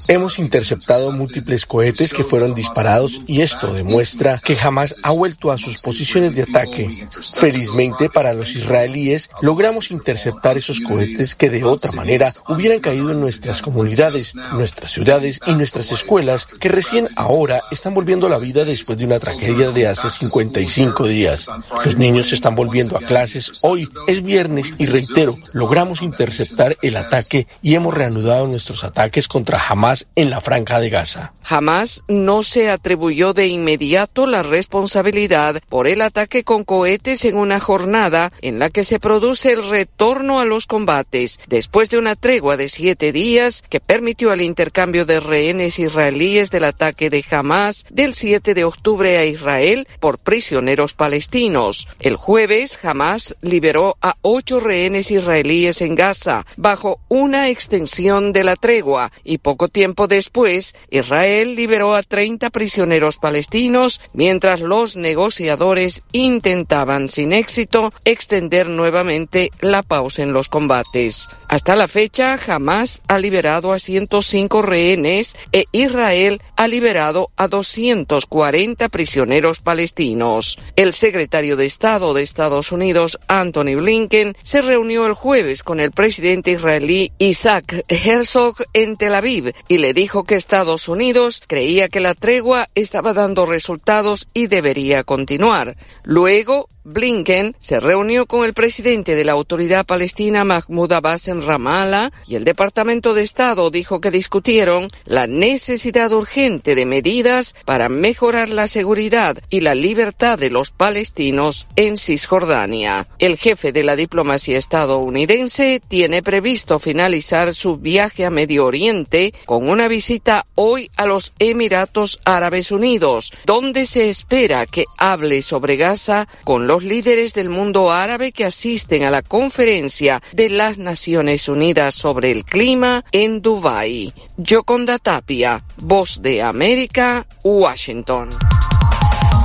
Hemos 0.07 0.39
interceptado 0.39 1.11
múltiples 1.11 1.65
cohetes 1.65 2.13
que 2.13 2.23
fueron 2.23 2.53
disparados 2.53 3.21
y 3.27 3.41
esto 3.41 3.73
demuestra 3.73 4.37
que 4.37 4.55
jamás 4.55 4.95
ha 5.03 5.11
vuelto 5.11 5.51
a 5.51 5.57
sus 5.57 5.81
posiciones 5.81 6.35
de 6.35 6.43
ataque. 6.43 7.07
Felizmente 7.35 8.09
para 8.09 8.33
los 8.33 8.55
israelíes 8.55 9.29
logramos 9.41 9.91
interceptar 9.91 10.57
esos 10.57 10.79
cohetes 10.79 11.35
que 11.35 11.49
de 11.49 11.63
otra 11.63 11.91
manera 11.91 12.31
hubieran 12.47 12.79
caído 12.79 13.11
en 13.11 13.19
nuestras 13.19 13.61
comunidades, 13.61 14.35
nuestras 14.53 14.91
ciudades 14.91 15.39
y 15.45 15.53
nuestras 15.53 15.91
escuelas 15.91 16.45
que 16.45 16.69
recién 16.69 17.07
ahora 17.15 17.61
están 17.71 17.93
volviendo 17.93 18.27
a 18.27 18.29
la 18.29 18.37
vida 18.37 18.65
después 18.65 18.97
de 18.97 19.05
una 19.05 19.19
tragedia 19.19 19.71
de 19.71 19.87
hace 19.87 20.09
55 20.09 21.07
días. 21.07 21.47
Los 21.85 21.97
niños 21.97 22.31
están 22.31 22.55
volviendo 22.55 22.97
a 22.97 23.01
clases 23.01 23.51
hoy, 23.63 23.89
es 24.07 24.23
viernes 24.23 24.73
y 24.77 24.85
reitero, 24.85 25.37
logramos 25.53 26.01
interceptar 26.01 26.77
el 26.81 26.97
ataque 26.97 27.47
y 27.61 27.75
hemos 27.75 27.93
reanudado 27.93 28.47
nuestros 28.47 28.83
ataques 28.83 29.27
contra 29.27 29.61
Hamas 29.67 30.07
en 30.15 30.29
la 30.29 30.41
franja 30.41 30.79
de 30.79 30.89
Gaza. 30.89 31.33
Hamas 31.43 32.03
no 32.07 32.43
se 32.43 32.69
atribuyó 32.69 33.33
de 33.33 33.47
inmediato 33.47 34.25
la 34.25 34.43
responsabilidad 34.43 35.61
por 35.69 35.87
el 35.87 36.01
ataque 36.01 36.43
con 36.43 36.63
cohetes 36.63 37.25
en 37.25 37.35
una 37.35 37.59
jornada 37.59 38.31
en 38.41 38.59
la 38.59 38.69
que 38.69 38.83
se 38.83 38.99
produce 38.99 39.51
el 39.51 39.67
retorno 39.69 40.39
a 40.39 40.45
los 40.45 40.65
combates 40.65 41.39
después 41.47 41.89
de 41.89 41.97
una 41.97 42.15
tregua 42.15 42.57
de 42.57 42.69
siete 42.69 43.11
días 43.11 43.63
que 43.69 43.79
permitió 43.79 44.33
el 44.33 44.41
intercambio 44.41 45.05
de 45.05 45.19
rehenes 45.19 45.79
israelíes 45.79 46.51
del 46.51 46.63
ataque 46.63 47.09
de 47.09 47.25
Hamas 47.29 47.85
del 47.89 48.13
7 48.13 48.53
de 48.53 48.63
octubre 48.63 49.17
a 49.17 49.25
Israel 49.25 49.87
por 49.99 50.17
prisioneros 50.19 50.93
palestinos. 50.93 51.87
El 51.99 52.15
jueves, 52.15 52.79
Hamas 52.83 53.35
liberó 53.41 53.80
a 54.01 54.17
ocho 54.21 54.59
rehenes 54.59 55.11
israelíes 55.11 55.81
en 55.81 55.95
Gaza 55.95 56.45
bajo 56.57 56.99
una 57.09 57.49
extensión 57.49 58.31
de 58.31 58.43
la 58.43 58.55
tregua 58.55 59.11
y 59.23 59.39
poco 59.39 59.67
tiempo 59.67 60.07
después, 60.07 60.75
Israel 60.89 61.55
liberó 61.55 61.95
a 61.95 62.03
30 62.03 62.49
prisioneros 62.49 63.17
palestinos 63.17 64.01
mientras 64.13 64.61
los 64.61 64.95
negociadores 64.95 66.03
intentaban 66.11 67.09
sin 67.09 67.33
éxito 67.33 67.93
extender 68.05 68.69
nuevamente 68.69 69.51
la 69.59 69.83
pausa 69.83 70.23
en 70.23 70.33
los 70.33 70.49
combates. 70.49 71.27
Hasta 71.47 71.75
la 71.75 71.87
fecha, 71.87 72.39
Hamas 72.47 73.01
ha 73.07 73.19
liberado 73.19 73.73
a 73.73 73.79
105 73.79 74.61
rehenes 74.61 75.35
e 75.51 75.65
Israel 75.71 76.41
ha 76.55 76.67
liberado 76.67 77.29
a 77.35 77.47
240 77.47 78.89
prisioneros 78.89 79.59
palestinos. 79.59 80.57
El 80.75 80.93
secretario 80.93 81.55
de 81.55 81.65
Estado 81.65 82.13
de 82.13 82.23
Estados 82.23 82.71
Unidos, 82.71 83.19
Anthony 83.27 83.70
Blinken, 83.75 84.35
se 84.43 84.61
reunió 84.61 85.05
el 85.05 85.13
jueves 85.13 85.63
con 85.63 85.79
el 85.79 85.91
presidente 85.91 86.51
israelí 86.51 87.11
Isaac 87.17 87.83
Herzog 87.87 88.55
en 88.73 88.97
Tel 88.97 89.15
Aviv 89.15 89.53
y 89.67 89.77
le 89.77 89.93
dijo 89.93 90.23
que 90.23 90.35
Estados 90.35 90.87
Unidos 90.87 91.41
creía 91.47 91.89
que 91.89 91.99
la 91.99 92.13
tregua 92.13 92.69
estaba 92.75 93.13
dando 93.13 93.45
resultados 93.45 94.27
y 94.33 94.47
debería 94.47 95.03
continuar. 95.03 95.75
Luego, 96.03 96.69
Blinken 96.83 97.55
se 97.59 97.79
reunió 97.79 98.25
con 98.25 98.43
el 98.43 98.53
presidente 98.53 99.15
de 99.15 99.23
la 99.23 99.33
autoridad 99.33 99.85
palestina 99.85 100.43
Mahmoud 100.43 100.91
Abbas 100.91 101.27
en 101.27 101.45
Ramallah 101.45 102.11
y 102.27 102.35
el 102.35 102.43
Departamento 102.43 103.13
de 103.13 103.21
Estado 103.21 103.69
dijo 103.69 104.01
que 104.01 104.09
discutieron 104.09 104.87
la 105.05 105.27
necesidad 105.27 106.11
urgente 106.11 106.73
de 106.73 106.85
medidas 106.85 107.55
para 107.65 107.87
mejorar 107.89 108.49
la 108.49 108.67
seguridad 108.67 109.37
y 109.49 109.59
la 109.59 109.75
libertad 109.75 110.39
de 110.39 110.49
los 110.49 110.71
palestinos 110.71 111.67
en 111.75 111.97
Cisjordania. 111.97 113.07
El 113.19 113.37
jefe 113.37 113.71
de 113.71 113.83
la 113.83 113.95
diplomacia 113.95 114.57
estadounidense 114.57 115.81
tiene 115.87 116.23
previsto 116.23 116.79
finalizar 116.79 117.53
su 117.53 117.77
viaje 117.77 118.25
a 118.25 118.31
Medio 118.31 118.65
Oriente 118.65 119.33
con 119.45 119.69
una 119.69 119.87
visita 119.87 120.45
hoy 120.55 120.89
a 120.95 121.05
los 121.05 121.33
Emiratos 121.39 122.19
Árabes 122.25 122.71
Unidos, 122.71 123.31
donde 123.45 123.85
se 123.85 124.09
espera 124.09 124.65
que 124.65 124.85
hable 124.97 125.41
sobre 125.41 125.75
Gaza 125.75 126.27
con 126.43 126.67
los 126.67 126.70
líderes 126.79 127.33
del 127.33 127.49
mundo 127.49 127.91
árabe 127.91 128.31
que 128.31 128.45
asisten 128.45 129.03
a 129.03 129.11
la 129.11 129.21
conferencia 129.21 130.21
de 130.31 130.49
las 130.49 130.77
Naciones 130.77 131.49
Unidas 131.49 131.95
sobre 131.95 132.31
el 132.31 132.45
clima 132.45 133.03
en 133.11 133.41
Dubái. 133.41 134.13
Yoconda 134.37 134.97
Tapia, 134.97 135.63
Voz 135.77 136.21
de 136.21 136.41
América, 136.41 137.27
Washington. 137.43 138.29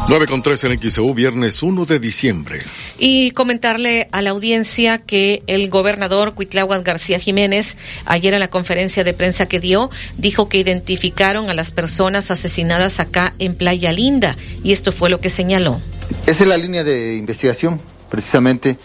9 0.09 0.27
con 0.29 0.41
3 0.41 0.65
en 0.65 0.79
XEU, 0.79 1.15
viernes 1.15 1.65
1 1.65 1.85
de 1.85 1.99
diciembre. 1.99 2.61
Y 2.97 3.33
comentarle 3.33 4.09
a 4.13 4.23
la 4.23 4.31
audiencia 4.31 4.99
que 4.99 5.43
el 5.49 5.69
gobernador 5.69 6.35
Cuitláhuac 6.35 6.87
García 6.87 7.19
Jiménez, 7.19 7.77
ayer 8.05 8.33
en 8.33 8.39
la 8.39 8.49
conferencia 8.49 9.03
de 9.03 9.15
prensa 9.15 9.47
que 9.47 9.59
dio, 9.59 9.91
dijo 10.17 10.49
que 10.49 10.59
identificaron 10.59 11.51
a 11.51 11.55
las 11.55 11.73
personas 11.73 12.31
asesinadas 12.31 13.01
acá 13.01 13.35
en 13.41 13.57
Playa 13.57 13.91
Linda. 13.91 14.37
Y 14.63 14.71
esto 14.71 14.93
fue 14.93 15.11
lo 15.11 15.21
que 15.21 15.29
señaló. 15.29 15.81
Esa 16.27 16.45
es 16.45 16.49
la 16.49 16.57
línea 16.57 16.85
de 16.85 17.17
investigación, 17.17 17.81
precisamente. 18.09 18.79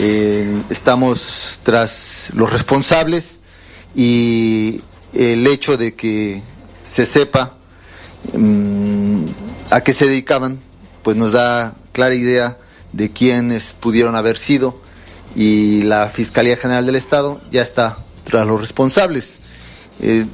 Eh, 0.00 0.44
estamos 0.70 1.60
tras 1.62 2.30
los 2.34 2.52
responsables 2.52 3.38
y 3.94 4.80
el 5.14 5.46
hecho 5.46 5.76
de 5.76 5.94
que 5.94 6.42
se 6.82 7.06
sepa 7.06 7.57
mmm, 8.32 9.24
a 9.70 9.80
qué 9.82 9.92
se 9.92 10.06
dedicaban, 10.06 10.58
pues 11.02 11.16
nos 11.16 11.32
da 11.32 11.74
clara 11.92 12.14
idea 12.14 12.58
de 12.92 13.10
quiénes 13.10 13.72
pudieron 13.74 14.16
haber 14.16 14.38
sido 14.38 14.80
y 15.34 15.82
la 15.82 16.08
Fiscalía 16.08 16.56
General 16.56 16.86
del 16.86 16.96
Estado 16.96 17.40
ya 17.50 17.62
está 17.62 17.98
tras 18.24 18.46
los 18.46 18.60
responsables. 18.60 19.40
Eh, 20.00 20.26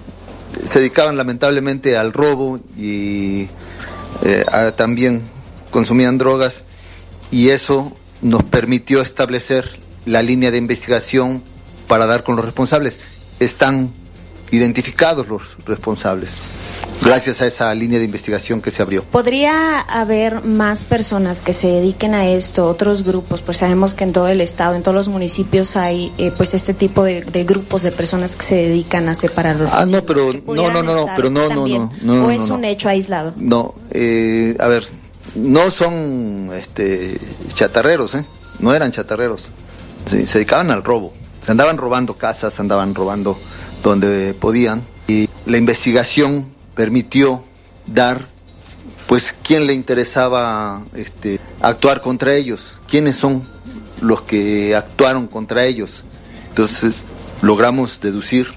se 0.63 0.79
dedicaban 0.79 1.17
lamentablemente 1.17 1.97
al 1.97 2.13
robo 2.13 2.61
y 2.77 3.49
eh, 4.23 4.45
también 4.77 5.23
consumían 5.71 6.19
drogas 6.19 6.63
y 7.31 7.49
eso 7.49 7.93
nos 8.23 8.45
permitió 8.45 9.01
establecer 9.01 9.69
la 10.07 10.23
línea 10.23 10.51
de 10.51 10.59
investigación 10.59 11.43
para 11.89 12.07
dar 12.07 12.23
con 12.23 12.37
los 12.37 12.45
responsables. 12.45 13.01
Están 13.41 13.93
identificados 14.51 15.27
los 15.27 15.43
responsables 15.67 16.31
gracias 17.05 17.43
a 17.43 17.47
esa 17.47 17.75
línea 17.75 17.99
de 17.99 18.07
investigación 18.07 18.61
que 18.61 18.71
se 18.71 18.83
abrió. 18.83 19.05
¿Podría 19.05 19.81
haber 19.81 20.45
más 20.45 20.85
personas 20.85 21.41
que 21.41 21.53
se 21.53 21.69
dediquen 21.69 22.15
a 22.15 22.29
esto, 22.29 22.69
otros 22.69 23.05
grupos? 23.05 23.43
Pues 23.43 23.59
sabemos 23.59 23.95
que 23.95 24.05
en 24.05 24.13
todo 24.13 24.29
el 24.29 24.41
estado, 24.41 24.75
en 24.75 24.83
todos 24.83 24.95
los 24.95 25.09
municipios 25.09 25.77
hay 25.77 26.13
eh, 26.19 26.33
pues 26.37 26.55
este 26.55 26.75
tipo 26.75 27.05
de, 27.05 27.23
de, 27.23 27.45
grupos 27.45 27.83
de 27.83 27.93
personas 27.93 28.35
que 28.37 28.43
se 28.45 28.55
dedican 28.57 29.09
a 29.09 29.15
separar 29.15 29.57
los 29.57 29.71
Ah, 29.73 29.85
no, 29.87 30.03
pero 30.03 30.33
no, 30.33 30.71
no, 30.71 30.83
no, 30.83 31.07
pero 31.15 31.31
no, 31.31 31.49
no, 31.49 31.67
no, 31.67 31.91
no, 32.03 32.27
¿O 32.27 32.31
es 32.31 32.51
un 32.51 32.65
hecho 32.65 32.89
aislado? 32.89 33.35
No, 33.37 33.75
eh, 33.91 34.57
a 34.59 34.69
ver, 34.69 34.85
no 35.35 35.71
son 35.71 36.51
este 36.55 37.19
chatarreros, 37.55 38.15
¿eh? 38.15 38.25
No 38.61 38.75
eran 38.75 38.93
chatarreros. 38.93 39.51
Sí, 40.07 40.27
se 40.27 40.39
dedicaban 40.39 40.71
al 40.71 40.85
robo. 40.85 41.13
Andaban 41.47 41.77
robando 41.77 42.15
casas, 42.15 42.59
andaban 42.61 42.95
robando 42.95 43.37
donde 43.83 44.35
podían. 44.35 44.83
Y 45.07 45.29
la 45.45 45.59
investigación 45.59 46.54
permitió 46.75 47.43
dar 47.87 48.27
pues 49.07 49.35
quién 49.43 49.67
le 49.67 49.75
interesaba 49.75 50.83
este, 50.95 51.41
actuar 51.61 52.01
contra 52.01 52.35
ellos, 52.35 52.75
quiénes 52.89 53.17
son 53.17 53.43
los 54.01 54.23
que 54.23 54.75
actuaron 54.75 55.27
contra 55.27 55.65
ellos. 55.65 56.05
Entonces 56.49 56.97
logramos 57.43 58.01
deducir 58.01 58.49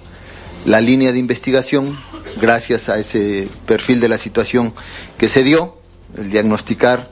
la 0.65 0.81
línea 0.81 1.11
de 1.11 1.19
investigación 1.19 1.97
gracias 2.39 2.89
a 2.89 2.99
ese 2.99 3.47
perfil 3.65 3.99
de 3.99 4.09
la 4.09 4.17
situación 4.17 4.73
que 5.17 5.27
se 5.27 5.43
dio, 5.43 5.77
el 6.17 6.29
diagnosticar 6.29 7.09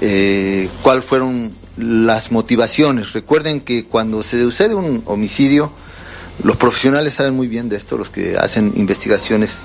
eh, 0.00 0.68
cuáles 0.82 1.04
fueron 1.04 1.52
las 1.76 2.32
motivaciones. 2.32 3.12
Recuerden 3.12 3.60
que 3.60 3.84
cuando 3.84 4.22
se 4.22 4.40
sucede 4.40 4.74
un 4.74 5.02
homicidio, 5.06 5.72
los 6.42 6.56
profesionales 6.56 7.14
saben 7.14 7.34
muy 7.34 7.48
bien 7.48 7.68
de 7.68 7.76
esto, 7.76 7.96
los 7.96 8.10
que 8.10 8.36
hacen 8.36 8.72
investigaciones 8.76 9.60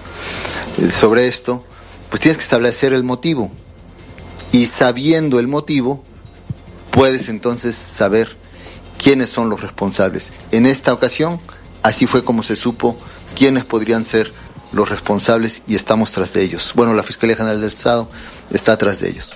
sobre 0.92 1.28
esto, 1.28 1.64
pues 2.10 2.22
tienes 2.22 2.38
que 2.38 2.44
establecer 2.44 2.94
el 2.94 3.04
motivo. 3.04 3.52
Y 4.52 4.66
sabiendo 4.66 5.40
el 5.40 5.48
motivo, 5.48 6.04
puedes 6.92 7.30
entonces 7.30 7.76
saber 7.76 8.36
quiénes 9.02 9.30
son 9.30 9.50
los 9.50 9.62
responsables. 9.62 10.34
En 10.52 10.66
esta 10.66 10.94
ocasión, 10.94 11.40
así 11.84 12.08
fue 12.08 12.24
como 12.24 12.44
se 12.44 12.56
supo 12.56 12.98
quiénes 13.36 13.66
podrían 13.66 14.06
ser 14.06 14.32
los 14.74 14.90
responsables 14.90 15.64
y 15.68 15.76
estamos 15.76 16.12
tras 16.12 16.34
de 16.34 16.44
ellos. 16.44 16.74
Bueno, 16.76 16.94
la 16.94 17.04
Fiscalía 17.04 17.36
General 17.36 17.60
del 17.60 17.70
Estado 17.70 18.10
está 18.52 18.78
tras 18.78 19.00
de 19.00 19.10
ellos. 19.10 19.32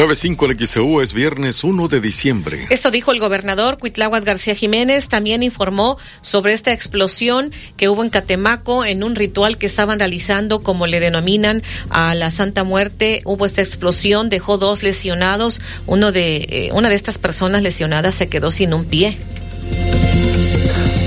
95 0.00 0.46
el 0.46 0.66
XEU 0.66 1.00
es 1.02 1.12
viernes 1.12 1.62
1 1.62 1.88
de 1.88 2.00
diciembre. 2.00 2.66
Esto 2.70 2.90
dijo 2.90 3.12
el 3.12 3.20
gobernador 3.20 3.76
Cuitláhuac 3.76 4.24
García 4.24 4.54
Jiménez. 4.54 5.08
También 5.08 5.42
informó 5.42 5.98
sobre 6.22 6.54
esta 6.54 6.72
explosión 6.72 7.52
que 7.76 7.90
hubo 7.90 8.02
en 8.02 8.08
Catemaco 8.08 8.86
en 8.86 9.04
un 9.04 9.14
ritual 9.14 9.58
que 9.58 9.66
estaban 9.66 9.98
realizando, 9.98 10.62
como 10.62 10.86
le 10.86 11.00
denominan, 11.00 11.62
a 11.90 12.14
la 12.14 12.30
Santa 12.30 12.64
Muerte. 12.64 13.20
Hubo 13.26 13.44
esta 13.44 13.60
explosión, 13.60 14.30
dejó 14.30 14.56
dos 14.56 14.82
lesionados. 14.82 15.60
Uno 15.86 16.12
de, 16.12 16.36
eh, 16.48 16.70
una 16.72 16.88
de 16.88 16.94
estas 16.94 17.18
personas 17.18 17.60
lesionadas 17.60 18.14
se 18.14 18.26
quedó 18.26 18.50
sin 18.50 18.72
un 18.72 18.86
pie. 18.86 19.18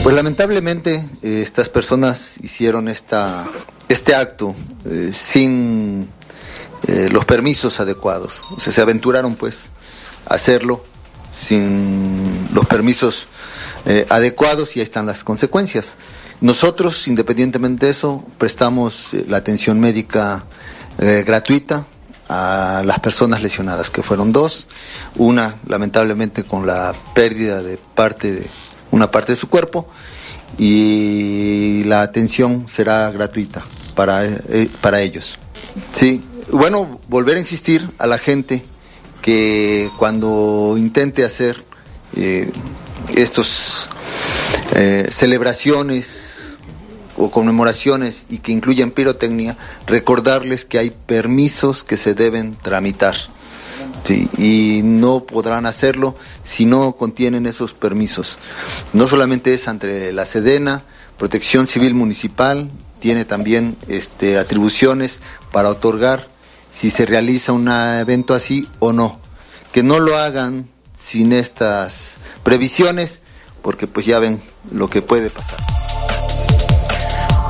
Pues 0.03 0.15
lamentablemente 0.15 1.03
eh, 1.23 1.41
estas 1.41 1.67
personas 1.67 2.37
hicieron 2.43 2.87
esta, 2.87 3.43
este 3.89 4.13
acto 4.13 4.55
eh, 4.85 5.09
sin 5.13 6.09
eh, 6.87 7.09
los 7.11 7.25
permisos 7.25 7.79
adecuados. 7.79 8.43
Se 8.57 8.81
aventuraron 8.81 9.35
pues 9.35 9.63
a 10.27 10.35
hacerlo 10.35 10.83
sin 11.31 12.49
los 12.53 12.65
permisos 12.67 13.27
adecuados 14.09 14.77
y 14.77 14.79
ahí 14.79 14.83
están 14.83 15.05
las 15.05 15.23
consecuencias. 15.23 15.97
Nosotros, 16.39 17.07
independientemente 17.07 17.87
de 17.87 17.91
eso, 17.91 18.23
prestamos 18.37 19.09
la 19.27 19.37
atención 19.37 19.79
médica 19.79 20.45
gratuita 20.97 21.85
a 22.29 22.83
las 22.85 22.99
personas 22.99 23.41
lesionadas, 23.41 23.89
que 23.89 24.03
fueron 24.03 24.31
dos, 24.31 24.67
una 25.17 25.55
lamentablemente 25.67 26.43
con 26.43 26.65
la 26.65 26.93
pérdida 27.13 27.61
de 27.61 27.77
parte 27.77 28.31
de 28.31 28.47
una 28.91 29.09
parte 29.11 29.33
de 29.33 29.35
su 29.35 29.49
cuerpo 29.49 29.87
y 30.57 31.83
la 31.85 32.01
atención 32.01 32.67
será 32.67 33.11
gratuita 33.11 33.63
para, 33.95 34.25
eh, 34.25 34.69
para 34.81 35.01
ellos. 35.01 35.37
Sí, 35.91 36.23
bueno, 36.51 36.99
volver 37.07 37.37
a 37.37 37.39
insistir 37.39 37.89
a 37.97 38.07
la 38.07 38.17
gente 38.17 38.63
que 39.21 39.89
cuando 39.97 40.75
intente 40.77 41.23
hacer 41.23 41.63
eh, 42.15 42.51
estos 43.15 43.89
eh, 44.75 45.07
celebraciones 45.11 46.57
o 47.17 47.31
conmemoraciones 47.31 48.25
y 48.29 48.39
que 48.39 48.51
incluyan 48.51 48.91
pirotecnia, 48.91 49.57
recordarles 49.87 50.65
que 50.65 50.79
hay 50.79 50.89
permisos 50.89 51.83
que 51.83 51.97
se 51.97 52.13
deben 52.13 52.55
tramitar. 52.55 53.15
Y 54.37 54.81
no 54.83 55.23
podrán 55.23 55.65
hacerlo 55.65 56.15
si 56.43 56.65
no 56.65 56.93
contienen 56.93 57.45
esos 57.45 57.71
permisos. 57.71 58.37
No 58.91 59.07
solamente 59.07 59.53
es 59.53 59.67
entre 59.67 60.11
la 60.11 60.25
Sedena, 60.25 60.83
Protección 61.17 61.67
Civil 61.67 61.93
Municipal, 61.93 62.69
tiene 62.99 63.23
también 63.23 63.77
este, 63.87 64.37
atribuciones 64.37 65.19
para 65.53 65.69
otorgar 65.69 66.27
si 66.73 66.89
se 66.89 67.05
realiza 67.05 67.51
un 67.51 67.69
evento 67.69 68.33
así 68.33 68.67
o 68.79 68.93
no. 68.93 69.19
Que 69.71 69.83
no 69.83 69.99
lo 69.99 70.17
hagan 70.17 70.67
sin 70.91 71.31
estas 71.31 72.17
previsiones, 72.43 73.21
porque 73.61 73.85
pues 73.85 74.07
ya 74.07 74.17
ven 74.17 74.41
lo 74.71 74.89
que 74.89 75.03
puede 75.03 75.29
pasar. 75.29 75.59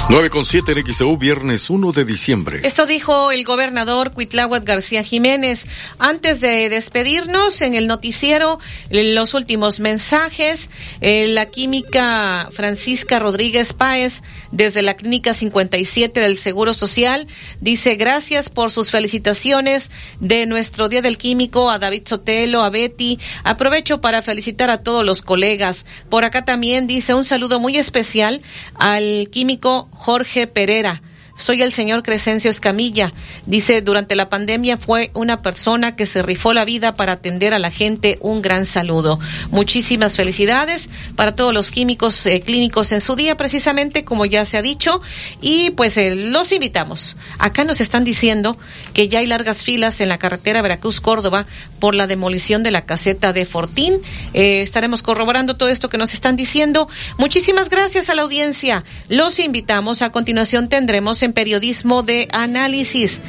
9 0.09 0.29
con 0.29 0.45
7 0.45 0.73
en 0.73 0.93
XEU, 0.93 1.17
viernes 1.17 1.69
1 1.69 1.93
de 1.93 2.03
diciembre. 2.03 2.59
Esto 2.63 2.85
dijo 2.85 3.31
el 3.31 3.45
gobernador 3.45 4.11
Cuitláhuac 4.11 4.65
García 4.65 5.01
Jiménez. 5.01 5.65
Antes 5.97 6.41
de 6.41 6.67
despedirnos 6.67 7.61
en 7.61 7.73
el 7.73 7.87
noticiero, 7.87 8.59
los 8.89 9.33
últimos 9.33 9.79
mensajes. 9.79 10.69
Eh, 10.99 11.27
la 11.27 11.45
química 11.45 12.49
Francisca 12.51 13.17
Rodríguez 13.17 13.71
Páez, 13.71 14.23
desde 14.51 14.81
la 14.81 14.95
Clínica 14.95 15.33
57 15.33 16.19
del 16.19 16.37
Seguro 16.37 16.73
Social, 16.73 17.25
dice 17.61 17.95
gracias 17.95 18.49
por 18.49 18.71
sus 18.71 18.91
felicitaciones 18.91 19.89
de 20.19 20.45
nuestro 20.45 20.89
Día 20.89 21.01
del 21.01 21.17
Químico 21.17 21.71
a 21.71 21.79
David 21.79 22.03
Sotelo, 22.05 22.61
a 22.61 22.69
Betty. 22.69 23.19
Aprovecho 23.45 24.01
para 24.01 24.21
felicitar 24.21 24.69
a 24.69 24.83
todos 24.83 25.05
los 25.05 25.21
colegas. 25.21 25.85
Por 26.09 26.25
acá 26.25 26.43
también 26.43 26.87
dice 26.87 27.13
un 27.13 27.23
saludo 27.23 27.61
muy 27.61 27.77
especial 27.77 28.41
al 28.75 29.29
químico 29.31 29.89
Jorge 29.95 30.47
Pereira. 30.47 31.01
Soy 31.35 31.63
el 31.63 31.73
señor 31.73 32.03
Crescencio 32.03 32.51
Escamilla. 32.51 33.11
Dice, 33.47 33.81
durante 33.81 34.15
la 34.15 34.29
pandemia 34.29 34.77
fue 34.77 35.09
una 35.15 35.41
persona 35.41 35.95
que 35.95 36.05
se 36.05 36.21
rifó 36.21 36.53
la 36.53 36.63
vida 36.63 36.95
para 36.95 37.13
atender 37.13 37.55
a 37.55 37.59
la 37.59 37.71
gente. 37.71 38.19
Un 38.21 38.43
gran 38.43 38.67
saludo. 38.67 39.19
Muchísimas 39.49 40.15
felicidades 40.15 40.89
para 41.15 41.35
todos 41.35 41.51
los 41.51 41.71
químicos 41.71 42.23
eh, 42.27 42.41
clínicos 42.41 42.91
en 42.91 43.01
su 43.01 43.15
día, 43.15 43.35
precisamente 43.35 44.05
como 44.05 44.25
ya 44.25 44.45
se 44.45 44.57
ha 44.57 44.61
dicho. 44.61 45.01
Y 45.41 45.71
pues 45.71 45.97
eh, 45.97 46.15
los 46.15 46.51
invitamos. 46.51 47.17
Acá 47.39 47.63
nos 47.63 47.81
están 47.81 48.03
diciendo 48.03 48.55
que 48.93 49.09
ya 49.09 49.19
hay 49.19 49.25
largas 49.25 49.63
filas 49.63 50.01
en 50.01 50.09
la 50.09 50.19
carretera 50.19 50.61
Veracruz-Córdoba 50.61 51.47
por 51.79 51.95
la 51.95 52.05
demolición 52.05 52.61
de 52.61 52.71
la 52.71 52.85
caseta 52.85 53.33
de 53.33 53.45
Fortín. 53.45 53.95
Eh, 54.33 54.61
estaremos 54.61 55.01
corroborando 55.01 55.55
todo 55.55 55.69
esto 55.69 55.89
que 55.89 55.97
nos 55.97 56.13
están 56.13 56.35
diciendo. 56.35 56.87
Muchísimas 57.17 57.69
gracias 57.69 58.11
a 58.11 58.15
la 58.15 58.21
audiencia. 58.21 58.83
Los 59.09 59.39
invitamos. 59.39 60.03
A 60.03 60.11
continuación 60.11 60.69
tendremos 60.69 61.22
en 61.25 61.33
periodismo 61.33 62.03
de 62.03 62.27
análisis. 62.31 63.21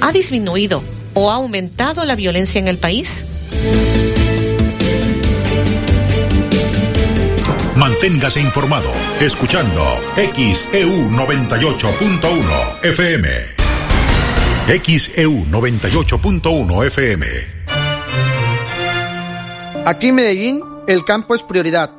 ¿Ha 0.00 0.12
disminuido 0.12 0.82
o 1.14 1.30
ha 1.30 1.34
aumentado 1.34 2.04
la 2.04 2.14
violencia 2.14 2.58
en 2.58 2.68
el 2.68 2.78
país? 2.78 3.24
Manténgase 7.76 8.40
informado 8.40 8.90
escuchando 9.20 9.82
XEU 10.14 11.10
98.1 11.10 12.84
FM. 12.84 13.28
XEU 14.84 15.46
98.1 15.46 16.86
FM. 16.86 17.26
Aquí 19.86 20.08
en 20.08 20.14
Medellín, 20.14 20.62
el 20.86 21.04
campo 21.06 21.34
es 21.34 21.42
prioridad. 21.42 21.90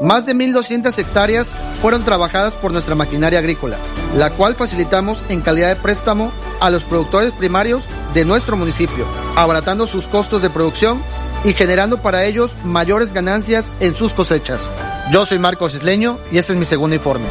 Más 0.00 0.26
de 0.26 0.34
1.200 0.34 0.96
hectáreas 0.96 1.52
fueron 1.80 2.04
trabajadas 2.04 2.54
por 2.54 2.72
nuestra 2.72 2.94
maquinaria 2.94 3.38
agrícola, 3.38 3.76
la 4.14 4.30
cual 4.30 4.54
facilitamos 4.54 5.22
en 5.28 5.40
calidad 5.40 5.68
de 5.68 5.76
préstamo 5.76 6.32
a 6.60 6.70
los 6.70 6.82
productores 6.82 7.32
primarios 7.32 7.84
de 8.14 8.24
nuestro 8.24 8.56
municipio, 8.56 9.06
abaratando 9.36 9.86
sus 9.86 10.06
costos 10.06 10.42
de 10.42 10.50
producción 10.50 11.02
y 11.44 11.52
generando 11.52 12.02
para 12.02 12.24
ellos 12.24 12.50
mayores 12.64 13.12
ganancias 13.12 13.70
en 13.80 13.94
sus 13.94 14.14
cosechas. 14.14 14.70
Yo 15.12 15.26
soy 15.26 15.38
Marcos 15.38 15.74
Isleño 15.74 16.18
y 16.32 16.38
este 16.38 16.52
es 16.52 16.58
mi 16.58 16.64
segundo 16.64 16.96
informe. 16.96 17.26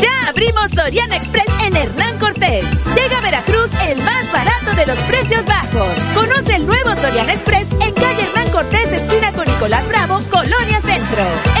Ya 0.00 0.28
abrimos 0.28 0.70
Soriana 0.74 1.16
Express 1.16 1.46
en 1.62 1.76
Hernán 1.76 2.18
Cortés. 2.18 2.64
Llega 2.94 3.18
a 3.18 3.20
Veracruz 3.20 3.70
el 3.86 4.02
más 4.02 4.32
barato 4.32 4.72
de 4.76 4.86
los 4.86 4.98
precios 5.00 5.44
bajos. 5.44 5.88
Conoce 6.14 6.56
el 6.56 6.66
nuevo 6.66 6.94
Soriana 6.94 7.32
Express 7.32 7.68
en 7.70 7.94
calle 7.94 8.22
Hernán 8.22 8.50
Cortés, 8.50 8.90
esquina 8.90 9.32
con 9.32 9.46
Nicolás 9.46 9.86
Bravo, 9.88 10.20
Colonia 10.30 10.80
Centro. 10.80 11.51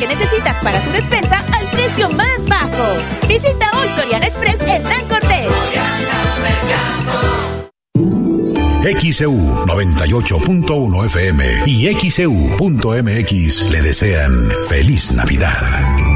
Que 0.00 0.06
necesitas 0.06 0.56
para 0.62 0.80
tu 0.80 0.92
despensa 0.92 1.44
al 1.52 1.66
precio 1.66 2.08
más 2.08 2.48
bajo. 2.48 3.28
Visita 3.28 3.70
hoy 3.78 3.86
Soriana 3.94 4.24
Express 4.24 4.58
Hernán 4.60 5.06
Cortés. 5.06 5.46
XEU 8.98 9.36
98.1 9.66 11.04
FM 11.04 11.44
y 11.66 11.94
XEU.mx 11.94 13.70
le 13.70 13.82
desean 13.82 14.50
feliz 14.70 15.12
Navidad. 15.12 16.09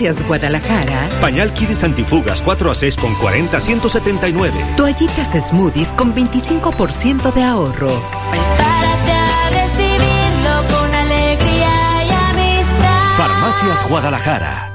Farmacias 0.00 0.26
Guadalajara, 0.26 1.08
Pañal 1.20 1.52
Kids 1.52 1.84
Antifugas 1.84 2.40
4 2.40 2.70
a 2.70 2.74
6 2.74 2.96
con 2.96 3.14
40 3.16 3.60
179. 3.60 4.64
toallitas 4.74 5.48
smoothies 5.48 5.88
con 5.88 6.14
25% 6.14 7.30
de 7.34 7.42
ahorro. 7.42 7.88
Prepárate 8.30 9.12
a 9.12 9.50
recibirlo 9.50 10.78
con 10.78 10.94
alegría 10.94 12.04
y 12.06 12.10
amistad. 12.30 13.16
Farmacias 13.18 13.88
Guadalajara. 13.90 14.66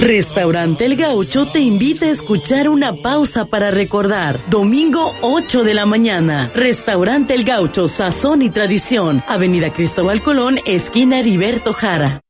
Restaurante 0.00 0.86
El 0.86 0.96
Gaucho 0.96 1.44
te 1.44 1.60
invita 1.60 2.06
a 2.06 2.10
escuchar 2.10 2.70
una 2.70 2.94
pausa 2.94 3.44
para 3.44 3.70
recordar. 3.70 4.40
Domingo 4.48 5.14
8 5.20 5.62
de 5.62 5.74
la 5.74 5.84
mañana. 5.84 6.50
Restaurante 6.54 7.34
El 7.34 7.44
Gaucho, 7.44 7.86
Sazón 7.86 8.40
y 8.40 8.48
Tradición. 8.48 9.22
Avenida 9.28 9.70
Cristóbal 9.70 10.22
Colón, 10.22 10.58
esquina 10.64 11.20
Heriberto 11.20 11.74
Jara. 11.74 12.22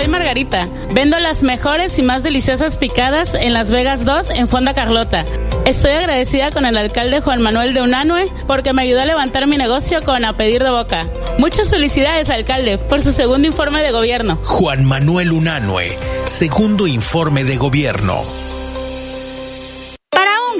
Soy 0.00 0.08
Margarita. 0.08 0.66
Vendo 0.94 1.18
las 1.18 1.42
mejores 1.42 1.98
y 1.98 2.02
más 2.02 2.22
deliciosas 2.22 2.78
picadas 2.78 3.34
en 3.34 3.52
Las 3.52 3.70
Vegas 3.70 4.06
2 4.06 4.30
en 4.30 4.48
Fonda 4.48 4.72
Carlota. 4.72 5.26
Estoy 5.66 5.90
agradecida 5.90 6.50
con 6.52 6.64
el 6.64 6.78
alcalde 6.78 7.20
Juan 7.20 7.42
Manuel 7.42 7.74
de 7.74 7.82
Unanue 7.82 8.32
porque 8.46 8.72
me 8.72 8.80
ayudó 8.80 9.02
a 9.02 9.04
levantar 9.04 9.46
mi 9.46 9.58
negocio 9.58 10.00
con 10.02 10.24
A 10.24 10.38
Pedir 10.38 10.62
de 10.62 10.70
Boca. 10.70 11.06
Muchas 11.36 11.68
felicidades, 11.68 12.30
alcalde, 12.30 12.78
por 12.78 13.02
su 13.02 13.12
segundo 13.12 13.46
informe 13.46 13.82
de 13.82 13.92
gobierno. 13.92 14.38
Juan 14.42 14.86
Manuel 14.86 15.32
Unanue, 15.32 15.94
segundo 16.24 16.86
informe 16.86 17.44
de 17.44 17.58
gobierno. 17.58 18.49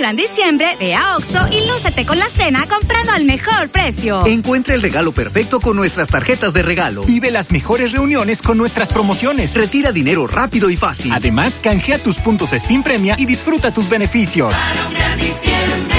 Gran 0.00 0.16
diciembre, 0.16 0.78
ve 0.80 0.94
a 0.94 1.18
Oxo 1.18 1.46
y 1.52 1.68
lúcete 1.68 2.06
con 2.06 2.18
la 2.18 2.26
cena 2.30 2.66
comprando 2.66 3.12
al 3.12 3.26
mejor 3.26 3.68
precio. 3.68 4.24
Encuentra 4.24 4.74
el 4.74 4.80
regalo 4.80 5.12
perfecto 5.12 5.60
con 5.60 5.76
nuestras 5.76 6.08
tarjetas 6.08 6.54
de 6.54 6.62
regalo. 6.62 7.04
Vive 7.04 7.30
las 7.30 7.50
mejores 7.50 7.92
reuniones 7.92 8.40
con 8.40 8.56
nuestras 8.56 8.88
promociones. 8.88 9.54
Retira 9.54 9.92
dinero 9.92 10.26
rápido 10.26 10.70
y 10.70 10.78
fácil. 10.78 11.12
Además, 11.12 11.60
canjea 11.62 11.98
tus 11.98 12.16
puntos 12.16 12.54
Spin 12.54 12.82
Premia 12.82 13.14
y 13.18 13.26
disfruta 13.26 13.74
tus 13.74 13.90
beneficios. 13.90 14.54
Para 14.54 14.86
un 14.86 14.94
gran 14.94 15.18
diciembre, 15.18 15.96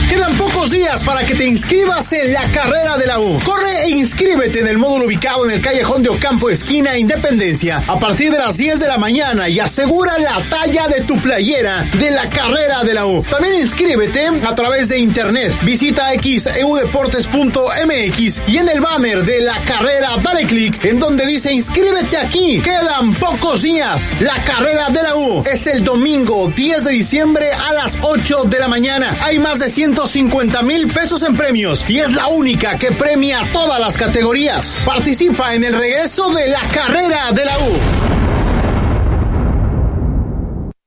Quedan 0.10 0.36
pocos 0.38 0.70
días 0.70 1.04
para 1.04 1.26
que 1.26 1.36
te 1.36 1.46
inscribas 1.46 2.12
en 2.14 2.34
la 2.34 2.50
carrera 2.52 2.98
de 2.98 3.08
la 3.08 3.20
U. 3.20 3.40
Corre 3.44 3.86
e 3.86 3.90
inscríbete 3.90 4.60
en 4.60 4.68
el 4.68 4.78
módulo 4.78 5.06
ubicado 5.06 5.46
en 5.46 5.52
el 5.52 5.62
callejón 5.62 6.04
de 6.04 6.10
Ocampo, 6.10 6.50
esquina 6.50 6.98
Independencia, 6.98 7.84
a 7.88 8.00
partir 8.00 8.32
de 8.32 8.38
las 8.38 8.58
10 8.58 8.80
de 8.80 8.88
la 8.88 8.98
mañana 8.98 9.50
y 9.50 9.60
asegura 9.60 10.18
la 10.20 10.40
talla 10.50 10.88
de 10.88 11.04
tu 11.04 11.18
playera 11.18 11.90
de 11.98 12.12
la 12.12 12.30
carrera 12.30 12.84
de 12.84 12.94
la 12.94 13.06
U. 13.06 13.24
También 13.24 13.56
inscríbete 13.56 14.28
a 14.28 14.56
través 14.56 14.90
de 14.90 15.00
internet. 15.00 15.54
Visita 15.64 16.10
xeudeportes.mx 16.12 18.42
y 18.48 18.58
en 18.58 18.70
el 18.70 18.82
banner 18.82 19.24
de 19.24 19.42
la 19.42 19.60
carrera 19.64 20.18
dale 20.22 20.46
clic 20.46 20.84
en 20.86 21.00
donde 21.00 21.26
dice 21.26 21.52
inscríbete 21.52 22.18
aquí. 22.18 22.62
Quedan 22.62 23.14
pocos 23.16 23.62
días. 23.62 24.12
La 24.20 24.36
carrera 24.44 24.90
de 24.90 25.02
la 25.02 25.16
U 25.16 25.44
es 25.50 25.66
el 25.68 25.84
domingo 25.84 26.52
10 26.56 26.84
de 26.84 26.92
diciembre 26.92 27.52
a 27.52 27.74
las 27.74 27.98
8 28.02 28.44
de 28.46 28.60
la 28.60 28.68
mañana. 28.68 29.18
Hay 29.22 29.40
más 29.40 29.60
de 29.60 29.70
150 29.94 30.64
mil 30.64 30.88
pesos 30.88 31.22
en 31.22 31.36
premios 31.36 31.86
y 31.88 31.99
es 31.99 32.11
la 32.15 32.28
única 32.28 32.80
que 32.80 32.91
premia 32.91 33.41
todas 33.53 33.80
las 33.80 33.95
categorías. 33.95 34.82
Participa 34.84 35.53
en 35.53 35.64
el 35.64 35.78
regreso 35.78 36.34
de 36.34 36.48
la 36.48 36.68
carrera 36.70 37.32
de 37.32 37.45
la 37.45 37.60
U. 37.60 38.23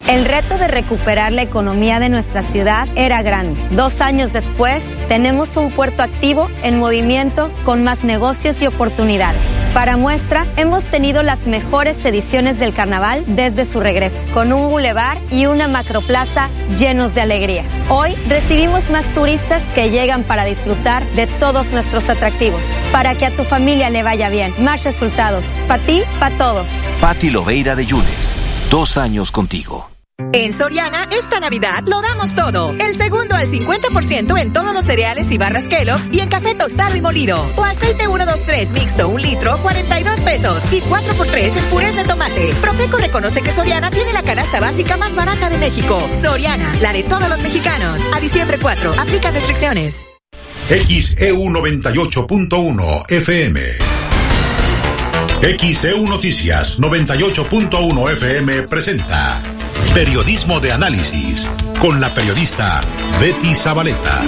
El 0.08 0.24
reto 0.24 0.56
de 0.56 0.68
recuperar 0.68 1.32
la 1.32 1.42
economía 1.42 1.98
de 1.98 2.08
nuestra 2.08 2.42
ciudad 2.42 2.86
era 2.94 3.22
grande. 3.22 3.60
Dos 3.72 4.00
años 4.00 4.32
después, 4.32 4.96
tenemos 5.08 5.56
un 5.56 5.72
puerto 5.72 6.04
activo 6.04 6.48
en 6.62 6.78
movimiento 6.78 7.50
con 7.64 7.82
más 7.82 8.04
negocios 8.04 8.62
y 8.62 8.68
oportunidades. 8.68 9.40
Para 9.74 9.96
muestra, 9.96 10.46
hemos 10.56 10.84
tenido 10.84 11.24
las 11.24 11.48
mejores 11.48 12.04
ediciones 12.04 12.60
del 12.60 12.72
carnaval 12.72 13.24
desde 13.26 13.64
su 13.64 13.80
regreso, 13.80 14.24
con 14.32 14.52
un 14.52 14.70
bulevar 14.70 15.18
y 15.32 15.46
una 15.46 15.66
macroplaza 15.66 16.50
llenos 16.78 17.12
de 17.16 17.22
alegría. 17.22 17.64
Hoy 17.88 18.14
recibimos 18.28 18.90
más 18.90 19.12
turistas 19.12 19.64
que 19.74 19.90
llegan 19.90 20.22
para 20.22 20.44
disfrutar 20.44 21.04
de 21.10 21.26
todos 21.26 21.72
nuestros 21.72 22.08
atractivos. 22.08 22.78
Para 22.92 23.16
que 23.16 23.26
a 23.26 23.34
tu 23.34 23.42
familia 23.42 23.90
le 23.90 24.04
vaya 24.04 24.28
bien, 24.28 24.54
más 24.60 24.84
resultados. 24.84 25.52
Para 25.66 25.82
ti, 25.82 26.02
para 26.20 26.38
todos. 26.38 26.68
Patti 27.00 27.30
Loveira 27.30 27.74
de 27.74 27.86
Yunes. 27.86 28.36
Dos 28.70 28.96
años 28.96 29.32
contigo. 29.32 29.95
En 30.32 30.52
Soriana, 30.54 31.06
esta 31.10 31.40
Navidad 31.40 31.84
lo 31.86 32.00
damos 32.00 32.34
todo. 32.34 32.74
El 32.78 32.94
segundo 32.94 33.36
al 33.36 33.46
50% 33.48 34.40
en 34.40 34.52
todos 34.52 34.72
los 34.72 34.84
cereales 34.84 35.30
y 35.30 35.36
barras 35.36 35.64
Kellogg's 35.64 36.12
y 36.12 36.20
en 36.20 36.28
café 36.30 36.54
tostado 36.54 36.96
y 36.96 37.02
molido. 37.02 37.38
O 37.56 37.64
aceite 37.64 38.06
123 38.06 38.70
mixto, 38.72 39.08
un 39.08 39.20
litro, 39.20 39.58
42 39.58 40.20
pesos. 40.20 40.62
Y 40.72 40.80
4x3 40.80 41.56
en 41.58 41.64
purés 41.66 41.96
de 41.96 42.04
tomate. 42.04 42.54
Profeco 42.62 42.96
reconoce 42.96 43.42
que 43.42 43.52
Soriana 43.52 43.90
tiene 43.90 44.14
la 44.14 44.22
canasta 44.22 44.58
básica 44.58 44.96
más 44.96 45.14
barata 45.14 45.50
de 45.50 45.58
México. 45.58 45.98
Soriana, 46.22 46.72
la 46.80 46.94
de 46.94 47.02
todos 47.02 47.28
los 47.28 47.40
mexicanos. 47.42 48.02
A 48.14 48.20
diciembre 48.20 48.58
4, 48.60 48.94
aplica 48.98 49.30
restricciones. 49.30 50.04
XEU 50.68 51.44
98.1 51.50 53.10
FM. 53.10 53.60
XEU 55.58 56.08
Noticias 56.08 56.78
98.1 56.80 58.12
FM 58.12 58.62
presenta 58.62 59.55
Periodismo 59.96 60.60
de 60.60 60.72
Análisis 60.72 61.48
con 61.80 62.02
la 62.02 62.12
periodista 62.12 62.82
Betty 63.18 63.54
Zabaleta. 63.54 64.22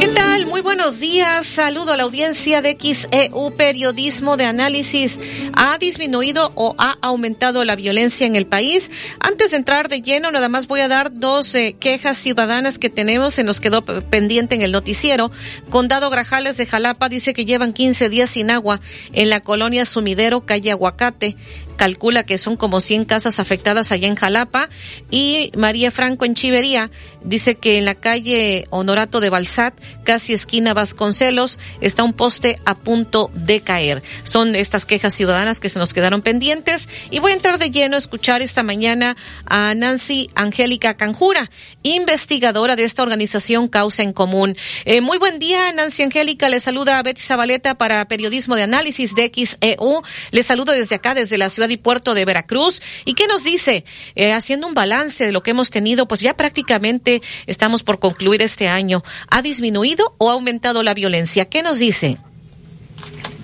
¿Qué 0.00 0.08
tal? 0.08 0.46
Muy 0.46 0.60
buenos 0.60 0.98
días. 0.98 1.46
Saludo 1.46 1.92
a 1.92 1.96
la 1.96 2.02
audiencia 2.02 2.60
de 2.60 2.76
XEU 2.76 3.54
Periodismo 3.54 4.36
de 4.36 4.46
Análisis. 4.46 5.20
¿Ha 5.54 5.78
disminuido 5.78 6.50
o 6.56 6.74
ha 6.78 6.98
aumentado 7.00 7.64
la 7.64 7.76
violencia 7.76 8.26
en 8.26 8.34
el 8.34 8.46
país? 8.46 8.90
Antes 9.20 9.52
de 9.52 9.58
entrar 9.58 9.88
de 9.88 10.02
lleno, 10.02 10.32
nada 10.32 10.48
más 10.48 10.66
voy 10.66 10.80
a 10.80 10.88
dar 10.88 11.16
dos 11.16 11.54
eh, 11.54 11.76
quejas 11.78 12.18
ciudadanas 12.18 12.80
que 12.80 12.90
tenemos. 12.90 13.34
Se 13.34 13.44
nos 13.44 13.60
quedó 13.60 13.82
pendiente 13.82 14.56
en 14.56 14.62
el 14.62 14.72
noticiero. 14.72 15.30
Condado 15.70 16.10
Grajales 16.10 16.56
de 16.56 16.66
Jalapa 16.66 17.08
dice 17.08 17.34
que 17.34 17.44
llevan 17.44 17.72
15 17.72 18.08
días 18.08 18.30
sin 18.30 18.50
agua 18.50 18.80
en 19.12 19.30
la 19.30 19.38
colonia 19.42 19.84
Sumidero, 19.84 20.44
calle 20.44 20.72
Aguacate 20.72 21.36
calcula 21.78 22.24
que 22.24 22.36
son 22.36 22.56
como 22.56 22.80
100 22.80 23.06
casas 23.06 23.38
afectadas 23.38 23.90
allá 23.92 24.08
en 24.08 24.16
Jalapa 24.16 24.68
y 25.10 25.50
María 25.56 25.90
Franco 25.90 26.26
en 26.26 26.34
Chivería 26.34 26.90
dice 27.22 27.54
que 27.54 27.78
en 27.78 27.86
la 27.86 27.94
calle 27.94 28.66
Honorato 28.70 29.20
de 29.20 29.30
Balsat, 29.30 29.74
casi 30.04 30.34
esquina 30.34 30.74
Vasconcelos, 30.74 31.58
está 31.80 32.04
un 32.04 32.12
poste 32.12 32.58
a 32.66 32.74
punto 32.74 33.30
de 33.32 33.60
caer. 33.60 34.02
Son 34.24 34.54
estas 34.54 34.84
quejas 34.84 35.14
ciudadanas 35.14 35.60
que 35.60 35.68
se 35.68 35.78
nos 35.78 35.94
quedaron 35.94 36.20
pendientes 36.20 36.88
y 37.10 37.20
voy 37.20 37.32
a 37.32 37.36
entrar 37.36 37.58
de 37.58 37.70
lleno 37.70 37.96
a 37.96 37.98
escuchar 37.98 38.42
esta 38.42 38.62
mañana 38.62 39.16
a 39.46 39.74
Nancy 39.74 40.30
Angélica 40.34 40.96
Canjura, 40.96 41.50
investigadora 41.82 42.76
de 42.76 42.84
esta 42.84 43.02
organización 43.02 43.68
Causa 43.68 44.02
en 44.02 44.12
Común. 44.12 44.56
Eh, 44.84 45.00
muy 45.00 45.18
buen 45.18 45.38
día, 45.38 45.72
Nancy 45.72 46.02
Angélica. 46.02 46.48
Le 46.48 46.60
saluda 46.60 46.98
a 46.98 47.02
Betty 47.02 47.20
Zabaleta 47.20 47.76
para 47.76 48.06
Periodismo 48.08 48.56
de 48.56 48.64
Análisis 48.64 49.14
de 49.14 49.30
XEU. 49.32 50.02
Le 50.32 50.42
saludo 50.42 50.72
desde 50.72 50.96
acá, 50.96 51.14
desde 51.14 51.38
la 51.38 51.48
ciudad 51.48 51.67
y 51.70 51.76
puerto 51.76 52.14
de 52.14 52.24
Veracruz. 52.24 52.82
¿Y 53.04 53.14
qué 53.14 53.26
nos 53.26 53.44
dice? 53.44 53.84
Eh, 54.14 54.32
haciendo 54.32 54.66
un 54.66 54.74
balance 54.74 55.26
de 55.26 55.32
lo 55.32 55.42
que 55.42 55.52
hemos 55.52 55.70
tenido, 55.70 56.06
pues 56.06 56.20
ya 56.20 56.34
prácticamente 56.34 57.20
estamos 57.46 57.82
por 57.82 57.98
concluir 57.98 58.42
este 58.42 58.68
año. 58.68 59.02
¿Ha 59.30 59.42
disminuido 59.42 60.14
o 60.18 60.30
ha 60.30 60.34
aumentado 60.34 60.82
la 60.82 60.94
violencia? 60.94 61.46
¿Qué 61.46 61.62
nos 61.62 61.78
dice? 61.78 62.16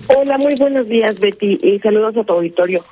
Hola, 0.07 0.37
muy 0.37 0.55
buenos 0.55 0.87
días, 0.87 1.19
Betty, 1.19 1.57
y 1.61 1.79
saludos 1.79 2.15
a 2.17 2.23
tu 2.23 2.33
auditorio. 2.33 2.83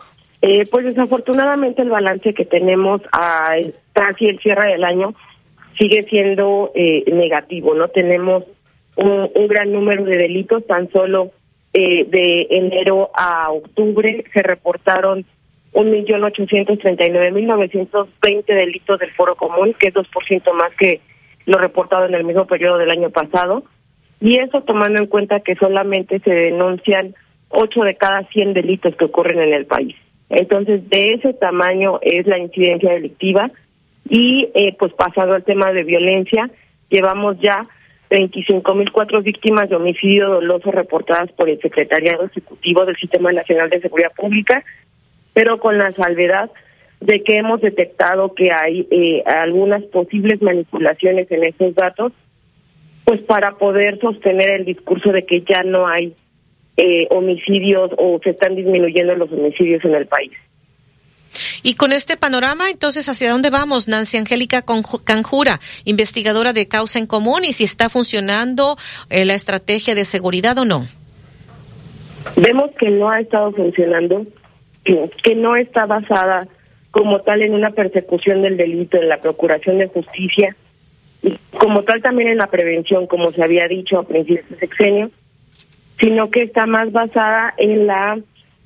Eh, 0.41 0.63
pues 0.69 0.83
desafortunadamente 0.83 1.83
el 1.83 1.89
balance 1.89 2.33
que 2.33 2.43
tenemos 2.43 3.01
a 3.11 3.55
casi 3.93 4.25
el 4.25 4.39
cierre 4.39 4.73
del 4.73 4.83
año 4.83 5.15
sigue 5.79 6.05
siendo 6.09 6.71
eh, 6.75 7.03
negativo, 7.11 7.73
¿no? 7.75 7.87
Tenemos 7.87 8.43
un, 8.95 9.47
gran 9.47 9.71
número 9.71 10.03
de 10.03 10.17
delitos, 10.17 10.65
tan 10.67 10.91
solo 10.91 11.31
eh, 11.73 12.05
de 12.07 12.47
enero 12.51 13.09
a 13.15 13.51
octubre 13.51 14.23
se 14.31 14.43
reportaron 14.43 15.25
1.839.920 15.73 18.45
delitos 18.45 18.99
del 18.99 19.11
foro 19.11 19.35
común, 19.35 19.75
que 19.79 19.87
es 19.87 19.93
2% 19.93 20.53
más 20.53 20.71
que 20.77 21.01
lo 21.45 21.57
reportado 21.57 22.05
en 22.05 22.13
el 22.13 22.23
mismo 22.23 22.45
periodo 22.45 22.77
del 22.77 22.91
año 22.91 23.09
pasado. 23.09 23.63
Y 24.21 24.39
eso 24.39 24.61
tomando 24.61 25.01
en 25.01 25.07
cuenta 25.07 25.41
que 25.41 25.55
solamente 25.55 26.19
se 26.19 26.31
denuncian 26.31 27.15
8 27.49 27.81
de 27.81 27.95
cada 27.95 28.23
100 28.29 28.53
delitos 28.53 28.95
que 28.95 29.05
ocurren 29.05 29.39
en 29.39 29.53
el 29.53 29.65
país. 29.65 29.95
Entonces, 30.29 30.89
de 30.89 31.13
ese 31.13 31.33
tamaño 31.33 31.99
es 32.01 32.25
la 32.25 32.39
incidencia 32.39 32.93
delictiva. 32.93 33.51
Y 34.09 34.49
eh, 34.53 34.75
pues 34.77 34.93
pasando 34.93 35.33
al 35.33 35.43
tema 35.43 35.71
de 35.71 35.83
violencia, 35.83 36.49
llevamos 36.89 37.37
ya 37.39 37.63
25.004 38.13 39.23
víctimas 39.23 39.69
de 39.69 39.75
homicidio 39.75 40.29
doloso 40.29 40.71
reportadas 40.71 41.31
por 41.31 41.49
el 41.49 41.59
Secretariado 41.59 42.25
Ejecutivo 42.25 42.85
del 42.85 42.95
Sistema 42.97 43.31
Nacional 43.31 43.71
de 43.71 43.81
Seguridad 43.81 44.11
Pública, 44.15 44.63
pero 45.33 45.57
con 45.59 45.79
la 45.79 45.91
salvedad 45.91 46.51
de 46.99 47.23
que 47.23 47.37
hemos 47.37 47.59
detectado 47.61 48.35
que 48.35 48.51
hay 48.51 48.87
eh, 48.91 49.23
algunas 49.25 49.81
posibles 49.85 50.41
manipulaciones 50.43 51.29
en 51.31 51.43
esos 51.43 51.73
datos, 51.73 52.13
pues 53.03 53.19
para 53.21 53.55
poder 53.55 53.99
sostener 53.99 54.51
el 54.51 54.65
discurso 54.65 55.11
de 55.11 55.25
que 55.25 55.41
ya 55.41 55.63
no 55.63 55.87
hay 55.87 56.13
eh, 56.77 57.07
homicidios 57.09 57.91
o 57.97 58.19
se 58.23 58.29
están 58.29 58.55
disminuyendo 58.55 59.15
los 59.15 59.31
homicidios 59.31 59.83
en 59.85 59.95
el 59.95 60.05
país. 60.05 60.31
Y 61.61 61.75
con 61.75 61.91
este 61.91 62.17
panorama, 62.17 62.69
entonces, 62.69 63.07
¿hacia 63.09 63.31
dónde 63.31 63.49
vamos? 63.49 63.87
Nancy 63.87 64.17
Angélica 64.17 64.63
Canjura, 65.03 65.59
investigadora 65.85 66.53
de 66.53 66.67
causa 66.67 66.99
en 66.99 67.07
común, 67.07 67.43
y 67.45 67.53
si 67.53 67.63
está 67.63 67.89
funcionando 67.89 68.77
eh, 69.09 69.25
la 69.25 69.33
estrategia 69.33 69.95
de 69.95 70.05
seguridad 70.05 70.57
o 70.57 70.65
no. 70.65 70.87
Vemos 72.35 72.71
que 72.79 72.89
no 72.89 73.09
ha 73.09 73.19
estado 73.19 73.51
funcionando, 73.51 74.25
que 74.83 75.35
no 75.35 75.55
está 75.55 75.85
basada 75.85 76.47
como 76.91 77.21
tal 77.21 77.41
en 77.41 77.53
una 77.53 77.71
persecución 77.71 78.43
del 78.43 78.55
delito, 78.55 78.97
en 78.97 79.09
la 79.09 79.17
procuración 79.17 79.79
de 79.79 79.87
justicia, 79.87 80.55
y 81.23 81.37
como 81.57 81.83
tal 81.83 82.01
también 82.01 82.29
en 82.29 82.37
la 82.37 82.47
prevención, 82.47 83.07
como 83.07 83.31
se 83.31 83.43
había 83.43 83.67
dicho 83.67 83.97
a 83.97 84.03
principios 84.03 84.49
de 84.49 84.57
sexenio, 84.57 85.11
sino 85.99 86.29
que 86.29 86.43
está 86.43 86.65
más 86.65 86.91
basada 86.91 87.53
en 87.57 87.87
la 87.87 88.19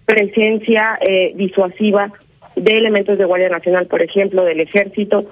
presencia 0.05 0.97
eh, 1.01 1.33
disuasiva 1.35 2.11
de 2.57 2.71
elementos 2.73 3.17
de 3.17 3.25
Guardia 3.25 3.49
Nacional, 3.49 3.87
por 3.87 4.01
ejemplo, 4.01 4.43
del 4.43 4.59
Ejército, 4.59 5.25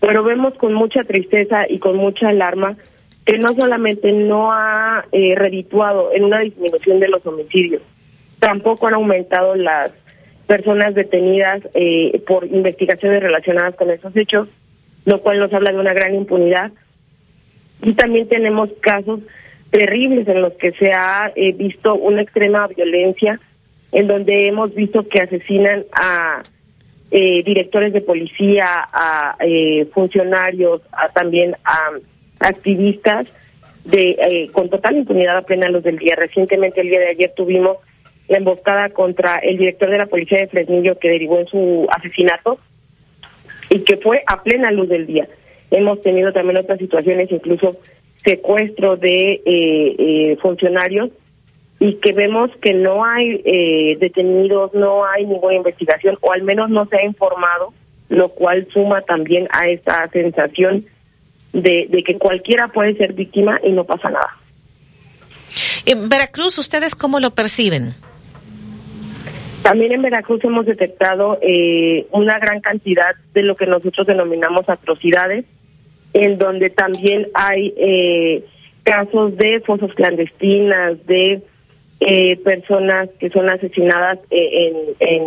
pero 0.00 0.24
vemos 0.24 0.54
con 0.54 0.74
mucha 0.74 1.04
tristeza 1.04 1.66
y 1.68 1.78
con 1.78 1.96
mucha 1.96 2.28
alarma 2.28 2.76
que 3.24 3.38
no 3.38 3.54
solamente 3.54 4.10
no 4.10 4.52
ha 4.52 5.04
eh, 5.12 5.34
redituado 5.36 6.10
en 6.12 6.24
una 6.24 6.40
disminución 6.40 6.98
de 6.98 7.08
los 7.08 7.24
homicidios, 7.24 7.82
tampoco 8.40 8.88
han 8.88 8.94
aumentado 8.94 9.54
las 9.54 9.92
personas 10.48 10.94
detenidas 10.94 11.62
eh, 11.74 12.20
por 12.26 12.44
investigaciones 12.46 13.22
relacionadas 13.22 13.76
con 13.76 13.90
esos 13.90 14.16
hechos, 14.16 14.48
lo 15.04 15.20
cual 15.20 15.38
nos 15.38 15.52
habla 15.52 15.72
de 15.72 15.78
una 15.78 15.92
gran 15.92 16.14
impunidad. 16.14 16.72
Y 17.82 17.92
también 17.94 18.28
tenemos 18.28 18.70
casos 18.80 19.20
terribles 19.70 20.26
en 20.28 20.42
los 20.42 20.52
que 20.54 20.72
se 20.72 20.92
ha 20.92 21.32
eh, 21.36 21.52
visto 21.52 21.94
una 21.94 22.22
extrema 22.22 22.66
violencia, 22.66 23.40
en 23.92 24.08
donde 24.08 24.48
hemos 24.48 24.74
visto 24.74 25.06
que 25.08 25.20
asesinan 25.20 25.84
a 25.92 26.42
eh, 27.12 27.42
directores 27.44 27.92
de 27.92 28.00
policía, 28.00 28.66
a 28.66 29.36
funcionarios, 29.92 30.82
a, 30.92 31.08
también 31.10 31.54
a 31.64 31.90
activistas 32.40 33.26
de 33.84 34.48
con 34.52 34.70
total 34.70 34.96
impunidad 34.96 35.36
a 35.36 35.42
plena 35.42 35.68
luz 35.68 35.82
del 35.82 35.98
día. 35.98 36.16
Recientemente, 36.16 36.80
el 36.80 36.88
día 36.88 37.00
de 37.00 37.08
ayer, 37.08 37.32
tuvimos 37.36 37.76
la 38.28 38.38
emboscada 38.38 38.88
contra 38.90 39.36
el 39.36 39.58
director 39.58 39.90
de 39.90 39.98
la 39.98 40.06
policía 40.06 40.38
de 40.38 40.48
Fresnillo 40.48 40.98
que 40.98 41.10
derivó 41.10 41.38
en 41.38 41.46
su 41.46 41.86
asesinato 41.90 42.58
y 43.68 43.80
que 43.80 43.96
fue 43.96 44.22
a 44.26 44.42
plena 44.42 44.70
luz 44.70 44.88
del 44.88 45.06
día. 45.06 45.28
Hemos 45.70 46.02
tenido 46.02 46.32
también 46.32 46.58
otras 46.58 46.78
situaciones, 46.78 47.30
incluso 47.30 47.76
secuestro 48.24 48.96
de 48.96 49.34
eh, 49.34 49.42
eh, 49.98 50.36
funcionarios 50.40 51.10
y 51.82 51.94
que 51.94 52.12
vemos 52.12 52.48
que 52.62 52.74
no 52.74 53.04
hay 53.04 53.42
eh, 53.44 53.96
detenidos, 53.98 54.72
no 54.72 55.04
hay 55.04 55.26
ninguna 55.26 55.56
investigación 55.56 56.16
o 56.20 56.32
al 56.32 56.44
menos 56.44 56.70
no 56.70 56.86
se 56.86 56.96
ha 56.96 57.04
informado, 57.04 57.74
lo 58.08 58.28
cual 58.28 58.68
suma 58.72 59.02
también 59.02 59.48
a 59.50 59.66
esta 59.66 60.08
sensación 60.10 60.86
de, 61.52 61.88
de 61.90 62.04
que 62.04 62.18
cualquiera 62.18 62.68
puede 62.68 62.94
ser 62.94 63.14
víctima 63.14 63.58
y 63.64 63.72
no 63.72 63.82
pasa 63.82 64.10
nada. 64.10 64.38
En 65.84 66.08
Veracruz, 66.08 66.56
¿ustedes 66.56 66.94
cómo 66.94 67.18
lo 67.18 67.32
perciben? 67.32 67.94
También 69.64 69.90
en 69.90 70.02
Veracruz 70.02 70.44
hemos 70.44 70.66
detectado 70.66 71.40
eh, 71.42 72.06
una 72.12 72.38
gran 72.38 72.60
cantidad 72.60 73.16
de 73.34 73.42
lo 73.42 73.56
que 73.56 73.66
nosotros 73.66 74.06
denominamos 74.06 74.68
atrocidades, 74.68 75.46
en 76.14 76.38
donde 76.38 76.70
también 76.70 77.26
hay 77.34 77.74
eh, 77.76 78.44
casos 78.84 79.36
de 79.36 79.60
fosas 79.66 79.92
clandestinas, 79.94 81.04
de 81.08 81.42
eh, 82.06 82.36
personas 82.38 83.08
que 83.18 83.30
son 83.30 83.48
asesinadas 83.48 84.18
en, 84.30 84.74
en 85.00 85.22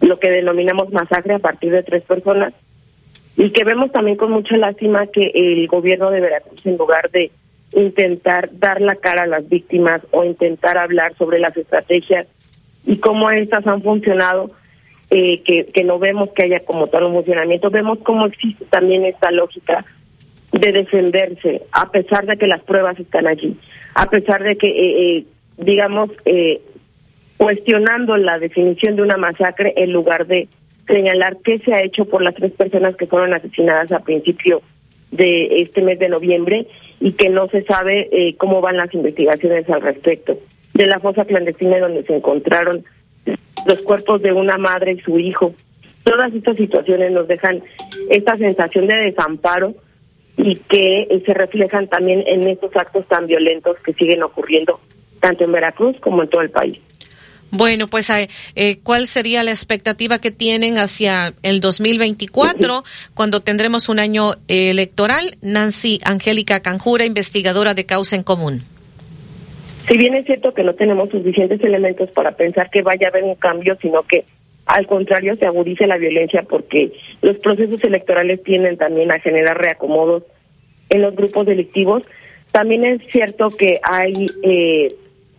lo 0.00 0.18
que 0.18 0.30
denominamos 0.30 0.92
masacre 0.92 1.34
a 1.34 1.38
partir 1.38 1.72
de 1.72 1.82
tres 1.82 2.02
personas, 2.04 2.52
y 3.36 3.50
que 3.50 3.64
vemos 3.64 3.92
también 3.92 4.16
con 4.16 4.30
mucha 4.30 4.56
lástima 4.56 5.06
que 5.08 5.30
el 5.34 5.66
gobierno 5.68 6.10
de 6.10 6.20
Veracruz, 6.20 6.64
en 6.64 6.76
lugar 6.76 7.10
de 7.10 7.30
intentar 7.72 8.48
dar 8.52 8.80
la 8.80 8.94
cara 8.94 9.24
a 9.24 9.26
las 9.26 9.48
víctimas 9.48 10.00
o 10.10 10.24
intentar 10.24 10.78
hablar 10.78 11.14
sobre 11.16 11.38
las 11.38 11.56
estrategias 11.56 12.26
y 12.86 12.96
cómo 12.98 13.30
estas 13.30 13.66
han 13.66 13.82
funcionado, 13.82 14.52
eh, 15.10 15.42
que, 15.42 15.66
que 15.66 15.84
no 15.84 15.98
vemos 15.98 16.30
que 16.30 16.44
haya 16.44 16.60
como 16.60 16.86
tal 16.86 17.04
un 17.04 17.12
funcionamiento, 17.12 17.70
vemos 17.70 17.98
cómo 17.98 18.26
existe 18.26 18.64
también 18.66 19.04
esta 19.04 19.30
lógica 19.30 19.84
de 20.52 20.72
defenderse, 20.72 21.62
a 21.72 21.90
pesar 21.90 22.24
de 22.26 22.36
que 22.36 22.46
las 22.46 22.62
pruebas 22.62 22.98
están 22.98 23.26
allí, 23.26 23.56
a 23.94 24.08
pesar 24.08 24.42
de 24.42 24.56
que, 24.56 24.68
eh, 24.68 25.18
eh, 25.18 25.24
digamos, 25.56 26.10
cuestionando 27.36 28.16
la 28.16 28.38
definición 28.38 28.96
de 28.96 29.02
una 29.02 29.16
masacre 29.16 29.72
en 29.76 29.92
lugar 29.92 30.26
de 30.26 30.48
señalar 30.86 31.38
qué 31.44 31.58
se 31.58 31.74
ha 31.74 31.82
hecho 31.82 32.04
por 32.04 32.22
las 32.22 32.34
tres 32.34 32.52
personas 32.52 32.96
que 32.96 33.06
fueron 33.06 33.34
asesinadas 33.34 33.90
a 33.92 34.00
principio 34.00 34.62
de 35.10 35.62
este 35.62 35.82
mes 35.82 35.98
de 35.98 36.08
noviembre 36.08 36.66
y 37.00 37.12
que 37.12 37.28
no 37.28 37.48
se 37.48 37.62
sabe 37.62 38.34
cómo 38.38 38.60
van 38.60 38.76
las 38.76 38.92
investigaciones 38.94 39.68
al 39.68 39.82
respecto 39.82 40.38
de 40.76 40.86
la 40.86 41.00
fosa 41.00 41.24
clandestina 41.24 41.78
donde 41.78 42.04
se 42.04 42.14
encontraron 42.14 42.84
los 43.66 43.80
cuerpos 43.80 44.22
de 44.22 44.32
una 44.32 44.58
madre 44.58 44.92
y 44.92 45.00
su 45.00 45.18
hijo. 45.18 45.54
Todas 46.04 46.32
estas 46.34 46.56
situaciones 46.56 47.12
nos 47.12 47.26
dejan 47.26 47.62
esta 48.10 48.36
sensación 48.36 48.86
de 48.86 48.96
desamparo 48.96 49.74
y 50.36 50.56
que 50.56 51.22
se 51.24 51.34
reflejan 51.34 51.88
también 51.88 52.22
en 52.26 52.46
estos 52.46 52.76
actos 52.76 53.06
tan 53.08 53.26
violentos 53.26 53.76
que 53.84 53.94
siguen 53.94 54.22
ocurriendo 54.22 54.78
tanto 55.26 55.42
en 55.42 55.50
Veracruz 55.50 55.96
como 56.00 56.22
en 56.22 56.28
todo 56.28 56.42
el 56.42 56.50
país. 56.50 56.78
Bueno, 57.50 57.88
pues, 57.88 58.10
eh, 58.10 58.28
eh 58.54 58.78
¿cuál 58.82 59.08
sería 59.08 59.42
la 59.42 59.50
expectativa 59.50 60.18
que 60.20 60.30
tienen 60.30 60.78
hacia 60.78 61.32
el 61.42 61.60
2024, 61.60 62.84
cuando 63.14 63.40
tendremos 63.40 63.88
un 63.88 63.98
año 63.98 64.32
electoral? 64.46 65.36
Nancy 65.42 66.00
Angélica 66.04 66.60
Canjura, 66.60 67.04
investigadora 67.04 67.74
de 67.74 67.86
Causa 67.86 68.14
en 68.14 68.22
Común. 68.22 68.62
Si 69.88 69.96
bien 69.96 70.14
es 70.14 70.26
cierto 70.26 70.54
que 70.54 70.62
no 70.62 70.74
tenemos 70.74 71.08
suficientes 71.08 71.60
elementos 71.62 72.10
para 72.12 72.32
pensar 72.32 72.70
que 72.70 72.82
vaya 72.82 73.06
a 73.06 73.10
haber 73.10 73.24
un 73.24 73.34
cambio, 73.34 73.76
sino 73.80 74.02
que 74.02 74.24
al 74.66 74.86
contrario 74.86 75.34
se 75.34 75.46
agudice 75.46 75.86
la 75.86 75.96
violencia 75.96 76.42
porque 76.42 76.92
los 77.22 77.36
procesos 77.38 77.82
electorales 77.82 78.42
tienden 78.44 78.76
también 78.76 79.10
a 79.10 79.20
generar 79.20 79.58
reacomodos 79.58 80.24
en 80.88 81.02
los 81.02 81.14
grupos 81.16 81.46
delictivos, 81.46 82.02
también 82.56 82.84
es 82.84 83.02
cierto 83.12 83.50
que 83.50 83.80
hay 83.82 84.26
eh, 84.42 84.94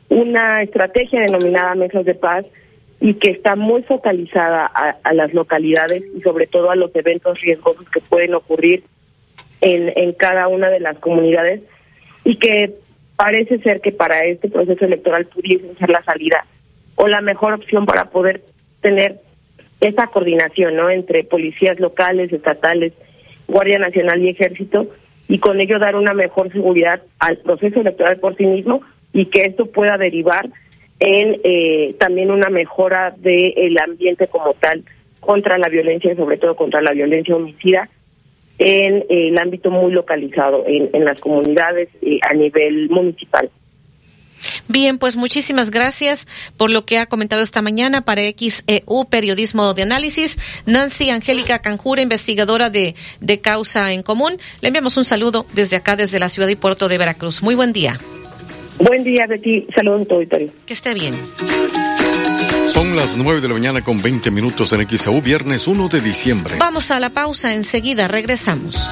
una 0.09 0.61
estrategia 0.61 1.21
denominada 1.21 1.75
mesas 1.75 2.05
de 2.05 2.15
paz 2.15 2.47
y 2.99 3.15
que 3.15 3.29
está 3.29 3.55
muy 3.55 3.83
focalizada 3.83 4.65
a, 4.65 5.13
las 5.13 5.33
localidades 5.33 6.03
y 6.15 6.21
sobre 6.21 6.47
todo 6.47 6.71
a 6.71 6.75
los 6.75 6.95
eventos 6.95 7.39
riesgosos 7.41 7.87
que 7.89 8.01
pueden 8.01 8.33
ocurrir 8.33 8.83
en, 9.61 9.91
en 9.95 10.13
cada 10.13 10.47
una 10.47 10.69
de 10.69 10.79
las 10.79 10.97
comunidades 10.97 11.63
y 12.23 12.37
que 12.37 12.73
parece 13.15 13.59
ser 13.59 13.81
que 13.81 13.91
para 13.91 14.21
este 14.21 14.49
proceso 14.49 14.85
electoral 14.85 15.25
pudiese 15.25 15.75
ser 15.75 15.89
la 15.89 16.03
salida 16.03 16.45
o 16.95 17.07
la 17.07 17.21
mejor 17.21 17.53
opción 17.53 17.85
para 17.85 18.09
poder 18.09 18.41
tener 18.81 19.19
esa 19.79 20.07
coordinación 20.07 20.75
no 20.75 20.89
entre 20.89 21.23
policías 21.23 21.79
locales, 21.79 22.33
estatales, 22.33 22.93
Guardia 23.47 23.77
Nacional 23.77 24.21
y 24.21 24.29
Ejército 24.29 24.87
y 25.27 25.39
con 25.39 25.59
ello 25.59 25.77
dar 25.77 25.95
una 25.95 26.13
mejor 26.13 26.51
seguridad 26.51 27.01
al 27.19 27.37
proceso 27.37 27.81
electoral 27.81 28.17
por 28.17 28.35
sí 28.35 28.45
mismo 28.45 28.81
y 29.13 29.25
que 29.25 29.41
esto 29.41 29.65
pueda 29.67 29.97
derivar 29.97 30.45
en 30.99 31.39
eh, 31.43 31.95
también 31.99 32.31
una 32.31 32.49
mejora 32.49 33.13
del 33.17 33.77
ambiente 33.79 34.27
como 34.27 34.53
tal 34.53 34.83
contra 35.19 35.57
la 35.57 35.69
violencia 35.69 36.11
y 36.11 36.15
sobre 36.15 36.37
todo 36.37 36.55
contra 36.55 36.81
la 36.81 36.93
violencia 36.93 37.35
homicida 37.35 37.89
en 38.59 39.05
el 39.09 39.37
ámbito 39.37 39.69
muy 39.69 39.91
localizado, 39.91 40.63
en, 40.65 40.89
en 40.93 41.05
las 41.05 41.21
comunidades 41.21 41.89
eh, 42.01 42.19
a 42.27 42.33
nivel 42.33 42.89
municipal. 42.89 43.49
Bien, 44.67 44.97
pues 44.97 45.15
muchísimas 45.15 45.71
gracias 45.71 46.27
por 46.57 46.69
lo 46.69 46.85
que 46.85 46.97
ha 46.97 47.05
comentado 47.05 47.41
esta 47.41 47.61
mañana 47.61 48.01
para 48.01 48.21
XEU 48.23 49.05
Periodismo 49.09 49.73
de 49.73 49.83
Análisis. 49.83 50.37
Nancy 50.65 51.09
Angélica 51.09 51.59
Canjura, 51.59 52.01
investigadora 52.01 52.69
de, 52.69 52.95
de 53.19 53.41
Causa 53.41 53.93
en 53.93 54.03
Común. 54.03 54.37
Le 54.61 54.67
enviamos 54.67 54.97
un 54.97 55.03
saludo 55.03 55.45
desde 55.53 55.77
acá, 55.77 55.95
desde 55.95 56.19
la 56.19 56.29
ciudad 56.29 56.49
y 56.49 56.55
puerto 56.55 56.87
de 56.87 56.97
Veracruz. 56.97 57.41
Muy 57.41 57.55
buen 57.55 57.73
día. 57.73 57.99
Buen 58.79 59.03
día, 59.03 59.25
Betty. 59.27 59.67
Saludos 59.73 60.03
a 60.03 60.05
todo 60.05 60.19
Que 60.65 60.73
esté 60.73 60.93
bien. 60.93 61.15
Son 62.67 62.95
las 62.95 63.17
9 63.17 63.41
de 63.41 63.47
la 63.47 63.53
mañana 63.53 63.83
con 63.83 64.01
20 64.01 64.29
minutos 64.29 64.71
en 64.73 64.87
XAU, 64.87 65.21
viernes 65.21 65.67
1 65.67 65.87
de 65.87 66.01
diciembre. 66.01 66.55
Vamos 66.59 66.91
a 66.91 66.99
la 66.99 67.09
pausa, 67.09 67.53
enseguida 67.53 68.07
regresamos. 68.07 68.89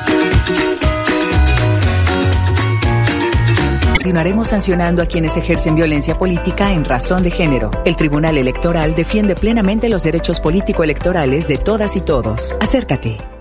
Continuaremos 3.91 4.47
sancionando 4.47 5.01
a 5.01 5.07
quienes 5.07 5.35
ejercen 5.35 5.75
violencia 5.75 6.17
política 6.17 6.73
en 6.73 6.85
razón 6.85 7.23
de 7.23 7.31
género. 7.31 7.71
El 7.85 7.95
Tribunal 7.95 8.37
Electoral 8.37 8.95
defiende 8.95 9.35
plenamente 9.35 9.89
los 9.89 10.03
derechos 10.03 10.39
político-electorales 10.39 11.47
de 11.47 11.57
todas 11.57 11.95
y 11.95 12.01
todos. 12.01 12.55
Acércate. 12.59 13.34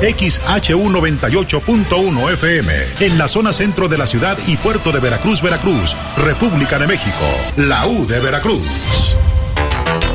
XHU98.1 0.00 2.32
FM, 2.32 2.72
en 3.00 3.18
la 3.18 3.28
zona 3.28 3.52
centro 3.52 3.88
de 3.88 3.98
la 3.98 4.06
ciudad 4.06 4.38
y 4.46 4.56
puerto 4.56 4.92
de 4.92 5.00
Veracruz, 5.00 5.42
Veracruz, 5.42 5.94
República 6.16 6.78
de 6.78 6.86
México, 6.86 7.26
la 7.56 7.86
U 7.86 8.06
de 8.06 8.20
Veracruz. 8.20 8.64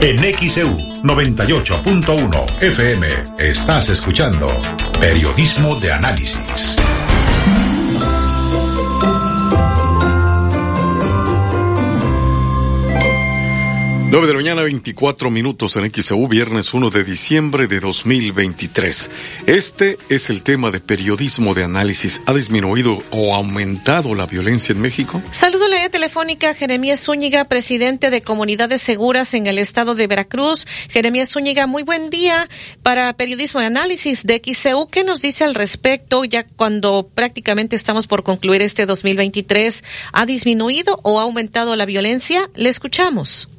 En 0.02 0.20
XEU 0.20 0.76
98.1 1.04 2.62
FM 2.62 3.08
estás 3.40 3.90
escuchando 3.90 4.50
Periodismo 5.00 5.76
de 5.76 5.92
Análisis. 5.92 6.73
9 14.14 14.28
de 14.28 14.34
la 14.34 14.38
mañana, 14.38 14.62
24 14.62 15.32
minutos 15.32 15.76
en 15.76 15.92
XEU, 15.92 16.28
viernes 16.28 16.72
1 16.76 16.92
de 16.92 17.04
diciembre 17.04 17.66
de 17.66 17.80
2023. 17.80 19.10
Este 19.48 19.98
es 20.08 20.30
el 20.30 20.44
tema 20.44 20.70
de 20.70 20.80
periodismo 20.80 21.56
de 21.56 21.64
análisis. 21.64 22.22
¿Ha 22.28 22.34
disminuido 22.36 23.02
o 23.10 23.34
aumentado 23.34 24.14
la 24.14 24.28
violencia 24.28 24.74
en 24.74 24.82
México? 24.82 25.20
Saludo 25.32 25.68
la 25.68 25.90
telefónica 25.90 26.54
Jeremías 26.54 27.00
Zúñiga, 27.00 27.46
presidente 27.46 28.12
de 28.12 28.22
Comunidades 28.22 28.84
Seguras 28.84 29.34
en 29.34 29.48
el 29.48 29.58
estado 29.58 29.96
de 29.96 30.06
Veracruz. 30.06 30.68
Jeremías 30.90 31.30
Zúñiga, 31.30 31.66
muy 31.66 31.82
buen 31.82 32.12
día 32.12 32.48
para 32.84 33.14
periodismo 33.14 33.62
de 33.62 33.66
análisis 33.66 34.28
de 34.28 34.44
XEU. 34.46 34.86
¿Qué 34.90 35.04
nos 35.04 35.24
dice 35.24 35.44
al 35.44 35.56
respecto 35.56 36.24
ya 36.24 36.46
cuando 36.46 37.10
prácticamente 37.12 37.76
estamos 37.76 38.06
por 38.06 38.22
concluir 38.22 38.62
este 38.62 38.86
2023? 38.86 39.84
¿Ha 40.12 40.28
disminuido 40.28 41.00
o 41.02 41.20
ha 41.20 41.24
aumentado 41.24 41.76
la 41.76 41.88
violencia? 41.88 42.48
Le 42.54 42.70
escuchamos. 42.70 43.50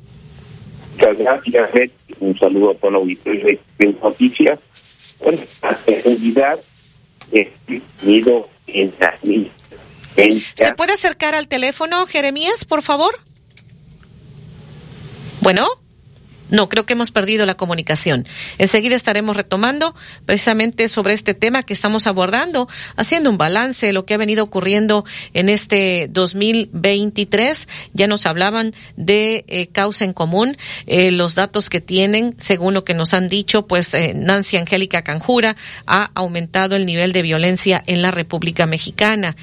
Muchas 0.95 1.19
gracias, 1.19 1.91
Un 2.21 2.39
saludo 2.39 2.71
a 2.71 2.75
todo 2.75 2.91
el 2.91 2.97
auditorio 2.97 3.59
de 3.79 3.93
noticias. 4.03 4.61
Bueno, 5.21 5.41
la 5.63 5.79
seguridad 5.85 6.59
es 7.33 7.49
tenido 8.01 8.49
en 8.67 8.93
la 9.01 9.19
¿Se 10.55 10.73
puede 10.75 10.93
acercar 10.93 11.35
al 11.35 11.49
teléfono, 11.49 12.07
Jeremías, 12.07 12.65
por 12.65 12.83
favor? 12.83 13.15
Bueno. 15.41 15.67
No, 16.51 16.69
creo 16.69 16.85
que 16.85 16.93
hemos 16.93 17.11
perdido 17.11 17.47
la 17.47 17.57
comunicación. 17.57 18.27
Enseguida 18.59 18.97
estaremos 18.97 19.37
retomando 19.37 19.95
precisamente 20.27 20.89
sobre 20.89 21.15
este 21.15 21.35
tema 21.35 21.63
que 21.63 21.73
estamos 21.73 22.07
abordando, 22.07 22.69
haciendo 22.97 23.31
un 23.31 23.39
balance 23.39 23.87
de 23.87 23.93
lo 23.93 24.05
que 24.05 24.15
ha 24.15 24.19
venido 24.19 24.45
ocurriendo 24.45 25.05
en 25.33 25.49
este 25.49 26.09
2023. 26.11 27.67
Ya 27.95 28.07
nos 28.07 28.27
hablaban 28.27 28.75
de 28.97 29.45
eh, 29.49 29.69
causa 29.69 30.05
en 30.05 30.13
común, 30.13 30.57
eh, 30.87 31.11
los 31.11 31.35
datos 31.35 31.71
que 31.71 31.81
tienen, 31.81 32.35
según 32.39 32.75
lo 32.75 32.85
que 32.85 32.95
nos 32.95 33.15
han 33.15 33.29
dicho, 33.29 33.67
pues 33.67 33.95
eh, 33.95 34.13
Nancy 34.15 34.59
Angélica 34.59 35.03
Canjura 35.03 35.57
ha 35.87 36.11
aumentado 36.15 36.77
el 36.77 36.85
nivel 36.87 37.13
de 37.13 37.23
violencia 37.23 37.83
en 37.87 38.03
la 38.03 38.11
República 38.11 38.67
Mexicana. 38.67 39.37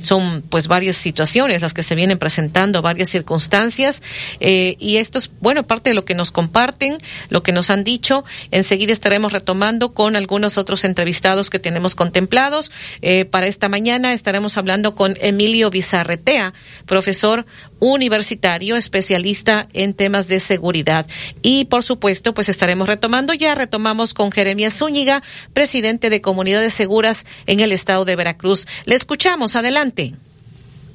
son 0.00 0.42
pues 0.48 0.66
varias 0.66 0.96
situaciones 0.96 1.62
las 1.62 1.74
que 1.74 1.82
se 1.82 1.94
vienen 1.94 2.18
presentando, 2.18 2.82
varias 2.82 3.10
circunstancias, 3.10 4.02
y 4.40 4.96
esto 4.96 5.18
es, 5.18 5.30
bueno, 5.40 5.66
parte 5.66 5.90
de 5.90 5.94
lo 5.94 6.04
que 6.04 6.14
nos 6.14 6.31
comparten, 6.32 6.98
lo 7.28 7.42
que 7.42 7.52
nos 7.52 7.70
han 7.70 7.84
dicho. 7.84 8.24
Enseguida 8.50 8.92
estaremos 8.92 9.32
retomando 9.32 9.92
con 9.92 10.16
algunos 10.16 10.58
otros 10.58 10.84
entrevistados 10.84 11.50
que 11.50 11.58
tenemos 11.58 11.94
contemplados. 11.94 12.72
Eh, 13.00 13.24
para 13.24 13.46
esta 13.46 13.68
mañana 13.68 14.12
estaremos 14.12 14.56
hablando 14.56 14.94
con 14.94 15.16
Emilio 15.20 15.70
Bizarretea, 15.70 16.52
profesor 16.86 17.46
universitario, 17.78 18.76
especialista 18.76 19.68
en 19.72 19.94
temas 19.94 20.28
de 20.28 20.40
seguridad. 20.40 21.06
Y 21.42 21.64
por 21.66 21.82
supuesto, 21.82 22.34
pues 22.34 22.48
estaremos 22.48 22.88
retomando 22.88 23.34
ya, 23.34 23.54
retomamos 23.54 24.14
con 24.14 24.30
Jeremías 24.30 24.74
Zúñiga, 24.74 25.22
presidente 25.52 26.10
de 26.10 26.20
Comunidades 26.20 26.74
Seguras 26.74 27.26
en 27.46 27.60
el 27.60 27.72
estado 27.72 28.04
de 28.04 28.16
Veracruz. 28.16 28.66
Le 28.84 28.94
escuchamos, 28.94 29.56
adelante. 29.56 30.14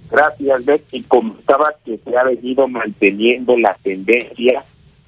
Gracias, 0.09 0.65
Betty. 0.65 1.05
estaba 1.39 1.75
que 1.83 1.99
se 2.03 2.17
ha 2.17 2.23
venido 2.23 2.67
manteniendo 2.67 3.57
la 3.57 3.75
tendencia 3.83 4.63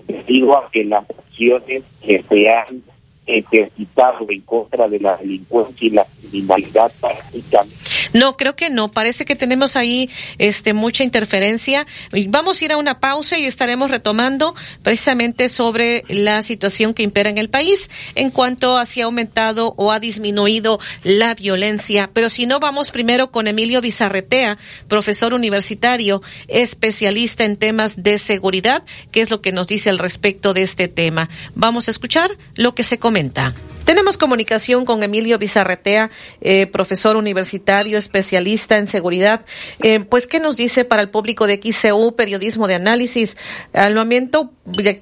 debido 0.10 0.58
a 0.58 0.70
que 0.72 0.84
las 0.84 1.10
acciones 1.10 1.84
que 2.02 2.24
se 2.28 2.50
han 2.50 2.84
ejercitado 3.26 4.26
en 4.30 4.42
contra 4.42 4.88
de 4.88 5.00
la 5.00 5.16
delincuencia 5.18 5.88
y 5.88 5.92
la 5.92 6.06
criminalidad 6.20 6.92
prácticamente 7.00 7.76
no, 8.14 8.38
creo 8.38 8.56
que 8.56 8.70
no. 8.70 8.92
Parece 8.92 9.26
que 9.26 9.36
tenemos 9.36 9.76
ahí 9.76 10.10
este 10.38 10.74
mucha 10.74 11.04
interferencia. 11.04 11.86
Vamos 12.28 12.62
a 12.62 12.66
ir 12.66 12.72
a 12.72 12.78
una 12.78 13.00
pausa 13.00 13.38
y 13.38 13.46
estaremos 13.46 13.92
retomando 13.92 14.56
precisamente 14.84 15.50
sobre 15.50 16.04
la 16.08 16.42
situación 16.42 16.94
que 16.94 17.04
impera 17.04 17.30
en 17.30 17.38
el 17.38 17.50
país 17.50 17.90
en 18.16 18.32
cuanto 18.32 18.78
a 18.78 18.86
si 18.86 19.02
ha 19.02 19.06
aumentado 19.06 19.74
o 19.78 19.92
ha 19.92 20.00
disminuido 20.00 20.80
la 21.04 21.36
violencia. 21.36 22.10
Pero 22.14 22.30
si 22.30 22.46
no, 22.46 22.60
vamos 22.60 22.92
primero 22.92 23.32
con 23.32 23.48
Emilio 23.48 23.82
Bizarretea, 23.82 24.58
profesor 24.88 25.34
universitario, 25.34 26.22
especialista 26.48 27.46
en 27.46 27.58
temas 27.58 28.04
de 28.04 28.18
seguridad, 28.18 28.84
que 29.12 29.22
es 29.22 29.30
lo 29.30 29.42
que 29.42 29.52
nos 29.52 29.68
dice 29.68 29.90
al 29.90 30.00
respecto 30.00 30.54
de 30.54 30.64
este 30.64 30.88
tema. 30.88 31.30
Vamos 31.56 31.88
a 31.88 31.92
escuchar 31.92 32.32
lo 32.56 32.76
que 32.76 32.84
se 32.84 33.00
comenta. 33.00 33.54
Tenemos 33.90 34.20
comunicación 34.20 34.86
con 34.86 35.02
Emilio 35.02 35.40
Bizarretea, 35.40 36.12
eh, 36.42 36.68
profesor 36.68 37.16
universitario, 37.16 37.98
especialista 37.98 38.78
en 38.78 38.86
seguridad. 38.86 39.44
Eh, 39.82 40.00
pues, 40.02 40.28
¿qué 40.28 40.40
nos 40.40 40.58
dice 40.58 40.86
para 40.86 41.02
el 41.02 41.10
público 41.10 41.48
de 41.48 41.60
XCU, 41.60 42.14
periodismo 42.16 42.68
de 42.68 42.76
análisis? 42.76 43.36
Al 43.74 43.96
momento, 43.96 44.54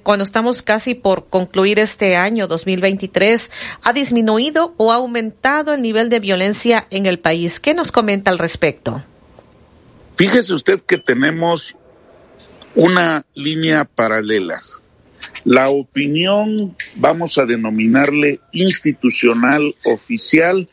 cuando 0.02 0.24
estamos 0.24 0.62
casi 0.62 0.94
por 0.94 1.28
concluir 1.28 1.78
este 1.78 2.16
año 2.16 2.46
2023, 2.46 3.50
¿ha 3.82 3.92
disminuido 3.92 4.72
o 4.78 4.90
ha 4.90 4.94
aumentado 4.94 5.74
el 5.74 5.82
nivel 5.82 6.08
de 6.08 6.20
violencia 6.20 6.86
en 6.88 7.04
el 7.04 7.18
país? 7.18 7.60
¿Qué 7.60 7.74
nos 7.74 7.92
comenta 7.92 8.30
al 8.30 8.38
respecto? 8.38 9.02
Fíjese 10.16 10.54
usted 10.54 10.80
que 10.80 10.96
tenemos 10.96 11.76
una 12.74 13.26
línea 13.34 13.84
paralela 13.84 14.62
la 15.44 15.70
opinión, 15.70 16.76
vamos 16.96 17.38
a 17.38 17.46
denominarle 17.46 18.40
institucional 18.52 19.74
oficial, 19.84 20.68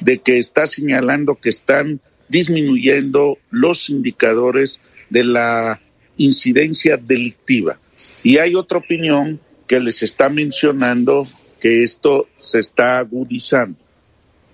de 0.00 0.18
que 0.18 0.38
está 0.38 0.66
señalando 0.66 1.36
que 1.36 1.48
están 1.48 2.00
disminuyendo 2.28 3.38
los 3.50 3.90
indicadores 3.90 4.80
de 5.10 5.24
la 5.24 5.80
incidencia 6.16 6.96
delictiva. 6.96 7.80
Y 8.22 8.38
hay 8.38 8.54
otra 8.54 8.78
opinión 8.78 9.40
que 9.66 9.80
les 9.80 10.02
está 10.02 10.28
mencionando 10.28 11.26
que 11.60 11.82
esto 11.82 12.28
se 12.36 12.60
está 12.60 12.98
agudizando. 12.98 13.78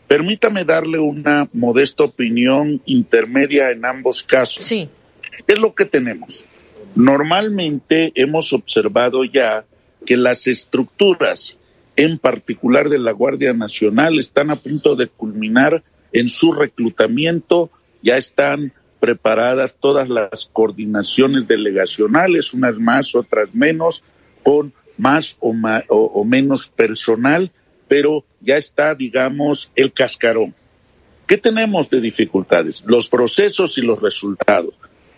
Permítame 0.08 0.64
darle 0.64 0.98
una 0.98 1.48
modesta 1.52 2.04
opinión 2.04 2.80
intermedia 2.86 3.70
en 3.70 3.84
ambos 3.84 4.22
casos. 4.22 4.64
Sí. 4.64 4.88
¿Qué 5.46 5.54
es 5.54 5.58
lo 5.58 5.74
que 5.74 5.84
tenemos? 5.84 6.44
Normalmente 6.96 8.10
hemos 8.14 8.54
observado 8.54 9.22
ya 9.24 9.66
que 10.06 10.16
las 10.16 10.46
estructuras, 10.46 11.58
en 11.94 12.18
particular 12.18 12.88
de 12.88 12.98
la 12.98 13.12
Guardia 13.12 13.52
Nacional, 13.52 14.18
están 14.18 14.50
a 14.50 14.56
punto 14.56 14.96
de 14.96 15.06
culminar 15.06 15.84
en 16.12 16.30
su 16.30 16.52
reclutamiento, 16.52 17.70
ya 18.02 18.16
están 18.16 18.72
preparadas 18.98 19.76
todas 19.78 20.08
las 20.08 20.48
coordinaciones 20.50 21.46
delegacionales, 21.46 22.54
unas 22.54 22.78
más, 22.78 23.14
otras 23.14 23.54
menos, 23.54 24.02
con 24.42 24.72
más 24.96 25.36
o, 25.40 25.50
o 25.50 26.24
menos 26.24 26.68
personal, 26.68 27.52
pero 27.88 28.24
ya 28.40 28.56
está, 28.56 28.94
digamos, 28.94 29.70
el 29.76 29.92
cascarón. 29.92 30.54
¿Qué 31.26 31.36
tenemos 31.36 31.90
de 31.90 32.00
dificultades? 32.00 32.82
Los 32.86 33.10
procesos 33.10 33.76
y 33.76 33.82
los 33.82 34.00
resultados. 34.00 34.76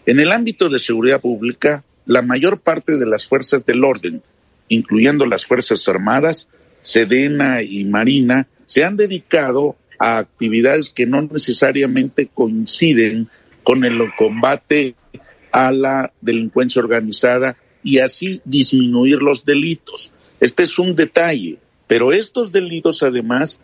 En 0.09 0.21
el 0.21 0.33
ámbito 0.33 0.71
de 0.71 0.79
seguridad 0.79 1.21
pública, 1.21 1.85
la 2.07 2.23
mayor 2.23 2.61
parte 2.61 2.97
de 2.97 3.05
las 3.05 3.29
fuerzas 3.29 3.67
del 3.67 3.85
orden, 3.85 4.23
incluyendo 4.69 5.27
las 5.27 5.45
Fuerzas 5.45 5.87
Armadas, 5.87 6.49
Sedena 6.81 7.61
y 7.61 7.85
Marina, 7.85 8.49
se 8.65 8.85
han 8.85 8.97
dedicado 8.97 9.77
a 9.99 10.17
actividades 10.17 10.89
que 10.89 11.05
no 11.05 11.21
necesariamente 11.21 12.31
coinciden 12.33 13.29
con 13.63 13.85
el 13.85 13.99
combate 14.17 14.95
a 15.53 15.73
la 15.73 16.11
delincuencia 16.23 16.81
organizada 16.81 17.59
y 17.83 17.99
así 17.99 18.41
disminuir 18.47 19.19
los 19.19 19.45
delitos. 19.45 20.11
Este 20.41 20.63
es 20.63 20.79
un 20.79 20.97
detalle, 20.97 21.59
pero 21.87 22.15
estos 22.15 22.51
delitos 22.51 23.03
además 23.03 23.59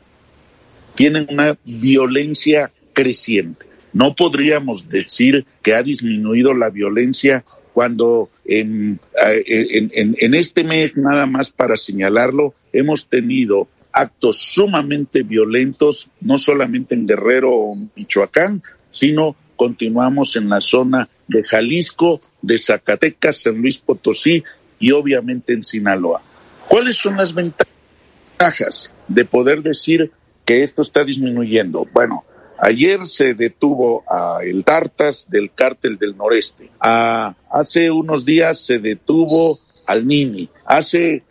tienen 0.95 1.27
una 1.31 1.57
violencia 1.65 2.71
creciente. 2.93 3.74
No 3.95 4.15
podríamos 4.15 4.89
decir 4.89 5.47
que 5.63 5.75
ha 5.75 5.83
disminuido 5.83 6.53
la 6.53 6.69
violencia 6.69 7.45
cuando 7.73 8.29
en, 8.45 9.01
en, 9.17 10.35
este 10.35 10.65
mes, 10.65 10.97
nada 10.97 11.27
más 11.27 11.51
para 11.51 11.77
señalarlo, 11.77 12.55
hemos 12.73 13.07
tenido 13.07 13.69
actos 13.93 14.39
sumamente 14.39 15.23
violentos, 15.23 16.09
no 16.21 16.39
solamente 16.39 16.97
en 16.97 17.07
Guerrero 17.07 17.53
o 17.53 17.79
Michoacán, 17.95 18.63
sino 18.91 19.37
continuamos 19.57 20.35
en 20.35 20.49
la 20.49 20.61
zona 20.61 21.09
de 21.29 21.45
Jalisco, 21.45 22.21
de 22.43 22.59
Zacatecas, 22.59 23.43
San 23.43 23.61
Luis 23.61 23.79
Potosí 23.79 24.43
y 24.81 24.91
obviamente 24.91 25.53
en 25.53 25.63
Sinaloa. 25.63 26.21
¿Cuáles 26.69 26.97
son 26.97 27.17
las 27.17 27.33
ventajas 27.33 28.93
de 29.07 29.25
poder 29.25 29.63
decir 29.63 30.11
que 30.45 30.65
esto 30.65 30.83
está 30.83 31.05
disminuyendo? 31.05 31.87
Bueno, 31.93 32.25
Ayer 32.65 33.07
se 33.07 33.35
detuvo 33.35 34.05
a 34.09 34.39
el 34.43 34.65
Tartas 34.65 35.27
del 35.29 35.53
cártel 35.53 35.99
del 35.99 36.17
noreste. 36.17 36.71
hace 36.81 37.91
unos 37.91 38.25
días 38.25 38.59
se 38.59 38.79
detuvo 38.79 39.61
al 39.87 40.07
Nini. 40.07 40.49
Hace 40.65 41.25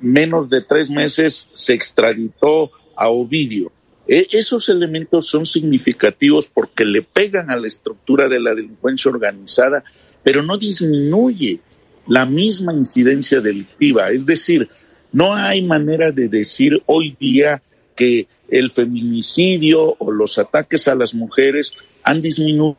menos 0.00 0.50
de 0.50 0.62
tres 0.62 0.90
meses 0.90 1.46
se 1.52 1.74
extraditó 1.74 2.72
a 2.96 3.08
Ovidio. 3.08 3.70
E, 4.08 4.26
esos 4.32 4.68
elementos 4.68 5.26
son 5.26 5.46
significativos 5.46 6.50
porque 6.52 6.84
le 6.84 7.02
pegan 7.02 7.52
a 7.52 7.56
la 7.56 7.68
estructura 7.68 8.26
de 8.26 8.40
la 8.40 8.52
delincuencia 8.52 9.12
organizada, 9.12 9.84
pero 10.24 10.42
no 10.42 10.58
disminuye 10.58 11.60
la 12.08 12.26
misma 12.26 12.74
incidencia 12.74 13.40
delictiva. 13.40 14.10
Es 14.10 14.26
decir, 14.26 14.68
no 15.12 15.36
hay 15.36 15.62
manera 15.62 16.10
de 16.10 16.26
decir 16.26 16.82
hoy 16.86 17.16
día 17.20 17.62
que 18.00 18.28
el 18.48 18.70
feminicidio 18.70 19.94
o 19.98 20.10
los 20.10 20.38
ataques 20.38 20.88
a 20.88 20.94
las 20.94 21.12
mujeres 21.12 21.70
han 22.02 22.22
disminuido. 22.22 22.78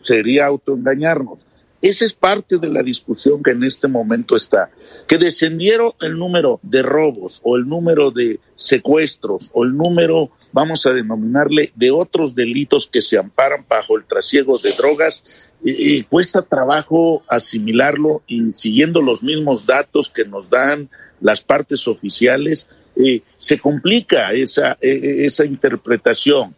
Sería 0.00 0.46
autoengañarnos. 0.46 1.44
Esa 1.82 2.06
es 2.06 2.14
parte 2.14 2.56
de 2.56 2.70
la 2.70 2.82
discusión 2.82 3.42
que 3.42 3.50
en 3.50 3.64
este 3.64 3.88
momento 3.88 4.34
está. 4.34 4.70
Que 5.06 5.18
descendieron 5.18 5.92
el 6.00 6.16
número 6.16 6.58
de 6.62 6.82
robos 6.82 7.42
o 7.44 7.56
el 7.56 7.68
número 7.68 8.10
de 8.10 8.40
secuestros 8.56 9.50
o 9.52 9.62
el 9.62 9.76
número, 9.76 10.30
vamos 10.52 10.86
a 10.86 10.94
denominarle, 10.94 11.72
de 11.76 11.90
otros 11.90 12.34
delitos 12.34 12.86
que 12.86 13.02
se 13.02 13.18
amparan 13.18 13.66
bajo 13.68 13.98
el 13.98 14.06
trasiego 14.06 14.56
de 14.56 14.72
drogas, 14.72 15.22
y 15.62 16.02
cuesta 16.04 16.40
trabajo 16.40 17.24
asimilarlo 17.28 18.22
y 18.26 18.54
siguiendo 18.54 19.02
los 19.02 19.22
mismos 19.22 19.66
datos 19.66 20.08
que 20.08 20.24
nos 20.24 20.48
dan 20.48 20.88
las 21.20 21.42
partes 21.42 21.86
oficiales, 21.86 22.66
eh, 22.96 23.22
se 23.36 23.58
complica 23.58 24.32
esa, 24.32 24.78
e, 24.80 24.90
e, 24.90 25.26
esa 25.26 25.44
interpretación. 25.44 26.54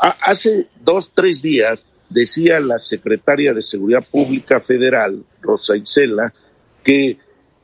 hace 0.00 0.68
dos, 0.80 1.12
tres 1.14 1.42
días 1.42 1.84
decía 2.08 2.60
la 2.60 2.78
secretaria 2.78 3.52
de 3.52 3.62
Seguridad 3.62 4.04
Pública 4.08 4.60
Federal, 4.60 5.24
Rosa 5.42 5.76
Isela, 5.76 6.32
que 6.82 7.18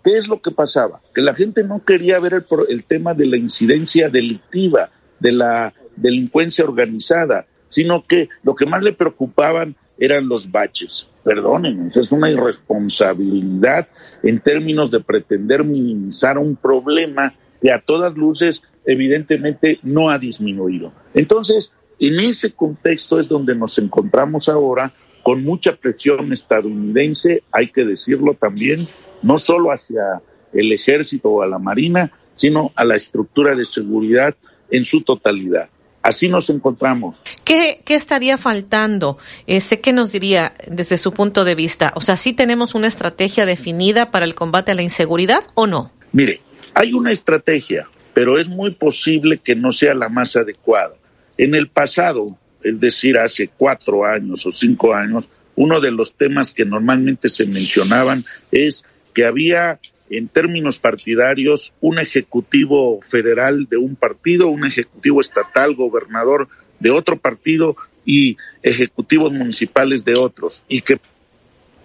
¿qué 0.04 0.18
es 0.18 0.28
lo 0.28 0.40
que 0.40 0.50
pasaba? 0.50 1.00
Que 1.14 1.22
la 1.22 1.34
gente 1.34 1.64
no 1.64 1.82
quería 1.84 2.20
ver 2.20 2.34
el, 2.34 2.44
el 2.68 2.84
tema 2.84 3.14
de 3.14 3.26
la 3.26 3.36
incidencia 3.36 4.10
delictiva, 4.10 4.90
de 5.18 5.32
la 5.32 5.72
delincuencia 5.96 6.64
organizada, 6.64 7.46
sino 7.68 8.06
que 8.06 8.28
lo 8.42 8.54
que 8.54 8.66
más 8.66 8.84
le 8.84 8.92
preocupaban 8.92 9.76
eran 9.98 10.28
los 10.28 10.50
baches. 10.50 11.08
Perdónenme, 11.24 11.88
es 11.88 12.12
una 12.12 12.30
irresponsabilidad 12.30 13.88
en 14.22 14.40
términos 14.40 14.90
de 14.90 15.00
pretender 15.00 15.64
minimizar 15.64 16.36
un 16.36 16.54
problema 16.54 17.34
que 17.64 17.72
a 17.72 17.80
todas 17.80 18.14
luces 18.14 18.62
evidentemente 18.84 19.78
no 19.82 20.10
ha 20.10 20.18
disminuido. 20.18 20.92
Entonces, 21.14 21.72
en 21.98 22.20
ese 22.20 22.52
contexto 22.52 23.18
es 23.18 23.26
donde 23.26 23.54
nos 23.54 23.78
encontramos 23.78 24.50
ahora 24.50 24.92
con 25.22 25.42
mucha 25.42 25.74
presión 25.74 26.30
estadounidense, 26.30 27.42
hay 27.50 27.68
que 27.68 27.86
decirlo 27.86 28.34
también, 28.34 28.86
no 29.22 29.38
solo 29.38 29.72
hacia 29.72 30.20
el 30.52 30.72
ejército 30.72 31.30
o 31.30 31.42
a 31.42 31.46
la 31.46 31.58
marina, 31.58 32.12
sino 32.34 32.70
a 32.76 32.84
la 32.84 32.96
estructura 32.96 33.54
de 33.54 33.64
seguridad 33.64 34.36
en 34.70 34.84
su 34.84 35.00
totalidad. 35.00 35.70
Así 36.02 36.28
nos 36.28 36.50
encontramos. 36.50 37.22
¿Qué, 37.44 37.80
qué 37.82 37.94
estaría 37.94 38.36
faltando? 38.36 39.16
Eh, 39.46 39.62
sé 39.62 39.80
que 39.80 39.94
nos 39.94 40.12
diría 40.12 40.52
desde 40.66 40.98
su 40.98 41.12
punto 41.12 41.46
de 41.46 41.54
vista. 41.54 41.94
O 41.96 42.02
sea, 42.02 42.18
¿sí 42.18 42.34
tenemos 42.34 42.74
una 42.74 42.88
estrategia 42.88 43.46
definida 43.46 44.10
para 44.10 44.26
el 44.26 44.34
combate 44.34 44.72
a 44.72 44.74
la 44.74 44.82
inseguridad 44.82 45.44
o 45.54 45.66
no? 45.66 45.92
Mire, 46.12 46.42
hay 46.74 46.92
una 46.92 47.12
estrategia, 47.12 47.88
pero 48.12 48.38
es 48.38 48.48
muy 48.48 48.72
posible 48.72 49.38
que 49.38 49.54
no 49.54 49.72
sea 49.72 49.94
la 49.94 50.08
más 50.08 50.36
adecuada. 50.36 50.94
En 51.38 51.54
el 51.54 51.68
pasado, 51.68 52.38
es 52.62 52.80
decir, 52.80 53.18
hace 53.18 53.48
cuatro 53.48 54.04
años 54.04 54.46
o 54.46 54.52
cinco 54.52 54.94
años, 54.94 55.30
uno 55.56 55.80
de 55.80 55.92
los 55.92 56.14
temas 56.14 56.52
que 56.52 56.64
normalmente 56.64 57.28
se 57.28 57.46
mencionaban 57.46 58.24
es 58.50 58.84
que 59.12 59.24
había 59.24 59.78
en 60.10 60.28
términos 60.28 60.80
partidarios 60.80 61.72
un 61.80 61.98
ejecutivo 61.98 63.00
federal 63.00 63.66
de 63.70 63.76
un 63.76 63.96
partido, 63.96 64.48
un 64.48 64.64
ejecutivo 64.64 65.20
estatal, 65.20 65.74
gobernador 65.74 66.48
de 66.80 66.90
otro 66.90 67.16
partido 67.18 67.76
y 68.04 68.36
ejecutivos 68.62 69.32
municipales 69.32 70.04
de 70.04 70.14
otros, 70.14 70.64
y 70.68 70.82
que 70.82 70.98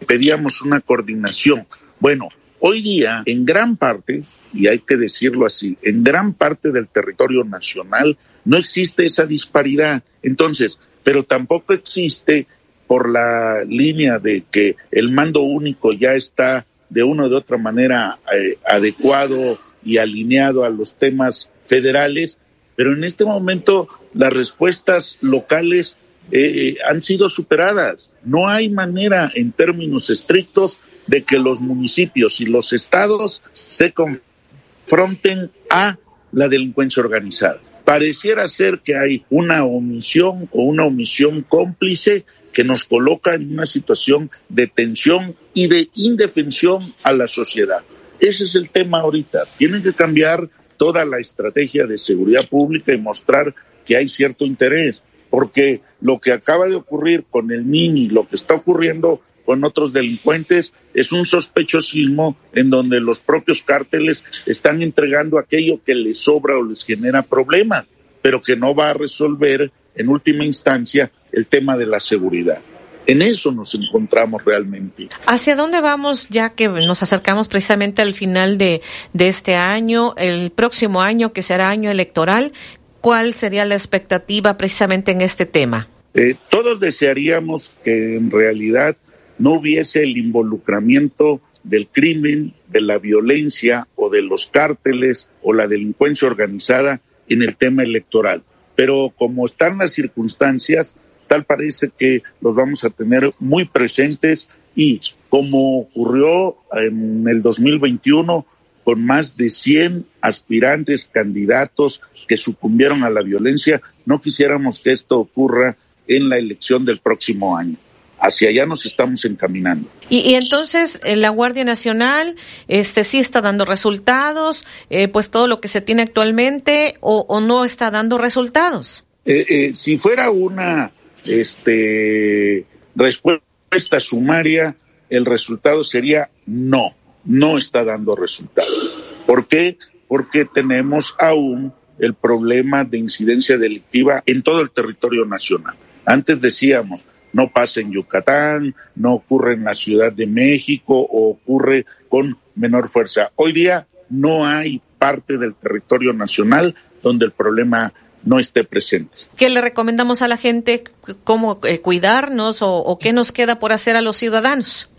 pedíamos 0.05 0.61
una 0.61 0.81
coordinación. 0.81 1.65
Bueno, 1.99 2.29
hoy 2.59 2.81
día, 2.81 3.23
en 3.25 3.45
gran 3.45 3.77
parte, 3.77 4.21
y 4.53 4.67
hay 4.67 4.79
que 4.79 4.97
decirlo 4.97 5.45
así, 5.45 5.77
en 5.81 6.03
gran 6.03 6.33
parte 6.33 6.71
del 6.71 6.87
territorio 6.87 7.43
nacional 7.43 8.17
no 8.45 8.57
existe 8.57 9.05
esa 9.05 9.25
disparidad. 9.25 10.03
Entonces, 10.23 10.79
pero 11.03 11.23
tampoco 11.23 11.73
existe 11.73 12.47
por 12.87 13.09
la 13.09 13.63
línea 13.65 14.19
de 14.19 14.43
que 14.49 14.75
el 14.91 15.11
mando 15.11 15.41
único 15.41 15.93
ya 15.93 16.13
está 16.13 16.65
de 16.89 17.03
una 17.03 17.25
u 17.25 17.29
de 17.29 17.35
otra 17.35 17.57
manera 17.57 18.19
eh, 18.33 18.57
adecuado 18.65 19.59
y 19.83 19.97
alineado 19.97 20.63
a 20.63 20.69
los 20.69 20.95
temas 20.95 21.49
federales, 21.61 22.37
pero 22.75 22.93
en 22.93 23.03
este 23.03 23.25
momento 23.25 23.87
las 24.13 24.33
respuestas 24.33 25.17
locales 25.21 25.97
eh, 26.31 26.77
han 26.87 27.03
sido 27.03 27.29
superadas. 27.29 28.11
No 28.23 28.49
hay 28.49 28.69
manera 28.69 29.31
en 29.35 29.51
términos 29.51 30.09
estrictos 30.09 30.79
de 31.09 31.23
que 31.23 31.39
los 31.39 31.59
municipios 31.59 32.39
y 32.39 32.45
los 32.45 32.71
estados 32.71 33.41
se 33.53 33.93
confronten 33.93 35.51
a 35.69 35.97
la 36.31 36.47
delincuencia 36.47 37.01
organizada. 37.01 37.59
Pareciera 37.83 38.47
ser 38.47 38.81
que 38.81 38.95
hay 38.95 39.25
una 39.31 39.65
omisión 39.65 40.47
o 40.51 40.63
una 40.63 40.85
omisión 40.85 41.41
cómplice 41.41 42.25
que 42.53 42.63
nos 42.63 42.85
coloca 42.85 43.33
en 43.33 43.51
una 43.51 43.65
situación 43.65 44.29
de 44.49 44.67
tensión 44.67 45.35
y 45.55 45.67
de 45.67 45.89
indefensión 45.95 46.83
a 47.03 47.11
la 47.13 47.27
sociedad. 47.27 47.81
Ese 48.19 48.43
es 48.43 48.53
el 48.53 48.69
tema 48.69 48.99
ahorita. 48.99 49.39
Tienen 49.57 49.81
que 49.81 49.93
cambiar 49.93 50.47
toda 50.77 51.05
la 51.05 51.17
estrategia 51.17 51.87
de 51.87 51.97
seguridad 51.97 52.47
pública 52.47 52.93
y 52.93 52.99
mostrar 52.99 53.55
que 53.83 53.97
hay 53.97 54.07
cierto 54.07 54.45
interés, 54.45 55.01
porque 55.31 55.81
lo 56.01 56.19
que 56.19 56.33
acaba 56.33 56.67
de 56.67 56.75
ocurrir 56.75 57.25
con 57.31 57.51
el 57.51 57.65
Mini, 57.65 58.09
lo 58.09 58.27
que 58.27 58.35
está 58.35 58.53
ocurriendo 58.53 59.21
con 59.49 59.65
otros 59.65 59.93
delincuentes, 59.93 60.73
es 60.93 61.11
un 61.11 61.25
sospechosismo 61.25 62.37
en 62.53 62.69
donde 62.69 62.99
los 62.99 63.19
propios 63.19 63.63
cárteles 63.63 64.23
están 64.45 64.83
entregando 64.83 65.39
aquello 65.39 65.81
que 65.83 65.95
les 65.95 66.19
sobra 66.19 66.55
o 66.55 66.63
les 66.63 66.85
genera 66.85 67.23
problemas, 67.23 67.85
pero 68.21 68.43
que 68.43 68.55
no 68.55 68.75
va 68.75 68.91
a 68.91 68.93
resolver 68.93 69.71
en 69.95 70.07
última 70.07 70.45
instancia 70.45 71.11
el 71.31 71.47
tema 71.47 71.77
de 71.77 71.87
la 71.87 71.99
seguridad. 71.99 72.61
En 73.07 73.23
eso 73.23 73.51
nos 73.51 73.73
encontramos 73.73 74.45
realmente. 74.45 75.09
¿Hacia 75.25 75.55
dónde 75.55 75.81
vamos 75.81 76.29
ya 76.29 76.51
que 76.51 76.67
nos 76.67 77.01
acercamos 77.01 77.47
precisamente 77.47 78.03
al 78.03 78.13
final 78.13 78.59
de, 78.59 78.83
este 79.17 79.55
año, 79.55 80.13
el 80.17 80.51
próximo 80.51 81.01
año 81.01 81.33
que 81.33 81.41
será 81.41 81.71
año 81.71 81.89
electoral? 81.89 82.53
¿Cuál 83.01 83.33
sería 83.33 83.65
la 83.65 83.73
expectativa 83.73 84.57
precisamente 84.57 85.11
en 85.11 85.21
este 85.21 85.47
tema? 85.47 85.87
Eh, 86.13 86.35
todos 86.49 86.79
desearíamos 86.79 87.71
que 87.83 88.15
en 88.15 88.29
realidad 88.29 88.95
no 89.39 89.53
hubiese 89.53 90.03
el 90.03 90.17
involucramiento 90.17 91.41
del 91.63 91.87
crimen, 91.87 92.53
de 92.67 92.81
la 92.81 92.99
violencia 92.99 93.87
o 93.95 94.09
de 94.09 94.21
los 94.21 94.47
cárteles 94.47 95.29
o 95.41 95.53
la 95.53 95.67
delincuencia 95.67 96.27
organizada 96.27 97.01
en 97.27 97.41
el 97.41 97.55
tema 97.55 97.83
electoral. 97.83 98.43
Pero 98.75 99.13
como 99.17 99.45
están 99.45 99.79
las 99.79 99.91
circunstancias, 99.91 100.93
tal 101.27 101.45
parece 101.45 101.89
que 101.97 102.21
los 102.41 102.55
vamos 102.55 102.83
a 102.83 102.89
tener 102.89 103.33
muy 103.39 103.65
presentes 103.65 104.47
y 104.75 105.01
como 105.29 105.79
ocurrió 105.79 106.57
en 106.73 107.27
el 107.27 107.41
2021 107.41 108.45
con 108.83 109.05
más 109.05 109.37
de 109.37 109.49
100 109.49 110.05
aspirantes 110.21 111.09
candidatos 111.11 112.01
que 112.27 112.37
sucumbieron 112.37 113.03
a 113.03 113.09
la 113.09 113.21
violencia, 113.21 113.81
no 114.05 114.19
quisiéramos 114.19 114.79
que 114.79 114.91
esto 114.91 115.19
ocurra 115.19 115.77
en 116.07 116.29
la 116.29 116.37
elección 116.37 116.85
del 116.85 116.99
próximo 116.99 117.55
año 117.57 117.77
hacia 118.19 118.49
allá 118.49 118.65
nos 118.65 118.85
estamos 118.85 119.23
encaminando. 119.25 119.89
Y, 120.09 120.35
entonces 120.35 120.99
eh, 121.03 121.15
la 121.15 121.29
Guardia 121.29 121.63
Nacional 121.63 122.35
este 122.67 123.03
sí 123.03 123.19
está 123.19 123.41
dando 123.41 123.65
resultados, 123.65 124.65
eh, 124.89 125.07
pues 125.07 125.29
todo 125.29 125.47
lo 125.47 125.61
que 125.61 125.67
se 125.67 125.81
tiene 125.81 126.03
actualmente 126.03 126.95
o, 127.01 127.39
no 127.39 127.65
está 127.65 127.91
dando 127.91 128.17
resultados. 128.17 129.05
Eh, 129.25 129.71
si 129.73 129.97
fuera 129.97 130.31
una 130.31 130.91
este 131.25 132.65
respuesta 132.95 133.99
sumaria, 133.99 134.75
el 135.09 135.25
resultado 135.25 135.83
sería 135.83 136.29
no, 136.45 136.95
no 137.25 137.57
está 137.57 137.83
dando 137.83 138.15
resultados. 138.15 139.03
¿Por 139.25 139.47
qué? 139.47 139.77
Porque 140.07 140.45
tenemos 140.45 141.15
aún 141.19 141.73
el 141.99 142.13
problema 142.13 142.83
de 142.83 142.97
incidencia 142.97 143.57
delictiva 143.57 144.23
en 144.25 144.41
todo 144.41 144.61
el 144.61 144.71
territorio 144.71 145.25
nacional. 145.25 145.75
Antes 146.05 146.41
decíamos, 146.41 147.05
no 147.33 147.49
pasa 147.49 147.81
en 147.81 147.91
Yucatán, 147.91 148.75
no 148.95 149.13
ocurre 149.13 149.53
en 149.53 149.63
la 149.63 149.73
Ciudad 149.73 150.11
de 150.11 150.27
México 150.27 150.99
o 150.99 151.29
ocurre 151.29 151.85
con 152.07 152.37
menor 152.55 152.87
fuerza. 152.87 153.31
Hoy 153.35 153.53
día 153.53 153.87
no 154.09 154.45
hay 154.45 154.81
parte 154.97 155.37
del 155.37 155.55
territorio 155.55 156.13
nacional 156.13 156.75
donde 157.01 157.25
el 157.25 157.31
problema 157.31 157.93
no 158.23 158.39
esté 158.39 158.63
presente. 158.63 159.17
¿Qué 159.37 159.49
le 159.49 159.61
recomendamos 159.61 160.21
a 160.21 160.27
la 160.27 160.37
gente? 160.37 160.83
¿Cómo 161.23 161.59
eh, 161.63 161.79
cuidarnos 161.79 162.57
o, 162.61 162.97
qué 162.99 163.13
nos 163.13 163.31
queda 163.31 163.59
por 163.59 163.71
hacer 163.71 163.95
a 163.95 164.01
los 164.01 164.17
ciudadanos? 164.17 164.91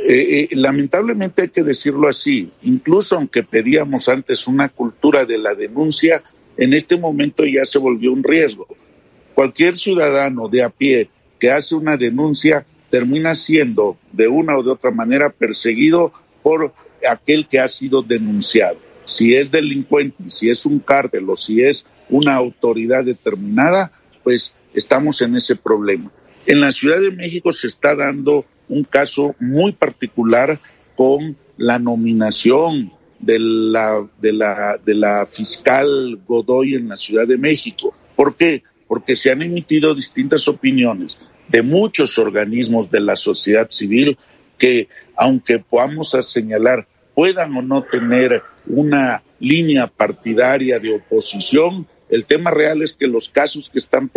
eh, 0.00 0.48
lamentablemente 0.52 1.42
hay 1.42 1.48
que 1.48 1.64
decirlo 1.64 2.08
así, 2.08 2.50
incluso 2.62 3.16
aunque 3.16 3.42
pedíamos 3.42 4.08
antes 4.08 4.46
una 4.46 4.68
cultura 4.68 5.24
de 5.24 5.38
la 5.38 5.54
denuncia, 5.54 6.22
en 6.56 6.72
este 6.72 6.96
momento 6.96 7.44
ya 7.44 7.64
se 7.64 7.78
volvió 7.78 8.12
un 8.12 8.22
riesgo. 8.22 8.66
Cualquier 9.34 9.76
ciudadano 9.76 10.48
de 10.48 10.62
a 10.62 10.70
pie 10.70 11.10
que 11.38 11.50
hace 11.50 11.74
una 11.74 11.96
denuncia 11.96 12.66
termina 12.90 13.34
siendo 13.34 13.98
de 14.12 14.28
una 14.28 14.56
o 14.56 14.62
de 14.62 14.70
otra 14.70 14.90
manera 14.90 15.30
perseguido 15.30 16.12
por 16.42 16.72
aquel 17.08 17.46
que 17.46 17.60
ha 17.60 17.68
sido 17.68 18.02
denunciado. 18.02 18.78
Si 19.04 19.34
es 19.34 19.50
delincuente, 19.50 20.28
si 20.28 20.50
es 20.50 20.66
un 20.66 20.78
cártel 20.80 21.28
o 21.28 21.36
si 21.36 21.62
es 21.62 21.86
una 22.10 22.34
autoridad 22.34 23.04
determinada, 23.04 23.92
pues 24.22 24.54
estamos 24.74 25.20
en 25.22 25.36
ese 25.36 25.56
problema. 25.56 26.10
En 26.46 26.60
la 26.60 26.72
Ciudad 26.72 27.00
de 27.00 27.10
México 27.10 27.52
se 27.52 27.66
está 27.66 27.94
dando 27.94 28.46
un 28.68 28.84
caso 28.84 29.34
muy 29.38 29.72
particular 29.72 30.58
con 30.96 31.36
la 31.56 31.78
nominación 31.78 32.92
de 33.18 33.38
la, 33.38 34.06
de 34.20 34.32
la, 34.32 34.78
de 34.84 34.94
la 34.94 35.26
fiscal 35.26 36.20
Godoy 36.26 36.74
en 36.74 36.88
la 36.88 36.96
Ciudad 36.96 37.26
de 37.26 37.38
México. 37.38 37.94
¿Por 38.16 38.36
qué? 38.36 38.62
Porque 38.86 39.16
se 39.16 39.30
han 39.30 39.42
emitido 39.42 39.94
distintas 39.94 40.48
opiniones 40.48 41.18
de 41.48 41.62
muchos 41.62 42.18
organismos 42.18 42.90
de 42.90 43.00
la 43.00 43.16
sociedad 43.16 43.70
civil 43.70 44.18
que, 44.58 44.88
aunque 45.16 45.58
podamos 45.58 46.10
señalar, 46.22 46.86
puedan 47.14 47.56
o 47.56 47.62
no 47.62 47.82
tener 47.82 48.42
una 48.66 49.22
línea 49.40 49.86
partidaria 49.86 50.78
de 50.78 50.94
oposición, 50.94 51.86
el 52.08 52.24
tema 52.24 52.50
real 52.50 52.82
es 52.82 52.92
que 52.92 53.06
los 53.06 53.28
casos 53.28 53.70
que 53.70 53.78
están 53.78 54.10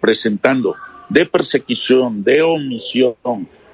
presentando 0.00 0.76
de 1.08 1.26
persecución, 1.26 2.24
de 2.24 2.42
omisión, 2.42 3.16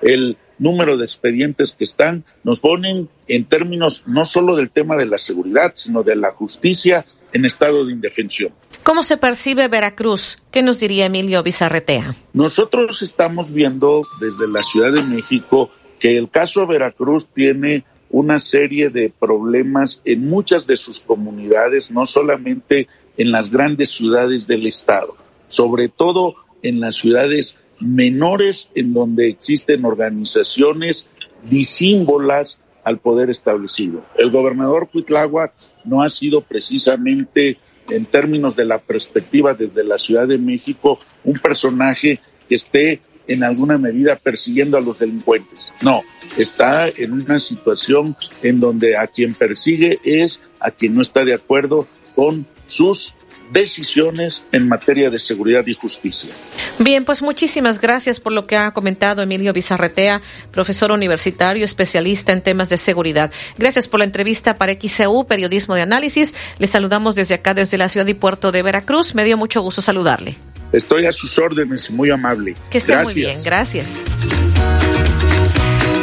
el 0.03 0.37
número 0.59 0.97
de 0.97 1.05
expedientes 1.05 1.73
que 1.73 1.85
están, 1.85 2.25
nos 2.45 2.61
ponen 2.61 3.09
en 3.27 3.45
términos 3.47 4.03
no 4.07 4.25
solo 4.25 4.57
del 4.57 4.71
tema 4.71 4.97
de 4.97 5.07
la 5.07 5.19
seguridad, 5.19 5.73
sino 5.75 6.03
de 6.03 6.17
la 6.17 6.31
justicia 6.31 7.05
en 7.33 7.45
estado 7.45 7.87
de 7.87 7.93
indefensión. 7.93 8.53
¿Cómo 8.83 9.03
se 9.03 9.17
percibe 9.17 9.69
Veracruz? 9.69 10.39
¿Qué 10.51 10.63
nos 10.63 10.81
diría 10.81 11.07
Emilio 11.07 11.43
Bizarretea? 11.43 12.15
Nosotros 12.33 13.03
estamos 13.03 13.53
viendo 13.53 14.03
desde 14.21 14.49
la 14.49 14.63
Ciudad 14.63 14.93
de 14.93 15.03
México 15.03 15.71
que 15.99 16.17
el 16.17 16.31
caso 16.31 16.67
Veracruz 16.67 17.29
tiene 17.29 17.85
una 18.11 18.39
serie 18.39 18.91
de 18.91 19.11
problemas 19.11 20.01
en 20.05 20.29
muchas 20.29 20.67
de 20.67 20.77
sus 20.77 21.01
comunidades, 21.01 21.91
no 21.91 22.07
solamente 22.07 22.89
en 23.17 23.31
las 23.31 23.51
grandes 23.51 23.91
ciudades 23.91 24.47
del 24.47 24.67
estado, 24.67 25.17
sobre 25.47 25.89
todo 25.89 26.35
en 26.63 26.81
las 26.81 26.97
ciudades 26.97 27.57
menores 27.81 28.71
en 28.75 28.93
donde 28.93 29.29
existen 29.29 29.85
organizaciones 29.85 31.09
disímbolas 31.49 32.59
al 32.85 32.99
poder 32.99 33.31
establecido. 33.31 34.05
El 34.19 34.31
gobernador 34.31 34.89
Cuitláhuac 34.91 35.53
no 35.85 36.03
ha 36.03 36.09
sido 36.09 36.41
precisamente, 36.41 37.59
en 37.91 38.05
términos 38.07 38.57
de 38.57 38.65
la 38.65 38.79
perspectiva 38.79 39.55
desde 39.55 39.85
la 39.85 39.99
Ciudad 39.99 40.27
de 40.27 40.39
México, 40.39 41.01
un 41.25 41.39
personaje 41.39 42.21
que 42.49 42.55
esté 42.55 43.01
en 43.27 43.45
alguna 43.45 43.79
medida 43.79 44.17
persiguiendo 44.17 44.77
a 44.77 44.81
los 44.81 44.99
delincuentes. 44.99 45.73
No, 45.83 46.03
está 46.37 46.89
en 46.89 47.13
una 47.13 47.39
situación 47.39 48.17
en 48.43 48.59
donde 48.59 48.97
a 48.97 49.07
quien 49.07 49.35
persigue 49.35 50.01
es 50.03 50.41
a 50.59 50.71
quien 50.71 50.95
no 50.95 51.01
está 51.01 51.25
de 51.25 51.35
acuerdo 51.35 51.87
con 52.17 52.47
sus 52.67 53.15
decisiones 53.51 54.43
en 54.53 54.69
materia 54.69 55.11
de 55.11 55.19
seguridad 55.19 55.67
y 55.67 55.75
justicia. 55.75 56.33
Bien, 56.79 57.05
pues 57.05 57.23
muchísimas 57.23 57.81
gracias 57.81 58.21
por 58.21 58.33
lo 58.33 58.47
que 58.47 58.57
ha 58.57 58.71
comentado 58.73 59.23
Emilio 59.23 59.53
Bizarretea, 59.53 60.23
profesor 60.51 60.93
universitario, 60.93 61.65
especialista 61.65 62.33
en 62.33 62.43
temas 62.43 62.69
de 62.69 62.79
seguridad. 62.79 63.31
Gracias 63.59 63.89
por 63.89 63.99
la 63.99 64.05
entrevista 64.05 64.57
para 64.57 64.73
XCU, 64.73 65.27
Periodismo 65.27 65.75
de 65.75 65.83
Análisis. 65.83 66.35
Le 66.59 66.67
saludamos 66.67 67.15
desde 67.15 67.35
acá, 67.35 67.55
desde 67.55 67.79
la 67.79 67.89
ciudad 67.89 68.07
y 68.07 68.15
puerto 68.15 68.53
de 68.53 68.63
Veracruz. 68.63 69.15
Me 69.15 69.25
dio 69.25 69.37
mucho 69.37 69.61
gusto 69.61 69.83
saludarle. 69.83 70.37
Estoy 70.73 71.07
a 71.07 71.13
sus 71.13 71.37
órdenes, 71.39 71.91
muy 71.91 72.11
amable. 72.11 72.55
Que 72.71 72.79
esté 72.79 72.97
muy 73.03 73.15
bien, 73.15 73.43
gracias. 73.43 73.87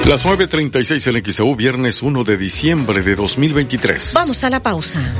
Las 0.05 0.25
9.36 0.25 1.07
en 1.07 1.33
XEU, 1.33 1.55
viernes 1.55 2.01
1 2.01 2.23
de 2.23 2.37
diciembre 2.37 3.01
de 3.01 3.15
2023. 3.15 4.11
Vamos 4.13 4.43
a 4.43 4.49
la 4.49 4.61
pausa. 4.61 5.13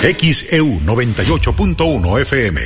XEU 0.00 0.80
98.1 0.80 2.20
FM. 2.20 2.60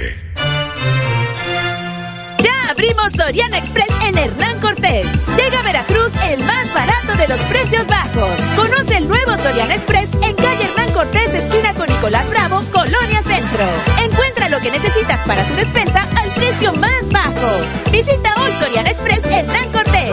Ya 2.38 2.70
abrimos 2.70 3.12
Soriana 3.16 3.56
Express 3.56 3.88
en 4.04 4.18
Hernán 4.18 4.60
Cortés. 4.60 5.06
Llega 5.36 5.60
a 5.60 5.62
Veracruz 5.62 6.12
el 6.28 6.44
más 6.44 6.74
barato 6.74 7.14
de 7.16 7.28
los 7.28 7.40
precios 7.46 7.86
bajos. 7.86 8.30
Conoce 8.54 8.98
el 8.98 9.08
nuevo 9.08 9.34
Soriana 9.38 9.74
Express 9.74 10.10
en 10.22 10.34
calle 10.36 10.64
Hernán 10.64 10.92
Cortés, 10.92 11.32
esquina 11.32 11.72
con 11.74 11.88
Nicolás 11.88 12.28
Bravo, 12.28 12.62
Colonia 12.70 13.22
Centro. 13.22 13.64
Encuentra 14.04 14.50
lo 14.50 14.60
que 14.60 14.70
necesitas 14.70 15.26
para 15.26 15.42
tu 15.44 15.54
despensa 15.54 16.02
al 16.02 16.28
precio 16.32 16.74
más 16.74 17.08
bajo. 17.10 17.90
Visita 17.90 18.34
hoy 18.42 18.52
Soriana 18.60 18.90
Express 18.90 19.24
Hernán 19.24 19.72
Cortés. 19.72 20.12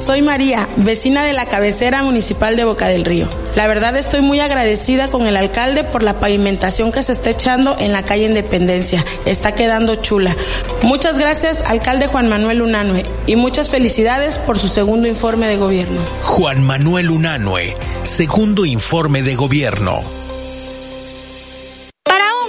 Soy 0.00 0.22
María, 0.22 0.66
vecina 0.76 1.24
de 1.24 1.34
la 1.34 1.44
cabecera 1.44 2.02
municipal 2.02 2.56
de 2.56 2.64
Boca 2.64 2.88
del 2.88 3.04
Río. 3.04 3.28
La 3.54 3.66
verdad 3.66 3.94
estoy 3.96 4.22
muy 4.22 4.40
agradecida 4.40 5.10
con 5.10 5.26
el 5.26 5.36
alcalde 5.36 5.84
por 5.84 6.02
la 6.02 6.18
pavimentación 6.18 6.90
que 6.90 7.02
se 7.02 7.12
está 7.12 7.28
echando 7.28 7.76
en 7.78 7.92
la 7.92 8.02
calle 8.02 8.24
Independencia. 8.24 9.04
Está 9.26 9.54
quedando 9.54 9.96
chula. 9.96 10.34
Muchas 10.82 11.18
gracias, 11.18 11.62
alcalde 11.66 12.06
Juan 12.06 12.30
Manuel 12.30 12.62
Unanue, 12.62 13.02
y 13.26 13.36
muchas 13.36 13.68
felicidades 13.68 14.38
por 14.38 14.58
su 14.58 14.68
segundo 14.68 15.06
informe 15.06 15.48
de 15.48 15.58
gobierno. 15.58 16.00
Juan 16.22 16.62
Manuel 16.62 17.10
Unanue, 17.10 17.76
segundo 18.02 18.64
informe 18.64 19.20
de 19.22 19.34
gobierno 19.34 20.19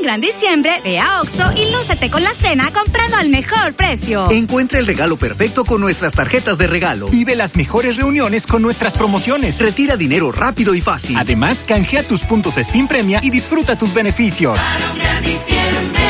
gran 0.01 0.21
diciembre, 0.21 0.81
ve 0.83 0.99
a 0.99 1.21
Oxo 1.21 1.51
y 1.55 1.71
lúcete 1.71 2.09
con 2.09 2.23
la 2.23 2.33
cena 2.33 2.71
comprando 2.71 3.17
al 3.17 3.29
mejor 3.29 3.73
precio. 3.73 4.29
Encuentra 4.31 4.79
el 4.79 4.87
regalo 4.87 5.17
perfecto 5.17 5.65
con 5.65 5.81
nuestras 5.81 6.13
tarjetas 6.13 6.57
de 6.57 6.67
regalo. 6.67 7.07
Vive 7.09 7.35
las 7.35 7.55
mejores 7.55 7.97
reuniones 7.97 8.47
con 8.47 8.61
nuestras 8.61 8.93
promociones. 8.93 9.59
Retira 9.59 9.97
dinero 9.97 10.31
rápido 10.31 10.73
y 10.75 10.81
fácil. 10.81 11.17
Además, 11.17 11.63
canjea 11.67 12.03
tus 12.03 12.21
puntos 12.21 12.57
Spin 12.57 12.87
Premia 12.87 13.19
y 13.21 13.29
disfruta 13.29 13.77
tus 13.77 13.93
beneficios. 13.93 14.59
Para 14.59 14.91
un 14.91 14.99
gran 14.99 15.23
diciembre, 15.23 16.03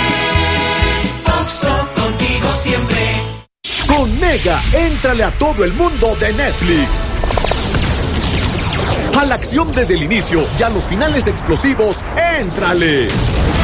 Oxo 1.40 1.90
contigo 1.96 2.48
siempre. 2.62 3.22
Con 3.88 4.20
Mega, 4.20 4.62
éntrale 4.74 5.24
a 5.24 5.32
todo 5.32 5.66
el 5.66 5.74
mundo 5.74 6.16
de 6.16 6.34
Netflix. 6.34 7.51
A 9.20 9.26
la 9.26 9.36
acción 9.36 9.72
desde 9.72 9.96
el 9.96 10.04
inicio 10.04 10.48
y 10.60 10.64
a 10.64 10.70
los 10.70 10.86
finales 10.86 11.28
explosivos, 11.28 12.04
¡éntrale! 12.40 13.08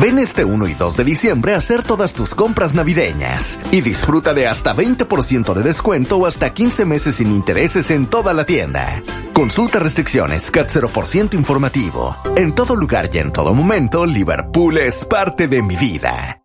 Ven 0.00 0.18
este 0.18 0.42
1 0.44 0.68
y 0.68 0.74
2 0.74 0.96
de 0.96 1.04
diciembre 1.04 1.52
a 1.52 1.58
hacer 1.58 1.82
todas 1.82 2.14
tus 2.14 2.34
compras 2.34 2.74
navideñas 2.74 3.58
y 3.70 3.82
disfruta 3.82 4.32
de 4.32 4.46
hasta 4.46 4.74
20% 4.74 5.52
de 5.52 5.62
descuento 5.62 6.16
o 6.16 6.26
hasta 6.26 6.54
15 6.54 6.86
meses 6.86 7.16
sin 7.16 7.30
intereses 7.30 7.90
en 7.90 8.06
toda 8.06 8.32
la 8.32 8.46
tienda. 8.46 9.02
Consulta 9.34 9.80
restricciones 9.80 10.50
CAT 10.50 10.70
0% 10.70 11.34
informativo. 11.34 12.16
En 12.36 12.54
todo 12.54 12.74
lugar 12.74 13.10
y 13.12 13.18
en 13.18 13.32
todo 13.32 13.54
momento, 13.54 14.06
Liverpool 14.06 14.78
es 14.78 15.04
parte 15.04 15.48
de 15.48 15.62
mi 15.62 15.76
vida. 15.76 16.41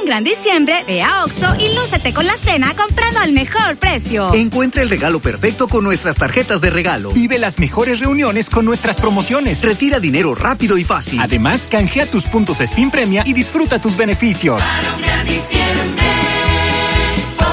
Un 0.00 0.06
gran 0.06 0.24
diciembre, 0.24 0.82
ve 0.86 1.02
a 1.02 1.24
Oxo 1.24 1.54
y 1.58 1.74
lúcete 1.74 2.14
con 2.14 2.26
la 2.26 2.36
cena 2.38 2.74
comprando 2.74 3.20
al 3.20 3.32
mejor 3.32 3.76
precio. 3.76 4.32
Encuentra 4.32 4.80
el 4.82 4.88
regalo 4.88 5.20
perfecto 5.20 5.68
con 5.68 5.84
nuestras 5.84 6.16
tarjetas 6.16 6.62
de 6.62 6.70
regalo. 6.70 7.12
Vive 7.12 7.38
las 7.38 7.58
mejores 7.58 8.00
reuniones 8.00 8.48
con 8.48 8.64
nuestras 8.64 8.96
promociones. 8.96 9.62
Retira 9.62 10.00
dinero 10.00 10.34
rápido 10.34 10.78
y 10.78 10.84
fácil. 10.84 11.20
Además, 11.20 11.66
canjea 11.70 12.06
tus 12.06 12.24
puntos 12.24 12.60
Spin 12.60 12.90
Premia 12.90 13.24
y 13.26 13.34
disfruta 13.34 13.78
tus 13.78 13.96
beneficios. 13.96 14.62
Para 14.62 14.94
un 14.94 15.02
gran 15.02 15.26
diciembre, 15.26 16.06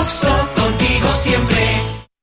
Oxo 0.01 0.49
contigo 0.55 1.07
siempre. 1.21 1.56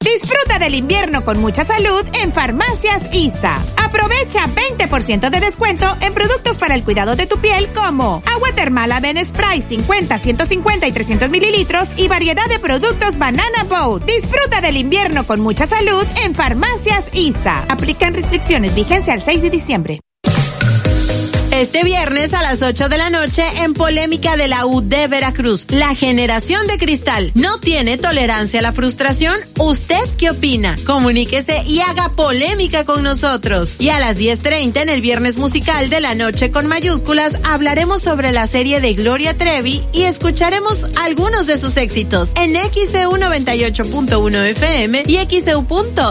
Disfruta 0.05 0.59
del 0.59 0.75
invierno 0.75 1.25
con 1.25 1.41
mucha 1.41 1.65
salud 1.65 2.05
en 2.13 2.31
Farmacias 2.31 3.03
ISA. 3.15 3.57
Aprovecha 3.83 4.47
20% 4.47 5.31
de 5.31 5.41
descuento 5.41 5.87
en 6.03 6.13
productos 6.13 6.59
para 6.59 6.75
el 6.75 6.85
cuidado 6.85 7.17
de 7.17 7.27
tu 7.27 7.39
piel 7.39 7.69
como 7.75 8.23
agua 8.27 8.51
termal 8.55 8.93
Aven 8.93 9.25
Spray 9.25 9.63
50, 9.63 10.19
150 10.19 10.87
y 10.87 10.93
300 10.93 11.31
mililitros 11.31 11.95
y 11.97 12.09
variedad 12.09 12.47
de 12.51 12.59
productos 12.59 13.17
Banana 13.17 13.65
Boat. 13.67 14.05
Disfruta 14.05 14.61
del 14.61 14.77
invierno 14.77 15.27
con 15.27 15.41
mucha 15.41 15.65
salud 15.65 16.05
en 16.23 16.35
Farmacias 16.35 17.09
ISA. 17.15 17.65
Aplican 17.71 18.13
restricciones. 18.13 18.75
Vigencia 18.75 19.15
al 19.15 19.23
6 19.23 19.41
de 19.41 19.49
diciembre. 19.49 20.01
Este 21.65 21.83
viernes 21.83 22.35
a 22.35 22.43
las 22.43 22.61
8 22.61 22.91
de 22.91 22.99
la 22.99 23.09
noche 23.09 23.43
en 23.63 23.73
Polémica 23.73 24.37
de 24.37 24.49
la 24.49 24.67
U 24.67 24.83
de 24.83 25.09
Veracruz. 25.09 25.67
La 25.71 25.95
generación 25.95 26.67
de 26.67 26.77
cristal 26.77 27.33
no 27.35 27.59
tiene 27.59 27.97
tolerancia 27.97 28.59
a 28.59 28.63
la 28.63 28.71
frustración. 28.71 29.35
¿Usted 29.59 29.97
qué 30.19 30.29
opina? 30.29 30.77
Comuníquese 30.85 31.63
y 31.67 31.81
haga 31.81 32.11
polémica 32.11 32.85
con 32.85 33.03
nosotros. 33.03 33.77
Y 33.79 33.89
a 33.89 33.99
las 33.99 34.19
10.30 34.19 34.83
en 34.83 34.91
el 34.91 35.01
viernes 35.01 35.39
musical 35.39 35.89
de 35.89 36.03
la 36.03 36.15
noche 36.15 36.51
con 36.51 36.67
mayúsculas 36.67 37.41
hablaremos 37.45 38.03
sobre 38.03 38.31
la 38.31 38.47
serie 38.47 38.83
de 38.83 38.93
Gloria 38.93 39.35
Trevi 39.39 39.83
y 39.95 40.03
escucharemos 40.03 40.85
algunos 41.03 41.47
de 41.47 41.59
sus 41.59 41.79
éxitos 41.79 42.35
en 42.37 42.59
XEU 42.59 43.13
98.1 43.13 44.51
FM 44.51 45.05
y 45.07 45.17
XEU.mx. 45.41 46.05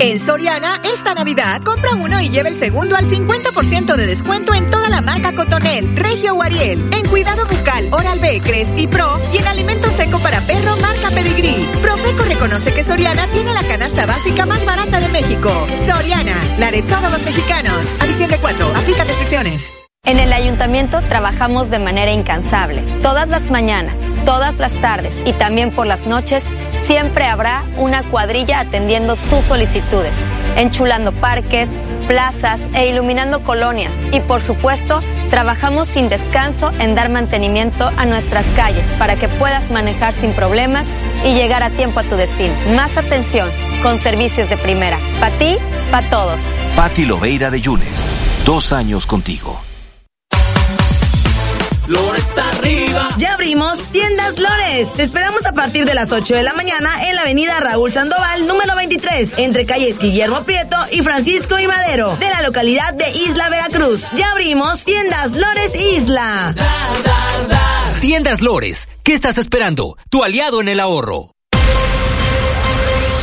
En 0.00 0.18
Soriana, 0.18 0.80
esta 0.84 1.14
Navidad, 1.14 1.62
compra 1.62 1.94
uno 1.94 2.20
y 2.20 2.28
lleva 2.28 2.48
el 2.48 2.56
segundo 2.56 2.96
al 2.96 3.06
50% 3.06 3.96
de 3.96 4.06
descuento 4.06 4.54
en 4.54 4.70
toda 4.70 4.88
la 4.88 5.00
marca 5.00 5.34
Cotonel, 5.34 5.96
Regio 5.96 6.40
Ariel, 6.42 6.88
en 6.92 7.08
cuidado 7.08 7.46
bucal, 7.46 7.88
Oral 7.92 8.18
B, 8.20 8.40
Crest 8.44 8.78
y 8.78 8.86
Pro, 8.86 9.18
y 9.32 9.38
en 9.38 9.46
alimento 9.46 9.90
seco 9.90 10.18
para 10.18 10.40
perro, 10.40 10.76
marca 10.76 11.10
Pedigree. 11.10 11.64
Profeco 11.82 12.24
reconoce 12.24 12.74
que 12.74 12.84
Soriana 12.84 13.26
tiene 13.28 13.52
la 13.52 13.62
canasta 13.62 14.06
básica 14.06 14.46
más 14.46 14.64
barata 14.64 15.00
de 15.00 15.08
México. 15.08 15.50
Soriana, 15.88 16.36
la 16.58 16.70
de 16.70 16.82
todos 16.82 17.10
los 17.10 17.22
mexicanos. 17.22 17.86
A 18.00 18.06
diciembre 18.06 18.38
4, 18.40 18.72
aplica 18.76 19.04
restricciones. 19.04 19.81
En 20.04 20.18
el 20.18 20.32
ayuntamiento 20.32 21.00
trabajamos 21.02 21.70
de 21.70 21.78
manera 21.78 22.10
incansable. 22.10 22.82
Todas 23.02 23.28
las 23.28 23.52
mañanas, 23.52 24.16
todas 24.24 24.56
las 24.56 24.72
tardes 24.80 25.22
y 25.24 25.32
también 25.32 25.70
por 25.70 25.86
las 25.86 26.06
noches, 26.06 26.50
siempre 26.74 27.26
habrá 27.26 27.62
una 27.76 28.02
cuadrilla 28.02 28.58
atendiendo 28.58 29.14
tus 29.30 29.44
solicitudes, 29.44 30.28
enchulando 30.56 31.12
parques, 31.12 31.78
plazas 32.08 32.68
e 32.74 32.88
iluminando 32.88 33.44
colonias. 33.44 34.08
Y 34.12 34.18
por 34.18 34.40
supuesto, 34.40 35.00
trabajamos 35.30 35.86
sin 35.86 36.08
descanso 36.08 36.72
en 36.80 36.96
dar 36.96 37.08
mantenimiento 37.08 37.88
a 37.96 38.04
nuestras 38.04 38.46
calles 38.56 38.92
para 38.98 39.14
que 39.14 39.28
puedas 39.28 39.70
manejar 39.70 40.14
sin 40.14 40.32
problemas 40.32 40.92
y 41.24 41.34
llegar 41.34 41.62
a 41.62 41.70
tiempo 41.70 42.00
a 42.00 42.02
tu 42.02 42.16
destino. 42.16 42.54
Más 42.74 42.98
atención, 42.98 43.48
con 43.84 44.00
servicios 44.00 44.50
de 44.50 44.56
primera. 44.56 44.98
Para 45.20 45.38
ti, 45.38 45.58
para 45.92 46.10
todos. 46.10 46.40
Patti 46.74 47.04
Loveira 47.04 47.52
de 47.52 47.60
Yunes. 47.60 48.10
Dos 48.44 48.72
años 48.72 49.06
contigo. 49.06 49.62
Lores 51.88 52.38
arriba. 52.38 53.08
Ya 53.18 53.34
abrimos 53.34 53.78
Tiendas 53.90 54.38
Lores. 54.38 54.94
Te 54.94 55.02
esperamos 55.02 55.44
a 55.46 55.52
partir 55.52 55.84
de 55.84 55.94
las 55.94 56.12
8 56.12 56.34
de 56.34 56.42
la 56.42 56.52
mañana 56.52 57.08
en 57.08 57.16
la 57.16 57.22
avenida 57.22 57.58
Raúl 57.58 57.90
Sandoval, 57.90 58.46
número 58.46 58.76
23, 58.76 59.34
entre 59.38 59.66
calles 59.66 59.98
Guillermo 59.98 60.44
Prieto 60.44 60.76
y 60.92 61.02
Francisco 61.02 61.58
y 61.58 61.66
Madero, 61.66 62.16
de 62.16 62.28
la 62.30 62.42
localidad 62.42 62.94
de 62.94 63.10
Isla 63.10 63.48
Veracruz. 63.48 64.06
Ya 64.14 64.30
abrimos 64.30 64.84
Tiendas 64.84 65.32
Lores 65.32 65.74
Isla. 65.74 66.54
Tiendas 68.00 68.42
Lores, 68.42 68.88
¿qué 69.02 69.14
estás 69.14 69.38
esperando? 69.38 69.96
Tu 70.08 70.22
aliado 70.22 70.60
en 70.60 70.68
el 70.68 70.80
ahorro. 70.80 71.32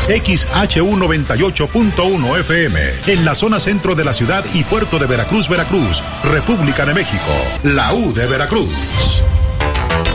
XHU98.1 0.10 2.40
FM, 2.40 2.80
en 3.08 3.24
la 3.24 3.36
zona 3.36 3.60
centro 3.60 3.94
de 3.94 4.04
la 4.04 4.14
ciudad 4.14 4.44
y 4.54 4.64
puerto 4.64 4.98
de 4.98 5.06
Veracruz, 5.06 5.48
Veracruz, 5.48 6.04
República 6.24 6.84
de 6.86 6.96
México, 6.96 7.32
la 7.64 7.94
U 7.94 8.12
de 8.14 8.26
Veracruz. 8.26 8.74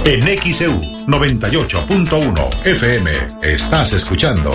En 0.04 0.26
XEU 0.40 0.80
98.1 1.06 2.66
FM 2.66 3.10
estás 3.42 3.92
escuchando 3.92 4.52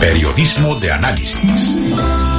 Periodismo 0.00 0.74
de 0.74 0.90
Análisis. 0.92 2.29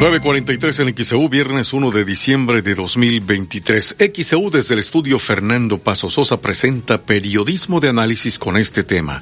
943 0.00 0.80
en 0.80 0.96
XEU, 0.96 1.28
viernes 1.28 1.74
1 1.74 1.90
de 1.90 2.06
diciembre 2.06 2.62
de 2.62 2.74
2023. 2.74 3.96
XEU 4.14 4.48
desde 4.48 4.72
el 4.72 4.80
estudio 4.80 5.18
Fernando 5.18 5.76
Paso 5.76 6.08
Sosa 6.08 6.40
presenta 6.40 7.02
periodismo 7.02 7.80
de 7.80 7.90
análisis 7.90 8.38
con 8.38 8.56
este 8.56 8.82
tema. 8.82 9.20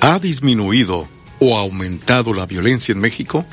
¿Ha 0.00 0.20
disminuido 0.20 1.08
o 1.40 1.58
aumentado 1.58 2.32
la 2.32 2.46
violencia 2.46 2.92
en 2.92 3.00
México? 3.00 3.44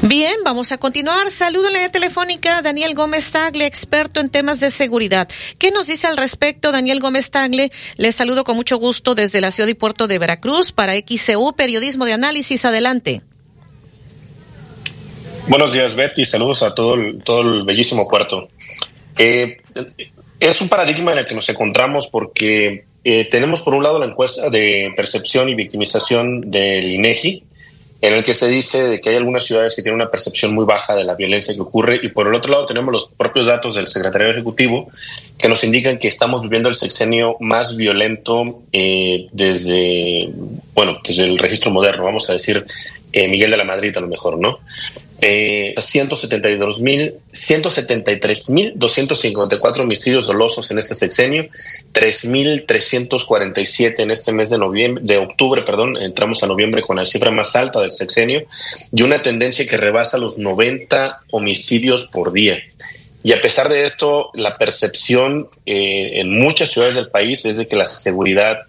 Bien, 0.00 0.36
vamos 0.42 0.72
a 0.72 0.78
continuar. 0.78 1.30
Saludo 1.30 1.68
en 1.68 1.74
la 1.74 1.88
telefónica 1.90 2.62
Daniel 2.62 2.94
Gómez 2.94 3.30
Tagle, 3.30 3.66
experto 3.66 4.20
en 4.20 4.30
temas 4.30 4.58
de 4.60 4.70
seguridad. 4.70 5.28
¿Qué 5.58 5.70
nos 5.70 5.86
dice 5.86 6.06
al 6.06 6.16
respecto, 6.16 6.72
Daniel 6.72 6.98
Gómez 6.98 7.30
Tagle? 7.30 7.72
Le 7.96 8.12
saludo 8.12 8.44
con 8.44 8.56
mucho 8.56 8.78
gusto 8.78 9.14
desde 9.14 9.42
la 9.42 9.50
ciudad 9.50 9.68
y 9.68 9.74
puerto 9.74 10.06
de 10.06 10.18
Veracruz 10.18 10.72
para 10.72 10.94
XEU, 10.94 11.52
periodismo 11.52 12.06
de 12.06 12.14
análisis. 12.14 12.64
Adelante. 12.64 13.20
Buenos 15.48 15.72
días, 15.72 15.94
Betty. 15.94 16.24
Saludos 16.24 16.62
a 16.62 16.74
todo 16.74 16.94
el, 16.94 17.22
todo 17.22 17.40
el 17.40 17.62
bellísimo 17.64 18.08
puerto. 18.08 18.48
Eh, 19.18 19.58
es 20.38 20.60
un 20.60 20.68
paradigma 20.68 21.12
en 21.12 21.18
el 21.18 21.26
que 21.26 21.34
nos 21.34 21.48
encontramos 21.48 22.06
porque 22.06 22.84
eh, 23.04 23.28
tenemos 23.28 23.60
por 23.62 23.74
un 23.74 23.82
lado 23.82 23.98
la 23.98 24.06
encuesta 24.06 24.48
de 24.48 24.92
percepción 24.96 25.48
y 25.48 25.54
victimización 25.54 26.40
del 26.42 26.90
INEGI, 26.90 27.44
en 28.00 28.12
el 28.14 28.22
que 28.22 28.34
se 28.34 28.48
dice 28.48 28.82
de 28.88 29.00
que 29.00 29.10
hay 29.10 29.16
algunas 29.16 29.44
ciudades 29.44 29.74
que 29.74 29.82
tienen 29.82 30.00
una 30.00 30.10
percepción 30.10 30.54
muy 30.54 30.64
baja 30.64 30.94
de 30.94 31.04
la 31.04 31.14
violencia 31.14 31.54
que 31.54 31.60
ocurre 31.60 32.00
y 32.02 32.08
por 32.08 32.26
el 32.26 32.34
otro 32.34 32.50
lado 32.50 32.66
tenemos 32.66 32.92
los 32.92 33.10
propios 33.10 33.46
datos 33.46 33.76
del 33.76 33.86
secretario 33.86 34.28
ejecutivo 34.28 34.90
que 35.38 35.48
nos 35.48 35.62
indican 35.62 35.98
que 35.98 36.08
estamos 36.08 36.42
viviendo 36.42 36.68
el 36.68 36.74
sexenio 36.74 37.36
más 37.38 37.76
violento 37.76 38.62
eh, 38.72 39.28
desde 39.30 40.30
bueno 40.74 40.98
desde 41.06 41.24
el 41.24 41.38
registro 41.38 41.70
moderno 41.70 42.04
vamos 42.04 42.28
a 42.28 42.32
decir 42.32 42.66
eh, 43.12 43.28
Miguel 43.28 43.52
de 43.52 43.56
la 43.56 43.64
Madrid 43.64 43.96
a 43.96 44.00
lo 44.00 44.08
mejor 44.08 44.36
no 44.36 44.58
eh, 45.24 45.72
172 45.78 46.80
mil 46.80 47.14
173.254 47.32 49.80
homicidios 49.80 50.26
dolosos 50.26 50.72
en 50.72 50.80
este 50.80 50.96
sexenio, 50.96 51.46
3.347 51.92 54.00
en 54.00 54.10
este 54.10 54.32
mes 54.32 54.50
de 54.50 54.58
noviembre, 54.58 55.04
de 55.04 55.18
octubre, 55.18 55.62
perdón, 55.62 55.96
entramos 55.96 56.42
a 56.42 56.48
noviembre 56.48 56.82
con 56.82 56.96
la 56.96 57.06
cifra 57.06 57.30
más 57.30 57.54
alta 57.54 57.80
del 57.80 57.92
sexenio 57.92 58.42
y 58.92 59.02
una 59.02 59.22
tendencia 59.22 59.64
que 59.64 59.76
rebasa 59.76 60.18
los 60.18 60.38
90 60.38 61.20
homicidios 61.30 62.06
por 62.06 62.32
día. 62.32 62.58
Y 63.22 63.32
a 63.32 63.40
pesar 63.40 63.68
de 63.68 63.84
esto, 63.84 64.30
la 64.34 64.58
percepción 64.58 65.46
eh, 65.66 66.18
en 66.20 66.36
muchas 66.36 66.72
ciudades 66.72 66.96
del 66.96 67.10
país 67.10 67.44
es 67.44 67.56
de 67.56 67.68
que 67.68 67.76
la 67.76 67.86
seguridad 67.86 68.62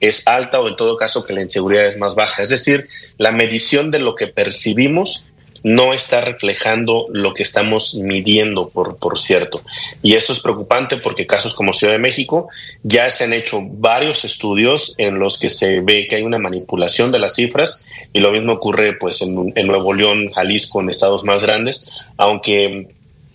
es 0.00 0.26
alta 0.26 0.60
o 0.60 0.66
en 0.66 0.74
todo 0.74 0.96
caso 0.96 1.24
que 1.24 1.32
la 1.32 1.42
inseguridad 1.42 1.86
es 1.86 1.96
más 1.96 2.16
baja. 2.16 2.42
Es 2.42 2.50
decir, 2.50 2.88
la 3.18 3.30
medición 3.30 3.92
de 3.92 4.00
lo 4.00 4.16
que 4.16 4.26
percibimos 4.26 5.28
no 5.62 5.94
está 5.94 6.20
reflejando 6.20 7.06
lo 7.12 7.34
que 7.34 7.42
estamos 7.42 7.94
midiendo, 7.94 8.68
por, 8.68 8.96
por 8.96 9.18
cierto. 9.18 9.62
Y 10.02 10.14
eso 10.14 10.32
es 10.32 10.40
preocupante 10.40 10.96
porque 10.96 11.26
casos 11.26 11.54
como 11.54 11.72
Ciudad 11.72 11.92
de 11.92 11.98
México 11.98 12.48
ya 12.82 13.08
se 13.10 13.24
han 13.24 13.32
hecho 13.32 13.60
varios 13.62 14.24
estudios 14.24 14.94
en 14.98 15.18
los 15.18 15.38
que 15.38 15.48
se 15.48 15.80
ve 15.80 16.06
que 16.08 16.16
hay 16.16 16.22
una 16.22 16.38
manipulación 16.38 17.12
de 17.12 17.18
las 17.18 17.34
cifras 17.34 17.84
y 18.12 18.20
lo 18.20 18.32
mismo 18.32 18.54
ocurre 18.54 18.94
pues 18.94 19.22
en, 19.22 19.52
en 19.54 19.66
Nuevo 19.66 19.92
León, 19.92 20.30
Jalisco, 20.32 20.80
en 20.80 20.90
estados 20.90 21.24
más 21.24 21.42
grandes, 21.42 21.88
aunque 22.16 22.88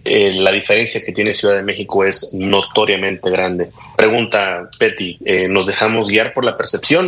eh, 0.07 0.33
la 0.33 0.51
diferencia 0.51 1.01
que 1.03 1.11
tiene 1.11 1.33
Ciudad 1.33 1.55
de 1.55 1.63
México 1.63 2.03
es 2.03 2.33
notoriamente 2.33 3.29
grande. 3.29 3.69
Pregunta 3.95 4.69
Betty, 4.79 5.17
eh, 5.25 5.47
¿nos 5.47 5.65
dejamos 5.67 6.07
guiar 6.07 6.33
por 6.33 6.45
la 6.45 6.55
percepción 6.55 7.07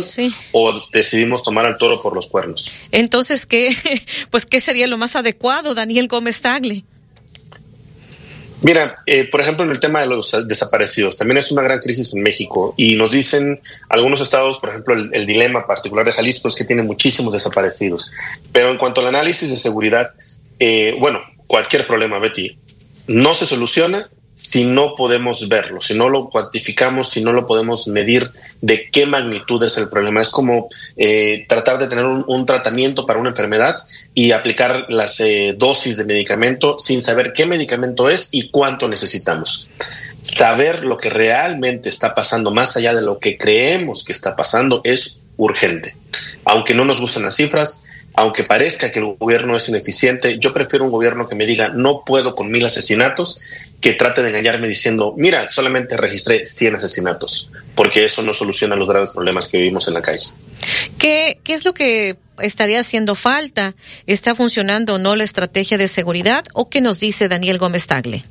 o 0.52 0.80
decidimos 0.92 1.42
tomar 1.42 1.66
al 1.66 1.78
toro 1.78 2.02
por 2.02 2.14
los 2.14 2.28
cuernos? 2.28 2.72
Entonces, 2.92 3.46
¿qué, 3.46 3.74
pues, 4.30 4.46
¿qué 4.46 4.60
sería 4.60 4.86
lo 4.86 4.98
más 4.98 5.16
adecuado, 5.16 5.74
Daniel 5.74 6.08
Gómez 6.08 6.40
Tagle? 6.40 6.84
Mira, 8.62 9.02
eh, 9.06 9.24
por 9.24 9.40
ejemplo, 9.40 9.64
en 9.64 9.70
el 9.70 9.80
tema 9.80 10.00
de 10.00 10.06
los 10.06 10.36
desaparecidos, 10.46 11.16
también 11.16 11.38
es 11.38 11.50
una 11.50 11.62
gran 11.62 11.78
crisis 11.78 12.14
en 12.14 12.22
México 12.22 12.74
y 12.76 12.94
nos 12.94 13.12
dicen 13.12 13.60
algunos 13.88 14.20
estados, 14.20 14.58
por 14.58 14.68
ejemplo, 14.68 14.94
el, 14.94 15.26
dilema 15.26 15.66
particular 15.66 16.04
de 16.04 16.12
Jalisco 16.12 16.48
es 16.48 16.54
que 16.54 16.64
tiene 16.64 16.82
muchísimos 16.82 17.32
desaparecidos. 17.32 18.12
Pero 18.52 18.70
en 18.70 18.76
cuanto 18.76 19.00
al 19.00 19.06
análisis 19.06 19.48
de 19.48 19.58
seguridad, 19.58 20.10
eh, 20.58 20.94
bueno, 20.98 21.22
cualquier 21.46 21.86
problema, 21.86 22.18
Betty, 22.18 22.58
no 23.10 23.34
se 23.34 23.44
soluciona 23.44 24.08
si 24.36 24.64
no 24.64 24.94
podemos 24.94 25.48
verlo, 25.48 25.80
si 25.80 25.94
no 25.94 26.08
lo 26.08 26.30
cuantificamos, 26.30 27.10
si 27.10 27.20
no 27.22 27.32
lo 27.32 27.44
podemos 27.44 27.88
medir 27.88 28.30
de 28.60 28.88
qué 28.90 29.04
magnitud 29.04 29.62
es 29.64 29.76
el 29.76 29.88
problema. 29.88 30.20
Es 30.20 30.30
como 30.30 30.68
eh, 30.96 31.44
tratar 31.48 31.78
de 31.78 31.88
tener 31.88 32.06
un, 32.06 32.46
tratamiento 32.46 33.04
para 33.04 33.18
una 33.18 33.30
enfermedad 33.30 33.84
y 34.14 34.32
aplicar 34.32 34.86
las 34.88 35.20
eh, 35.20 35.54
dosis 35.58 35.96
de 35.96 36.04
medicamento 36.04 36.78
sin 36.78 37.02
saber 37.02 37.32
qué 37.32 37.46
medicamento 37.46 38.08
es 38.08 38.28
y 38.30 38.48
cuánto 38.50 38.88
necesitamos. 38.88 39.68
Saber 40.22 40.84
lo 40.84 40.96
que 40.96 41.10
realmente 41.10 41.88
está 41.88 42.14
pasando, 42.14 42.50
más 42.50 42.76
allá 42.76 42.94
de 42.94 43.02
lo 43.02 43.18
que 43.18 43.36
creemos 43.36 44.04
que 44.04 44.12
está 44.12 44.36
pasando, 44.36 44.80
es 44.84 45.24
urgente. 45.36 45.96
Aunque 46.44 46.74
no 46.74 46.84
nos 46.84 47.00
gusten 47.00 47.24
las 47.24 47.36
cifras, 47.36 47.84
aunque 48.20 48.44
parezca 48.44 48.92
que 48.92 48.98
el 48.98 49.16
gobierno 49.16 49.56
es 49.56 49.66
ineficiente, 49.70 50.38
yo 50.38 50.52
prefiero 50.52 50.84
un 50.84 50.90
gobierno 50.90 51.26
que 51.26 51.34
me 51.34 51.46
diga 51.46 51.68
no 51.68 52.02
puedo 52.04 52.34
con 52.34 52.50
mil 52.50 52.62
asesinatos 52.66 53.40
que 53.80 53.94
trate 53.94 54.22
de 54.22 54.28
engañarme 54.28 54.68
diciendo, 54.68 55.14
mira, 55.16 55.50
solamente 55.50 55.96
registré 55.96 56.44
100 56.44 56.76
asesinatos, 56.76 57.50
porque 57.74 58.04
eso 58.04 58.20
no 58.20 58.34
soluciona 58.34 58.76
los 58.76 58.90
graves 58.90 59.08
problemas 59.08 59.48
que 59.48 59.56
vivimos 59.56 59.88
en 59.88 59.94
la 59.94 60.02
calle. 60.02 60.26
¿Qué, 60.98 61.38
qué 61.42 61.54
es 61.54 61.64
lo 61.64 61.72
que 61.72 62.18
estaría 62.40 62.80
haciendo 62.80 63.14
falta? 63.14 63.74
¿Está 64.06 64.34
funcionando 64.34 64.96
o 64.96 64.98
no 64.98 65.16
la 65.16 65.24
estrategia 65.24 65.78
de 65.78 65.88
seguridad? 65.88 66.44
¿O 66.52 66.68
qué 66.68 66.82
nos 66.82 67.00
dice 67.00 67.26
Daniel 67.26 67.56
Gómez 67.56 67.86
Tagle? 67.86 68.22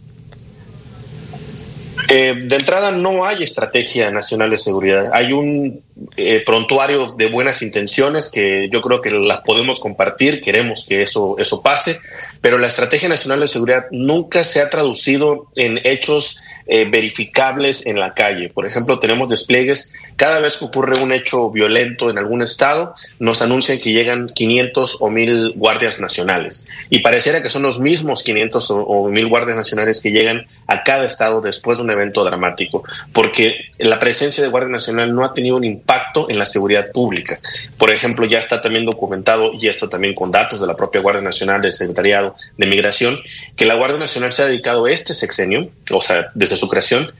Eh, 2.09 2.35
de 2.43 2.55
entrada 2.55 2.91
no 2.91 3.25
hay 3.25 3.41
estrategia 3.41 4.11
nacional 4.11 4.51
de 4.51 4.57
seguridad. 4.59 5.05
Hay 5.13 5.33
un 5.33 5.81
eh, 6.15 6.43
prontuario 6.45 7.13
de 7.17 7.29
buenas 7.29 7.61
intenciones 7.61 8.29
que 8.31 8.69
yo 8.71 8.81
creo 8.81 9.01
que 9.01 9.11
las 9.11 9.41
podemos 9.41 9.79
compartir, 9.79 10.41
queremos 10.41 10.85
que 10.87 11.03
eso, 11.03 11.35
eso 11.37 11.61
pase, 11.61 11.99
pero 12.41 12.57
la 12.57 12.67
estrategia 12.67 13.09
nacional 13.09 13.41
de 13.41 13.47
seguridad 13.47 13.85
nunca 13.91 14.43
se 14.43 14.61
ha 14.61 14.69
traducido 14.69 15.47
en 15.55 15.79
hechos 15.83 16.41
eh, 16.71 16.87
verificables 16.87 17.87
en 17.87 17.99
la 17.99 18.13
calle. 18.13 18.49
Por 18.49 18.67
ejemplo, 18.67 18.99
tenemos 18.99 19.27
despliegues, 19.27 19.91
cada 20.17 20.39
vez 20.39 20.57
que 20.57 20.65
ocurre 20.65 21.01
un 21.01 21.11
hecho 21.11 21.49
violento 21.49 22.11
en 22.11 22.19
algún 22.19 22.43
estado, 22.43 22.93
nos 23.17 23.41
anuncian 23.41 23.79
que 23.79 23.91
llegan 23.91 24.29
500 24.29 24.97
o 24.99 25.09
1000 25.09 25.53
guardias 25.55 25.99
nacionales. 25.99 26.67
Y 26.91 26.99
pareciera 26.99 27.41
que 27.41 27.49
son 27.49 27.63
los 27.63 27.79
mismos 27.79 28.21
500 28.21 28.67
o, 28.69 29.09
1000 29.09 29.27
guardias 29.27 29.57
nacionales 29.57 29.99
que 29.99 30.11
llegan 30.11 30.45
a 30.67 30.83
cada 30.83 31.07
estado 31.07 31.41
después 31.41 31.79
de 31.79 31.85
un 31.85 31.89
evento 31.89 32.23
dramático, 32.23 32.83
porque 33.13 33.55
la 33.79 33.97
presencia 33.97 34.43
de 34.43 34.49
Guardia 34.51 34.69
Nacional 34.69 35.15
no 35.15 35.25
ha 35.25 35.33
tenido 35.33 35.57
un 35.57 35.63
impacto 35.63 35.88
en 36.29 36.37
la 36.37 36.45
seguridad 36.45 36.91
pública. 36.91 37.39
Por 37.77 37.91
ejemplo, 37.91 38.25
ya 38.25 38.39
está 38.39 38.61
también 38.61 38.85
documentado, 38.85 39.51
y 39.53 39.67
esto 39.67 39.89
también 39.89 40.13
con 40.13 40.31
datos 40.31 40.61
de 40.61 40.67
la 40.67 40.75
propia 40.75 41.01
Guardia 41.01 41.21
Nacional, 41.21 41.61
del 41.61 41.73
Secretariado 41.73 42.35
de 42.57 42.67
Migración, 42.67 43.19
que 43.55 43.65
la 43.65 43.75
Guardia 43.75 43.97
Nacional 43.97 44.33
se 44.33 44.43
ha 44.43 44.45
dedicado 44.45 44.87
este 44.87 45.13
sexenio, 45.13 45.69
o 45.91 46.01
sea, 46.01 46.31
desde 46.35 46.57
su 46.57 46.67
creación, 46.67 47.11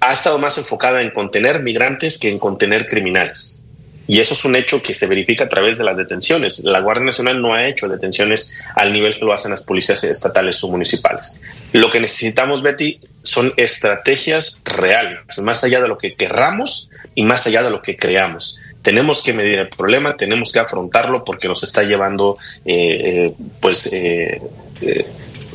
ha 0.00 0.12
estado 0.12 0.38
más 0.38 0.58
enfocada 0.58 1.02
en 1.02 1.10
contener 1.10 1.62
migrantes 1.62 2.18
que 2.18 2.30
en 2.30 2.38
contener 2.38 2.86
criminales. 2.86 3.64
Y 4.08 4.20
eso 4.20 4.34
es 4.34 4.44
un 4.44 4.54
hecho 4.54 4.82
que 4.82 4.94
se 4.94 5.06
verifica 5.06 5.44
a 5.44 5.48
través 5.48 5.78
de 5.78 5.84
las 5.84 5.96
detenciones. 5.96 6.62
La 6.64 6.80
Guardia 6.80 7.04
Nacional 7.04 7.42
no 7.42 7.54
ha 7.54 7.66
hecho 7.66 7.88
detenciones 7.88 8.54
al 8.74 8.92
nivel 8.92 9.18
que 9.18 9.24
lo 9.24 9.32
hacen 9.32 9.50
las 9.50 9.62
policías 9.62 10.04
estatales 10.04 10.62
o 10.62 10.68
municipales. 10.68 11.40
Lo 11.72 11.90
que 11.90 12.00
necesitamos, 12.00 12.62
Betty, 12.62 13.00
son 13.22 13.52
estrategias 13.56 14.62
reales, 14.64 15.38
más 15.42 15.64
allá 15.64 15.80
de 15.80 15.88
lo 15.88 15.98
que 15.98 16.14
querramos 16.14 16.90
y 17.14 17.24
más 17.24 17.46
allá 17.46 17.62
de 17.62 17.70
lo 17.70 17.82
que 17.82 17.96
creamos. 17.96 18.60
Tenemos 18.82 19.22
que 19.22 19.32
medir 19.32 19.58
el 19.58 19.68
problema, 19.68 20.16
tenemos 20.16 20.52
que 20.52 20.60
afrontarlo 20.60 21.24
porque 21.24 21.48
nos 21.48 21.64
está 21.64 21.82
llevando 21.82 22.38
eh, 22.64 23.00
eh, 23.26 23.34
pues, 23.60 23.92
eh, 23.92 24.40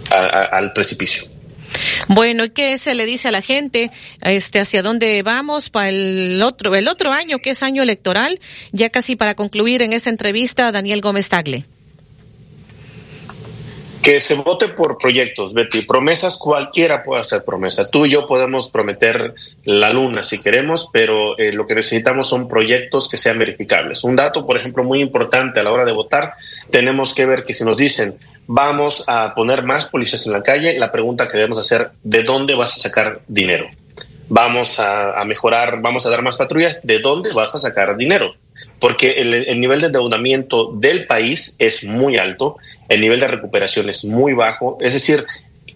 al 0.09 0.73
precipicio. 0.73 1.30
Bueno, 2.07 2.45
¿y 2.45 2.49
qué 2.49 2.77
se 2.77 2.95
le 2.95 3.05
dice 3.05 3.27
a 3.27 3.31
la 3.31 3.41
gente? 3.41 3.91
Este, 4.21 4.59
hacia 4.59 4.81
dónde 4.83 5.21
vamos 5.23 5.69
para 5.69 5.89
el 5.89 6.41
otro, 6.43 6.75
el 6.75 6.87
otro 6.87 7.11
año, 7.11 7.39
que 7.39 7.51
es 7.51 7.63
año 7.63 7.83
electoral, 7.83 8.39
ya 8.71 8.89
casi 8.89 9.15
para 9.15 9.35
concluir 9.35 9.81
en 9.81 9.93
esa 9.93 10.09
entrevista, 10.09 10.71
Daniel 10.71 11.01
Gómez 11.01 11.29
Tagle. 11.29 11.65
Que 14.01 14.19
se 14.19 14.33
vote 14.33 14.69
por 14.69 14.97
proyectos, 14.97 15.53
Betty. 15.53 15.83
Promesas, 15.83 16.37
cualquiera 16.37 17.03
puede 17.03 17.21
hacer 17.21 17.43
promesa. 17.45 17.89
Tú 17.89 18.07
y 18.07 18.09
yo 18.09 18.25
podemos 18.25 18.69
prometer 18.69 19.35
la 19.63 19.93
luna 19.93 20.23
si 20.23 20.39
queremos, 20.39 20.89
pero 20.91 21.37
eh, 21.37 21.53
lo 21.53 21.67
que 21.67 21.75
necesitamos 21.75 22.27
son 22.27 22.47
proyectos 22.47 23.07
que 23.07 23.17
sean 23.17 23.37
verificables. 23.37 24.03
Un 24.03 24.15
dato, 24.15 24.45
por 24.45 24.57
ejemplo, 24.57 24.83
muy 24.83 25.01
importante 25.01 25.59
a 25.59 25.63
la 25.63 25.71
hora 25.71 25.85
de 25.85 25.91
votar, 25.91 26.33
tenemos 26.71 27.13
que 27.13 27.27
ver 27.27 27.43
que 27.43 27.53
si 27.53 27.63
nos 27.63 27.77
dicen 27.77 28.17
vamos 28.47 29.05
a 29.07 29.33
poner 29.33 29.63
más 29.63 29.85
policías 29.85 30.25
en 30.27 30.33
la 30.33 30.43
calle, 30.43 30.77
la 30.77 30.91
pregunta 30.91 31.27
que 31.27 31.37
debemos 31.37 31.57
hacer, 31.57 31.91
¿de 32.03 32.23
dónde 32.23 32.53
vas 32.53 32.73
a 32.73 32.81
sacar 32.81 33.21
dinero? 33.27 33.69
Vamos 34.27 34.79
a, 34.79 35.23
mejorar, 35.25 35.81
vamos 35.81 36.05
a 36.05 36.09
dar 36.09 36.21
más 36.21 36.37
patrullas, 36.37 36.81
¿de 36.83 36.99
dónde 36.99 37.33
vas 37.33 37.55
a 37.55 37.59
sacar 37.59 37.95
dinero? 37.97 38.35
Porque 38.79 39.11
el, 39.21 39.59
nivel 39.59 39.81
de 39.81 39.87
endeudamiento 39.87 40.71
del 40.73 41.05
país 41.05 41.55
es 41.59 41.83
muy 41.83 42.17
alto, 42.17 42.57
el 42.91 42.99
nivel 42.99 43.21
de 43.21 43.27
recuperación 43.27 43.87
es 43.87 44.03
muy 44.03 44.33
bajo, 44.33 44.77
es 44.81 44.91
decir, 44.93 45.25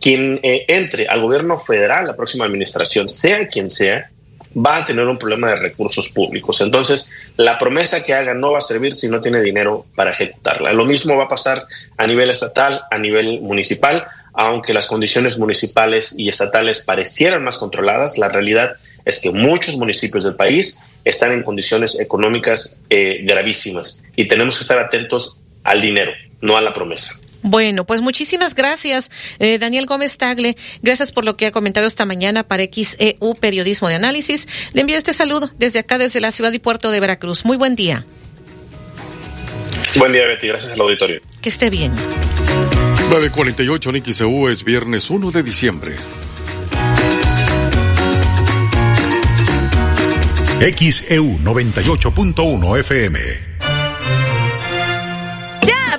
quien 0.01 0.37
eh, 0.43 0.65
entre 0.67 1.07
al 1.07 1.21
gobierno 1.21 1.57
federal, 1.57 2.07
la 2.07 2.15
próxima 2.15 2.43
administración, 2.43 3.07
sea 3.07 3.47
quien 3.47 3.69
sea, 3.69 4.09
va 4.53 4.77
a 4.77 4.85
tener 4.85 5.07
un 5.07 5.17
problema 5.17 5.49
de 5.49 5.55
recursos 5.55 6.09
públicos. 6.09 6.59
Entonces, 6.59 7.09
la 7.37 7.57
promesa 7.57 8.03
que 8.03 8.13
haga 8.13 8.33
no 8.33 8.51
va 8.51 8.57
a 8.57 8.61
servir 8.61 8.95
si 8.95 9.07
no 9.07 9.21
tiene 9.21 9.41
dinero 9.41 9.85
para 9.95 10.11
ejecutarla. 10.11 10.73
Lo 10.73 10.83
mismo 10.83 11.15
va 11.15 11.23
a 11.23 11.29
pasar 11.29 11.65
a 11.95 12.05
nivel 12.05 12.29
estatal, 12.29 12.81
a 12.91 12.97
nivel 12.99 13.39
municipal, 13.39 14.05
aunque 14.33 14.73
las 14.73 14.87
condiciones 14.87 15.37
municipales 15.37 16.15
y 16.17 16.27
estatales 16.27 16.81
parecieran 16.81 17.45
más 17.45 17.57
controladas, 17.57 18.17
la 18.17 18.27
realidad 18.27 18.73
es 19.05 19.21
que 19.21 19.31
muchos 19.31 19.77
municipios 19.77 20.25
del 20.25 20.35
país 20.35 20.79
están 21.05 21.31
en 21.31 21.43
condiciones 21.43 21.97
económicas 21.97 22.81
eh, 22.89 23.21
gravísimas 23.23 24.03
y 24.17 24.27
tenemos 24.27 24.57
que 24.57 24.63
estar 24.63 24.79
atentos 24.79 25.44
al 25.65 25.81
dinero, 25.81 26.13
no 26.39 26.55
a 26.55 26.61
la 26.61 26.71
promesa. 26.71 27.19
Bueno, 27.41 27.85
pues 27.85 28.01
muchísimas 28.01 28.55
gracias, 28.55 29.11
eh, 29.37 29.59
Daniel 29.59 29.85
Gómez 29.85 30.17
Tagle. 30.17 30.55
Gracias 30.81 31.11
por 31.11 31.25
lo 31.25 31.37
que 31.37 31.45
ha 31.45 31.51
comentado 31.51 31.85
esta 31.85 32.05
mañana 32.05 32.43
para 32.43 32.63
XEU 32.63 33.35
Periodismo 33.35 33.87
de 33.87 33.95
Análisis. 33.95 34.47
Le 34.73 34.81
envío 34.81 34.97
este 34.97 35.13
saludo 35.13 35.51
desde 35.59 35.79
acá, 35.79 35.97
desde 35.97 36.21
la 36.21 36.31
ciudad 36.31 36.51
y 36.53 36.59
puerto 36.59 36.89
de 36.89 36.99
Veracruz. 36.99 37.45
Muy 37.45 37.57
buen 37.57 37.75
día. 37.75 38.05
Buen 39.95 40.11
día, 40.11 40.25
Betty. 40.25 40.47
Gracias 40.47 40.73
al 40.73 40.81
auditorio. 40.81 41.21
Que 41.41 41.49
esté 41.49 41.69
bien. 41.69 41.93
948 43.09 43.89
en 43.91 44.13
XEU 44.13 44.47
es 44.49 44.63
viernes 44.63 45.09
1 45.11 45.29
de 45.29 45.43
diciembre. 45.43 45.95
XEU 50.59 51.37
98.1 51.39 52.79
FM 52.79 53.54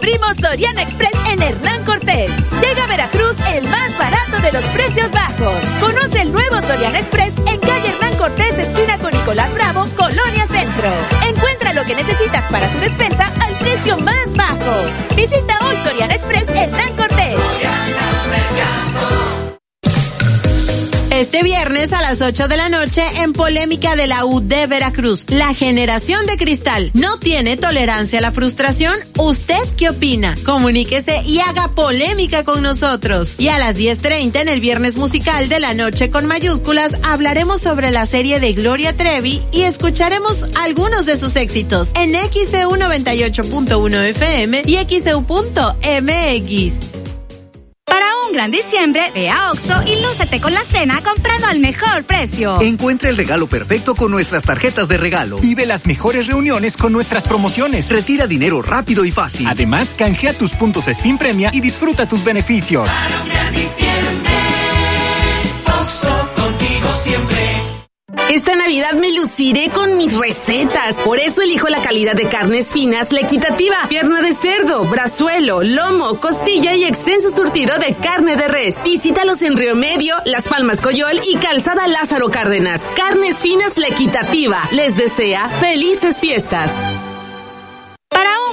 abrimos 0.06 0.36
Soriana 0.36 0.82
Express 0.82 1.12
en 1.30 1.42
Hernán 1.42 1.84
Cortés. 1.84 2.30
Llega 2.62 2.84
a 2.84 2.86
Veracruz 2.86 3.36
el 3.52 3.66
más 3.68 3.98
barato 3.98 4.38
de 4.40 4.52
los 4.52 4.62
precios 4.66 5.10
bajos. 5.10 5.54
Conoce 5.80 6.22
el 6.22 6.30
nuevo 6.30 6.60
Soriana 6.60 6.98
Express 6.98 7.34
en 7.38 7.58
calle 7.58 7.88
Hernán 7.88 8.16
Cortés, 8.16 8.56
esquina 8.56 8.98
con 8.98 9.12
Nicolás 9.12 9.52
Bravo, 9.52 9.84
Colonia 9.96 10.46
Centro. 10.46 10.90
Encuentra 11.28 11.72
lo 11.72 11.84
que 11.84 11.96
necesitas 11.96 12.44
para 12.52 12.68
tu 12.68 12.78
despensa 12.78 13.32
al 13.40 13.52
precio 13.54 13.98
más 13.98 14.32
bajo. 14.34 15.16
Visita 15.16 15.58
hoy 15.66 15.76
Soriana 15.82 16.14
Express 16.14 16.48
Hernán 16.50 16.88
Cortés. 16.90 17.05
Este 21.16 21.43
viernes 21.43 21.94
a 21.94 22.02
las 22.02 22.20
8 22.20 22.47
de 22.47 22.59
la 22.59 22.68
noche 22.68 23.02
en 23.22 23.32
polémica 23.32 23.97
de 23.97 24.06
la 24.06 24.26
UD 24.26 24.68
Veracruz. 24.68 25.24
La 25.28 25.55
generación 25.55 26.26
de 26.26 26.36
cristal 26.36 26.90
no 26.93 27.18
tiene 27.18 27.56
tolerancia 27.56 28.18
a 28.18 28.22
la 28.22 28.32
frustración. 28.32 28.94
¿Usted 29.16 29.56
qué 29.78 29.88
opina? 29.88 30.36
Comuníquese 30.44 31.22
y 31.24 31.38
haga 31.38 31.68
polémica 31.68 32.44
con 32.44 32.60
nosotros. 32.62 33.36
Y 33.38 33.48
a 33.48 33.59
las 33.59 33.78
10.30 33.78 34.43
en 34.43 34.51
el 34.51 34.60
viernes 34.60 34.97
musical 34.97 35.48
de 35.48 35.59
la 35.59 35.72
noche 35.72 36.10
con 36.10 36.26
mayúsculas 36.26 36.98
hablaremos 37.02 37.62
sobre 37.62 37.90
la 37.90 38.05
serie 38.05 38.38
de 38.38 38.52
Gloria 38.52 38.94
Trevi 38.94 39.40
y 39.52 39.62
escucharemos 39.62 40.44
algunos 40.60 41.06
de 41.06 41.16
sus 41.16 41.34
éxitos 41.36 41.93
en 41.94 42.14
XEU 42.14 42.72
98.1 42.72 44.05
FM 44.10 44.64
y 44.66 44.76
XEU.mx 45.01 45.76
gran 48.32 48.51
diciembre, 48.51 49.11
ve 49.15 49.28
a 49.28 49.51
Oxo 49.51 49.82
y 49.86 50.01
lúcete 50.03 50.40
con 50.40 50.53
la 50.53 50.65
cena 50.65 51.03
comprando 51.03 51.47
al 51.47 51.59
mejor 51.59 52.05
precio. 52.05 52.61
Encuentra 52.61 53.09
el 53.09 53.16
regalo 53.16 53.47
perfecto 53.47 53.94
con 53.94 54.11
nuestras 54.11 54.43
tarjetas 54.43 54.89
de 54.89 54.97
regalo. 54.97 55.39
Vive 55.39 55.66
las 55.66 55.86
mejores 55.86 56.27
reuniones 56.27 56.77
con 56.77 56.93
nuestras 56.93 57.24
promociones. 57.24 57.89
Retira 57.90 58.27
dinero 58.27 58.62
rápido 58.62 59.05
y 59.05 59.12
fácil. 59.12 59.47
Además, 59.47 59.94
canjea 59.97 60.32
tus 60.32 60.51
puntos 60.53 60.89
Spin 60.89 61.19
Premia 61.19 61.51
y 61.53 61.61
disfruta 61.61 62.09
tus 62.09 62.24
beneficios. 62.24 62.89
Para 62.89 63.23
un 63.23 63.28
gran 63.28 63.55
diciembre, 63.55 64.32
Oxo 65.81 66.31
contigo 66.36 66.89
siempre. 67.03 67.35
Esta 68.30 68.56
Navidad 68.56 68.94
me 68.94 69.12
luciré 69.12 69.70
con 69.70 69.97
mis 69.97 70.18
recetas. 70.18 70.97
Por 70.97 71.20
eso 71.20 71.43
elijo 71.43 71.68
la 71.68 71.80
calidad 71.80 72.14
de 72.14 72.26
carnes 72.26 72.72
finas, 72.72 73.12
la 73.12 73.20
equitativa, 73.20 73.76
pierna 73.88 74.20
de 74.20 74.32
cerdo, 74.32 74.84
brazuelo, 74.84 75.62
lomo, 75.62 76.18
costilla 76.20 76.74
y 76.74 76.84
extenso 76.84 77.30
surtido 77.30 77.78
de 77.78 77.94
carne 77.94 78.36
de 78.36 78.48
res. 78.48 78.82
Visítalos 78.84 79.43
en 79.43 79.56
Río 79.56 79.76
Medio, 79.76 80.16
Las 80.24 80.48
Palmas 80.48 80.80
Coyol 80.80 81.20
y 81.24 81.36
Calzada 81.36 81.86
Lázaro 81.86 82.28
Cárdenas. 82.28 82.80
Carnes 82.97 83.43
finas, 83.43 83.78
la 83.78 83.88
equitativa. 83.88 84.60
Les 84.72 84.97
desea 84.97 85.48
felices 85.48 86.20
fiestas. 86.20 86.82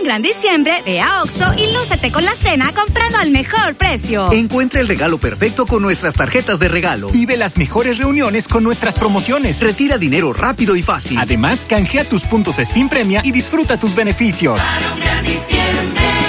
Un 0.04 0.08
gran 0.08 0.22
diciembre, 0.22 0.82
ve 0.86 1.00
a 1.00 1.22
Oxo 1.22 1.54
y 1.58 1.72
lúcete 1.72 2.12
con 2.12 2.26
la 2.26 2.36
cena 2.36 2.74
comprando 2.74 3.20
al 3.20 3.32
mejor 3.32 3.74
precio. 3.76 4.34
Encuentra 4.34 4.82
el 4.82 4.90
regalo 4.90 5.18
perfecto 5.18 5.66
con 5.66 5.82
nuestras 5.82 6.14
tarjetas 6.14 6.60
de 6.60 6.68
regalo. 6.68 7.10
Vive 7.10 7.38
las 7.38 7.56
mejores 7.56 8.00
reuniones 8.00 8.50
con 8.50 8.66
nuestras 8.66 8.96
promociones. 8.96 9.62
Retira 9.62 9.98
dinero 9.98 10.34
rápido 10.34 10.76
y 10.76 10.82
fácil. 10.82 11.18
Además, 11.18 11.66
canjea 11.70 12.04
tus 12.04 12.24
puntos 12.24 12.60
Spin 12.60 12.90
Premia 12.90 13.22
y 13.24 13.32
disfruta 13.32 13.80
tus 13.80 13.96
beneficios. 13.96 14.60
Para 14.60 14.94
un 14.94 15.00
gran 15.00 15.24
diciembre, 15.24 16.23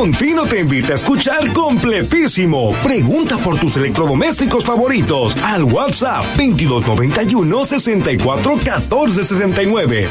Contino 0.00 0.46
te 0.46 0.58
invita 0.58 0.92
a 0.92 0.94
escuchar 0.94 1.52
completísimo. 1.52 2.72
Pregunta 2.82 3.36
por 3.36 3.58
tus 3.60 3.76
electrodomésticos 3.76 4.64
favoritos 4.64 5.36
al 5.42 5.64
WhatsApp 5.64 6.24
2291 6.38 7.66
64 7.66 8.58
14 8.64 9.24
69. 9.24 10.08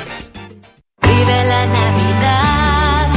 Vive 1.01 1.43
la 1.43 1.65
Navidad, 1.65 3.09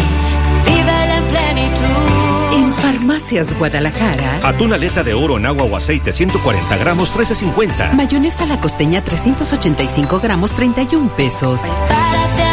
vive 0.65 1.17
en 1.19 1.25
plenitud. 1.27 2.57
En 2.57 2.75
Farmacias 2.77 3.59
Guadalajara, 3.59 4.41
Atún 4.43 4.73
aleta 4.73 5.05
de 5.05 5.13
oro 5.13 5.37
en 5.37 5.45
agua 5.45 5.65
o 5.65 5.77
aceite 5.77 6.15
140 6.15 6.75
gramos 6.79 7.13
13.50. 7.15 7.93
mayonesa 7.93 8.47
la 8.47 8.59
costeña 8.59 9.05
385 9.05 10.21
gramos 10.21 10.53
31 10.53 11.11
pesos. 11.17 11.61
Párate 11.87 12.52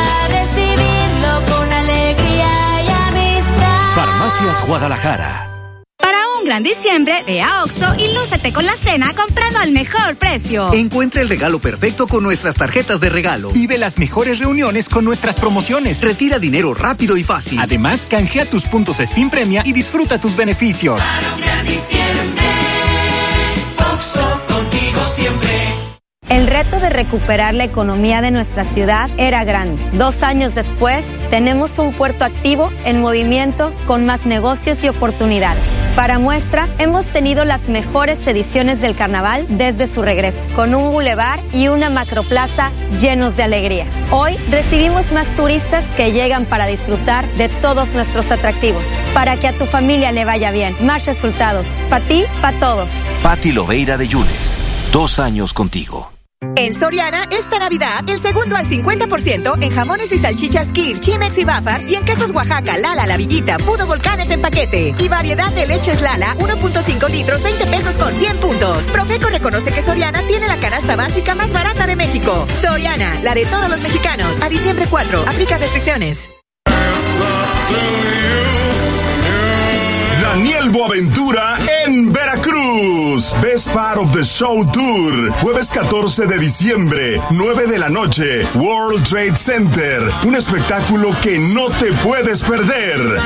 Farmacias 4.39 4.65
Guadalajara. 4.65 5.49
Para 5.97 6.17
un 6.37 6.45
gran 6.45 6.63
diciembre, 6.63 7.23
ve 7.27 7.41
a 7.41 7.63
Oxo 7.63 7.93
y 7.97 8.13
lúcete 8.13 8.53
con 8.53 8.65
la 8.65 8.75
cena 8.77 9.13
comprando 9.13 9.59
al 9.59 9.71
mejor 9.71 10.15
precio. 10.15 10.71
Encuentra 10.73 11.21
el 11.21 11.27
regalo 11.27 11.59
perfecto 11.59 12.07
con 12.07 12.23
nuestras 12.23 12.55
tarjetas 12.55 13.01
de 13.01 13.09
regalo. 13.09 13.51
Vive 13.51 13.77
las 13.77 13.97
mejores 13.97 14.39
reuniones 14.39 14.87
con 14.87 15.03
nuestras 15.03 15.35
promociones. 15.35 16.01
Retira 16.01 16.39
dinero 16.39 16.73
rápido 16.73 17.17
y 17.17 17.23
fácil. 17.23 17.59
Además, 17.59 18.07
canjea 18.09 18.45
tus 18.45 18.63
puntos 18.63 19.01
Spin 19.01 19.29
Premia 19.29 19.61
y 19.65 19.73
disfruta 19.73 20.21
tus 20.21 20.35
beneficios. 20.37 21.01
Para 21.01 21.33
un 21.33 21.41
gran 21.41 21.65
diciembre, 21.65 22.49
Oxo 23.93 24.41
contigo 24.47 25.01
siempre. 25.15 25.48
El 26.29 26.45
reto 26.45 26.79
de 26.79 26.89
recuperar 26.89 27.55
la 27.55 27.63
economía 27.63 28.21
de 28.21 28.29
nuestra 28.29 28.63
ciudad 28.63 29.09
era 29.17 29.43
grande. 29.43 29.81
Dos 29.93 30.21
años 30.21 30.53
después, 30.53 31.19
tenemos 31.31 31.79
un 31.79 31.91
puerto 31.91 32.23
activo, 32.23 32.69
en 32.85 33.01
movimiento, 33.01 33.73
con 33.87 34.05
más 34.05 34.27
negocios 34.27 34.83
y 34.83 34.89
oportunidades. 34.89 35.63
Para 35.95 36.19
muestra, 36.19 36.67
hemos 36.77 37.07
tenido 37.07 37.45
las 37.45 37.67
mejores 37.67 38.27
ediciones 38.27 38.79
del 38.79 38.95
carnaval 38.95 39.47
desde 39.49 39.87
su 39.87 40.03
regreso, 40.03 40.47
con 40.55 40.75
un 40.75 40.91
bulevar 40.91 41.39
y 41.51 41.67
una 41.67 41.89
macroplaza 41.89 42.71
llenos 42.99 43.35
de 43.35 43.43
alegría. 43.43 43.85
Hoy 44.11 44.37
recibimos 44.51 45.11
más 45.11 45.27
turistas 45.35 45.83
que 45.97 46.11
llegan 46.11 46.45
para 46.45 46.67
disfrutar 46.67 47.27
de 47.33 47.49
todos 47.49 47.95
nuestros 47.95 48.29
atractivos. 48.29 49.01
Para 49.15 49.37
que 49.37 49.47
a 49.47 49.57
tu 49.57 49.65
familia 49.65 50.11
le 50.11 50.25
vaya 50.25 50.51
bien, 50.51 50.75
más 50.81 51.07
resultados. 51.07 51.75
Para 51.89 52.05
ti, 52.05 52.23
para 52.39 52.59
todos. 52.59 52.91
Patti 53.23 53.51
Loveira 53.51 53.97
de 53.97 54.07
Yunes. 54.07 54.59
Dos 54.91 55.17
años 55.17 55.53
contigo. 55.53 56.18
En 56.41 56.73
Soriana, 56.73 57.25
esta 57.31 57.59
Navidad, 57.59 58.07
el 58.07 58.17
segundo 58.17 58.55
al 58.55 58.65
50% 58.65 59.61
en 59.61 59.71
jamones 59.71 60.09
y 60.13 60.17
salchichas 60.17 60.71
Kir, 60.71 61.01
Chimex 61.01 61.37
y 61.37 61.43
Bafar 61.43 61.83
y 61.83 61.95
en 61.95 62.05
quesos 62.05 62.31
Oaxaca, 62.31 62.77
Lala, 62.77 63.05
La 63.05 63.17
Villita, 63.17 63.57
Pudo 63.57 63.85
Volcanes 63.85 64.29
en 64.29 64.41
paquete. 64.41 64.95
Y 64.97 65.09
variedad 65.09 65.51
de 65.51 65.67
leches 65.67 66.01
Lala, 66.01 66.37
1.5 66.37 67.09
litros, 67.09 67.43
20 67.43 67.65
pesos 67.65 67.95
con 67.95 68.13
100 68.13 68.37
puntos. 68.37 68.83
Profeco 68.85 69.27
reconoce 69.27 69.69
que 69.73 69.81
Soriana 69.81 70.21
tiene 70.27 70.47
la 70.47 70.55
canasta 70.55 70.95
básica 70.95 71.35
más 71.35 71.51
barata 71.51 71.85
de 71.85 71.97
México. 71.97 72.47
Soriana, 72.61 73.19
la 73.21 73.33
de 73.33 73.45
todos 73.45 73.69
los 73.69 73.81
mexicanos. 73.81 74.41
A 74.41 74.47
diciembre 74.47 74.85
4, 74.89 75.25
aplica 75.27 75.57
restricciones. 75.57 76.29
Daniel 80.21 80.69
Boaventura 80.69 81.57
en 81.85 82.13
Best 83.41 83.73
Part 83.73 83.97
of 83.97 84.13
the 84.13 84.23
Show 84.23 84.63
Tour. 84.71 85.33
Jueves 85.41 85.69
14 85.69 86.27
de 86.27 86.37
diciembre, 86.37 87.21
9 87.31 87.67
de 87.67 87.77
la 87.77 87.89
noche. 87.89 88.45
World 88.55 89.03
Trade 89.05 89.35
Center. 89.35 90.09
Un 90.25 90.35
espectáculo 90.35 91.13
que 91.21 91.39
no 91.39 91.69
te 91.71 91.91
puedes 92.03 92.41
perder. 92.41 93.19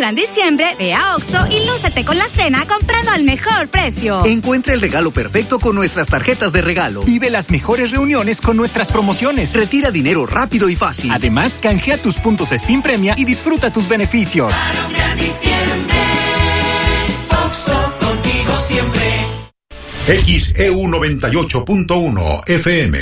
Gran 0.00 0.14
diciembre, 0.14 0.74
ve 0.78 0.94
a 0.94 1.14
Oxo 1.14 1.46
y 1.50 1.66
lúcete 1.66 2.06
con 2.06 2.16
la 2.16 2.26
cena 2.30 2.64
comprando 2.66 3.10
al 3.10 3.22
mejor 3.22 3.68
precio. 3.68 4.24
Encuentra 4.24 4.72
el 4.72 4.80
regalo 4.80 5.10
perfecto 5.10 5.60
con 5.60 5.74
nuestras 5.76 6.06
tarjetas 6.06 6.54
de 6.54 6.62
regalo. 6.62 7.02
Vive 7.02 7.28
las 7.28 7.50
mejores 7.50 7.90
reuniones 7.90 8.40
con 8.40 8.56
nuestras 8.56 8.88
promociones. 8.88 9.52
Retira 9.52 9.90
dinero 9.90 10.24
rápido 10.24 10.70
y 10.70 10.74
fácil. 10.74 11.10
Además, 11.10 11.58
canjea 11.60 11.98
tus 11.98 12.14
puntos 12.14 12.50
Spin 12.50 12.80
Premia 12.80 13.14
y 13.18 13.26
disfruta 13.26 13.70
tus 13.70 13.86
beneficios. 13.90 14.54
Para 14.54 14.86
un 14.86 14.92
gran 14.94 15.18
diciembre, 15.18 15.98
Oxo 17.44 17.94
contigo 18.00 18.56
siempre. 18.56 19.26
XEU 20.06 20.80
98.1 20.80 22.48
FM. 22.48 22.98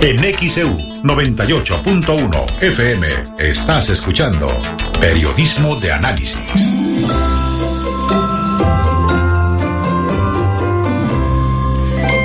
En 0.00 0.34
XEU 0.38 0.78
98.1 1.02 2.62
FM 2.62 3.06
estás 3.38 3.90
escuchando 3.90 4.48
Periodismo 5.00 5.76
de 5.76 5.92
Análisis. 5.92 6.36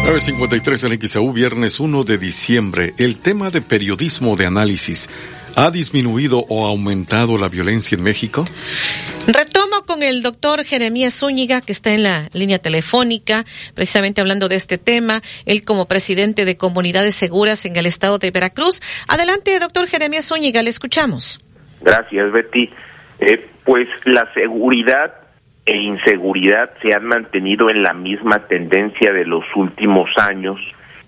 ...953 0.05 0.91
en 0.91 1.07
XAU, 1.07 1.31
viernes 1.31 1.79
1 1.79 2.03
de 2.03 2.17
diciembre. 2.17 2.93
El 2.97 3.15
tema 3.17 3.49
de 3.49 3.61
periodismo 3.61 4.35
de 4.35 4.45
análisis. 4.45 5.09
¿Ha 5.55 5.71
disminuido 5.71 6.45
o 6.49 6.65
aumentado 6.65 7.37
la 7.37 7.47
violencia 7.47 7.95
en 7.95 8.03
México? 8.03 8.43
Retomo 9.25 9.85
con 9.85 10.03
el 10.03 10.21
doctor 10.21 10.65
Jeremías 10.65 11.13
Zúñiga, 11.15 11.61
que 11.61 11.71
está 11.71 11.93
en 11.93 12.03
la 12.03 12.29
línea 12.33 12.59
telefónica, 12.59 13.45
precisamente 13.73 14.19
hablando 14.19 14.49
de 14.49 14.57
este 14.57 14.77
tema, 14.77 15.23
él 15.45 15.63
como 15.63 15.87
presidente 15.87 16.43
de 16.43 16.57
Comunidades 16.57 17.15
Seguras 17.15 17.65
en 17.65 17.77
el 17.77 17.85
estado 17.85 18.19
de 18.19 18.31
Veracruz. 18.31 18.81
Adelante, 19.07 19.57
doctor 19.59 19.87
Jeremías 19.87 20.27
Zúñiga, 20.27 20.61
le 20.61 20.69
escuchamos. 20.69 21.39
Gracias, 21.85 22.31
Betty. 22.31 22.69
Eh, 23.19 23.47
pues 23.63 23.87
la 24.03 24.31
seguridad 24.33 25.13
e 25.65 25.77
inseguridad 25.77 26.71
se 26.81 26.93
han 26.93 27.05
mantenido 27.05 27.69
en 27.69 27.83
la 27.83 27.93
misma 27.93 28.39
tendencia 28.47 29.13
de 29.13 29.25
los 29.25 29.45
últimos 29.55 30.09
años, 30.17 30.59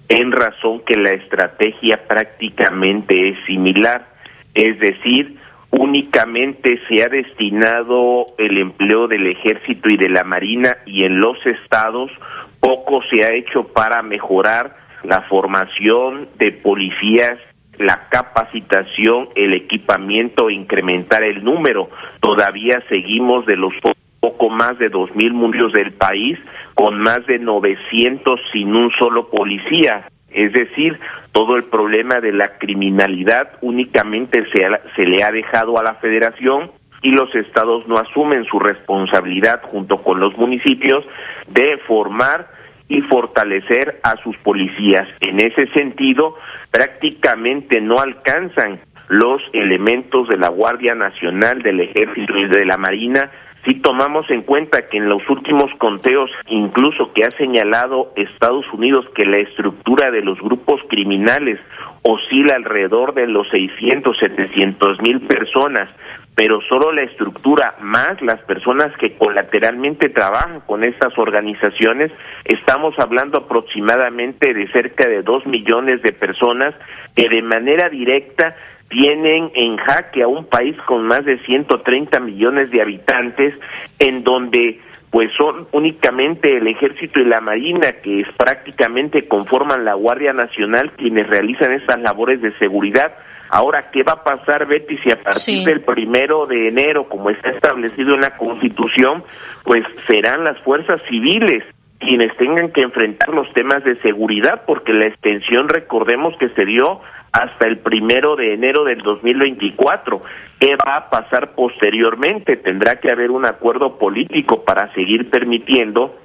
en 0.08 0.32
razón 0.32 0.82
que 0.86 0.96
la 0.96 1.10
estrategia 1.10 2.08
prácticamente 2.08 3.30
es 3.30 3.38
similar, 3.46 4.08
es 4.54 4.80
decir, 4.80 5.38
únicamente 5.72 6.80
se 6.88 7.04
ha 7.04 7.10
destinado 7.10 8.28
el 8.38 8.58
empleo 8.58 9.08
del 9.08 9.28
ejército 9.28 9.90
y 9.90 9.98
de 9.98 10.10
la 10.10 10.24
marina 10.24 10.78
y 10.86 11.04
en 11.04 11.20
los 11.20 11.38
estados 11.46 12.12
poco 12.60 13.02
se 13.10 13.24
ha 13.24 13.34
hecho 13.34 13.68
para 13.68 14.02
mejorar 14.02 14.78
la 15.04 15.22
formación 15.24 16.30
de 16.38 16.52
policías 16.52 17.38
la 17.80 18.08
capacitación, 18.10 19.30
el 19.36 19.54
equipamiento, 19.54 20.50
incrementar 20.50 21.24
el 21.24 21.44
número. 21.44 21.90
Todavía 22.20 22.82
seguimos 22.90 23.46
de 23.46 23.56
los 23.56 23.74
poco 24.20 24.50
más 24.50 24.78
de 24.80 24.90
dos 24.90 25.16
mil 25.16 25.34
mundios 25.34 25.72
del 25.74 25.94
país 25.94 26.40
con 26.74 27.00
más 27.00 27.26
de 27.28 27.40
900 27.40 28.40
sin 28.52 28.76
un 28.76 28.92
solo 28.98 29.30
policía. 29.30 30.10
Es 30.30 30.54
decir, 30.54 31.00
todo 31.32 31.56
el 31.56 31.64
problema 31.64 32.20
de 32.20 32.34
la 32.34 32.58
criminalidad 32.58 33.52
únicamente 33.62 34.46
se, 34.52 34.68
se 34.96 35.06
le 35.06 35.24
ha 35.24 35.32
dejado 35.32 35.80
a 35.80 35.84
la 35.84 35.96
federación 35.96 36.72
y 37.02 37.12
los 37.12 37.34
estados 37.36 37.88
no 37.88 37.98
asumen 37.98 38.46
su 38.46 38.60
responsabilidad 38.60 39.62
junto 39.64 40.04
con 40.04 40.20
los 40.20 40.36
municipios 40.38 41.06
de 41.48 41.78
formar 41.88 42.48
y 42.90 43.02
fortalecer 43.02 44.00
a 44.04 44.16
sus 44.24 44.38
policías. 44.38 45.08
En 45.22 45.40
ese 45.40 45.68
sentido, 45.74 46.36
prácticamente 46.72 47.82
no 47.82 48.00
alcanzan 48.00 48.80
los 49.10 49.42
elementos 49.54 50.28
de 50.28 50.38
la 50.38 50.50
Guardia 50.50 50.96
Nacional, 50.96 51.62
del 51.62 51.80
Ejército 51.80 52.38
y 52.38 52.48
de 52.48 52.66
la 52.66 52.78
Marina 52.78 53.32
si 53.68 53.76
tomamos 53.82 54.30
en 54.30 54.44
cuenta 54.44 54.88
que 54.88 54.98
en 54.98 55.10
los 55.10 55.22
últimos 55.30 55.70
conteos, 55.78 56.32
incluso 56.48 57.12
que 57.12 57.24
ha 57.26 57.32
señalado 57.32 58.14
Estados 58.16 58.66
Unidos 58.72 59.06
que 59.14 59.26
la 59.26 59.40
estructura 59.40 60.10
de 60.10 60.22
los 60.22 60.40
grupos 60.40 60.80
criminales 60.88 61.60
oscila 62.02 62.56
alrededor 62.56 63.14
de 63.14 63.28
los 63.28 63.50
600, 63.50 64.18
700 64.18 65.02
mil 65.02 65.20
personas, 65.22 65.90
pero 66.38 66.62
solo 66.70 66.92
la 66.92 67.02
estructura 67.02 67.74
más 67.82 68.22
las 68.22 68.40
personas 68.42 68.96
que 68.98 69.18
colateralmente 69.18 70.08
trabajan 70.10 70.60
con 70.68 70.84
estas 70.84 71.18
organizaciones, 71.18 72.12
estamos 72.46 72.94
hablando 73.00 73.40
aproximadamente 73.40 74.54
de 74.54 74.68
cerca 74.68 75.10
de 75.10 75.24
dos 75.24 75.48
millones 75.48 76.04
de 76.04 76.14
personas 76.14 76.76
que 77.16 77.28
de 77.28 77.42
manera 77.42 77.90
directa 77.90 78.56
tienen 78.88 79.50
en 79.56 79.78
jaque 79.78 80.22
a 80.22 80.28
un 80.28 80.46
país 80.46 80.78
con 80.86 81.08
más 81.08 81.26
de 81.26 81.40
130 81.40 82.20
millones 82.20 82.70
de 82.70 82.84
habitantes, 82.84 83.56
en 83.98 84.24
donde 84.24 84.80
pues 85.10 85.32
son 85.36 85.68
únicamente 85.72 86.56
el 86.56 86.68
ejército 86.68 87.20
y 87.20 87.26
la 87.26 87.42
marina 87.42 87.94
que 88.04 88.20
es, 88.20 88.28
prácticamente 88.38 89.28
conforman 89.28 89.86
la 89.86 89.96
Guardia 89.96 90.34
Nacional 90.34 90.92
quienes 90.92 91.26
realizan 91.26 91.74
estas 91.74 92.00
labores 92.00 92.44
de 92.44 92.56
seguridad 92.60 93.16
Ahora, 93.50 93.90
¿qué 93.92 94.04
va 94.04 94.14
a 94.14 94.24
pasar, 94.24 94.66
Betty, 94.66 94.98
si 94.98 95.12
a 95.12 95.22
partir 95.22 95.66
del 95.66 95.82
primero 95.82 96.46
de 96.46 96.68
enero, 96.68 97.08
como 97.08 97.30
está 97.30 97.50
establecido 97.50 98.16
en 98.16 98.22
la 98.22 98.38
Constitución, 98.38 99.24
pues 99.64 99.84
serán 100.08 100.44
las 100.44 100.60
fuerzas 100.60 101.02
civiles 101.10 101.64
quienes 102.00 102.36
tengan 102.38 102.72
que 102.72 102.82
enfrentar 102.82 103.30
los 103.30 103.52
temas 103.54 103.84
de 103.84 104.00
seguridad, 104.02 104.64
porque 104.68 104.94
la 104.94 105.08
extensión, 105.08 105.68
recordemos 105.68 106.36
que 106.38 106.50
se 106.50 106.66
dio 106.66 107.02
hasta 107.32 107.68
el 107.68 107.80
primero 107.80 108.36
de 108.36 108.54
enero 108.54 108.84
del 108.84 109.00
2024. 109.00 110.22
¿Qué 110.60 110.76
va 110.76 110.96
a 110.96 111.10
pasar 111.10 111.54
posteriormente? 111.54 112.58
Tendrá 112.58 113.00
que 113.00 113.12
haber 113.12 113.32
un 113.32 113.46
acuerdo 113.46 113.98
político 113.98 114.64
para 114.64 114.94
seguir 114.94 115.30
permitiendo 115.30 116.16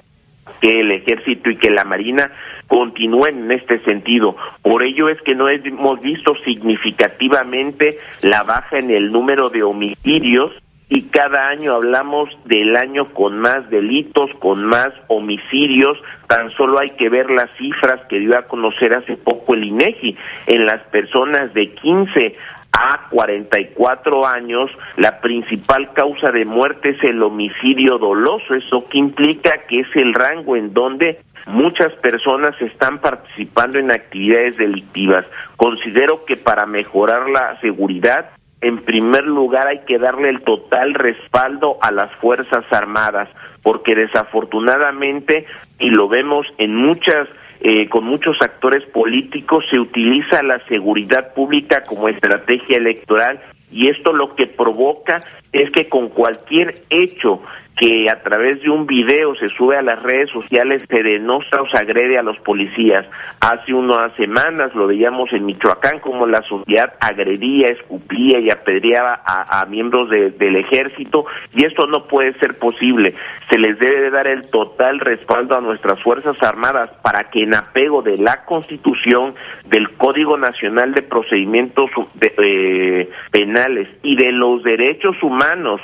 que 0.60 0.80
el 0.80 0.92
ejército 0.92 1.50
y 1.50 1.56
que 1.56 1.70
la 1.70 1.84
marina 1.84 2.30
continúen 2.66 3.44
en 3.44 3.52
este 3.52 3.80
sentido. 3.80 4.36
Por 4.62 4.82
ello 4.82 5.08
es 5.08 5.20
que 5.22 5.34
no 5.34 5.48
hemos 5.48 6.00
visto 6.00 6.34
significativamente 6.44 7.98
la 8.22 8.42
baja 8.42 8.78
en 8.78 8.90
el 8.90 9.10
número 9.10 9.50
de 9.50 9.62
homicidios 9.62 10.52
y 10.94 11.04
cada 11.04 11.48
año 11.48 11.72
hablamos 11.72 12.28
del 12.44 12.76
año 12.76 13.06
con 13.06 13.38
más 13.38 13.70
delitos, 13.70 14.30
con 14.40 14.66
más 14.66 14.90
homicidios, 15.08 15.96
tan 16.26 16.50
solo 16.50 16.80
hay 16.80 16.90
que 16.90 17.08
ver 17.08 17.30
las 17.30 17.50
cifras 17.56 18.02
que 18.10 18.18
dio 18.18 18.36
a 18.36 18.42
conocer 18.42 18.92
hace 18.92 19.16
poco 19.16 19.54
el 19.54 19.64
INEGI 19.64 20.18
en 20.48 20.66
las 20.66 20.82
personas 20.88 21.54
de 21.54 21.72
15 21.72 22.34
a 22.72 23.08
44 23.10 24.26
años, 24.26 24.70
la 24.96 25.20
principal 25.20 25.92
causa 25.92 26.30
de 26.30 26.44
muerte 26.44 26.90
es 26.90 27.04
el 27.04 27.22
homicidio 27.22 27.98
doloso. 27.98 28.54
Eso 28.54 28.88
que 28.88 28.98
implica 28.98 29.66
que 29.68 29.80
es 29.80 29.88
el 29.94 30.14
rango 30.14 30.56
en 30.56 30.72
donde 30.72 31.20
muchas 31.46 31.92
personas 31.96 32.60
están 32.60 33.00
participando 33.00 33.78
en 33.78 33.90
actividades 33.90 34.56
delictivas. 34.56 35.26
Considero 35.56 36.24
que 36.24 36.36
para 36.36 36.66
mejorar 36.66 37.28
la 37.28 37.60
seguridad, 37.60 38.30
en 38.62 38.78
primer 38.78 39.24
lugar 39.24 39.66
hay 39.66 39.80
que 39.80 39.98
darle 39.98 40.30
el 40.30 40.42
total 40.42 40.94
respaldo 40.94 41.78
a 41.82 41.90
las 41.90 42.10
Fuerzas 42.16 42.64
Armadas, 42.70 43.28
porque 43.62 43.94
desafortunadamente, 43.94 45.46
y 45.78 45.90
lo 45.90 46.08
vemos 46.08 46.46
en 46.58 46.74
muchas 46.76 47.28
eh, 47.64 47.88
con 47.88 48.04
muchos 48.04 48.36
actores 48.40 48.84
políticos, 48.86 49.64
se 49.70 49.78
utiliza 49.78 50.42
la 50.42 50.58
seguridad 50.66 51.32
pública 51.32 51.84
como 51.84 52.08
estrategia 52.08 52.76
electoral 52.76 53.40
y 53.70 53.88
esto 53.88 54.12
lo 54.12 54.34
que 54.34 54.48
provoca 54.48 55.22
es 55.52 55.70
que 55.70 55.88
con 55.88 56.08
cualquier 56.08 56.82
hecho 56.90 57.40
que 57.76 58.08
a 58.10 58.22
través 58.22 58.60
de 58.62 58.70
un 58.70 58.86
video 58.86 59.34
se 59.36 59.48
sube 59.48 59.76
a 59.76 59.82
las 59.82 60.02
redes 60.02 60.30
sociales 60.30 60.82
se 60.88 61.02
denosta 61.02 61.62
o 61.62 61.68
se 61.68 61.78
agrede 61.78 62.18
a 62.18 62.22
los 62.22 62.38
policías. 62.40 63.06
Hace 63.40 63.72
unas 63.72 64.14
semanas 64.14 64.74
lo 64.74 64.86
veíamos 64.86 65.32
en 65.32 65.46
Michoacán 65.46 65.98
como 66.00 66.26
la 66.26 66.42
sociedad 66.42 66.92
agredía, 67.00 67.68
escupía 67.68 68.40
y 68.40 68.50
apedreaba 68.50 69.22
a, 69.24 69.64
miembros 69.66 70.10
del 70.10 70.56
ejército 70.56 71.24
y 71.54 71.64
esto 71.64 71.86
no 71.86 72.06
puede 72.06 72.34
ser 72.34 72.58
posible. 72.58 73.14
Se 73.48 73.58
les 73.58 73.78
debe 73.78 74.02
de 74.02 74.10
dar 74.10 74.26
el 74.26 74.50
total 74.50 75.00
respaldo 75.00 75.56
a 75.56 75.60
nuestras 75.60 76.02
Fuerzas 76.02 76.40
Armadas 76.42 76.90
para 77.02 77.24
que 77.24 77.42
en 77.42 77.54
apego 77.54 78.02
de 78.02 78.18
la 78.18 78.44
Constitución, 78.44 79.34
del 79.66 79.90
Código 79.96 80.36
Nacional 80.36 80.92
de 80.92 81.02
Procedimientos 81.02 81.90
eh, 82.20 83.08
Penales 83.30 83.88
y 84.02 84.16
de 84.16 84.32
los 84.32 84.62
derechos 84.62 85.16
humanos, 85.22 85.80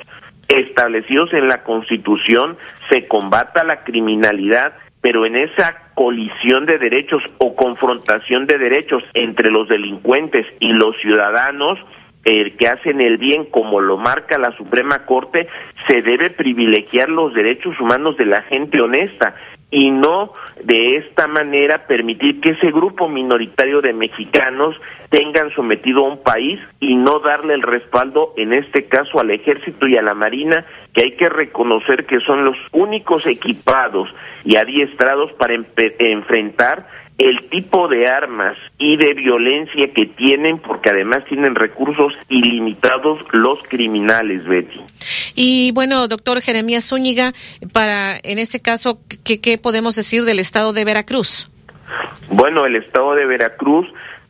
establecidos 0.49 1.33
en 1.33 1.49
la 1.49 1.63
Constitución 1.63 2.57
se 2.91 3.07
combata 3.07 3.65
la 3.65 3.85
criminalidad, 3.85 4.73
pero 5.01 5.27
en 5.27 5.37
esa 5.37 5.91
colisión 5.95 6.67
de 6.67 6.79
derechos 6.79 7.23
o 7.39 7.55
confrontación 7.55 8.47
de 8.47 8.59
derechos 8.59 9.03
entre 9.15 9.51
los 9.51 9.69
delincuentes 9.69 10.47
y 10.61 10.73
los 10.73 10.97
ciudadanos 11.01 11.79
eh, 12.25 12.57
que 12.59 12.69
hacen 12.69 13.01
el 13.01 13.17
bien 13.17 13.45
como 13.45 13.81
lo 13.81 13.97
marca 13.97 14.39
la 14.39 14.57
Suprema 14.57 15.07
Corte, 15.07 15.49
se 15.87 16.03
debe 16.03 16.31
privilegiar 16.31 17.09
los 17.09 17.33
derechos 17.33 17.79
humanos 17.81 18.17
de 18.17 18.27
la 18.27 18.43
gente 18.43 18.81
honesta 18.81 19.35
y 19.71 19.91
no 19.91 20.33
de 20.65 20.97
esta 20.97 21.27
manera 21.27 21.87
permitir 21.87 22.41
que 22.41 22.53
ese 22.53 22.71
grupo 22.71 23.09
minoritario 23.09 23.81
de 23.81 23.93
mexicanos 23.93 24.75
tengan 25.11 25.51
sometido 25.55 26.05
a 26.05 26.09
un 26.09 26.23
país 26.23 26.59
y 26.81 26.97
no 26.97 27.21
darle 27.21 27.55
el 27.55 27.63
respaldo, 27.63 28.33
en 28.37 28.53
este 28.53 28.87
caso 28.87 29.21
al 29.21 29.31
ejército 29.31 29.87
y 29.87 29.97
a 29.97 30.03
la 30.03 30.15
marina, 30.15 30.65
que 30.95 31.05
hay 31.05 31.17
que 31.17 31.29
reconocer 31.29 32.07
que 32.07 32.21
son 32.21 32.45
los 32.45 32.57
únicos 32.73 33.27
equipados 33.27 34.09
y 34.45 34.57
adiestrados 34.57 35.33
para 35.35 35.55
enfrentar 35.55 36.87
el 37.19 37.51
tipo 37.51 37.89
de 37.89 38.07
armas 38.07 38.57
y 38.79 38.97
de 38.97 39.13
violencia 39.15 39.93
que 39.93 40.07
tienen, 40.07 40.61
porque 40.61 40.91
además 40.91 41.25
tienen 41.29 41.57
recursos 41.57 42.13
ilimitados 42.29 43.19
los 43.33 43.61
criminales, 43.65 44.45
Betty. 44.45 44.81
Y 45.35 45.73
bueno, 45.73 46.07
doctor 46.07 46.41
Jeremías 46.41 46.89
Zúñiga, 46.89 47.33
para 47.73 48.17
en 48.23 48.39
este 48.39 48.61
caso, 48.61 49.01
¿qué, 49.25 49.41
¿qué 49.41 49.59
podemos 49.59 49.97
decir 49.97 50.23
del 50.25 50.39
estado 50.39 50.73
de 50.73 50.85
Veracruz? 50.85 51.51
Bueno, 52.31 52.67
el 52.67 52.77
estado 52.77 53.15
de 53.15 53.27
Veracruz 53.27 53.89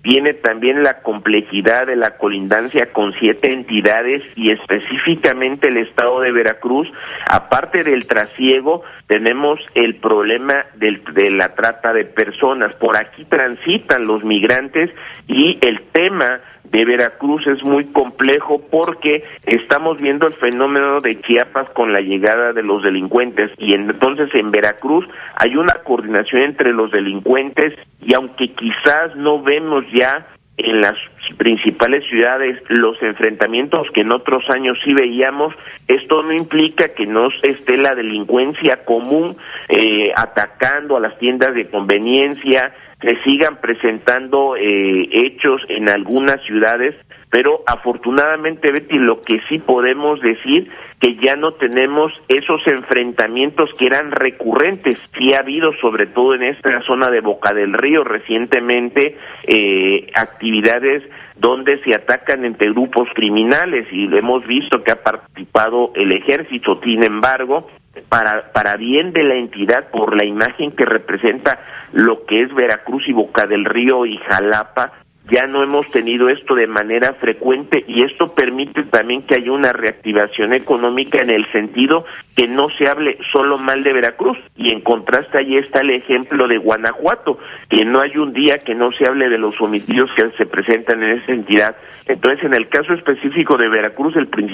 tiene 0.09 0.33
también 0.33 0.83
la 0.83 1.03
complejidad 1.03 1.87
de 1.87 1.95
la 1.95 2.17
colindancia 2.17 2.95
con 2.95 3.13
siete 3.21 3.53
entidades 3.53 4.23
y 4.37 4.51
específicamente 4.51 5.69
el 5.69 5.77
estado 5.77 6.21
de 6.21 6.33
Veracruz, 6.33 6.89
aparte 7.31 7.85
del 7.85 8.07
trasiego, 8.07 8.85
tenemos 9.07 9.61
el 9.75 9.97
problema 9.97 10.65
del, 10.77 11.05
de 11.13 11.31
la 11.31 11.55
trata 11.55 11.93
de 11.93 12.07
personas. 12.07 12.75
Por 12.77 12.97
aquí 12.97 13.27
transitan 13.27 14.07
los 14.07 14.25
migrantes 14.25 14.91
y 15.27 15.59
el 15.61 15.83
tema 15.93 16.41
de 16.71 16.85
Veracruz 16.85 17.47
es 17.47 17.63
muy 17.63 17.85
complejo 17.87 18.61
porque 18.71 19.25
estamos 19.47 19.99
viendo 19.99 20.27
el 20.27 20.35
fenómeno 20.35 21.01
de 21.01 21.21
Chiapas 21.23 21.69
con 21.71 21.93
la 21.93 22.01
llegada 22.01 22.53
de 22.53 22.63
los 22.63 22.83
delincuentes. 22.83 23.51
Y 23.59 23.75
entonces 23.75 24.29
en 24.35 24.51
Veracruz 24.51 25.07
hay 25.37 25.57
una 25.57 25.75
coordinación 25.85 26.43
entre 26.43 26.73
los 26.73 26.91
delincuentes 26.91 27.75
y 28.01 28.15
aunque 28.15 28.49
quizás 28.53 29.17
no 29.17 29.43
vemos 29.43 29.85
ya 29.93 30.27
en 30.59 30.81
las 30.81 30.95
principales 31.37 32.05
ciudades 32.09 32.61
los 32.69 33.01
enfrentamientos 33.01 33.87
que 33.95 34.01
en 34.01 34.11
otros 34.11 34.43
años 34.51 34.77
sí 34.85 34.93
veíamos, 34.93 35.55
esto 35.87 36.23
no 36.25 36.33
implica 36.33 36.95
que 36.95 37.07
no 37.07 37.29
esté 37.43 37.77
la 37.77 37.95
delincuencia 37.95 38.85
común 38.85 39.37
eh, 39.69 40.13
atacando 40.17 40.97
a 40.97 41.01
las 41.01 41.17
tiendas 41.19 41.55
de 41.55 41.69
conveniencia, 41.69 42.75
se 43.01 43.17
sigan 43.23 43.61
presentando 43.61 44.57
eh, 44.57 45.09
hechos 45.13 45.63
en 45.69 45.89
algunas 45.89 46.43
ciudades, 46.43 46.97
pero 47.31 47.63
afortunadamente, 47.67 48.73
Betty, 48.73 48.99
lo 48.99 49.21
que 49.21 49.41
sí 49.49 49.59
podemos 49.59 50.21
decir 50.21 50.69
que 51.01 51.15
ya 51.17 51.37
no 51.37 51.53
tenemos 51.53 52.13
esos 52.29 52.67
enfrentamientos 52.67 53.71
que 53.79 53.87
eran 53.87 54.11
recurrentes. 54.11 54.99
Sí 55.17 55.33
ha 55.35 55.41
habido, 55.41 55.73
sobre 55.81 56.07
todo 56.07 56.35
en 56.35 56.43
esta 56.43 56.81
zona 56.83 57.09
de 57.11 57.21
Boca 57.21 57.53
del 57.55 57.75
Río, 57.75 58.03
recientemente 58.03 59.17
eh, 59.47 60.11
actividades 60.15 61.05
donde 61.37 61.81
se 61.85 61.95
atacan 61.95 62.45
entre 62.45 62.71
grupos 62.71 63.09
criminales 63.15 63.87
y 63.93 64.13
hemos 64.17 64.45
visto 64.47 64.83
que 64.83 64.91
ha 64.91 65.03
participado 65.03 65.93
el 65.95 66.11
ejército. 66.11 66.81
Sin 66.83 67.05
embargo, 67.05 67.69
para, 68.09 68.53
para 68.53 68.77
bien 68.77 69.13
de 69.13 69.25
la 69.25 69.35
entidad, 69.35 69.91
por 69.91 70.17
la 70.17 70.25
imagen 70.25 70.73
que 70.73 70.85
representa 70.85 71.59
lo 71.93 72.25
que 72.27 72.43
es 72.43 72.55
Veracruz 72.55 73.09
y 73.09 73.13
Boca 73.13 73.47
del 73.47 73.65
Río 73.65 74.07
y 74.07 74.19
Jalapa, 74.19 74.93
ya 75.31 75.47
no 75.47 75.63
hemos 75.63 75.91
tenido 75.91 76.29
esto 76.29 76.55
de 76.55 76.67
manera 76.67 77.13
frecuente 77.15 77.85
y 77.87 78.03
esto 78.03 78.29
permite 78.29 78.85
también 78.85 79.23
que 79.23 79.35
haya 79.35 79.53
una 79.53 79.73
reactivación 79.73 80.55
económica 80.55 81.21
en 81.21 81.31
el 81.31 81.51
sentido 81.53 82.05
que 82.35 82.47
no 82.47 82.71
se 82.71 82.89
hable 82.89 83.19
solo 83.33 83.59
mal 83.59 83.83
de 83.83 83.93
Veracruz 83.93 84.39
y 84.57 84.73
en 84.73 84.81
contraste 84.81 85.39
ahí 85.39 85.57
está 85.57 85.81
el 85.81 85.91
ejemplo 85.91 86.49
de 86.49 86.59
Guanajuato, 86.59 87.39
que 87.69 87.85
no 87.85 88.01
hay 88.01 88.17
un 88.17 88.33
día 88.33 88.59
que 88.59 88.75
no 88.75 88.91
se 88.93 89.05
hable 89.07 89.29
de 89.29 89.39
los 89.39 89.61
homicidios 89.61 90.11
que 90.17 90.31
se 90.37 90.47
presentan 90.47 91.03
en 91.03 91.19
esa 91.19 91.33
entidad. 91.33 91.77
Entonces, 92.07 92.45
en 92.45 92.55
el 92.55 92.69
caso 92.69 92.95
específico 92.95 93.59
de 93.59 93.69
Veracruz, 93.69 94.17
el 94.17 94.29
principal 94.29 94.49